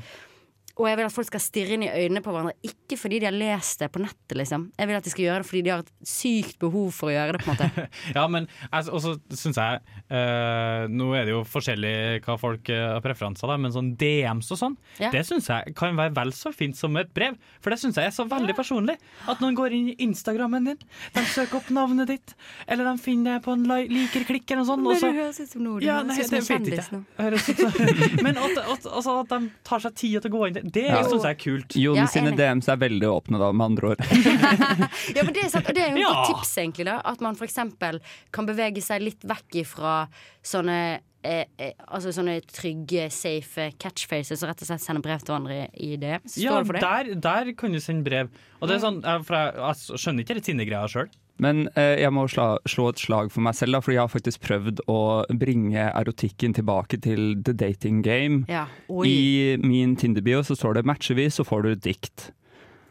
Og 0.75 0.89
jeg 0.89 0.97
vil 0.99 1.05
at 1.07 1.13
folk 1.15 1.27
skal 1.29 1.39
stirre 1.39 1.75
inn 1.77 1.83
i 1.85 1.89
øynene 1.89 2.19
på 2.25 2.33
hverandre, 2.35 2.51
ikke 2.67 2.97
fordi 2.99 3.19
de 3.23 3.29
har 3.29 3.35
lest 3.35 3.79
det 3.79 3.87
på 3.95 4.01
nettet, 4.03 4.35
liksom. 4.35 4.65
Jeg 4.75 4.89
vil 4.89 4.97
at 4.97 5.05
de 5.07 5.13
skal 5.13 5.23
gjøre 5.23 5.37
det 5.43 5.47
fordi 5.47 5.61
de 5.63 5.71
har 5.71 5.83
et 5.85 5.91
sykt 6.11 6.57
behov 6.59 6.89
for 6.97 7.07
å 7.07 7.13
gjøre 7.15 7.37
det, 7.37 7.41
på 7.45 7.53
en 7.53 7.55
måte. 7.55 7.85
Ja, 8.17 8.25
men 8.27 8.47
altså, 8.75 8.91
også 8.97 9.13
syns 9.39 9.55
jeg 9.61 9.79
øh, 10.11 10.83
Nå 10.91 11.07
er 11.15 11.25
det 11.27 11.33
jo 11.33 11.41
forskjellig 11.47 11.93
hva 12.25 12.35
folk 12.41 12.69
eh, 12.73 12.81
har 12.95 13.03
preferanser, 13.05 13.47
da, 13.49 13.55
men 13.61 13.73
sånn 13.73 13.93
DMs 13.99 14.51
og 14.51 14.59
sånn, 14.59 14.75
Ja. 14.99 15.11
det 15.15 15.23
syns 15.27 15.47
jeg 15.51 15.75
kan 15.79 15.95
være 15.97 16.13
vel 16.17 16.33
så 16.35 16.51
fint 16.55 16.75
som 16.77 16.95
et 16.99 17.11
brev. 17.15 17.37
For 17.63 17.71
det 17.73 17.79
syns 17.81 17.95
jeg 17.99 18.09
er 18.11 18.15
så 18.15 18.25
veldig 18.29 18.55
personlig. 18.57 18.97
At 19.31 19.39
noen 19.43 19.55
går 19.57 19.75
inn 19.77 19.89
i 19.93 19.97
Instagrammen 20.05 20.67
din, 20.69 20.83
de 21.15 21.25
søker 21.31 21.59
opp 21.61 21.71
navnet 21.73 22.11
ditt, 22.11 22.35
eller 22.67 22.87
de 22.91 22.95
finner 23.01 23.37
deg 23.37 23.45
på 23.47 23.55
en 23.55 23.65
li- 23.71 23.87
liker-klikk 23.91 24.51
eller 24.51 24.63
noe 24.63 24.69
sånt. 24.73 24.85
Men 24.85 24.99
det 24.99 25.13
høres 25.23 25.39
ut 25.45 25.55
som 25.55 25.65
noe 25.65 25.79
du 25.79 25.87
ja, 25.87 26.01
nei, 26.05 26.19
det 26.19 26.29
vet 26.35 26.51
jeg 26.51 26.67
ikke 27.55 28.23
Men 28.25 28.37
at, 28.39 28.59
at, 28.75 28.85
altså, 28.91 29.19
at 29.23 29.31
de 29.31 29.39
tar 29.67 29.83
seg 29.83 29.95
tid 29.97 30.19
til 30.23 30.31
å 30.31 30.35
gå 30.35 30.43
inn 30.49 30.55
der, 30.57 30.64
det 30.65 30.83
Ja. 30.89 31.01
syns 31.03 31.23
jeg 31.23 31.35
er 31.35 31.39
kult. 31.43 31.75
Jon 31.77 31.95
Ja, 31.99 32.05
sine. 32.09 32.31
DMs 32.35 32.67
er 32.71 32.77
veldig 32.81 33.07
åpne, 33.11 33.37
da, 33.39 33.51
med 33.51 33.65
andre 33.65 33.89
ord. 33.93 33.99
Ja, 35.15 35.23
men 35.23 35.33
det 35.33 35.43
er 35.45 35.49
sant, 35.53 35.67
og 35.69 35.75
det 35.75 35.83
er 35.83 35.91
jo 35.91 35.97
et 35.97 36.01
Ja. 36.01 36.13
godt 36.13 36.31
tips, 36.33 36.55
egentlig. 36.57 36.85
da 36.85 37.01
At 37.05 37.21
man 37.21 37.35
f.eks. 37.35 37.55
kan 38.31 38.45
bevege 38.47 38.81
seg 38.81 39.01
litt 39.01 39.21
vekk 39.23 39.59
ifra 39.63 40.07
sånne 40.43 40.99
eh, 41.25 41.45
eh, 41.57 41.71
altså 41.89 42.11
sånne 42.13 42.39
trygge, 42.45 43.07
safe 43.11 43.71
catchfaces 43.81 44.43
og 44.43 44.49
rett 44.51 44.61
og 44.61 44.67
slett 44.69 44.81
sende 44.83 45.01
brev 45.01 45.19
til 45.25 45.33
hverandre 45.33 45.69
i 45.81 45.95
det. 45.97 46.19
Står 46.29 46.43
Ja, 46.43 46.57
det 46.59 46.67
for 46.67 46.73
det? 46.73 46.81
der, 46.81 47.15
der 47.45 47.51
kan 47.57 47.71
du 47.73 47.79
sende 47.81 48.03
brev. 48.05 48.29
Og 48.61 48.67
det 48.69 48.75
er 48.77 48.83
sånn, 48.85 48.99
jeg, 49.01 49.23
for 49.25 49.35
jeg, 49.35 49.55
jeg 49.57 49.99
skjønner 50.03 50.21
ikke 50.25 50.35
den 50.37 50.45
Tinder-greia 50.45 50.87
sjøl. 50.91 51.09
Men 51.43 51.65
eh, 51.75 51.97
jeg 51.99 52.13
må 52.15 52.27
sla, 52.31 52.55
slå 52.69 52.89
et 52.93 53.01
slag 53.01 53.31
for 53.33 53.43
meg 53.43 53.57
selv, 53.57 53.75
da, 53.75 53.83
fordi 53.83 53.97
jeg 53.97 54.05
har 54.05 54.13
faktisk 54.13 54.45
prøvd 54.45 54.81
å 54.91 54.99
bringe 55.35 55.89
erotikken 55.89 56.55
tilbake 56.55 57.01
til 57.03 57.35
the 57.43 57.55
dating 57.55 58.01
game. 58.05 58.45
Ja. 58.51 58.65
I 58.87 59.57
min 59.63 59.97
Tinder-bio 59.99 60.43
så 60.47 60.55
står 60.55 60.79
det 60.79 60.85
'matcher 60.87 61.19
vi, 61.19 61.29
så 61.29 61.43
får 61.43 61.63
du 61.63 61.71
et 61.73 61.83
dikt'. 61.83 62.31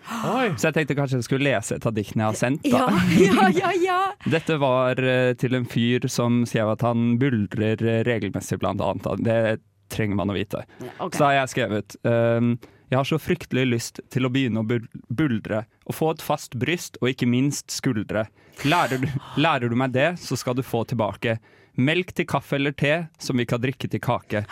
Så 0.05 0.69
jeg 0.69 0.75
tenkte 0.77 0.97
kanskje 0.99 1.19
jeg 1.21 1.25
skulle 1.25 1.49
lese 1.49 1.79
et 1.79 1.87
av 1.89 1.95
diktene 1.97 2.27
jeg 2.27 2.29
har 2.29 2.37
sendt. 2.37 2.67
Da. 2.69 2.89
Ja, 3.17 3.31
ja, 3.33 3.49
ja, 3.57 3.71
ja. 3.81 4.01
Dette 4.35 4.59
var 4.61 5.01
eh, 5.01 5.33
til 5.41 5.57
en 5.57 5.65
fyr 5.65 6.05
som 6.13 6.43
skrev 6.49 6.75
at 6.75 6.85
han 6.85 7.15
buldrer 7.21 7.81
eh, 7.81 8.03
regelmessig, 8.05 8.61
blant 8.61 8.85
annet. 8.85 9.07
da. 9.07 9.17
Det 9.17 9.95
trenger 9.95 10.19
man 10.21 10.33
å 10.33 10.37
vite. 10.37 10.65
Okay. 10.99 11.17
Så 11.17 11.23
da 11.23 11.31
har 11.31 11.39
jeg 11.39 11.53
skrevet 11.55 11.97
ehm, 12.09 12.55
Jeg 12.93 12.99
har 13.01 13.09
så 13.09 13.18
fryktelig 13.18 13.64
lyst 13.66 14.01
til 14.12 14.26
å 14.26 14.30
begynne 14.32 14.61
å 14.61 14.66
buldre 15.09 15.64
og 15.89 15.97
få 15.97 16.11
et 16.14 16.22
fast 16.24 16.55
bryst, 16.61 16.99
og 17.01 17.11
ikke 17.11 17.26
minst 17.28 17.72
skuldre. 17.74 18.26
Lærer 18.68 19.01
du, 19.03 19.09
lærer 19.41 19.72
du 19.72 19.76
meg 19.80 19.95
det, 19.97 20.12
så 20.22 20.37
skal 20.39 20.55
du 20.59 20.62
få 20.62 20.85
tilbake. 20.89 21.39
Melk 21.80 22.12
til 22.14 22.28
kaffe 22.30 22.57
eller 22.61 22.72
te, 22.76 23.07
som 23.18 23.41
vi 23.41 23.47
kan 23.51 23.62
drikke 23.62 23.89
til 23.91 24.03
kake. 24.05 24.45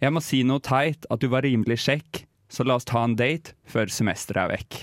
Jeg 0.00 0.12
må 0.16 0.22
si 0.24 0.40
noe 0.48 0.58
teit, 0.64 1.04
at 1.12 1.20
du 1.22 1.28
var 1.30 1.44
rimelig 1.46 1.78
kjekk, 1.84 2.24
så 2.50 2.64
la 2.66 2.74
oss 2.80 2.88
ta 2.88 3.04
en 3.06 3.14
date 3.14 3.52
før 3.70 3.92
semesteret 3.92 4.42
er 4.48 4.52
vekk. 4.56 4.80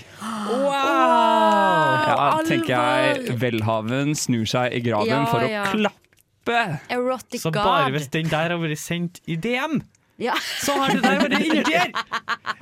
Wow! 0.48 2.06
Ja, 2.08 2.28
tenker 2.46 2.72
jeg 2.72 3.36
Welhaven 3.42 4.14
snur 4.16 4.46
seg 4.48 4.72
i 4.78 4.80
graven 4.86 5.10
Ja, 5.12 5.24
for 5.28 5.44
å 5.44 5.50
ja. 5.50 5.64
klappe. 5.68 6.62
Erotic 6.94 7.42
Så 7.42 7.52
God. 7.52 7.60
bare 7.66 7.90
hvis 7.92 8.08
den 8.14 8.30
der 8.32 8.54
har 8.54 8.60
vært 8.62 8.80
sendt 8.80 9.20
i 9.28 9.36
DM, 9.36 9.82
Ja. 10.18 10.34
så 10.64 10.74
har 10.80 10.94
det 10.96 11.02
der 11.04 11.20
vært 11.22 11.40
inni 11.44 11.62
der! 11.62 11.92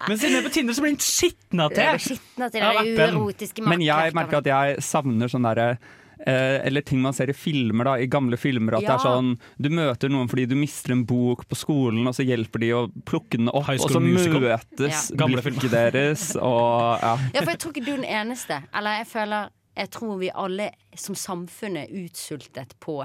Men 0.07 0.19
siden 0.21 0.35
det 0.37 0.41
er 0.43 0.49
på 0.49 0.55
Tinder, 0.55 0.75
så 0.77 0.83
blir 0.85 0.93
den 0.93 1.01
skitna 1.01 1.69
Det 1.73 1.77
til. 1.79 2.03
skitna 2.11 2.51
til 2.53 2.63
Av 2.67 2.81
appen. 2.83 3.69
Men 3.71 3.81
jeg 3.85 4.13
merker 4.19 4.43
at 4.43 4.51
jeg 4.51 4.83
savner 4.85 5.31
sånn 5.33 5.47
derre 5.49 5.79
eh, 6.21 6.61
eller 6.69 6.85
ting 6.87 7.01
man 7.01 7.17
ser 7.17 7.33
i 7.33 7.37
filmer, 7.37 7.89
da, 7.89 7.95
i 8.03 8.07
gamle 8.13 8.37
filmer. 8.41 8.77
At 8.79 8.85
det 8.87 8.93
er 8.95 9.03
sånn 9.05 9.33
Du 9.61 9.71
møter 9.73 10.13
noen 10.13 10.29
fordi 10.29 10.47
du 10.53 10.55
mister 10.59 10.93
en 10.93 11.05
bok 11.09 11.47
på 11.49 11.57
skolen, 11.59 12.07
og 12.07 12.15
så 12.17 12.27
hjelper 12.29 12.63
de 12.63 12.71
å 12.77 12.85
plukke 13.09 13.41
den 13.41 13.49
opp, 13.49 13.69
og 13.73 13.89
så 13.91 14.01
Musical. 14.05 14.41
møtes 14.51 15.11
Ja. 15.17 15.27
Blikket 15.27 15.71
deres, 15.73 16.31
og 16.37 17.01
ja. 17.03 17.17
Ja, 17.35 17.41
for 17.43 17.51
jeg 17.57 17.59
tror 17.65 17.73
ikke 17.75 17.87
du 17.89 17.93
er 17.97 18.03
den 18.05 18.11
eneste. 18.21 18.63
Eller 18.75 19.01
jeg 19.01 19.07
føler 19.17 19.49
Jeg 19.77 19.91
tror 19.93 20.19
vi 20.21 20.31
alle 20.33 20.71
som 20.97 21.15
samfunn 21.15 21.77
er 21.77 21.91
utsultet 22.05 22.77
på 22.81 23.01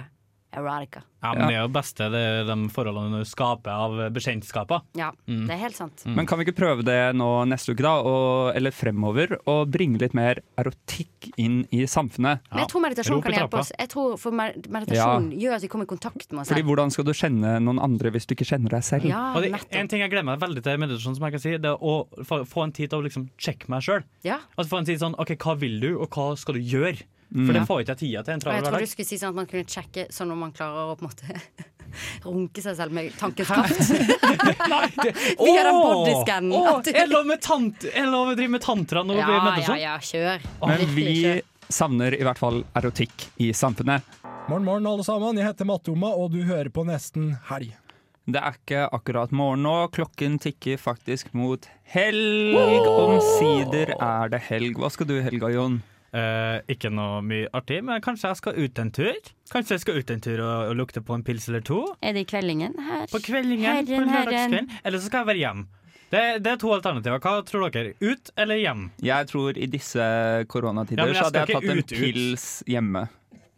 erotica. 0.53 1.03
Ja, 1.21 1.35
men 1.37 1.47
det 1.51 1.55
er 1.55 1.61
jo 1.67 1.69
beste 1.69 2.07
det 2.09 2.19
er 2.25 2.47
de 2.49 2.55
forholdene 2.73 3.19
du 3.21 3.27
skaper 3.29 3.69
av 3.71 3.97
bekjentskaper. 4.15 4.81
Ja, 4.97 5.11
Mm. 5.27 5.45
det 5.47 5.53
er 5.53 5.59
helt 5.61 5.75
sant. 5.77 6.03
Men 6.05 6.25
kan 6.25 6.39
vi 6.39 6.45
ikke 6.47 6.57
prøve 6.57 6.83
det 6.83 7.13
nå 7.15 7.27
neste 7.45 7.75
uke, 7.75 7.83
da, 7.85 7.91
og, 8.01 8.55
eller 8.57 8.71
fremover, 8.73 9.37
og 9.45 9.69
bringe 9.71 9.99
litt 10.01 10.15
mer 10.17 10.41
erotikk 10.57 11.29
inn 11.37 11.61
i 11.71 11.83
samfunnet? 11.85 12.41
Men 12.51 12.63
jeg 12.63 12.71
tror 12.73 12.81
meditasjon 12.87 13.21
kan 13.21 13.37
hjelpe 13.37 13.59
oss. 13.61 13.71
Jeg 13.77 13.91
tror 13.93 14.17
for 14.17 14.31
Meditasjon 14.33 14.73
Meditasjon 14.73 15.29
gjør 15.37 15.55
at 15.59 15.61
vi 15.61 15.69
kommer 15.71 15.85
i 15.85 15.91
kontakt 15.93 16.31
med 16.33 16.41
oss 16.41 16.49
Fordi 16.49 16.63
hvordan 16.65 16.91
skal 16.91 17.05
du 17.05 17.13
kjenne 17.13 17.53
noen 17.61 17.79
andre 17.85 18.11
hvis 18.11 18.25
du 18.25 18.33
ikke 18.35 18.49
kjenner 18.49 18.73
deg 18.73 18.83
selv? 18.87 19.05
Ja, 19.05 19.21
og 19.37 19.45
det, 19.45 19.53
en 19.77 19.87
ting 19.91 20.01
jeg 20.01 20.09
gleder 20.09 20.25
meg 20.31 20.41
veldig 20.41 20.63
til 20.65 20.73
i 20.73 20.81
meditasjon, 20.81 21.15
som 21.19 21.27
jeg 21.29 21.37
kan 21.37 21.43
si, 21.45 21.55
det 21.61 21.69
er 21.69 21.77
å 21.79 21.95
få, 22.25 22.41
få 22.49 22.65
en 22.65 22.73
tid 22.75 22.89
til 22.89 22.99
å 22.99 23.05
liksom 23.05 23.29
sjekke 23.37 23.69
meg 23.69 23.85
sjøl. 23.85 24.03
Ja. 24.25 24.39
Altså 24.57 24.69
få 24.73 24.81
en 24.81 24.89
tid 24.89 24.99
sånn 25.03 25.15
OK, 25.21 25.35
hva 25.37 25.55
vil 25.61 25.79
du, 25.83 25.91
og 26.01 26.09
hva 26.17 26.31
skal 26.37 26.57
du 26.57 26.61
gjøre? 26.65 27.05
Mm. 27.31 27.45
For 27.47 27.53
det 27.55 27.61
får 27.67 27.81
ikke 27.83 27.93
jeg 27.93 27.99
tida 28.01 28.21
til 28.27 28.33
en 28.33 28.41
Og 28.41 28.43
jeg 28.43 28.63
travel 28.63 28.73
tror 28.73 28.79
du 28.83 28.91
skulle 28.91 29.07
si 29.07 29.17
sånn 29.21 29.29
at 29.31 29.35
man 29.37 29.45
kunne 29.47 29.63
sjekke 29.71 30.03
sånn 30.11 30.31
om 30.33 30.39
man 30.43 30.51
klarer 30.51 30.89
å 30.91 30.95
på 30.99 31.05
en 31.05 31.11
måte 31.11 31.41
runke 32.25 32.63
seg 32.63 32.75
selv 32.75 32.91
med 32.95 33.13
tankens 33.19 33.47
kraft. 33.47 33.79
Via 35.39 35.63
den 35.63 35.77
bodyscannen. 35.79 36.83
Du- 36.83 36.91
Jeg 36.91 37.07
lov 37.09 37.25
med 37.27 37.41
tant- 37.41 37.85
eller 37.93 38.17
å 38.17 38.35
drive 38.35 38.51
med 38.57 38.61
tantra 38.61 39.03
nå 39.03 39.13
i 39.15 39.17
Ja, 39.21 39.27
ja, 39.29 39.43
meditasjon. 39.45 39.79
ja, 39.79 39.97
kjør. 39.99 40.45
Men 40.67 40.95
vi 40.95 41.05
kjør. 41.21 41.41
savner 41.71 42.15
i 42.19 42.23
hvert 42.27 42.37
fall 42.39 42.63
erotikk 42.75 43.27
i 43.39 43.51
samfunnet. 43.55 44.03
Morgen, 44.49 44.65
morgen, 44.65 44.87
alle 44.87 45.03
sammen. 45.07 45.37
Jeg 45.39 45.47
heter 45.47 45.65
Mattoma, 45.69 46.09
og 46.11 46.31
du 46.33 46.41
hører 46.43 46.69
på 46.69 46.83
Nesten 46.87 47.37
Helg. 47.47 47.71
Det 48.27 48.37
er 48.41 48.53
ikke 48.59 48.81
akkurat 48.93 49.31
morgen 49.31 49.63
nå. 49.65 49.75
Klokken 49.91 50.35
tikker 50.39 50.77
faktisk 50.77 51.31
mot 51.33 51.63
helg. 51.93 52.55
Omsider 52.91 53.95
er 53.99 54.29
det 54.29 54.41
helg. 54.49 54.75
Hva 54.77 54.91
skal 54.93 55.07
du 55.09 55.15
i 55.17 55.23
helga, 55.25 55.49
Jon? 55.53 55.79
Eh, 56.11 56.57
ikke 56.73 56.89
noe 56.91 57.21
mye 57.23 57.47
artig, 57.55 57.77
men 57.87 58.01
kanskje 58.03 58.27
jeg 58.33 58.39
skal 58.41 58.57
ut 58.59 58.79
en 58.83 58.89
tur? 58.91 59.19
Kanskje 59.51 59.77
jeg 59.77 59.83
skal 59.85 59.99
ut 60.01 60.09
en 60.11 60.23
tur 60.25 60.41
og, 60.43 60.71
og 60.71 60.73
lukte 60.81 60.99
på 61.07 61.15
en 61.15 61.23
pils 61.23 61.45
eller 61.47 61.63
to? 61.63 61.77
Er 62.03 62.17
det 62.17 62.25
i 62.25 62.27
kveldingen 62.27 62.75
her? 62.83 63.05
På 63.11 63.21
kveldingen, 63.23 63.69
Herren, 63.69 63.87
på 63.87 64.01
en 64.01 64.11
herren. 64.11 64.67
Eller 64.83 64.99
så 64.99 65.07
skal 65.07 65.23
jeg 65.23 65.29
være 65.31 65.43
hjem. 65.45 65.61
Det, 66.11 66.21
det 66.43 66.51
er 66.51 66.59
to 66.59 66.73
alternativer. 66.75 67.21
Hva 67.23 67.37
tror 67.47 67.69
dere? 67.71 67.93
Ut 68.03 68.33
eller 68.35 68.59
hjem? 68.59 68.81
Jeg 69.07 69.29
tror 69.31 69.55
i 69.55 69.69
disse 69.71 70.03
koronatider 70.51 71.07
Ja, 71.07 71.13
så 71.15 71.29
hadde 71.29 71.45
jeg 71.45 71.55
tatt 71.55 71.69
en 71.71 71.79
ut, 71.79 71.85
ut. 71.87 71.95
pils 72.01 72.47
hjemme. 72.67 73.05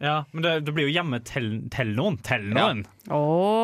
Ja, 0.04 0.20
Men 0.30 0.42
det, 0.46 0.52
det 0.68 0.74
blir 0.76 0.86
jo 0.86 0.94
hjemme 0.94 1.18
til, 1.26 1.48
til 1.74 1.90
noen. 1.98 2.20
Til 2.22 2.46
noen. 2.54 2.84
Å, 3.10 3.20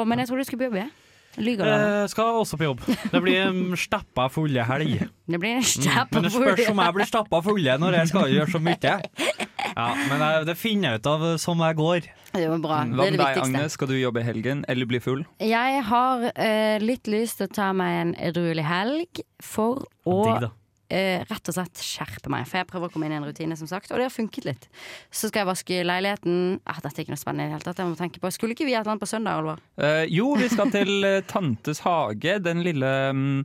men 0.08 0.18
jeg 0.22 0.30
tror 0.32 0.42
du 0.42 0.48
skulle 0.48 0.64
på 0.64 0.70
jobb. 0.72 0.80
jeg. 0.82 0.90
Eh, 1.38 2.06
skal 2.10 2.24
også 2.40 2.56
på 2.58 2.64
jobb. 2.66 2.80
Det 3.12 3.20
blir 3.22 3.38
en 3.46 3.76
stappa 3.78 4.26
fulle 4.34 4.64
helg. 4.66 4.96
Det 5.30 5.38
blir 5.40 5.56
en 5.60 5.62
Mm. 5.62 5.84
stappa 5.84 6.14
Men 6.18 6.22
det 6.26 6.32
spørs 6.32 6.70
om 6.72 6.80
jeg 6.82 6.94
blir 6.96 7.06
stappa 7.06 7.40
fulle 7.46 7.76
når 7.78 7.92
jeg 8.00 8.08
skal 8.08 8.32
gjøre 8.34 8.50
så 8.50 8.60
mye. 8.60 8.96
Ja, 9.76 9.94
Men 10.10 10.18
jeg, 10.24 10.46
det 10.46 10.56
finner 10.58 10.90
jeg 10.90 11.00
ut 11.00 11.06
av 11.06 11.22
som 11.38 11.58
jeg 11.62 11.76
går. 11.78 12.00
Det 12.34 12.48
var 12.50 12.58
bra. 12.58 12.78
Hva 12.84 12.96
Det 12.96 13.06
er 13.06 13.16
med 13.16 13.20
deg. 13.20 13.38
Agnes? 13.44 13.72
Skal 13.78 13.88
du 13.88 13.94
jobbe 13.94 14.20
i 14.20 14.26
helgen 14.26 14.64
eller 14.68 14.86
bli 14.90 14.98
full? 15.00 15.24
Jeg 15.40 15.82
har 15.86 16.24
eh, 16.34 16.78
litt 16.82 17.06
lyst 17.06 17.38
til 17.38 17.46
å 17.48 17.54
ta 17.54 17.72
meg 17.72 18.00
en 18.00 18.14
edruelig 18.18 18.64
helg 18.66 19.22
for 19.42 19.84
å 20.06 20.18
Digg, 20.26 20.40
da. 20.48 20.50
Eh, 20.90 21.22
rett 21.28 21.50
og 21.50 21.56
slett 21.56 21.82
skjerpe 21.84 22.32
meg. 22.32 22.46
For 22.50 22.60
jeg 22.60 22.68
prøver 22.70 22.90
å 22.90 22.94
komme 22.94 23.08
inn 23.08 23.14
i 23.14 23.20
en 23.20 23.28
rutine, 23.28 23.56
som 23.58 23.70
sagt, 23.70 23.92
og 23.92 24.00
det 24.00 24.08
har 24.08 24.14
funket 24.14 24.48
litt. 24.48 24.68
Så 25.08 25.30
skal 25.30 25.44
jeg 25.44 25.50
vaske 25.50 25.80
leiligheten. 25.86 26.58
Ah, 26.64 26.82
dette 26.82 27.00
er 27.00 27.06
ikke 27.06 27.14
noe 27.14 27.22
spennende 27.22 27.48
i 27.48 27.50
det 27.50 27.58
hele 27.58 27.68
tatt. 27.68 27.82
Jeg 27.82 27.92
må 27.92 27.98
tenke 28.00 28.22
på. 28.22 28.32
Skulle 28.34 28.56
ikke 28.56 28.68
vi 28.68 28.74
et 28.74 28.82
eller 28.82 28.96
annet 28.96 29.04
på 29.04 29.10
søndag, 29.10 29.40
Olvar? 29.42 29.62
Eh, 29.80 30.04
jo, 30.12 30.32
vi 30.40 30.50
skal 30.52 30.74
til 30.74 30.92
eh, 31.06 31.22
Tantes 31.30 31.82
hage. 31.86 32.36
Den 32.44 32.64
lille, 32.66 32.92
mm, 33.14 33.40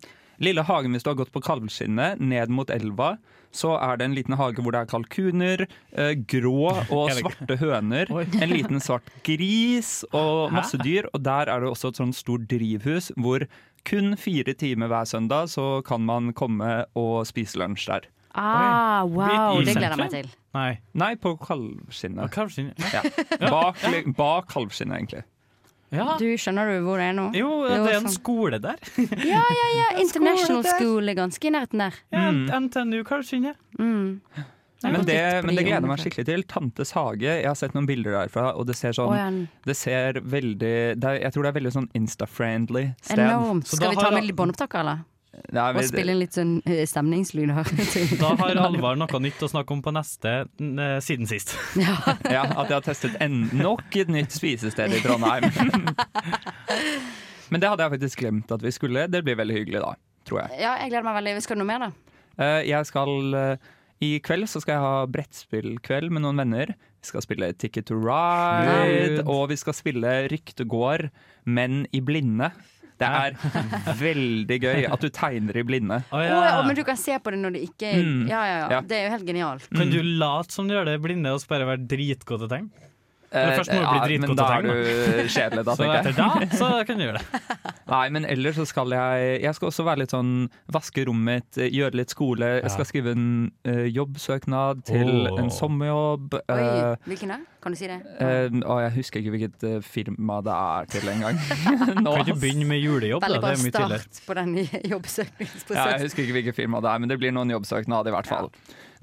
lille 0.45 0.65
hagen 0.67 0.95
hvis 0.95 1.05
du 1.05 1.13
har 1.13 1.21
gått 1.21 1.33
på 1.35 1.43
Kalvskinnet, 1.45 2.21
ned 2.21 2.53
mot 2.53 2.73
elva. 2.73 3.15
Så 3.55 3.71
er 3.79 3.99
det 3.99 4.09
en 4.09 4.15
liten 4.17 4.35
hage 4.35 4.63
hvor 4.63 4.75
det 4.75 4.81
er 4.83 4.89
kalkuner, 4.91 5.63
eh, 5.95 6.11
grå 6.27 6.73
og 6.91 7.13
svarte 7.15 7.55
høner. 7.61 8.11
En 8.11 8.51
liten 8.51 8.83
svart 8.83 9.07
gris 9.23 10.01
og 10.11 10.51
masse 10.55 10.79
dyr. 10.83 11.07
Og 11.13 11.23
der 11.23 11.51
er 11.51 11.63
det 11.63 11.71
også 11.71 11.93
et 11.93 12.01
sånt 12.01 12.17
stort 12.19 12.49
drivhus 12.51 13.13
hvor 13.15 13.47
kun 13.85 14.15
fire 14.17 14.53
timer 14.57 14.87
hver 14.91 15.05
søndag 15.09 15.49
så 15.53 15.81
kan 15.85 16.01
man 16.05 16.33
komme 16.33 16.85
og 16.97 17.25
spise 17.29 17.59
lunsj 17.61 17.87
der. 17.91 18.07
Ah, 18.35 19.05
wow, 19.07 19.61
det 19.63 19.77
gleder 19.77 19.93
jeg 19.93 19.99
meg 20.01 20.11
til. 20.11 20.31
Nei. 20.55 20.71
Nei, 20.97 21.13
på 21.15 21.35
Kalvskinnet. 21.39 22.31
Kalvskinnet, 22.33 22.81
ja. 22.91 23.01
Bak, 23.49 23.79
bak 24.17 24.49
Kalvskinnet, 24.51 24.97
egentlig. 24.97 25.23
Ja. 25.95 26.15
Du, 26.19 26.25
skjønner 26.41 26.67
du 26.73 26.81
hvor 26.83 26.99
det 26.99 27.05
er 27.11 27.15
nå? 27.15 27.29
Jo, 27.37 27.51
det 27.69 27.75
er 27.77 27.93
en 27.99 28.07
sånn- 28.09 28.15
skole 28.17 28.59
der. 28.59 28.81
Ja, 29.31 29.39
ja, 29.39 29.67
ja. 29.77 29.85
International 30.03 30.65
skole. 30.65 30.73
School 30.81 31.13
er 31.13 31.15
ganske 31.21 31.47
i 31.47 31.53
nærheten 31.55 31.83
der. 31.85 31.99
Ja, 32.11 32.25
NTNU 32.59 33.03
Kalvskinnet. 33.07 33.55
Mm. 33.79 34.19
Men 34.85 35.07
det, 35.07 35.17
men 35.45 35.55
det 35.57 35.65
gleder 35.65 35.81
jeg 35.81 35.89
meg 35.91 36.03
skikkelig 36.03 36.27
til. 36.29 36.45
Tantes 36.51 36.93
hage. 36.95 37.25
Jeg 37.25 37.47
har 37.49 37.57
sett 37.59 37.75
noen 37.77 37.87
bilder 37.89 38.15
derfra, 38.19 38.51
og 38.55 38.67
det 38.69 38.77
ser 38.79 38.95
sånn 38.97 39.15
ja. 39.15 39.25
Det 39.65 39.75
ser 39.77 40.21
veldig 40.21 40.75
det 41.01 41.09
er, 41.09 41.19
Jeg 41.25 41.35
tror 41.35 41.47
det 41.47 41.51
er 41.51 41.57
veldig 41.59 41.73
sånn 41.79 41.89
insta-friendly 41.97 42.87
sted. 43.01 43.25
Enormt. 43.25 43.67
Skal 43.71 43.93
vi 43.95 43.99
ta 43.99 44.13
med 44.13 44.27
litt 44.29 44.37
båndopptak, 44.37 44.79
eller? 44.81 45.03
Nei, 45.51 45.65
Og 45.75 45.83
spille 45.87 46.13
inn 46.13 46.21
litt 46.21 46.35
sånn 46.35 46.53
eh, 46.63 46.83
stemningslyd 46.87 47.51
her. 47.55 47.69
Da 48.21 48.31
har 48.39 48.61
Alvar 48.65 48.97
noe 48.99 49.19
nytt 49.23 49.41
å 49.43 49.49
snakke 49.51 49.75
om 49.75 49.81
på 49.83 49.91
neste 49.95 50.33
eh, 50.45 50.97
siden 51.03 51.27
sist. 51.29 51.55
ja, 51.81 51.97
At 52.05 52.71
jeg 52.71 52.77
har 52.77 52.85
testet 52.85 53.17
en, 53.23 53.43
nok 53.59 53.83
et 53.99 54.11
nytt 54.11 54.35
spisested 54.35 54.95
i 54.95 55.01
Trondheim. 55.03 55.49
men 57.51 57.61
det 57.61 57.71
hadde 57.71 57.85
jeg 57.85 57.95
faktisk 57.97 58.23
glemt 58.23 58.55
at 58.55 58.63
vi 58.63 58.73
skulle. 58.75 59.07
Det 59.11 59.23
blir 59.27 59.37
veldig 59.41 59.59
hyggelig 59.59 59.83
da, 59.83 59.93
tror 60.27 60.45
jeg. 60.45 60.61
Ja, 60.63 60.77
jeg 60.83 60.93
gleder 60.93 61.07
meg 61.09 61.19
veldig. 61.19 61.37
Skal 61.45 61.59
du 61.59 61.63
noe 61.65 61.71
mer, 61.73 61.87
da? 61.87 61.91
Eh, 62.35 62.61
Jeg 62.71 62.87
skal 62.89 63.11
I 64.03 64.19
kveld 64.19 64.49
så 64.51 64.59
skal 64.59 64.75
jeg 64.75 64.83
ha 64.83 65.05
brettspillkveld 65.07 66.11
med 66.11 66.25
noen 66.25 66.41
venner. 66.41 66.73
Vi 66.99 67.07
skal 67.11 67.23
spille 67.23 67.51
Ticket 67.55 67.87
to 67.87 67.95
Ride, 67.95 68.67
Nei. 68.67 69.25
og 69.29 69.47
vi 69.53 69.57
skal 69.61 69.75
spille 69.77 70.15
Ryktegård, 70.31 71.07
men 71.47 71.85
i 71.95 72.01
blinde. 72.03 72.49
Det 72.99 73.07
er 73.07 73.35
veldig 73.99 74.57
gøy 74.63 74.85
at 74.87 75.03
du 75.03 75.09
tegner 75.13 75.59
i 75.59 75.63
blinde. 75.67 75.99
Å, 76.11 76.19
Å, 76.19 76.23
ja, 76.23 76.57
men 76.63 76.77
du 76.77 76.83
kan 76.87 76.99
se 76.99 77.17
på 77.19 77.33
det 77.33 77.39
når 77.43 77.57
det 77.57 77.63
ikke 77.69 77.91
er 77.91 78.03
Mm. 78.05 78.25
ja, 78.31 78.41
ja, 78.47 78.57
ja. 78.57 78.67
Ja. 78.77 78.81
Det 78.87 78.97
er 78.97 79.05
jo 79.07 79.13
helt 79.17 79.27
genialt. 79.27 79.69
Kan 79.75 79.91
du 79.91 79.99
late 80.03 80.55
som 80.55 80.67
du 80.67 80.75
gjør 80.75 80.87
det 80.89 80.97
i 80.99 81.03
blinde 81.03 81.31
og 81.35 81.41
så 81.43 81.51
bare 81.51 81.67
være 81.75 81.87
dritgod 81.91 82.43
til 82.45 82.51
tegn? 82.51 82.69
tegne? 82.71 82.91
Eh, 83.35 83.51
først 83.57 83.73
må 83.73 83.79
du 83.81 83.87
bli 83.89 84.17
men 84.19 84.29
dritgod 84.29 84.37
da 84.39 84.45
er 84.55 84.61
du 84.63 85.29
kjedelig, 85.33 85.63
da, 85.67 85.75
så 85.75 85.83
tenker 85.83 86.11
jeg. 86.11 86.15
da 86.15 86.59
så 86.59 86.69
kan 86.87 87.01
du 87.01 87.03
gjøre 87.07 87.19
det. 87.19 87.25
Nei, 87.85 88.05
men 88.09 88.25
ellers 88.25 88.57
så 88.57 88.65
skal 88.65 88.93
jeg 88.95 89.41
Jeg 89.43 89.57
skal 89.57 89.69
også 89.69 89.85
være 89.85 90.01
litt 90.01 90.13
sånn 90.13 90.47
vaske 90.73 91.03
rommet 91.05 91.25
mitt, 91.25 91.57
eh, 91.57 91.71
gjøre 91.73 91.99
litt 91.99 92.13
skole. 92.13 92.47
Jeg 92.59 92.71
skal 92.73 92.87
skrive 92.89 93.13
en 93.15 93.27
uh, 93.67 93.85
jobbsøknad 93.89 94.83
til 94.87 95.11
oh. 95.29 95.39
en 95.41 95.51
sommerjobb. 95.53 96.37
Oi, 96.37 96.57
eh, 96.59 97.05
hvilken 97.09 97.33
da? 97.33 97.39
Kan 97.63 97.73
du 97.73 97.79
si 97.79 97.89
det? 97.89 97.97
Uh, 98.19 98.59
og 98.61 98.81
jeg 98.83 98.93
husker 98.99 99.21
ikke 99.21 99.33
hvilket 99.35 99.65
uh, 99.65 99.77
firma 99.85 100.37
det 100.45 100.55
er 100.55 100.89
til 100.93 101.11
engang. 101.13 101.39
Kan 102.05 102.11
ikke 102.21 102.37
begynne 102.41 102.67
med 102.69 102.81
julejobb, 102.83 103.25
da. 103.25 103.31
Det 103.33 103.51
er 103.51 103.63
mye 103.63 103.75
tidligere. 103.77 104.01
start 104.05 104.21
på 104.27 104.37
den 104.37 104.55
Ja, 105.75 105.87
jeg 105.95 106.05
husker 106.05 106.25
ikke 106.25 106.37
hvilket 106.39 106.57
firma 106.57 106.81
det 106.85 106.91
er, 106.91 107.01
men 107.01 107.11
det 107.11 107.19
blir 107.21 107.33
noen 107.35 107.53
jobbsøknad 107.53 108.09
i 108.09 108.15
hvert 108.15 108.29
fall. 108.29 108.51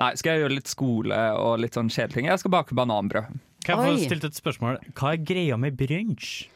Nei, 0.00 0.12
skal 0.18 0.36
jeg 0.36 0.44
gjøre 0.44 0.58
litt 0.58 0.70
skole 0.70 1.18
og 1.38 1.58
litt 1.62 1.78
sånn 1.78 1.90
kjedelige 1.90 2.20
ting? 2.20 2.30
Jeg 2.30 2.42
skal 2.42 2.54
bake 2.54 2.78
bananbrød. 2.78 3.34
Kan 3.62 3.78
jeg 3.78 3.98
få 3.98 4.08
stilt 4.08 4.26
et 4.26 4.38
spørsmål? 4.38 4.80
Hva 4.98 5.14
er 5.14 5.22
greia 5.22 5.58
med 5.60 5.78
brunsj? 5.78 6.51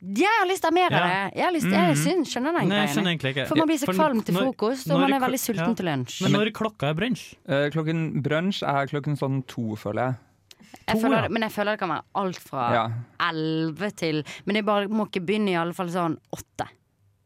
Jeg 0.00 0.32
har 0.40 0.46
lyst 0.48 0.62
til 0.64 0.70
å 0.70 0.72
ha 0.72 0.76
mer 0.80 0.94
av 0.96 1.02
det. 1.04 1.36
Jeg, 1.36 1.44
har 1.44 1.52
lyst, 1.52 1.66
jeg 1.68 1.90
Mhm. 1.92 2.00
syns, 2.00 2.28
skjønner 2.32 2.44
den 2.44 2.54
Nei, 2.54 2.60
jeg 2.62 2.70
greien. 2.70 2.88
skjønner 2.96 3.10
egentlig 3.12 3.30
ikke. 3.36 3.46
For 3.48 3.54
man 3.56 3.68
blir 3.68 3.78
så 3.78 3.84
For 3.86 3.92
kvalm 3.94 4.24
til 4.24 4.34
når- 4.34 4.42
frokost, 4.48 4.86
og 4.90 4.96
når 4.96 5.00
man 5.10 5.12
er 5.12 5.26
veldig 5.28 5.40
sulten 5.40 5.68
ja. 5.68 5.74
til 5.74 5.86
lunsj. 5.86 6.22
Men 6.22 6.32
når 6.32 6.52
klokka 6.52 6.88
er 6.88 6.94
brunsj? 6.94 7.34
Eh, 7.46 7.70
klokken 7.70 8.22
brunsj 8.22 8.62
er 8.62 8.86
klokken 8.86 9.18
sånn 9.18 9.46
to, 9.46 9.76
føler 9.76 10.00
jeg. 10.06 10.14
Jeg 10.88 10.96
To, 10.96 11.00
føler, 11.02 11.16
ja. 11.16 11.20
det- 11.22 11.30
men 11.32 11.42
jeg 11.42 11.50
føler 11.52 11.72
det 11.72 11.78
kan 11.80 11.88
være 11.90 12.02
alt 12.14 12.38
fra 12.38 12.72
Ja. 12.72 12.88
elleve 13.20 13.94
til 13.96 14.24
Men 14.46 14.54
jeg 14.56 14.64
bare 14.64 14.88
må 14.88 15.06
ikke 15.10 15.24
begynne 15.26 15.48
i 15.50 15.54
alle 15.56 15.72
fall 15.74 15.88
sånn 15.88 16.16
åtte. 16.32 16.68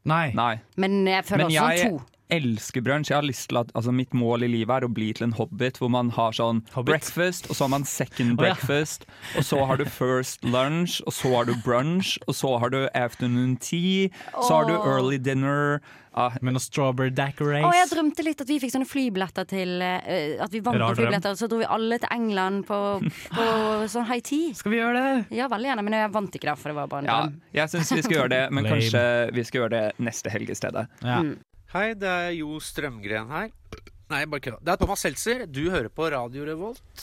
Nei. 0.03 0.31
Nei. 0.33 0.59
Men 0.77 1.05
jeg 1.05 1.23
føler 1.25 1.37
Men 1.37 1.47
også 1.47 1.77
jeg 1.77 1.79
sånn 1.79 1.99
to. 1.99 2.05
Elsker 2.33 2.81
brunsj. 2.85 3.11
Jeg 3.11 3.17
har 3.19 3.27
lyst 3.27 3.49
til 3.51 3.59
at 3.61 3.71
altså, 3.75 3.93
Mitt 3.95 4.13
mål 4.17 4.45
i 4.47 4.51
livet 4.51 4.73
er 4.75 4.87
å 4.87 4.91
bli 4.91 5.11
til 5.15 5.29
en 5.29 5.35
hobbit 5.37 5.79
hvor 5.81 5.91
man 5.93 6.11
har 6.15 6.35
sånn 6.35 6.63
breakfast, 6.75 7.49
og 7.49 7.57
så 7.57 7.67
har 7.67 7.73
man 7.75 7.85
second 7.89 8.33
Å, 8.33 8.35
ja. 8.35 8.39
breakfast, 8.41 9.05
og 9.37 9.45
så 9.47 9.65
har 9.69 9.81
du 9.81 9.85
first 9.89 10.45
lunch, 10.45 11.01
og 11.05 11.15
så 11.15 11.35
har 11.35 11.49
du 11.49 11.53
brunch, 11.65 12.15
og 12.25 12.37
så 12.37 12.55
har 12.61 12.73
du 12.73 12.81
afternoon 12.93 13.55
tea, 13.61 14.09
så 14.39 14.61
har 14.61 14.71
du 14.71 14.75
early 14.77 15.21
dinner. 15.21 15.79
Ah, 16.15 16.31
Med 16.39 16.55
noe 16.55 16.63
strawberry 16.63 17.11
daiquiris. 17.11 17.65
Å, 17.67 17.73
jeg 17.75 17.89
drømte 17.91 18.23
litt 18.23 18.39
at 18.39 18.47
vi 18.47 18.55
fikk 18.63 18.71
sånne 18.71 18.87
flybilletter 18.87 19.43
til 19.49 19.81
uh, 19.83 20.45
At 20.45 20.53
vi 20.53 20.61
vant 20.63 20.79
Rar 20.79 20.93
på 20.93 21.01
flybilletter, 21.01 21.35
og 21.35 21.41
så 21.41 21.49
dro 21.51 21.59
vi 21.59 21.67
alle 21.67 21.97
til 21.99 22.07
England 22.15 22.63
på, 22.69 22.77
på 23.35 23.47
sånn 23.91 24.07
high 24.07 24.23
tea. 24.23 24.53
Skal 24.55 24.71
vi 24.71 24.79
gjøre 24.79 24.95
det? 24.95 25.25
Ja, 25.35 25.49
veldig 25.51 25.73
gjerne, 25.73 25.83
men 25.83 25.97
jeg 25.97 26.13
vant 26.15 26.37
ikke 26.39 26.47
da, 26.47 26.55
for 26.61 26.71
det 26.71 26.77
var 26.77 26.87
bare 26.93 27.03
en 27.03 27.11
ja, 27.11 27.17
drøm. 27.25 27.35
jeg 27.59 27.73
syns 27.73 27.91
vi 27.97 28.05
skal 28.07 28.15
gjøre 28.15 28.31
det, 28.31 28.41
men 28.55 28.67
kanskje 28.71 29.03
vi 29.35 29.45
skal 29.49 29.61
gjøre 29.61 29.73
det 29.75 30.07
neste 30.07 30.31
helg 30.31 30.55
i 30.55 30.57
stedet. 30.61 30.85
Ja. 31.03 31.19
Mm. 31.19 31.35
Hei, 31.75 31.89
det 31.99 32.07
er 32.07 32.29
Jo 32.31 32.55
Strømgren 32.63 33.27
her. 33.27 33.49
Nei, 34.07 34.21
bare 34.31 34.43
kødda. 34.45 34.61
Det 34.63 34.71
er 34.71 34.77
Thomas 34.79 35.01
Seltzer. 35.03 35.41
Du 35.43 35.65
hører 35.73 35.89
på 35.91 36.05
Radio 36.07 36.45
Revolt. 36.47 37.01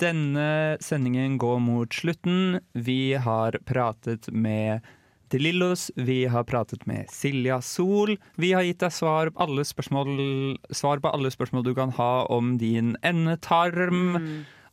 Denne 0.00 0.78
sendingen 0.80 1.34
går 1.36 1.58
mot 1.60 1.92
slutten. 1.92 2.62
Vi 2.72 3.12
har 3.20 3.58
pratet 3.68 4.30
med 4.32 4.80
De 5.28 5.42
Lillos, 5.42 5.90
vi 6.00 6.22
har 6.24 6.48
pratet 6.48 6.86
med 6.88 7.12
Silja 7.12 7.60
Sol. 7.60 8.14
Vi 8.40 8.54
har 8.56 8.64
gitt 8.64 8.80
deg 8.80 8.96
svar 8.96 9.28
på 9.28 9.44
alle 9.44 9.68
spørsmål, 9.68 10.56
svar 10.72 11.04
på 11.04 11.12
alle 11.12 11.28
spørsmål 11.36 11.68
du 11.68 11.74
kan 11.76 11.92
ha 12.00 12.12
om 12.32 12.56
din 12.56 12.94
endetarm. 13.04 14.16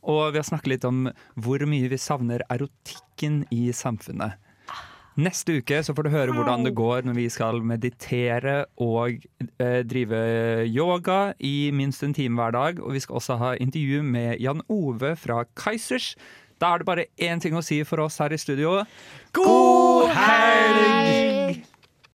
Og 0.00 0.30
vi 0.32 0.40
har 0.40 0.48
snakket 0.48 0.78
litt 0.78 0.88
om 0.88 1.10
hvor 1.36 1.60
mye 1.68 1.92
vi 1.92 2.00
savner 2.00 2.48
erotikken 2.48 3.42
i 3.52 3.66
samfunnet. 3.68 4.40
Neste 5.18 5.56
uke 5.58 5.80
så 5.82 5.94
får 5.96 6.06
du 6.06 6.12
høre 6.12 6.34
hvordan 6.34 6.62
det 6.64 6.74
går 6.78 7.02
når 7.08 7.16
vi 7.18 7.26
skal 7.32 7.58
meditere 7.66 8.60
og 8.78 9.24
eh, 9.58 9.80
drive 9.82 10.20
yoga 10.70 11.32
i 11.42 11.70
minst 11.74 12.04
en 12.06 12.14
time 12.14 12.38
hver 12.38 12.54
dag. 12.54 12.78
Og 12.84 12.94
vi 12.94 13.02
skal 13.02 13.18
også 13.18 13.40
ha 13.40 13.54
intervju 13.58 14.04
med 14.06 14.38
Jan 14.40 14.62
Ove 14.70 15.16
fra 15.18 15.42
Kaizers. 15.58 16.14
Da 16.60 16.74
er 16.74 16.78
det 16.78 16.86
bare 16.86 17.08
én 17.18 17.40
ting 17.42 17.56
å 17.56 17.64
si 17.64 17.82
for 17.88 18.04
oss 18.06 18.20
her 18.22 18.32
i 18.32 18.38
studio. 18.38 18.82
God 19.34 20.14
helg! 20.14 21.29